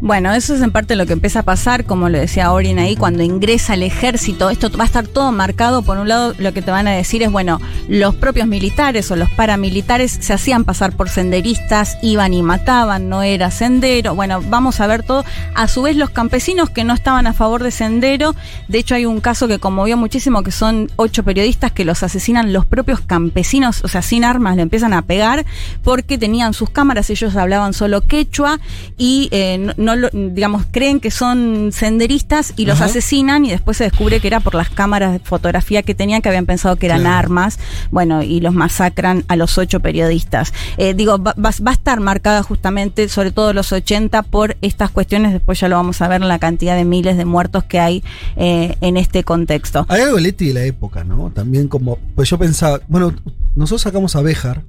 [0.00, 2.96] Bueno, eso es en parte lo que empieza a pasar, como lo decía Orin ahí,
[2.96, 6.62] cuando ingresa el ejército, esto va a estar todo marcado, por un lado lo que
[6.62, 10.94] te van a decir es, bueno, los propios militares o los paramilitares se hacían pasar
[10.96, 15.82] por senderistas, iban y mataban, no era sendero, bueno, vamos a ver todo, a su
[15.82, 18.34] vez los campesinos que no estaban a favor de sendero,
[18.66, 22.52] de hecho hay un caso que conmovió muchísimo, que son ocho periodistas que los asesinan
[22.52, 25.46] los propios campesinos, o sea, sin armas, le empiezan a pegar,
[25.84, 28.58] porque tenían sus cámaras, ellos hablaban solo quechua
[28.98, 32.86] y eh, no, no lo- digamos, creen que son senderistas y los Ajá.
[32.86, 36.28] asesinan y después se descubre que era por las cámaras de fotografía que tenían que
[36.28, 37.16] habían pensado que eran Claro.
[37.16, 37.58] armas,
[37.90, 40.52] bueno, y los masacran a los ocho periodistas.
[40.78, 44.90] Eh, digo, va, va- va a estar marcada justamente, sobre todo los 80, por estas
[44.90, 47.78] cuestiones, después ya lo vamos a ver en la cantidad de miles de muertos que
[47.80, 48.02] hay
[48.36, 49.86] eh, en este contexto.
[49.88, 51.30] Hay algo Leti de la época, ¿no?
[51.30, 51.98] También como.
[52.14, 53.14] Pues yo pensaba, bueno,
[53.54, 54.62] nosotros sacamos a Béjar,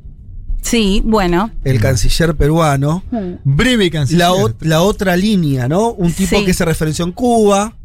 [0.65, 1.51] Sí, bueno.
[1.63, 3.03] el canciller peruano.
[3.43, 4.19] Breve canciller.
[4.19, 5.91] La, o- la otra línea, ¿no?
[5.91, 6.45] Un tipo Sí.
[6.45, 7.77] que se referenció en Cuba,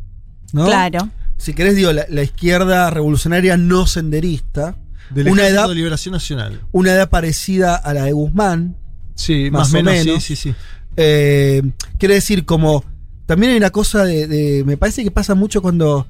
[0.54, 0.64] ¿no?
[0.64, 1.08] Claro.
[1.36, 4.76] Si querés, digo, la, la izquierda revolucionaria no senderista.
[5.10, 6.60] Del una edad, de Liberación Nacional.
[6.72, 8.76] una edad parecida a la de Guzmán.
[9.14, 10.22] Sí, más, más o o menos, menos.
[10.24, 10.54] sí, sí, sí.
[10.96, 11.62] Eh,
[11.98, 12.84] quiere decir, como.
[13.26, 16.06] También hay una cosa de, de- Me parece que pasa mucho cuando.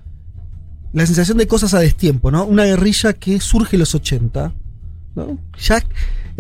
[0.93, 2.45] La sensación de cosas a destiempo, ¿no?
[2.45, 4.53] Una guerrilla que surge en los 80,
[5.15, 5.39] ¿no?
[5.61, 5.83] Ya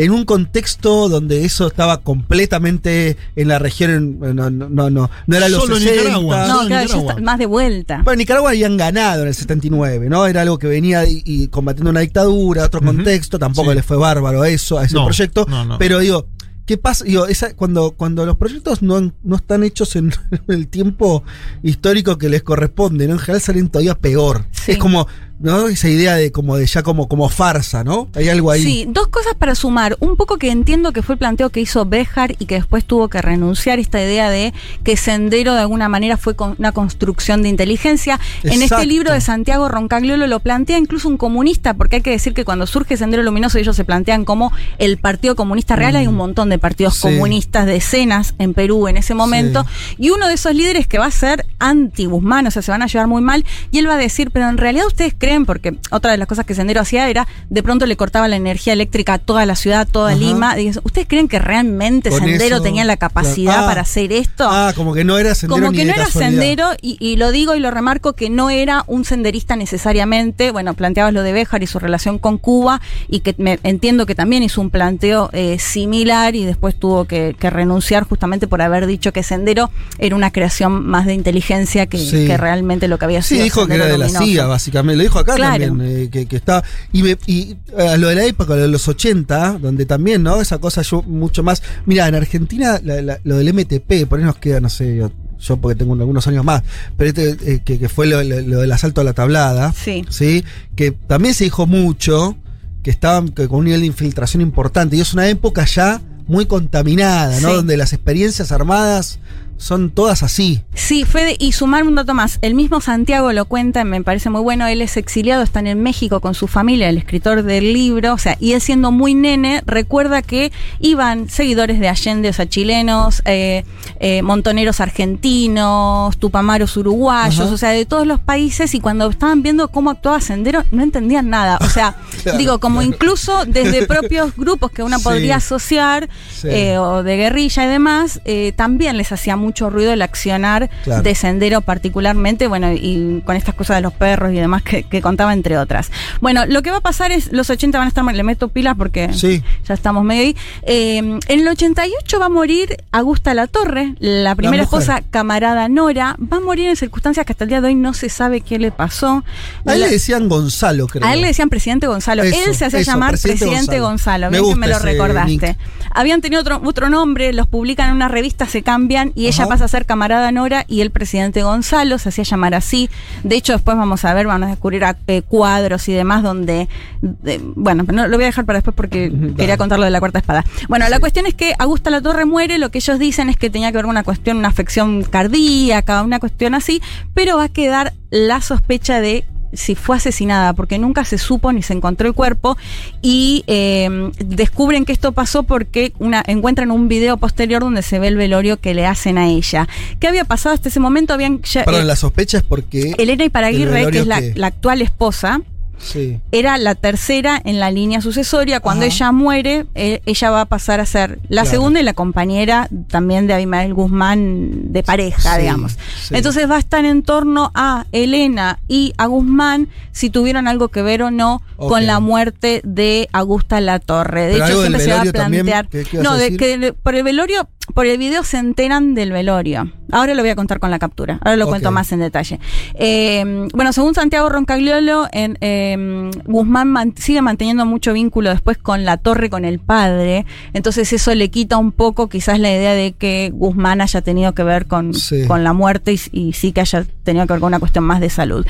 [0.04, 4.18] en un contexto donde eso estaba completamente en la región.
[4.18, 6.02] No, no, no, no, no era los Solo en 60.
[6.04, 6.46] Nicaragua.
[6.46, 7.10] No, Solo claro, ya Nicaragua.
[7.12, 8.00] está más de vuelta.
[8.04, 10.26] Bueno, Nicaragua habían ganado en el 79, ¿no?
[10.26, 13.76] Era algo que venía y, y combatiendo una dictadura, otro contexto, tampoco Sí.
[13.76, 15.44] le fue bárbaro a eso, a ese No, proyecto.
[15.48, 15.78] no, no.
[15.78, 16.26] Pero digo,
[16.66, 17.04] ¿qué pasa?
[17.04, 20.12] Digo, esa, cuando, cuando los proyectos no, no están hechos en
[20.48, 21.24] el tiempo
[21.62, 23.14] histórico que les corresponde, ¿no?
[23.14, 24.46] En general salen todavía peor.
[24.52, 24.72] Sí.
[24.72, 25.06] Es como,
[25.40, 25.68] ¿no?
[25.68, 28.08] Esa idea de como de ya como, como farsa, ¿no?
[28.14, 28.62] Hay algo ahí.
[28.62, 29.96] Sí, dos cosas para sumar.
[30.00, 33.08] Un poco que entiendo que fue el planteo que hizo Béjar y que después tuvo
[33.08, 34.52] que renunciar, esta idea de
[34.84, 38.20] que Sendero de alguna manera fue con una construcción de inteligencia.
[38.42, 42.34] En este libro de Santiago Roncagliolo lo plantea incluso un comunista, porque hay que decir
[42.34, 45.96] que cuando surge Sendero Luminoso ellos se plantean como el Partido Comunista Real.
[45.96, 47.02] Hay un montón de partidos Sí.
[47.02, 49.64] comunistas, decenas en Perú en ese momento.
[49.96, 52.86] Y uno de esos líderes que va a ser anti-Guzmán, o sea, se van a
[52.86, 53.44] llevar muy mal.
[53.70, 56.44] Y él va a decir, pero en realidad ustedes creen, porque otra de las cosas
[56.46, 59.86] que Sendero hacía era, de pronto le cortaba la energía eléctrica a toda la ciudad,
[59.90, 60.18] toda Ajá.
[60.18, 60.60] Lima.
[60.60, 63.64] Y ¿Ustedes creen que realmente Con Sendero eso, tenía la capacidad claro.
[63.64, 64.48] Ah, para hacer esto?
[64.50, 66.30] Ah, como que no era sendero como ni que no era casualidad.
[66.40, 70.50] sendero, y, y lo digo y lo remarco, que no era un senderista necesariamente.
[70.50, 74.14] Bueno, planteabas lo de Béjar y su relación con Cuba, y que me, entiendo que
[74.14, 78.86] también hizo un planteo eh, similar y después tuvo que, que renunciar justamente por haber
[78.86, 82.26] dicho que Sendero era una creación más de inteligencia que, Sí.
[82.26, 83.44] que realmente lo que había Sí, sido.
[83.44, 84.08] dijo que era de la.
[84.08, 84.96] CIA, básicamente.
[84.96, 85.66] Lo dijo acá Claro.
[85.66, 86.62] también, eh, que, que está.
[86.92, 90.40] Y, me- y eh, lo de la época, lo de los 80, donde también, ¿no?
[90.40, 91.62] Esa cosa yo mucho más.
[91.86, 95.10] Mira, en Argentina, la- la- lo del MTP, por ahí nos queda, no sé, yo,
[95.38, 96.62] yo porque tengo algunos años más,
[96.96, 99.72] pero este, eh, que, que fue lo, lo- lo del asalto a la tablada.
[99.72, 100.04] Sí.
[100.10, 100.44] ¿sí?
[100.76, 102.36] Que también se dijo mucho,
[102.82, 104.96] que estaban que con un nivel de infiltración importante.
[104.96, 107.48] Y es una época ya muy contaminada, ¿no?
[107.50, 107.54] Sí.
[107.56, 109.18] Donde las experiencias armadas
[109.60, 110.62] son todas así.
[110.74, 112.38] Sí, Fede, y sumar un dato más.
[112.40, 114.66] El mismo Santiago lo cuenta, me parece muy bueno.
[114.66, 118.14] Él es exiliado, están en México con su familia, el escritor del libro.
[118.14, 122.48] O sea, y él siendo muy nene, recuerda que iban seguidores de Allende, o sea,
[122.48, 123.64] chilenos, eh,
[124.00, 127.52] eh, montoneros argentinos, tupamaros uruguayos, Ajá.
[127.54, 128.74] o sea, de todos los países.
[128.74, 131.58] Y cuando estaban viendo cómo actuaba Sendero, no entendían nada.
[131.60, 135.04] O sea, Claro, digo, como incluso desde propios grupos que uno Sí.
[135.04, 136.48] podría asociar, Sí.
[136.50, 141.02] eh, o de guerrilla y demás, eh, también les hacía mucho ruido el accionar Claro.
[141.02, 145.02] de Sendero particularmente, bueno, y con estas cosas de los perros y demás que, que
[145.02, 145.90] contaba entre otras.
[146.20, 148.74] Bueno, lo que va a pasar es, los 80 van a estar, le meto pilas
[148.76, 149.42] porque Sí.
[149.66, 150.36] ya estamos medio ahí.
[150.62, 154.80] Eh, en el 88 va a morir Augusta Latorre, la primera mujer.
[154.80, 157.92] esposa camarada Nora, va a morir en circunstancias que hasta el día de hoy no
[157.94, 159.24] se sabe qué le pasó.
[159.66, 161.06] A él La- le decían Gonzalo, creo.
[161.06, 162.22] a él le decían presidente Gonzalo.
[162.22, 164.26] Eso, él se hacía llamar presidente presidente, Gonzalo.
[164.26, 164.30] Gonzalo.
[164.30, 165.30] Me gusta me lo recordaste.
[165.48, 165.56] nick.
[165.92, 169.48] Habían tenido otro, otro nombre, los publican en una revista, se cambian y ella Ajá.
[169.50, 172.88] pasa a ser camarada Nora y el presidente Gonzalo se hacía llamar así.
[173.24, 176.68] De hecho, después vamos a ver, van a descubrir eh, cuadros y demás donde.
[177.00, 180.00] de- bueno, no, lo voy a dejar para después porque quería contar lo de la
[180.00, 180.44] cuarta espada.
[180.68, 183.50] Bueno, la cuestión es que Augusta La Torre muere, lo que ellos dicen es que
[183.50, 186.80] tenía que ver con una cuestión, una afección cardíaca, una cuestión así,
[187.14, 191.62] pero va a quedar la sospecha de si fue asesinada, porque nunca se supo ni
[191.62, 192.56] se encontró el cuerpo
[193.02, 198.08] y eh, descubren que esto pasó porque una, encuentran un video posterior donde se ve
[198.08, 199.68] el velorio que le hacen a ella.
[199.98, 201.12] ¿Qué había pasado hasta ese momento?
[201.14, 202.94] Habían ya, Perdón, eh, la sospecha es porque.
[202.98, 205.40] Elena Iparaguirre, el que es la, velorio que- la actual esposa,
[205.80, 206.20] Sí.
[206.30, 208.60] era la tercera en la línea sucesoria.
[208.60, 208.94] Cuando Ajá.
[208.94, 211.50] ella muere, eh, ella va a pasar a ser la Claro.
[211.50, 215.72] segunda y la compañera también de Abimael Guzmán de pareja, Sí, digamos.
[216.02, 216.14] sí.
[216.14, 220.82] Entonces va a estar en torno a Elena y a Guzmán si tuvieron algo que
[220.82, 224.26] ver o no con la muerte de Augusta La Torre.
[224.26, 225.68] De Pero hecho, siempre se va a también, plantear.
[225.68, 229.12] ¿qué- qué ibas no, de que por el velorio por el video se enteran del
[229.12, 229.70] velorio.
[229.92, 231.18] Ahora lo voy a contar con la captura.
[231.22, 232.40] Ahora lo cuento más en detalle.
[232.74, 238.84] Eh, bueno, según Santiago Roncagliolo, en, eh, Guzmán man- sigue manteniendo mucho vínculo después con
[238.84, 240.26] la torre, con el padre.
[240.52, 244.42] Entonces eso le quita un poco quizás la idea de que Guzmán haya tenido que
[244.42, 245.26] ver con, Sí.
[245.26, 248.00] con la muerte y, y sí que haya tenido que ver con una cuestión más
[248.00, 248.44] de salud.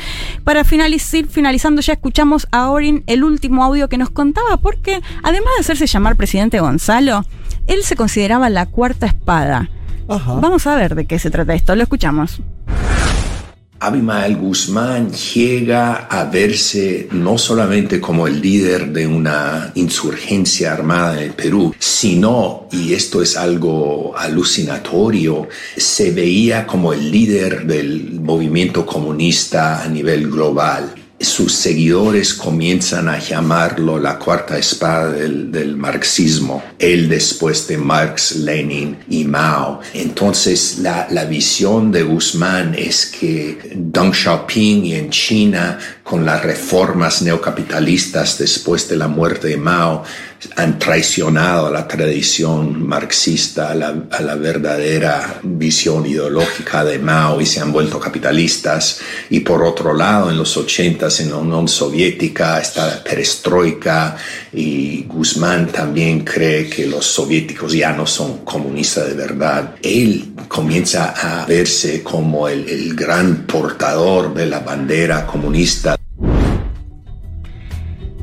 [0.45, 5.51] Para finalizar, finalizando ya escuchamos a Orin el último audio que nos contaba porque además
[5.57, 7.25] de hacerse llamar presidente Gonzalo,
[7.71, 9.71] él se consideraba la cuarta espada.
[10.07, 12.43] Vamos a ver de qué se trata esto, lo escuchamos.
[13.79, 21.29] Abimael Guzmán llega a verse no solamente como el líder de una insurgencia armada en
[21.29, 28.85] el Perú, sino, y esto es algo alucinatorio, se veía como el líder del movimiento
[28.85, 30.93] comunista a nivel global.
[31.21, 38.97] Sus seguidores comienzan a llamarlo la cuarta espada del, marxismo, él después de Marx, Lenin
[39.09, 39.81] y Mao.
[39.93, 46.43] Entonces la, la visión de Guzmán es que Deng Xiaoping y en China, con las
[46.43, 50.05] reformas neocapitalistas después de la muerte de Mao,
[50.57, 57.41] han traicionado a la tradición marxista, a la, a la verdadera visión ideológica de Mao
[57.41, 59.01] y se han vuelto capitalistas.
[59.29, 64.17] Y por otro lado, en los 80 en la Unión Soviética está perestroika
[64.53, 69.75] y Guzmán también cree que los soviéticos ya no son comunistas de verdad.
[69.83, 76.00] Él comienza a verse como el, el gran portador de la bandera comunista.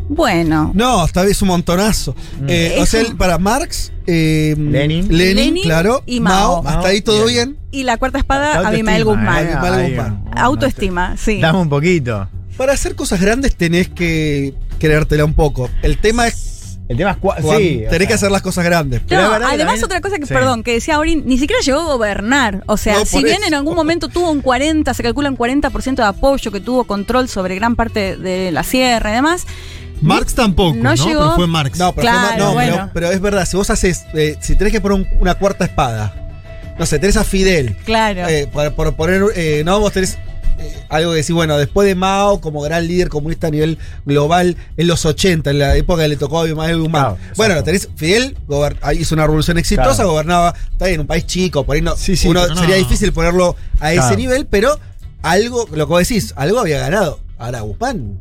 [0.10, 0.72] Bueno.
[0.74, 2.16] No, esta vez un montonazo.
[2.48, 6.64] Eh, Es o sea, un- para Marx, eh, Lenin, Lenin claro, y Mao.
[6.66, 7.58] hasta ahí todo bien.
[7.72, 9.48] Y la cuarta espada, Abimael Guzmán.
[9.48, 10.26] eh, Abimael Guzmán.
[10.36, 11.40] Autoestima, sí.
[11.42, 12.27] Dame un poquito.
[12.56, 15.69] Para hacer cosas grandes tenés que creértela un poco.
[15.84, 16.56] El tema es.
[16.90, 18.08] El tema es cua- cuan- sí, o tenés sea.
[18.08, 19.02] que hacer las cosas grandes.
[19.10, 20.34] No, además otra cosa que, Sí.
[20.34, 22.64] perdón, que decía Aurin, ni siquiera llegó a gobernar.
[22.68, 23.48] O sea, No, si bien eso.
[23.48, 27.27] en algún momento tuvo un 40, se calcula un 40% de apoyo, que tuvo control
[27.27, 29.45] sobre gran parte de la sierra y demás.
[30.01, 30.95] Marx tampoco, No ¿no?
[30.95, 31.77] llegó- Pero fue Marx.
[31.80, 32.72] No, pero, fue Claro, no, bueno.
[32.76, 35.66] pero, pero es verdad, si vos haces, eh, si tenés que poner un- una cuarta
[35.66, 36.14] espada,
[36.77, 38.27] no sé, tenés a Fidel, Claro.
[38.27, 40.17] eh, por, por poner, eh, no, vos tenés
[40.59, 43.77] eh, algo que decir, bueno, después de Mao como gran líder comunista a nivel
[44.08, 47.16] global en los 80, en la época que le tocó a Abimael Guzmán.
[47.35, 48.35] bueno, tenés Fidel,
[48.98, 50.11] hizo una revolución exitosa, Claro.
[50.14, 52.61] gobernaba, está bien, un país chico, por ahí no, Sí, sí, uno, pero no.
[52.61, 54.80] sería difícil ponerlo a ese nivel, pero
[55.22, 57.19] algo, lo que vos decís, algo había ganado.
[57.38, 58.19] Ahora Guzmán.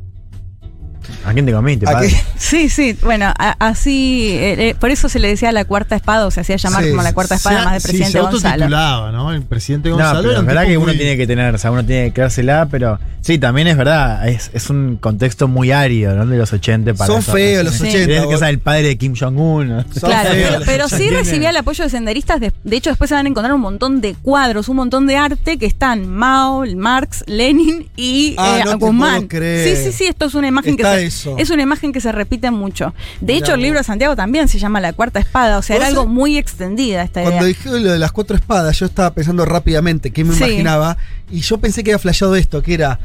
[1.25, 2.09] ¿A quién te comiste, ¿A padre?
[2.09, 2.15] qué?
[2.37, 6.25] Sí, sí, bueno, a- así, eh, eh, por eso se le decía la cuarta espada,
[6.27, 6.89] o se hacía llamar Sí.
[6.91, 9.11] como la cuarta espada Se- más de sí, presidente se Gonzalo.
[9.11, 9.33] ¿no?
[9.33, 11.57] El presidente No, Gonzalo pero era es verdad que uno muy- tiene que tener, o
[11.57, 15.71] sea, uno tiene que creérsela, pero sí, también es verdad, es, es un contexto muy
[15.71, 16.25] árido, ¿no?
[16.25, 17.83] De los 80 para Son feos los Sí.
[17.87, 18.39] 80, Tienes que vos.
[18.39, 19.67] ser el padre de Kim Jong-un.
[19.69, 19.85] ¿no?
[19.99, 20.97] Claro, feos pero, pero 80.
[20.97, 22.39] sí recibía el apoyo de senderistas.
[22.39, 25.17] De, de hecho, después se van a encontrar un montón de cuadros, un montón de
[25.17, 29.75] arte que están Mao, Marx, Lenin y Ah, eh, no creer.
[29.77, 31.35] Sí, sí, sí, esto es una imagen Está que se, eso.
[31.37, 32.93] es una imagen que se repite mucho.
[33.21, 35.57] De Mirá hecho, el libro de Santiago también se llama La Cuarta Espada.
[35.57, 36.15] O sea, era ¿Vos algo sabés?
[36.15, 37.31] muy extendida esta idea.
[37.31, 40.43] Cuando dije lo de las cuatro espadas, yo estaba pensando rápidamente qué me Sí.
[40.43, 40.97] imaginaba.
[41.31, 42.99] Y yo pensé que había flasheado esto, que era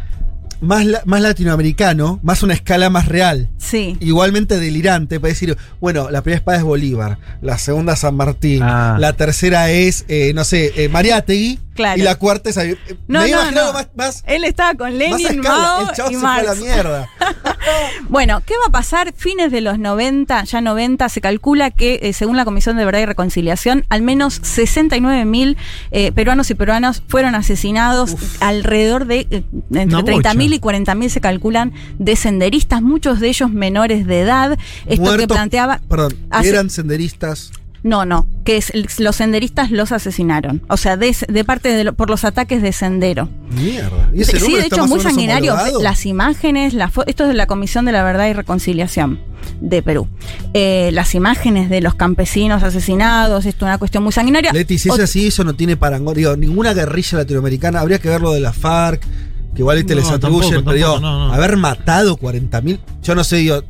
[0.60, 3.48] más, la- más latinoamericano, más una escala más real.
[3.58, 3.96] Sí.
[3.98, 8.96] Igualmente delirante, para decir, bueno, la primera espada es Bolívar, la segunda San Martín, Ah.
[8.98, 11.98] la tercera es, eh, no sé, eh, Mariátegui, Claro.
[11.98, 12.56] y la cuarta es...
[12.58, 12.76] eh,
[13.08, 13.72] No, me no, no.
[13.72, 15.40] Más, más, Él estaba con Lenin.
[15.40, 16.60] Mao El chavo y se fue a la Marx.
[16.60, 17.08] mierda.
[18.08, 19.12] Bueno, ¿qué va a pasar?
[19.16, 23.00] Fines de los 90, ya 90, se calcula que, eh, según la Comisión de Verdad
[23.00, 25.56] y Reconciliación, al menos 69 mil
[25.92, 28.16] eh, peruanos y peruanas fueron asesinados.
[28.40, 33.20] Alrededor de eh, entre Una 30 mil y 40 mil se calculan de senderistas, muchos
[33.20, 34.58] de ellos menores de edad.
[34.86, 35.80] Esto que planteaba.
[35.88, 37.52] Perdón, hace- eran senderistas.
[37.84, 40.62] No, no, que es, los senderistas los asesinaron.
[40.68, 43.28] O sea, de, de parte de lo- por los ataques de sendero.
[43.50, 44.08] Mierda.
[44.14, 45.52] ¿Y ese Sí, de hecho, muy sanguinario.
[45.54, 45.82] homologado?
[45.82, 49.18] Las imágenes, las esto es de la Comisión de la Verdad y Reconciliación
[49.60, 50.06] de Perú.
[50.54, 54.52] Eh, las imágenes de los campesinos asesinados, esto es una cuestión muy sanguinaria.
[54.52, 56.14] Leti, si es así, eso no tiene parangón.
[56.14, 57.80] Digo, ninguna guerrilla latinoamericana.
[57.80, 60.76] Habría que ver lo de la FARC, que igual este No, les atribuyen, tampoco, pero
[60.76, 61.34] digo, tampoco, no, no.
[61.34, 62.78] haber matado 40.000.
[63.02, 63.64] Yo no sé, digo,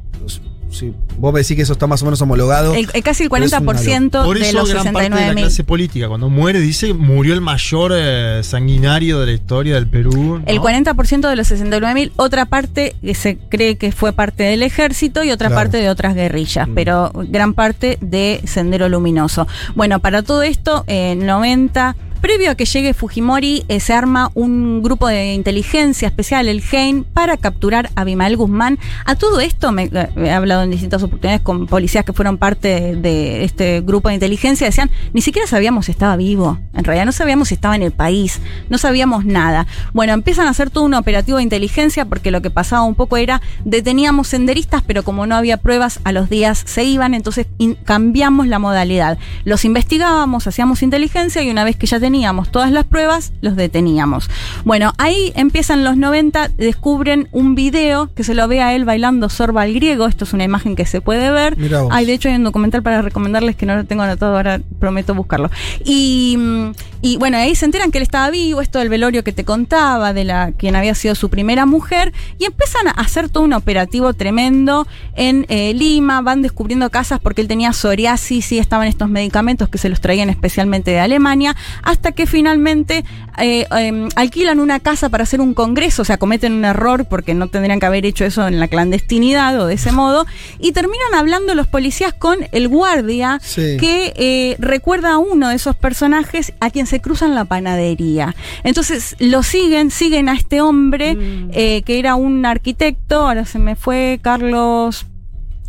[0.72, 2.74] si vos me decís que eso está más o menos homologado.
[2.74, 5.10] el- el casi el pero es una 40% Por de eso los gran parte de
[5.10, 9.32] la 69 clase política, cuando muere, dice que murió el mayor eh, sanguinario de la
[9.32, 10.38] historia del Perú.
[10.38, 10.42] ¿no?
[10.46, 15.22] El 40% de los 69.000, otra parte que se cree que fue parte del ejército
[15.22, 15.60] y otra Claro.
[15.62, 19.46] parte de otras guerrillas, pero gran parte de Sendero Luminoso.
[19.74, 24.80] Bueno, para todo esto, en 90 previo a que llegue Fujimori, eh, se arma un
[24.80, 28.78] grupo de inteligencia especial, el GEIN, para capturar a Abimael Guzmán.
[29.04, 33.42] A todo esto, eh, he hablado en distintas oportunidades con policías que fueron parte de
[33.42, 36.60] este grupo de inteligencia, decían, ni siquiera sabíamos si estaba vivo.
[36.74, 39.66] En realidad no sabíamos si estaba en el país, no sabíamos nada.
[39.92, 43.16] Bueno, empiezan a hacer todo un operativo de inteligencia porque lo que pasaba un poco
[43.16, 47.48] era, deteníamos senderistas, pero como no había pruebas, a los días se iban, entonces
[47.84, 49.18] cambiamos la modalidad.
[49.44, 52.11] Los investigábamos, hacíamos inteligencia y una vez que ya teníamos
[52.50, 54.28] todas las pruebas, los deteníamos.
[54.64, 59.28] Bueno, ahí empiezan los 90, descubren un video que se lo ve a él bailando
[59.28, 60.06] sorba al griego.
[60.06, 61.56] Esto es una imagen que se puede ver.
[61.56, 61.90] Mirá vos.
[61.92, 65.14] Ay, de hecho hay un documental para recomendarles que no lo tengo anotado, ahora prometo
[65.14, 65.50] buscarlo.
[65.84, 69.32] Y, mm, y bueno, ahí se enteran que él estaba vivo, esto del velorio que
[69.32, 73.44] te contaba, de la quien había sido su primera mujer, y empiezan a hacer todo
[73.44, 78.86] un operativo tremendo en eh, Lima, van descubriendo casas porque él tenía psoriasis y estaban
[78.86, 83.04] estos medicamentos que se los traían especialmente de Alemania, hasta que finalmente
[83.38, 87.34] eh, eh, alquilan una casa para hacer un congreso, o sea, cometen un error porque
[87.34, 90.26] no tendrían que haber hecho eso en la clandestinidad o de ese modo,
[90.58, 93.76] y terminan hablando los policías con el guardia Sí.
[93.78, 98.34] que eh, recuerda a uno de esos personajes a quien se cruza en la panadería.
[98.64, 101.16] Entonces lo siguen, siguen a este hombre
[101.52, 105.06] eh, que era un arquitecto, ahora se me fue Carlos,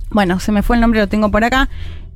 [0.10, 1.70] bueno, se me fue el nombre, lo tengo por acá.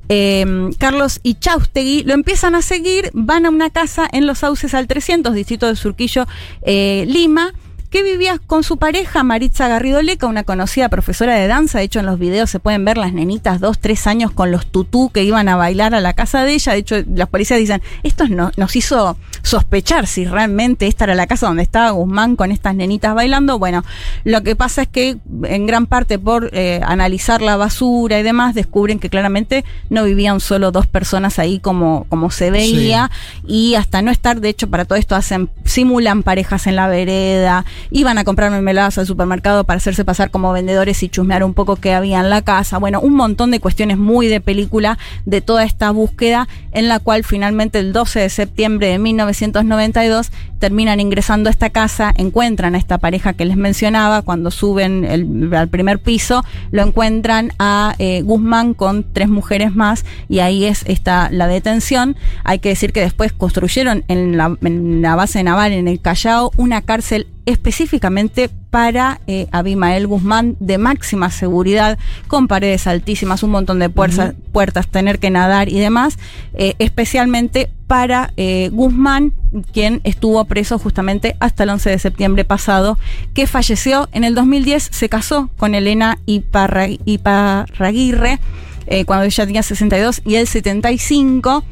[0.10, 4.88] Eh, Carlos Ichaustegui, lo empiezan a seguir, van a una casa en Los Sauces al
[4.88, 6.26] 300, distrito de Surquillo,
[6.61, 7.53] eh, Lima,
[7.90, 11.77] que vivía con su pareja Maritza Garrido Leca, una conocida profesora de danza.
[11.80, 14.66] De hecho, en los videos se pueden ver las nenitas dos, tres años con los
[14.67, 16.74] tutú que iban a bailar a la casa de ella.
[16.74, 21.27] De hecho, las policías dicen, esto no- nos hizo sospechar si realmente esta era la
[21.27, 23.57] casa donde estaba Guzmán con estas nenitas bailando.
[23.57, 23.85] Bueno,
[24.25, 28.53] lo que pasa es que en gran parte por eh, analizar la basura y demás,
[28.53, 33.09] descubren que claramente no vivían solo dos personas ahí como, como se veía.
[33.48, 37.64] Y hasta no estar, de hecho, para todo esto hacen, simulan parejas en la vereda,
[37.92, 41.76] iban a comprar mermeladas al supermercado para hacerse pasar como vendedores y chusmear un poco
[41.76, 42.78] qué había en la casa.
[42.78, 47.24] Bueno, un montón de cuestiones muy de película de toda esta búsqueda, en la cual
[47.24, 52.98] finalmente el 12 de septiembre de 1992 terminan ingresando a esta casa, encuentran a esta
[52.98, 55.06] pareja que les mencionaba, cuando suben
[55.54, 60.84] al primer piso, lo encuentran a eh, Guzmán con tres mujeres más y ahí es
[60.88, 62.16] esta la detención.
[62.44, 64.38] Hay que decir que después construyeron en
[65.02, 71.32] la base naval en el Callao una cárcel específicamente para eh, Abimael Guzmán de máxima
[71.32, 76.19] seguridad, con paredes altísimas, un montón de puertas, puertas tener que nadar y demás,
[76.53, 79.34] eh, especialmente para eh, Guzmán,
[79.72, 83.00] quien estuvo preso justamente hasta el 11 de septiembre pasado,
[83.34, 88.40] que falleció en el 2010, se casó con Elena Iparra- Iparraguirre,
[88.88, 91.64] eh, cuando ella tenía 62 y él 75.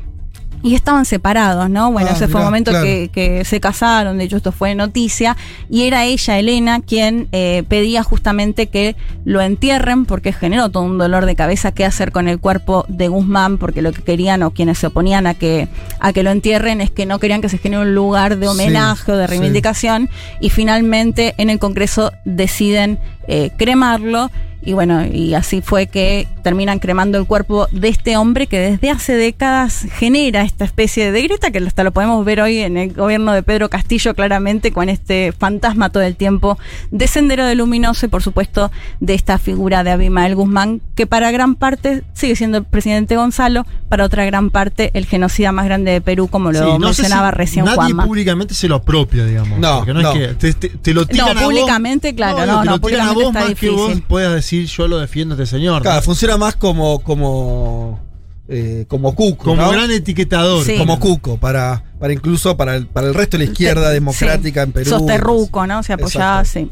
[0.65, 1.91] Y estaban separados, ¿no?
[1.91, 2.85] Bueno, Ah, ese fue mirá, el momento claro.
[2.85, 5.37] que, que se casaron, de hecho esto fue noticia,
[5.69, 8.95] y era ella, Elena, quien eh, pedía justamente que
[9.25, 13.09] lo entierren porque generó todo un dolor de cabeza qué hacer con el cuerpo de
[13.09, 15.67] Guzmán, porque lo que querían o quienes se oponían a que,
[15.99, 18.51] a que lo entierren es que no querían que se genere un lugar de Sí,
[18.51, 19.29] homenaje o de sí.
[19.29, 20.09] reivindicación,
[20.41, 22.97] y finalmente en el Congreso deciden
[23.27, 24.29] eh, cremarlo.
[24.67, 28.89] Y bueno, y así fue que terminan cremando el cuerpo de este hombre que desde
[28.89, 32.91] hace décadas genera esta especie de grieta que hasta lo podemos ver hoy en el
[32.91, 36.57] gobierno de Pedro Castillo claramente con este fantasma todo el tiempo
[36.89, 41.29] de Sendero de Luminoso y por supuesto de esta figura de Abimael Guzmán que para
[41.29, 45.91] gran parte sigue siendo el presidente Gonzalo, para otra gran parte el genocida más grande
[45.91, 48.05] de Perú como lo Sí, no sé mencionaba si recién nadie Juanma.
[48.05, 49.59] públicamente se lo apropia, digamos.
[49.59, 50.11] No, Porque no, no.
[50.11, 51.43] es que te, te- te lo tiran No, a vos.
[51.43, 55.35] públicamente, claro, no, no, públicamente vos está más que vos puedas decir yo lo defiendo
[55.35, 55.81] a este señor.
[55.81, 56.03] Claro, ¿no?
[56.03, 57.99] funciona más como, como,
[58.47, 59.45] eh, como Cuco.
[59.45, 59.71] Como ¿no?
[59.71, 60.65] gran etiquetador.
[60.65, 60.77] Sí.
[60.77, 64.71] Como Cuco, para, para incluso para el, para el resto de la izquierda democrática en
[64.71, 64.89] Perú.
[64.89, 65.81] Sos terruco, ¿no?
[65.83, 66.69] Se apoyaba, sí.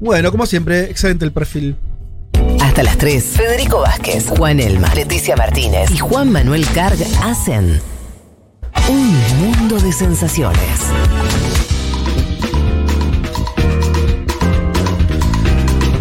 [0.00, 1.76] Bueno, como siempre, excelente el perfil.
[2.60, 3.24] Hasta las 3.
[3.24, 7.80] Federico Vázquez, Juan Elma, Leticia Martínez y Juan Manuel Carg hacen
[8.88, 10.60] un mundo de sensaciones.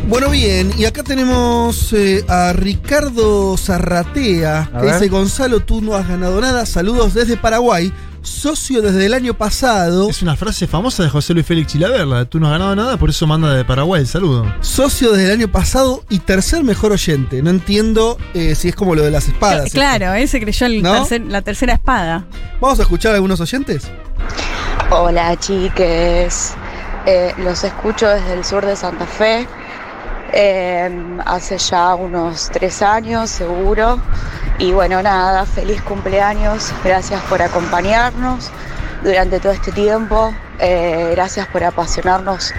[0.10, 4.94] Bueno, bien, y acá tenemos eh, a Ricardo Zarratea, A que ver.
[4.96, 10.10] dice, Gonzalo, tú no has ganado nada, saludos desde Paraguay, socio desde el año pasado,
[10.10, 12.26] Es una frase famosa de José Luis Félix Chilaverla.
[12.26, 14.52] Tú no has ganado nada, por eso manda de Paraguay el saludo.
[14.62, 17.44] socio desde el año pasado y tercer mejor oyente.
[17.44, 19.72] No entiendo eh, si es como lo de las espadas.
[19.72, 21.06] Claro, él se creyó el ¿No?
[21.06, 22.26] tercer- la tercera espada.
[22.60, 23.84] Vamos a escuchar a algunos oyentes.
[24.90, 26.54] Hola chiques,
[27.06, 29.48] Eh, los escucho desde el sur de Santa Fe,
[30.34, 30.90] eh,
[31.26, 34.00] hace ya unos tres años seguro.
[34.58, 38.52] Y bueno, nada, feliz cumpleaños, gracias por acompañarnos.
[39.04, 40.34] durante todo este tiempo.
[40.60, 42.54] Eh, gracias por apasionarnos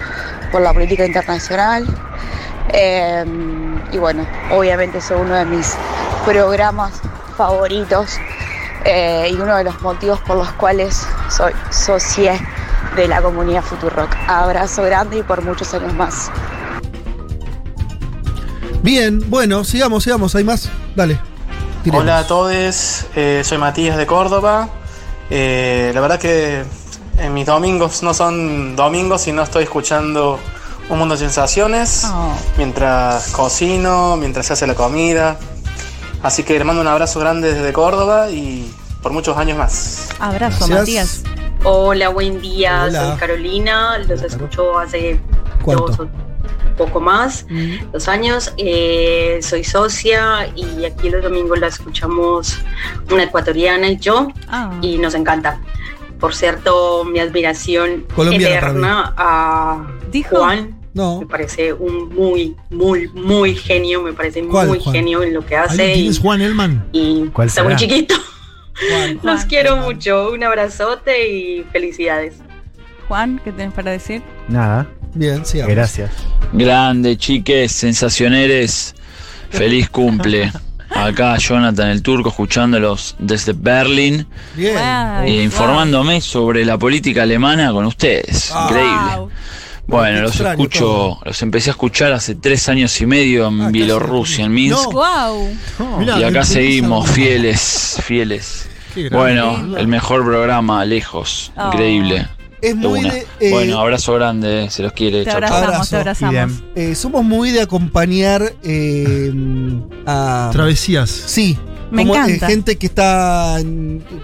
[0.50, 1.86] por la política internacional.
[2.72, 3.24] Eh,
[3.92, 5.74] y bueno, obviamente es uno de mis
[6.24, 6.92] programas
[7.36, 8.18] favoritos
[8.84, 12.34] eh, y uno de los motivos por los cuales soy socia
[12.96, 14.14] de la comunidad Futurock.
[14.28, 16.30] Abrazo grande y por muchos años más.
[18.82, 20.68] Bien, bueno, sigamos, sigamos, hay más.
[20.96, 21.18] Dale.
[21.82, 22.02] tiremos.
[22.02, 24.68] Hola a todos, eh, soy Matías de Córdoba.
[25.28, 26.64] Eh, la verdad que
[27.18, 30.40] en mis domingos no son domingos y no estoy escuchando
[30.88, 32.06] Un Mundo de Sensaciones
[32.56, 35.36] mientras cocino, mientras se hace la comida.
[36.22, 40.08] Así que le mando un abrazo grande desde Córdoba y por muchos años más.
[40.18, 41.22] Abrazo, Gracias.
[41.22, 41.22] Matías.
[41.64, 42.84] Hola, buen día.
[42.88, 43.08] Hola.
[43.10, 43.98] Soy Carolina.
[43.98, 45.20] Los escucho hace
[45.62, 45.86] ¿Cuánto?
[45.86, 46.29] dos o
[46.80, 47.46] poco más,
[47.92, 48.52] dos años.
[48.56, 52.56] Eh, soy socia y aquí los domingos la escuchamos
[53.12, 54.72] una ecuatoriana y yo Ah.
[54.80, 55.60] y nos encanta.
[56.18, 59.86] Por cierto, mi admiración Colombiana eterna a
[60.30, 60.78] Juan.
[60.92, 61.20] No.
[61.20, 64.02] Me parece un muy, muy, muy genio.
[64.02, 64.94] Me parece ¿Cuál, muy Juan?
[64.94, 65.72] genio en lo que hace.
[65.72, 66.88] ¿Alguien y- tienes Juan Elman?
[66.92, 68.14] y ¿Cuál está muy chiquito.
[69.22, 70.30] Los quiero mucho.
[70.32, 72.34] Un abrazote y felicidades.
[73.08, 74.22] Juan, ¿qué tenés para decir?
[74.48, 74.86] Nada.
[75.14, 75.74] Bien, sigamos.
[75.74, 76.10] Gracias.
[76.52, 78.94] Grande, chiques, sensacioneres.
[79.50, 80.52] Feliz cumple.
[80.90, 84.76] Acá Jonathan el Turco escuchándolos desde Berlín Bien.
[85.24, 88.50] e informándome sobre la política alemana con ustedes.
[88.52, 88.66] Ah.
[88.68, 89.34] Increíble.
[89.86, 91.20] Bueno, Qué los extraño escucho, todo.
[91.24, 94.92] los empecé a escuchar hace tres años y medio en Bielorrusia, en Minsk.
[94.92, 95.48] ¡Wow!
[96.16, 98.68] y acá seguimos, fieles, fieles.
[99.10, 101.52] Bueno, el mejor programa, lejos.
[101.56, 101.68] Oh.
[101.68, 102.28] Increíble.
[102.62, 105.24] Es muy de, eh, bueno, abrazo grande, se los quiere.
[105.24, 106.52] Te abrazamos, te abrazamos.
[106.74, 109.32] Eh, somos muy de acompañar eh,
[110.06, 110.50] a.
[110.52, 111.10] Travesías.
[111.10, 111.58] Sí.
[111.90, 112.46] Me como, eh, encanta.
[112.46, 113.56] gente que está.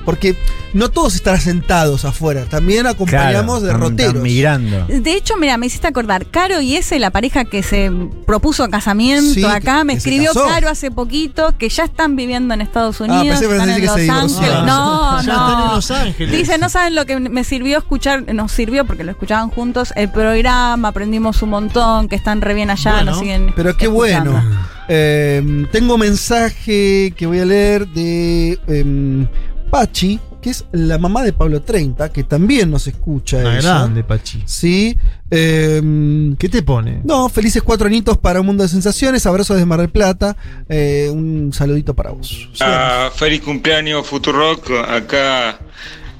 [0.05, 0.36] Porque
[0.73, 2.45] no todos están sentados afuera.
[2.45, 4.23] También acompañamos de roteros.
[4.23, 4.86] migrando.
[4.89, 7.91] De hecho, mira, me hiciste acordar, Caro y ese, la pareja que se
[8.27, 10.33] propuso casamiento Sí, acá, me escribió.
[10.35, 13.70] Caro hace poquito, que ya están viviendo en Estados Unidos, pensé que ibas a están
[13.70, 14.41] en que Los.
[14.41, 14.65] Ángeles.
[14.67, 15.49] No, Ya no.
[15.49, 16.36] están en Los Ángeles.
[16.36, 20.11] Dice, no saben lo que me sirvió escuchar, nos sirvió porque lo escuchaban juntos, el
[20.11, 24.33] programa, aprendimos un montón, que están re bien allá, Bueno, nos siguen Pero qué escuchando.
[24.33, 24.75] bueno.
[24.89, 29.26] Eh, tengo mensaje que voy a leer de em,
[29.70, 33.39] Pachi, que es la mamá de Pablo 30, que también nos escucha.
[33.39, 33.78] Una ella.
[33.78, 34.42] grande, Pachi.
[34.47, 34.97] Sí.
[35.31, 37.00] em, ¿Qué te pone?
[37.05, 39.26] no, felices cuatro añitos para un mundo de sensaciones.
[39.26, 40.36] Abrazos desde Mar del Plata.
[40.68, 42.48] Eh, un saludito para vos.
[42.60, 45.58] Ah, feliz cumpleaños Futurock, acá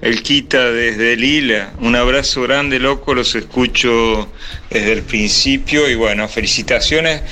[0.01, 1.73] el Quita desde Lila.
[1.81, 4.29] Un abrazo grande, loco, los escucho
[4.71, 7.23] desde el principio y bueno, felicitaciones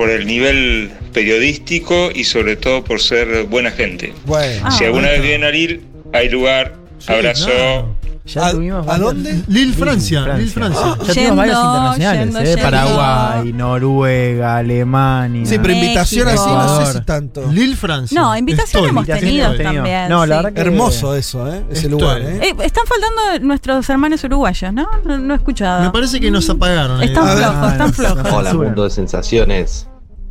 [0.00, 4.14] por el nivel periodístico y sobre todo por ser buena gente.
[4.24, 4.70] Bueno.
[4.70, 5.08] si Ah, alguna bueno.
[5.10, 5.82] vez vienen a Lil,
[6.14, 6.74] hay lugar.
[7.06, 7.94] Abrazo.
[8.32, 9.42] Ya ¿A- tuvimos ¿A varios- dónde?
[9.48, 10.96] Lil Francia, Lil Francia.
[11.06, 12.44] Ya tuvimos varios Yendo, internacionales, yendo, ¿eh?
[12.46, 12.62] yendo.
[12.62, 15.46] Paraguay, Noruega, Alemania.
[15.46, 16.44] Sí, pero invitación México.
[16.44, 17.50] así no sé si tanto.
[17.52, 18.20] Lil Francia.
[18.20, 18.88] No, invitación Estoy.
[18.90, 20.08] hemos tenido también.
[20.08, 20.42] No, la sí.
[20.44, 21.64] verdad que- Hermoso eso, ¿eh?
[21.70, 21.90] Ese Estoy.
[21.90, 22.40] lugar, ¿eh?
[22.42, 24.88] Eh, están faltando nuestros hermanos uruguayos, ¿no?
[25.04, 25.82] No, no he escuchado.
[25.82, 27.02] Me parece que nos apagaron.
[27.02, 28.32] Están flojos, están flojos.
[28.32, 29.86] Hola, mundo de sensaciones.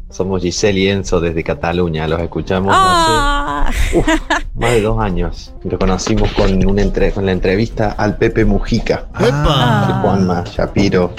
[0.09, 2.07] Somos Giselle y Enzo desde Cataluña.
[2.07, 4.03] Los escuchamos Ah, hace
[4.55, 5.53] más de dos años.
[5.63, 9.05] Lo conocimos con, una entre- con la entrevista al Pepe Mujica.
[9.19, 9.85] ¡Epa!
[9.87, 11.13] De Juanma, Shapiro,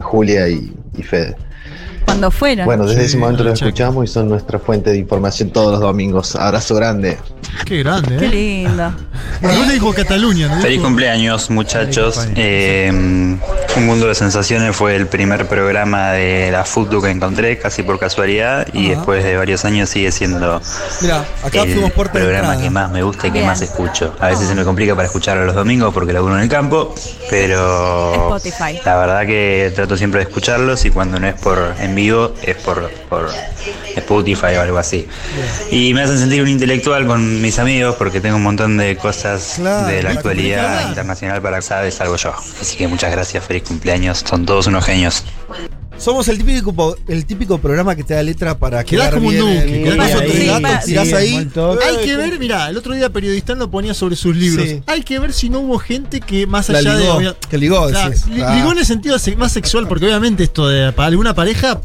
[0.00, 1.36] Julia y, y Fede.
[2.04, 2.66] Cuando fueron.
[2.66, 3.68] Bueno, desde Sí, ese momento los check.
[3.68, 6.36] escuchamos y son nuestra fuente de información todos los domingos.
[6.36, 7.18] Abrazo grande.
[7.66, 8.28] Qué grande, Qué ¿eh?
[8.28, 8.92] lindo.
[9.40, 10.60] No le dijo Cataluña, ¿no?
[10.62, 12.26] Feliz cumpleaños muchachos.
[12.36, 12.90] Eh,
[13.76, 17.98] Un Mundo de Sensaciones fue el primer programa de la Futu que encontré casi por
[17.98, 18.96] casualidad y Ajá.
[18.96, 20.60] después de varios años sigue siendo
[21.00, 22.58] Mira, acá el programa entrada.
[22.60, 23.46] que más me gusta y que Bien.
[23.46, 24.14] más escucho.
[24.20, 26.94] A veces se me complica para escucharlo los domingos porque laburo en el campo,
[27.30, 28.78] pero Spotify.
[28.84, 32.56] la verdad que trato siempre de escucharlos y cuando no es por en vivo es
[32.56, 33.30] por, por
[33.96, 35.06] Spotify o algo así.
[35.70, 39.54] Y me hacen sentir un intelectual con mis amigos porque tengo un montón de cosas
[39.56, 42.32] Claro, de la actualidad internacional para sabes algo yo.
[42.60, 45.24] Así que muchas gracias, feliz cumpleaños, son todos unos genios.
[46.02, 49.38] Somos el típico, el típico programa que te da letra para Quedás quedar como un
[49.38, 51.34] duque, quedás con tres datos, tirás ahí.
[51.36, 54.66] Hay que Eh, ver, mira, el otro día Periodistán lo ponía sobre sus libros.
[54.68, 54.82] Sí.
[54.86, 57.34] Hay que ver si no hubo gente que más La allá ligó, de.
[57.48, 58.26] que ligó, Claro, decís.
[58.26, 58.34] li-.
[58.34, 61.80] Ligó en el sentido se- más sexual, porque obviamente esto de para alguna pareja.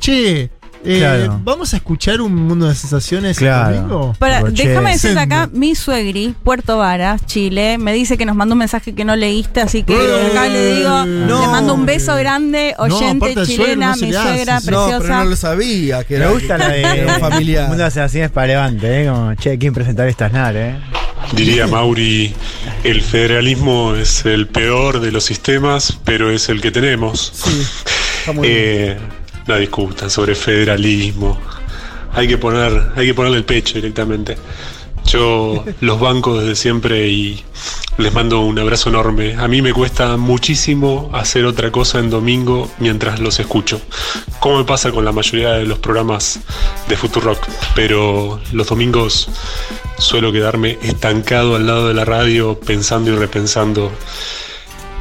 [0.00, 0.50] Che,
[0.84, 1.40] eh, Claro.
[1.42, 3.68] vamos a escuchar un mundo de sensaciones Claro.
[3.70, 4.16] el domingo.
[4.18, 8.60] Para, déjame decirte acá, mi suegri, Puerto Varas, Chile, me dice que nos mandó un
[8.60, 11.40] mensaje que no leíste, así que Eh, acá le digo, no.
[11.40, 14.66] le mando un beso grande, oyente chilena, no mi hace, suegra sí.
[14.70, 15.24] No, pero preciosa.
[15.24, 16.04] no lo sabía.
[16.04, 17.68] Que Me era, gusta la de familiar.
[17.68, 19.06] Mundo de sensaciones para Levante, ¿eh?
[19.08, 20.76] Como, che, ¿quién presentar estas NAR, eh?
[21.34, 22.32] Diría Mauri,
[22.84, 27.32] el federalismo es el peor de los sistemas, pero es el que tenemos.
[28.42, 28.96] Eh,
[29.46, 31.38] no discutan sobre federalismo.
[32.12, 34.36] Hay que poner, hay que ponerle el pecho directamente.
[35.06, 37.44] Yo los banco desde siempre y
[37.96, 39.34] les mando un abrazo enorme.
[39.34, 43.80] A mí me cuesta muchísimo hacer otra cosa en domingo mientras los escucho.
[44.40, 46.40] Como me pasa con la mayoría de los programas
[46.88, 47.38] de Futurock.
[47.74, 49.28] Pero los domingos
[49.98, 53.92] suelo quedarme estancado al lado de la radio pensando y repensando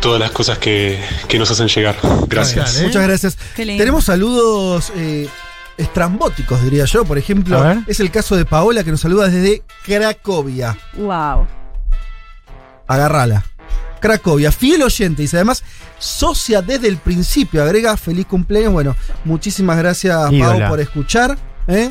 [0.05, 1.95] todas las cosas que, que nos hacen llegar.
[2.27, 2.79] Gracias.
[2.83, 3.37] Muchas gracias.
[3.55, 5.27] Tenemos saludos eh,
[5.77, 7.05] estrambóticos, diría yo.
[7.05, 10.77] Por ejemplo, es el caso de Paola que nos saluda desde Cracovia.
[10.93, 11.47] Wow.
[12.85, 13.45] Agarrala.
[13.99, 15.63] Cracovia, fiel oyente, dice además,
[15.97, 18.73] socia desde el principio, agrega feliz cumpleaños.
[18.73, 20.59] Bueno, muchísimas gracias, Ídola.
[20.59, 21.35] Pau, por escuchar.
[21.67, 21.89] ¿eh?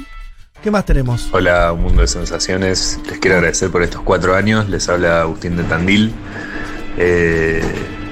[0.62, 1.30] ¿Qué más tenemos?
[1.32, 3.00] Hola, un mundo de sensaciones.
[3.10, 4.68] Les quiero agradecer por estos cuatro años.
[4.68, 6.14] Les habla Agustín de Tandil.
[6.96, 7.60] Eh,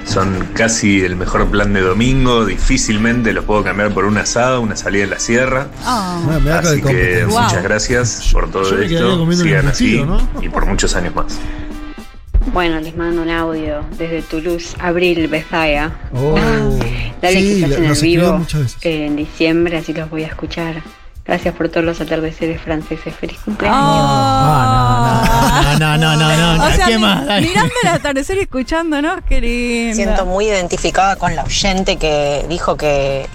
[0.05, 2.45] son casi el mejor plan de domingo.
[2.45, 5.67] Difícilmente los puedo cambiar por un asado, una salida en la sierra.
[5.83, 7.25] Ah, me da Así que.
[7.25, 7.41] Wow.
[7.41, 9.31] muchas gracias por todo Yo esto.
[9.43, 10.17] Sigan así ¿no?
[10.41, 11.37] y por muchos años más.
[12.51, 15.91] Bueno, les mando un audio desde Toulouse, Abril, Besaya.
[16.13, 16.35] Oh.
[17.21, 18.45] Dale Sí, quizás la- en el vivo
[18.81, 20.81] en diciembre, así los voy a escuchar.
[21.25, 23.15] Gracias por todos los atardeceres franceses.
[23.15, 23.79] Feliz cumpleaños.
[23.81, 27.23] Ah, no, no, no, no, no, no, O sea, ¿qué más?
[27.41, 29.95] Mirando el atardecer y escuchándonos, qué lindo.
[29.95, 33.27] Siento muy identificada con la oyente que dijo que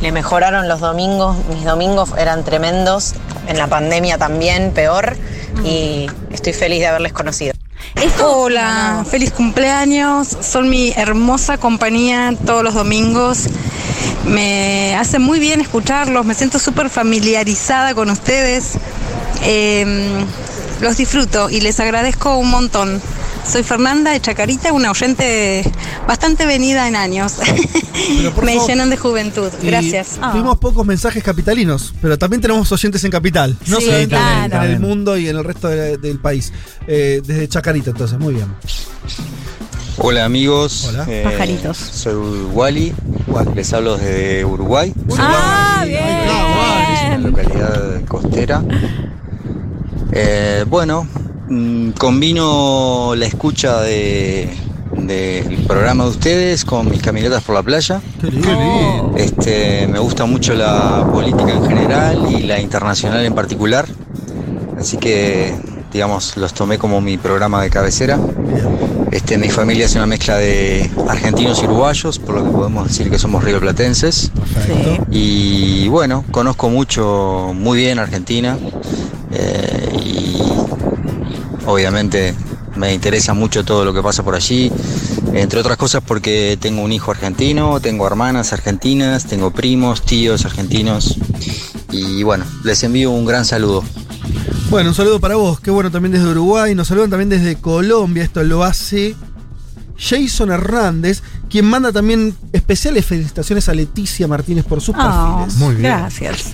[0.00, 1.36] le mejoraron los domingos.
[1.48, 3.14] Mis domingos eran tremendos.
[3.48, 5.16] En la pandemia también, peor.
[5.64, 7.54] Y estoy feliz de haberles conocido.
[8.22, 10.28] Hola, feliz cumpleaños.
[10.40, 13.48] Son mi hermosa compañía todos los domingos.
[14.26, 18.78] Me hace muy bien escucharlos, me siento súper familiarizada con ustedes.
[19.42, 20.24] Eh,
[20.80, 23.00] los disfruto y les agradezco un montón.
[23.46, 25.70] Soy Fernanda de Chacarita, una oyente
[26.08, 27.34] bastante venida en años.
[28.42, 28.68] Me favor.
[28.68, 29.50] llenan de juventud.
[29.62, 30.18] Y Gracias.
[30.32, 33.56] Tuvimos pocos mensajes capitalinos, pero también tenemos oyentes en capital.
[33.66, 34.64] No Sí, solamente en el- claro.
[34.64, 36.52] en el mundo y en el resto de- del país.
[36.86, 38.46] Eh, desde Chacarita, entonces, muy bien.
[39.98, 41.04] Hola amigos, Hola.
[41.08, 41.76] Eh, Pajaritos.
[41.76, 42.14] soy
[42.52, 42.92] Wally,
[43.54, 47.20] les hablo desde Uruguay, Ah, bien.
[47.20, 48.64] una localidad costera.
[50.12, 51.06] Eh, bueno,
[51.98, 54.48] combino la escucha de
[54.96, 58.00] del programa de ustedes con mis caminatas por la playa.
[59.16, 63.86] Este, me gusta mucho la política en general y la internacional en particular.
[64.78, 65.54] Así que,
[65.92, 68.18] digamos, los tomé como mi programa de cabecera.
[69.10, 73.10] Este, mi familia es una mezcla de argentinos y uruguayos, por lo que podemos decir
[73.10, 74.32] que somos rioplatenses.
[75.10, 78.58] Y bueno, conozco mucho, muy bien Argentina.
[79.32, 80.42] eh, y
[81.66, 82.34] obviamente
[82.76, 84.70] me interesa mucho todo lo que pasa por allí.
[85.32, 91.16] Entre otras cosas porque tengo un hijo argentino, tengo hermanas argentinas, tengo primos, tíos argentinos.
[91.90, 93.82] Y bueno, les envío un gran saludo.
[94.70, 95.60] Bueno, un saludo para vos.
[95.60, 96.74] Qué bueno también desde Uruguay.
[96.74, 98.22] Nos saludan también desde Colombia.
[98.24, 99.14] Esto lo hace
[99.96, 105.78] Jason Hernández, quien manda también especiales felicitaciones a Leticia Martínez por sus Ah, perfiles.
[105.80, 106.52] Gracias.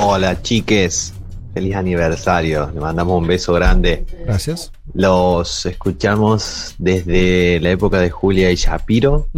[0.00, 1.12] Hola chiques,
[1.52, 4.04] feliz aniversario, le mandamos un beso grande.
[4.26, 4.72] Gracias.
[4.94, 9.28] Los escuchamos desde la época de Julia y Shapiro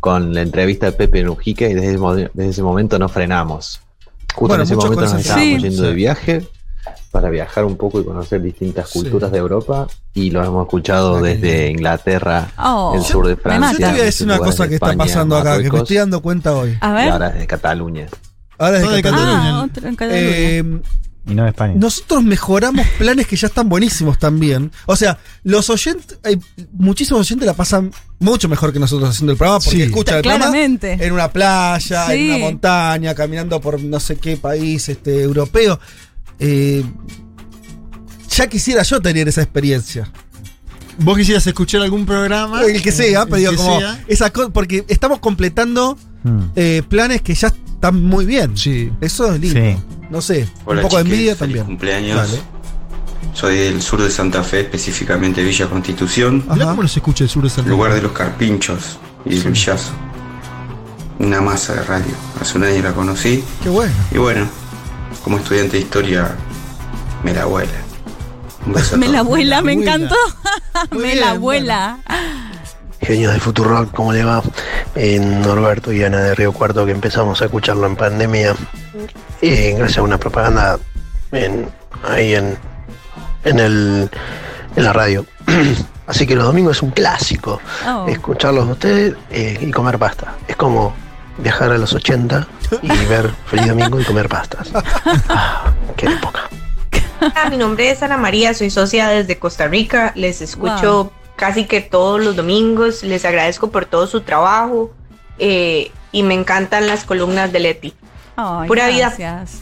[0.00, 1.98] con la entrevista de Pepe Mujica y desde
[2.34, 3.80] desde ese momento no frenamos.
[4.34, 5.58] Justo Bueno, en ese momento nos estábamos Sí.
[5.58, 5.88] yendo Sí.
[5.88, 6.46] de viaje
[7.10, 11.70] para viajar un poco y conocer distintas culturas de Europa y lo hemos escuchado desde
[11.70, 13.72] Inglaterra, Oh, el sur de me Francia.
[13.72, 15.96] Yo te voy a decir una cosa de que está pasando acá, que me estoy
[15.96, 16.76] dando cuenta hoy.
[16.80, 17.12] A Y ver.
[17.12, 18.06] ahora desde Cataluña.
[18.58, 19.26] Ahora es de de Cataluña.
[19.32, 19.58] Cataluña.
[19.60, 20.20] Ah, otro en Cataluña.
[20.30, 20.80] Eh,
[21.28, 21.74] Y no de España.
[21.76, 24.72] nosotros mejoramos planes que ya están buenísimos también.
[24.86, 26.40] O sea, los oyentes, hay
[26.72, 29.82] muchísimos oyentes la pasan mucho mejor que nosotros haciendo el programa porque Sí.
[29.82, 30.92] escuchan el programa Claramente.
[31.06, 32.12] en una playa, Sí.
[32.12, 35.78] en una montaña, caminando por no sé qué país este, europeo.
[36.38, 36.82] Eh,
[38.30, 40.10] ya quisiera yo tener esa experiencia.
[41.00, 42.62] ¿Vos quisieras escuchar algún programa?
[42.64, 44.04] El que sea, El pero digo, como sea.
[44.08, 46.40] esa porque estamos completando Mm.
[46.56, 48.56] eh, planes que ya están muy bien.
[48.56, 48.90] Sí.
[49.00, 49.60] Eso es lindo.
[49.60, 49.76] Sí.
[50.10, 51.64] No sé, Hola, un poco de envidia feliz también.
[51.66, 52.16] cumpleaños.
[52.16, 52.40] Dale.
[53.34, 56.64] Soy del sur de Santa Fe, específicamente Villa Constitución, Ajá.
[56.70, 57.96] cómo nos escucha el sur de Santa lugar Fe.
[57.96, 59.90] de los carpinchos y del villazo.
[61.18, 62.14] Una masa de radio.
[62.40, 63.92] Hace un año la conocí Qué bueno.
[64.12, 64.46] y bueno,
[65.24, 66.34] como estudiante de historia,
[67.22, 67.70] me la vuela.
[68.66, 69.94] Un beso a Me la abuela, me abuela.
[69.94, 70.16] encantó.
[70.92, 71.98] Muy me bien, la abuela.
[73.00, 74.42] Genios de Futurock, ¿cómo le va?
[75.00, 78.54] En Norberto y Ana de Río Cuarto que empezamos a escucharlo en pandemia.
[79.40, 80.76] Eh, gracias a una propaganda
[81.30, 81.68] en,
[82.02, 82.56] ahí en,
[83.44, 84.10] en el
[84.74, 85.24] en la radio.
[86.08, 88.06] Así que los domingos es un clásico Oh.
[88.08, 90.34] escucharlos a ustedes eh, y comer pasta.
[90.48, 90.94] Es como
[91.38, 92.48] viajar a los 80
[92.82, 94.68] y ver Feliz Domingo y comer pastas.
[95.28, 96.40] Ah, qué época.
[97.20, 100.12] Hola, mi nombre es Ana María, soy socia desde Costa Rica.
[100.16, 101.12] Les escucho Wow.
[101.38, 103.02] Casi que todos los domingos.
[103.02, 104.92] Les agradezco por todo su trabajo
[105.38, 107.94] eh, y me encantan las columnas de Leti.
[108.36, 109.06] Ay, Pura vida.
[109.16, 109.60] gracias.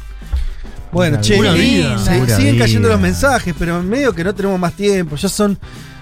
[0.90, 1.94] Bueno, Pura che, vida.
[1.96, 2.36] Pura sí, vida.
[2.36, 5.58] siguen cayendo los mensajes, pero en medio que no tenemos más tiempo, ya son.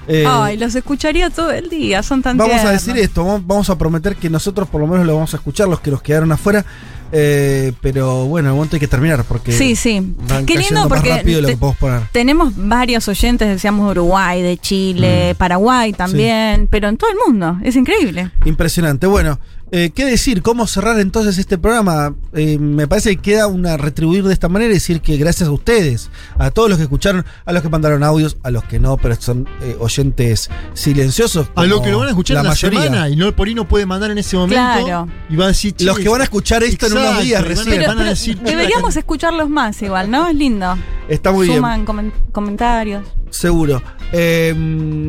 [0.06, 3.70] eh, Ay, los escucharía todo el día, son tan vamos a decir esto, vamos, vamos
[3.70, 6.30] a prometer que nosotros por lo menos lo vamos a escuchar, los que nos quedaron
[6.32, 6.64] afuera.
[7.12, 9.52] Eh, pero bueno, al momento hay que terminar porque.
[9.52, 10.14] Sí, sí.
[10.28, 12.02] van Qué lindo porque lo que poner.
[12.12, 15.36] Tenemos varios oyentes, decíamos de Uruguay, de Chile, Mm.
[15.36, 17.58] Paraguay también, pero en todo el mundo.
[17.62, 18.30] Es increíble.
[18.44, 19.06] Impresionante.
[19.06, 19.38] Bueno,
[19.76, 20.40] eh, ¿qué decir?
[20.40, 22.14] ¿Cómo cerrar entonces este programa?
[22.32, 25.52] Eh, me parece que queda una retribuir de esta manera y decir que gracias a
[25.52, 28.96] ustedes, a todos los que escucharon, a los que mandaron audios, a los que no,
[28.98, 31.48] pero son eh, oyentes silenciosos.
[31.56, 32.82] A lo como que lo van a escuchar la en la mayoría.
[32.82, 34.54] semana y no, por ahí no puede mandar en ese momento.
[34.54, 35.08] Claro.
[35.28, 37.82] Y va a decir, Los que van a escuchar esto en unos días recién.
[37.86, 40.28] van a decir, che, Deberíamos escucharlos más igual, ¿no?
[40.28, 40.76] Es lindo.
[41.08, 41.58] Está muy bien.
[41.58, 43.04] Suman comen- comentarios.
[43.34, 43.82] Seguro.
[44.12, 44.54] Eh,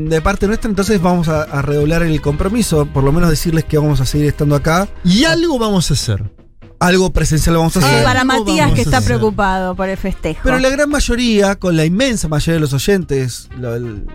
[0.10, 3.78] de parte nuestra, entonces vamos a, a redoblar el compromiso, por lo menos decirles que
[3.78, 4.88] vamos a seguir estando acá.
[5.04, 6.24] Y algo vamos a hacer.
[6.80, 8.04] Algo presencial vamos a Sí, hacer.
[8.04, 9.18] para Matías que está hacer.
[9.18, 10.40] preocupado por el festejo.
[10.44, 14.06] Pero la gran mayoría, con la inmensa mayoría de los oyentes, lo- el-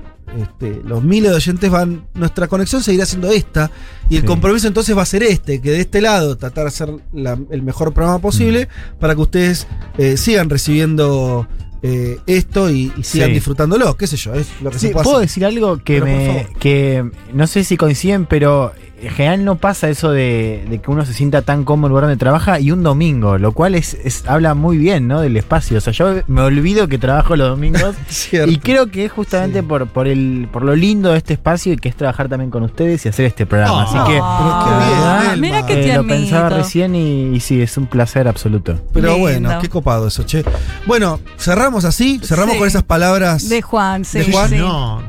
[0.41, 3.71] este, los miles de oyentes van, nuestra conexión seguirá siendo esta,
[4.09, 4.27] y el Sí.
[4.27, 7.63] compromiso entonces va a ser este, que de este lado tratar de hacer la- el
[7.63, 8.69] mejor programa posible
[9.01, 9.67] para que ustedes
[9.99, 11.49] eh, sigan recibiendo
[11.83, 13.35] eh, esto y, y sigan Sí.
[13.35, 15.29] disfrutándolo, qué sé yo, es lo que Sí, se puede puedo hacer.
[15.29, 18.73] decir algo que Pero me que no sé si coinciden, pero
[19.03, 21.91] en general no pasa eso de, de que uno se sienta tan cómodo en el
[21.91, 25.21] lugar donde trabaja y un domingo, lo cual es, es- habla muy bien, ¿no?
[25.21, 25.79] Del espacio.
[25.79, 28.51] O sea, yo me olvido que trabajo los domingos Cierto.
[28.51, 31.77] y creo que es justamente por, por el por lo lindo de este espacio y
[31.77, 33.85] que es trabajar también con ustedes y hacer este programa.
[33.85, 35.41] Así que pero qué la bien.
[35.41, 38.79] Mira qué eh, lo pensaba recién y, y sí, es un placer absoluto.
[38.93, 39.19] Pero Lindo.
[39.21, 40.45] bueno, qué copado eso, che.
[40.87, 42.59] Bueno, cerramos así, cerramos Sí.
[42.59, 43.49] con esas palabras.
[43.49, 44.19] De Juan, sí.
[44.19, 44.49] ¿De Juan?
[44.51, 44.57] sí.
[44.57, 45.03] No.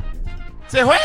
[0.68, 0.96] ¡Se fue!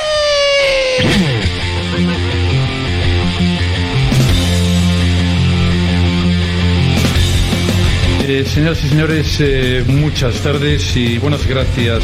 [8.29, 12.03] Eh, señoras y señores, eh, muchas tardes y buenas gracias.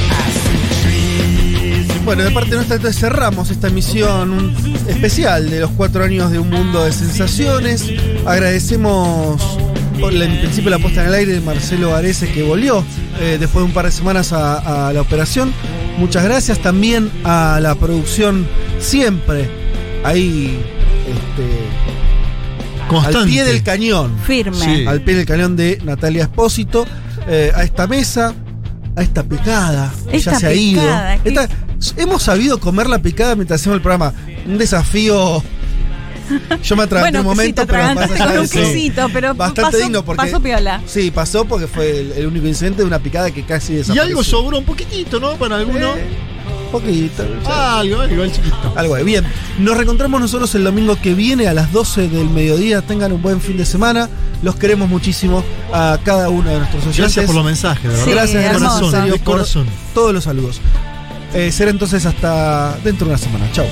[2.06, 4.56] Bueno, de parte nuestra entonces cerramos esta emisión
[4.88, 7.92] especial de los cuatro años de un mundo de sensaciones.
[8.26, 9.60] Agradecemos
[9.98, 12.86] en principio la puesta en el aire de Marcelo Arese que volvió
[13.20, 15.54] eh, después de un par de semanas a, a la operación.
[15.98, 18.48] Muchas gracias también a la producción
[18.80, 19.50] siempre
[20.06, 20.58] ahí
[21.06, 21.63] este,
[22.88, 23.18] Constante.
[23.20, 24.16] al pie del cañón.
[24.26, 24.58] Firme.
[24.58, 24.86] Sí.
[24.86, 26.86] Al pie del cañón de Natalia Espósito,
[27.28, 28.34] eh, a esta mesa,
[28.96, 30.82] a esta picada, Esta ya se ha ido.
[31.24, 31.48] Esta-
[31.98, 34.14] hemos sabido comer la picada mientras hacemos el programa.
[34.46, 35.42] Un desafío.
[36.64, 39.36] Yo me atraganté Bueno, un momento, pero más allá con de un eso, quesito, pero
[39.36, 40.82] bastante pasó, digno porque pasó piola.
[40.86, 44.04] Sí, pasó porque fue el, el único incidente de una picada que casi Y desapareció.
[44.10, 45.34] algo sobró un poquitito, ¿no?
[45.34, 45.96] Para alguno.
[45.96, 46.08] Eh,
[46.72, 47.24] poquito.
[47.46, 48.74] algo, algo, el chiquito.
[48.76, 49.04] Algo ahí.
[49.04, 49.24] Bien,
[49.60, 52.82] nos reencontramos nosotros el domingo que viene a las 12 del mediodía.
[52.82, 54.10] Tengan un buen fin de semana.
[54.42, 56.98] Los queremos muchísimo a cada uno de nuestros oyentes.
[57.00, 58.06] Gracias por los mensajes, de verdad.
[58.06, 59.66] Sí, Gracias de corazón, serio, De por corazón.
[59.94, 60.62] todos los saludos.
[61.34, 63.46] Eh, será entonces hasta dentro de una semana.
[63.54, 63.66] Chao.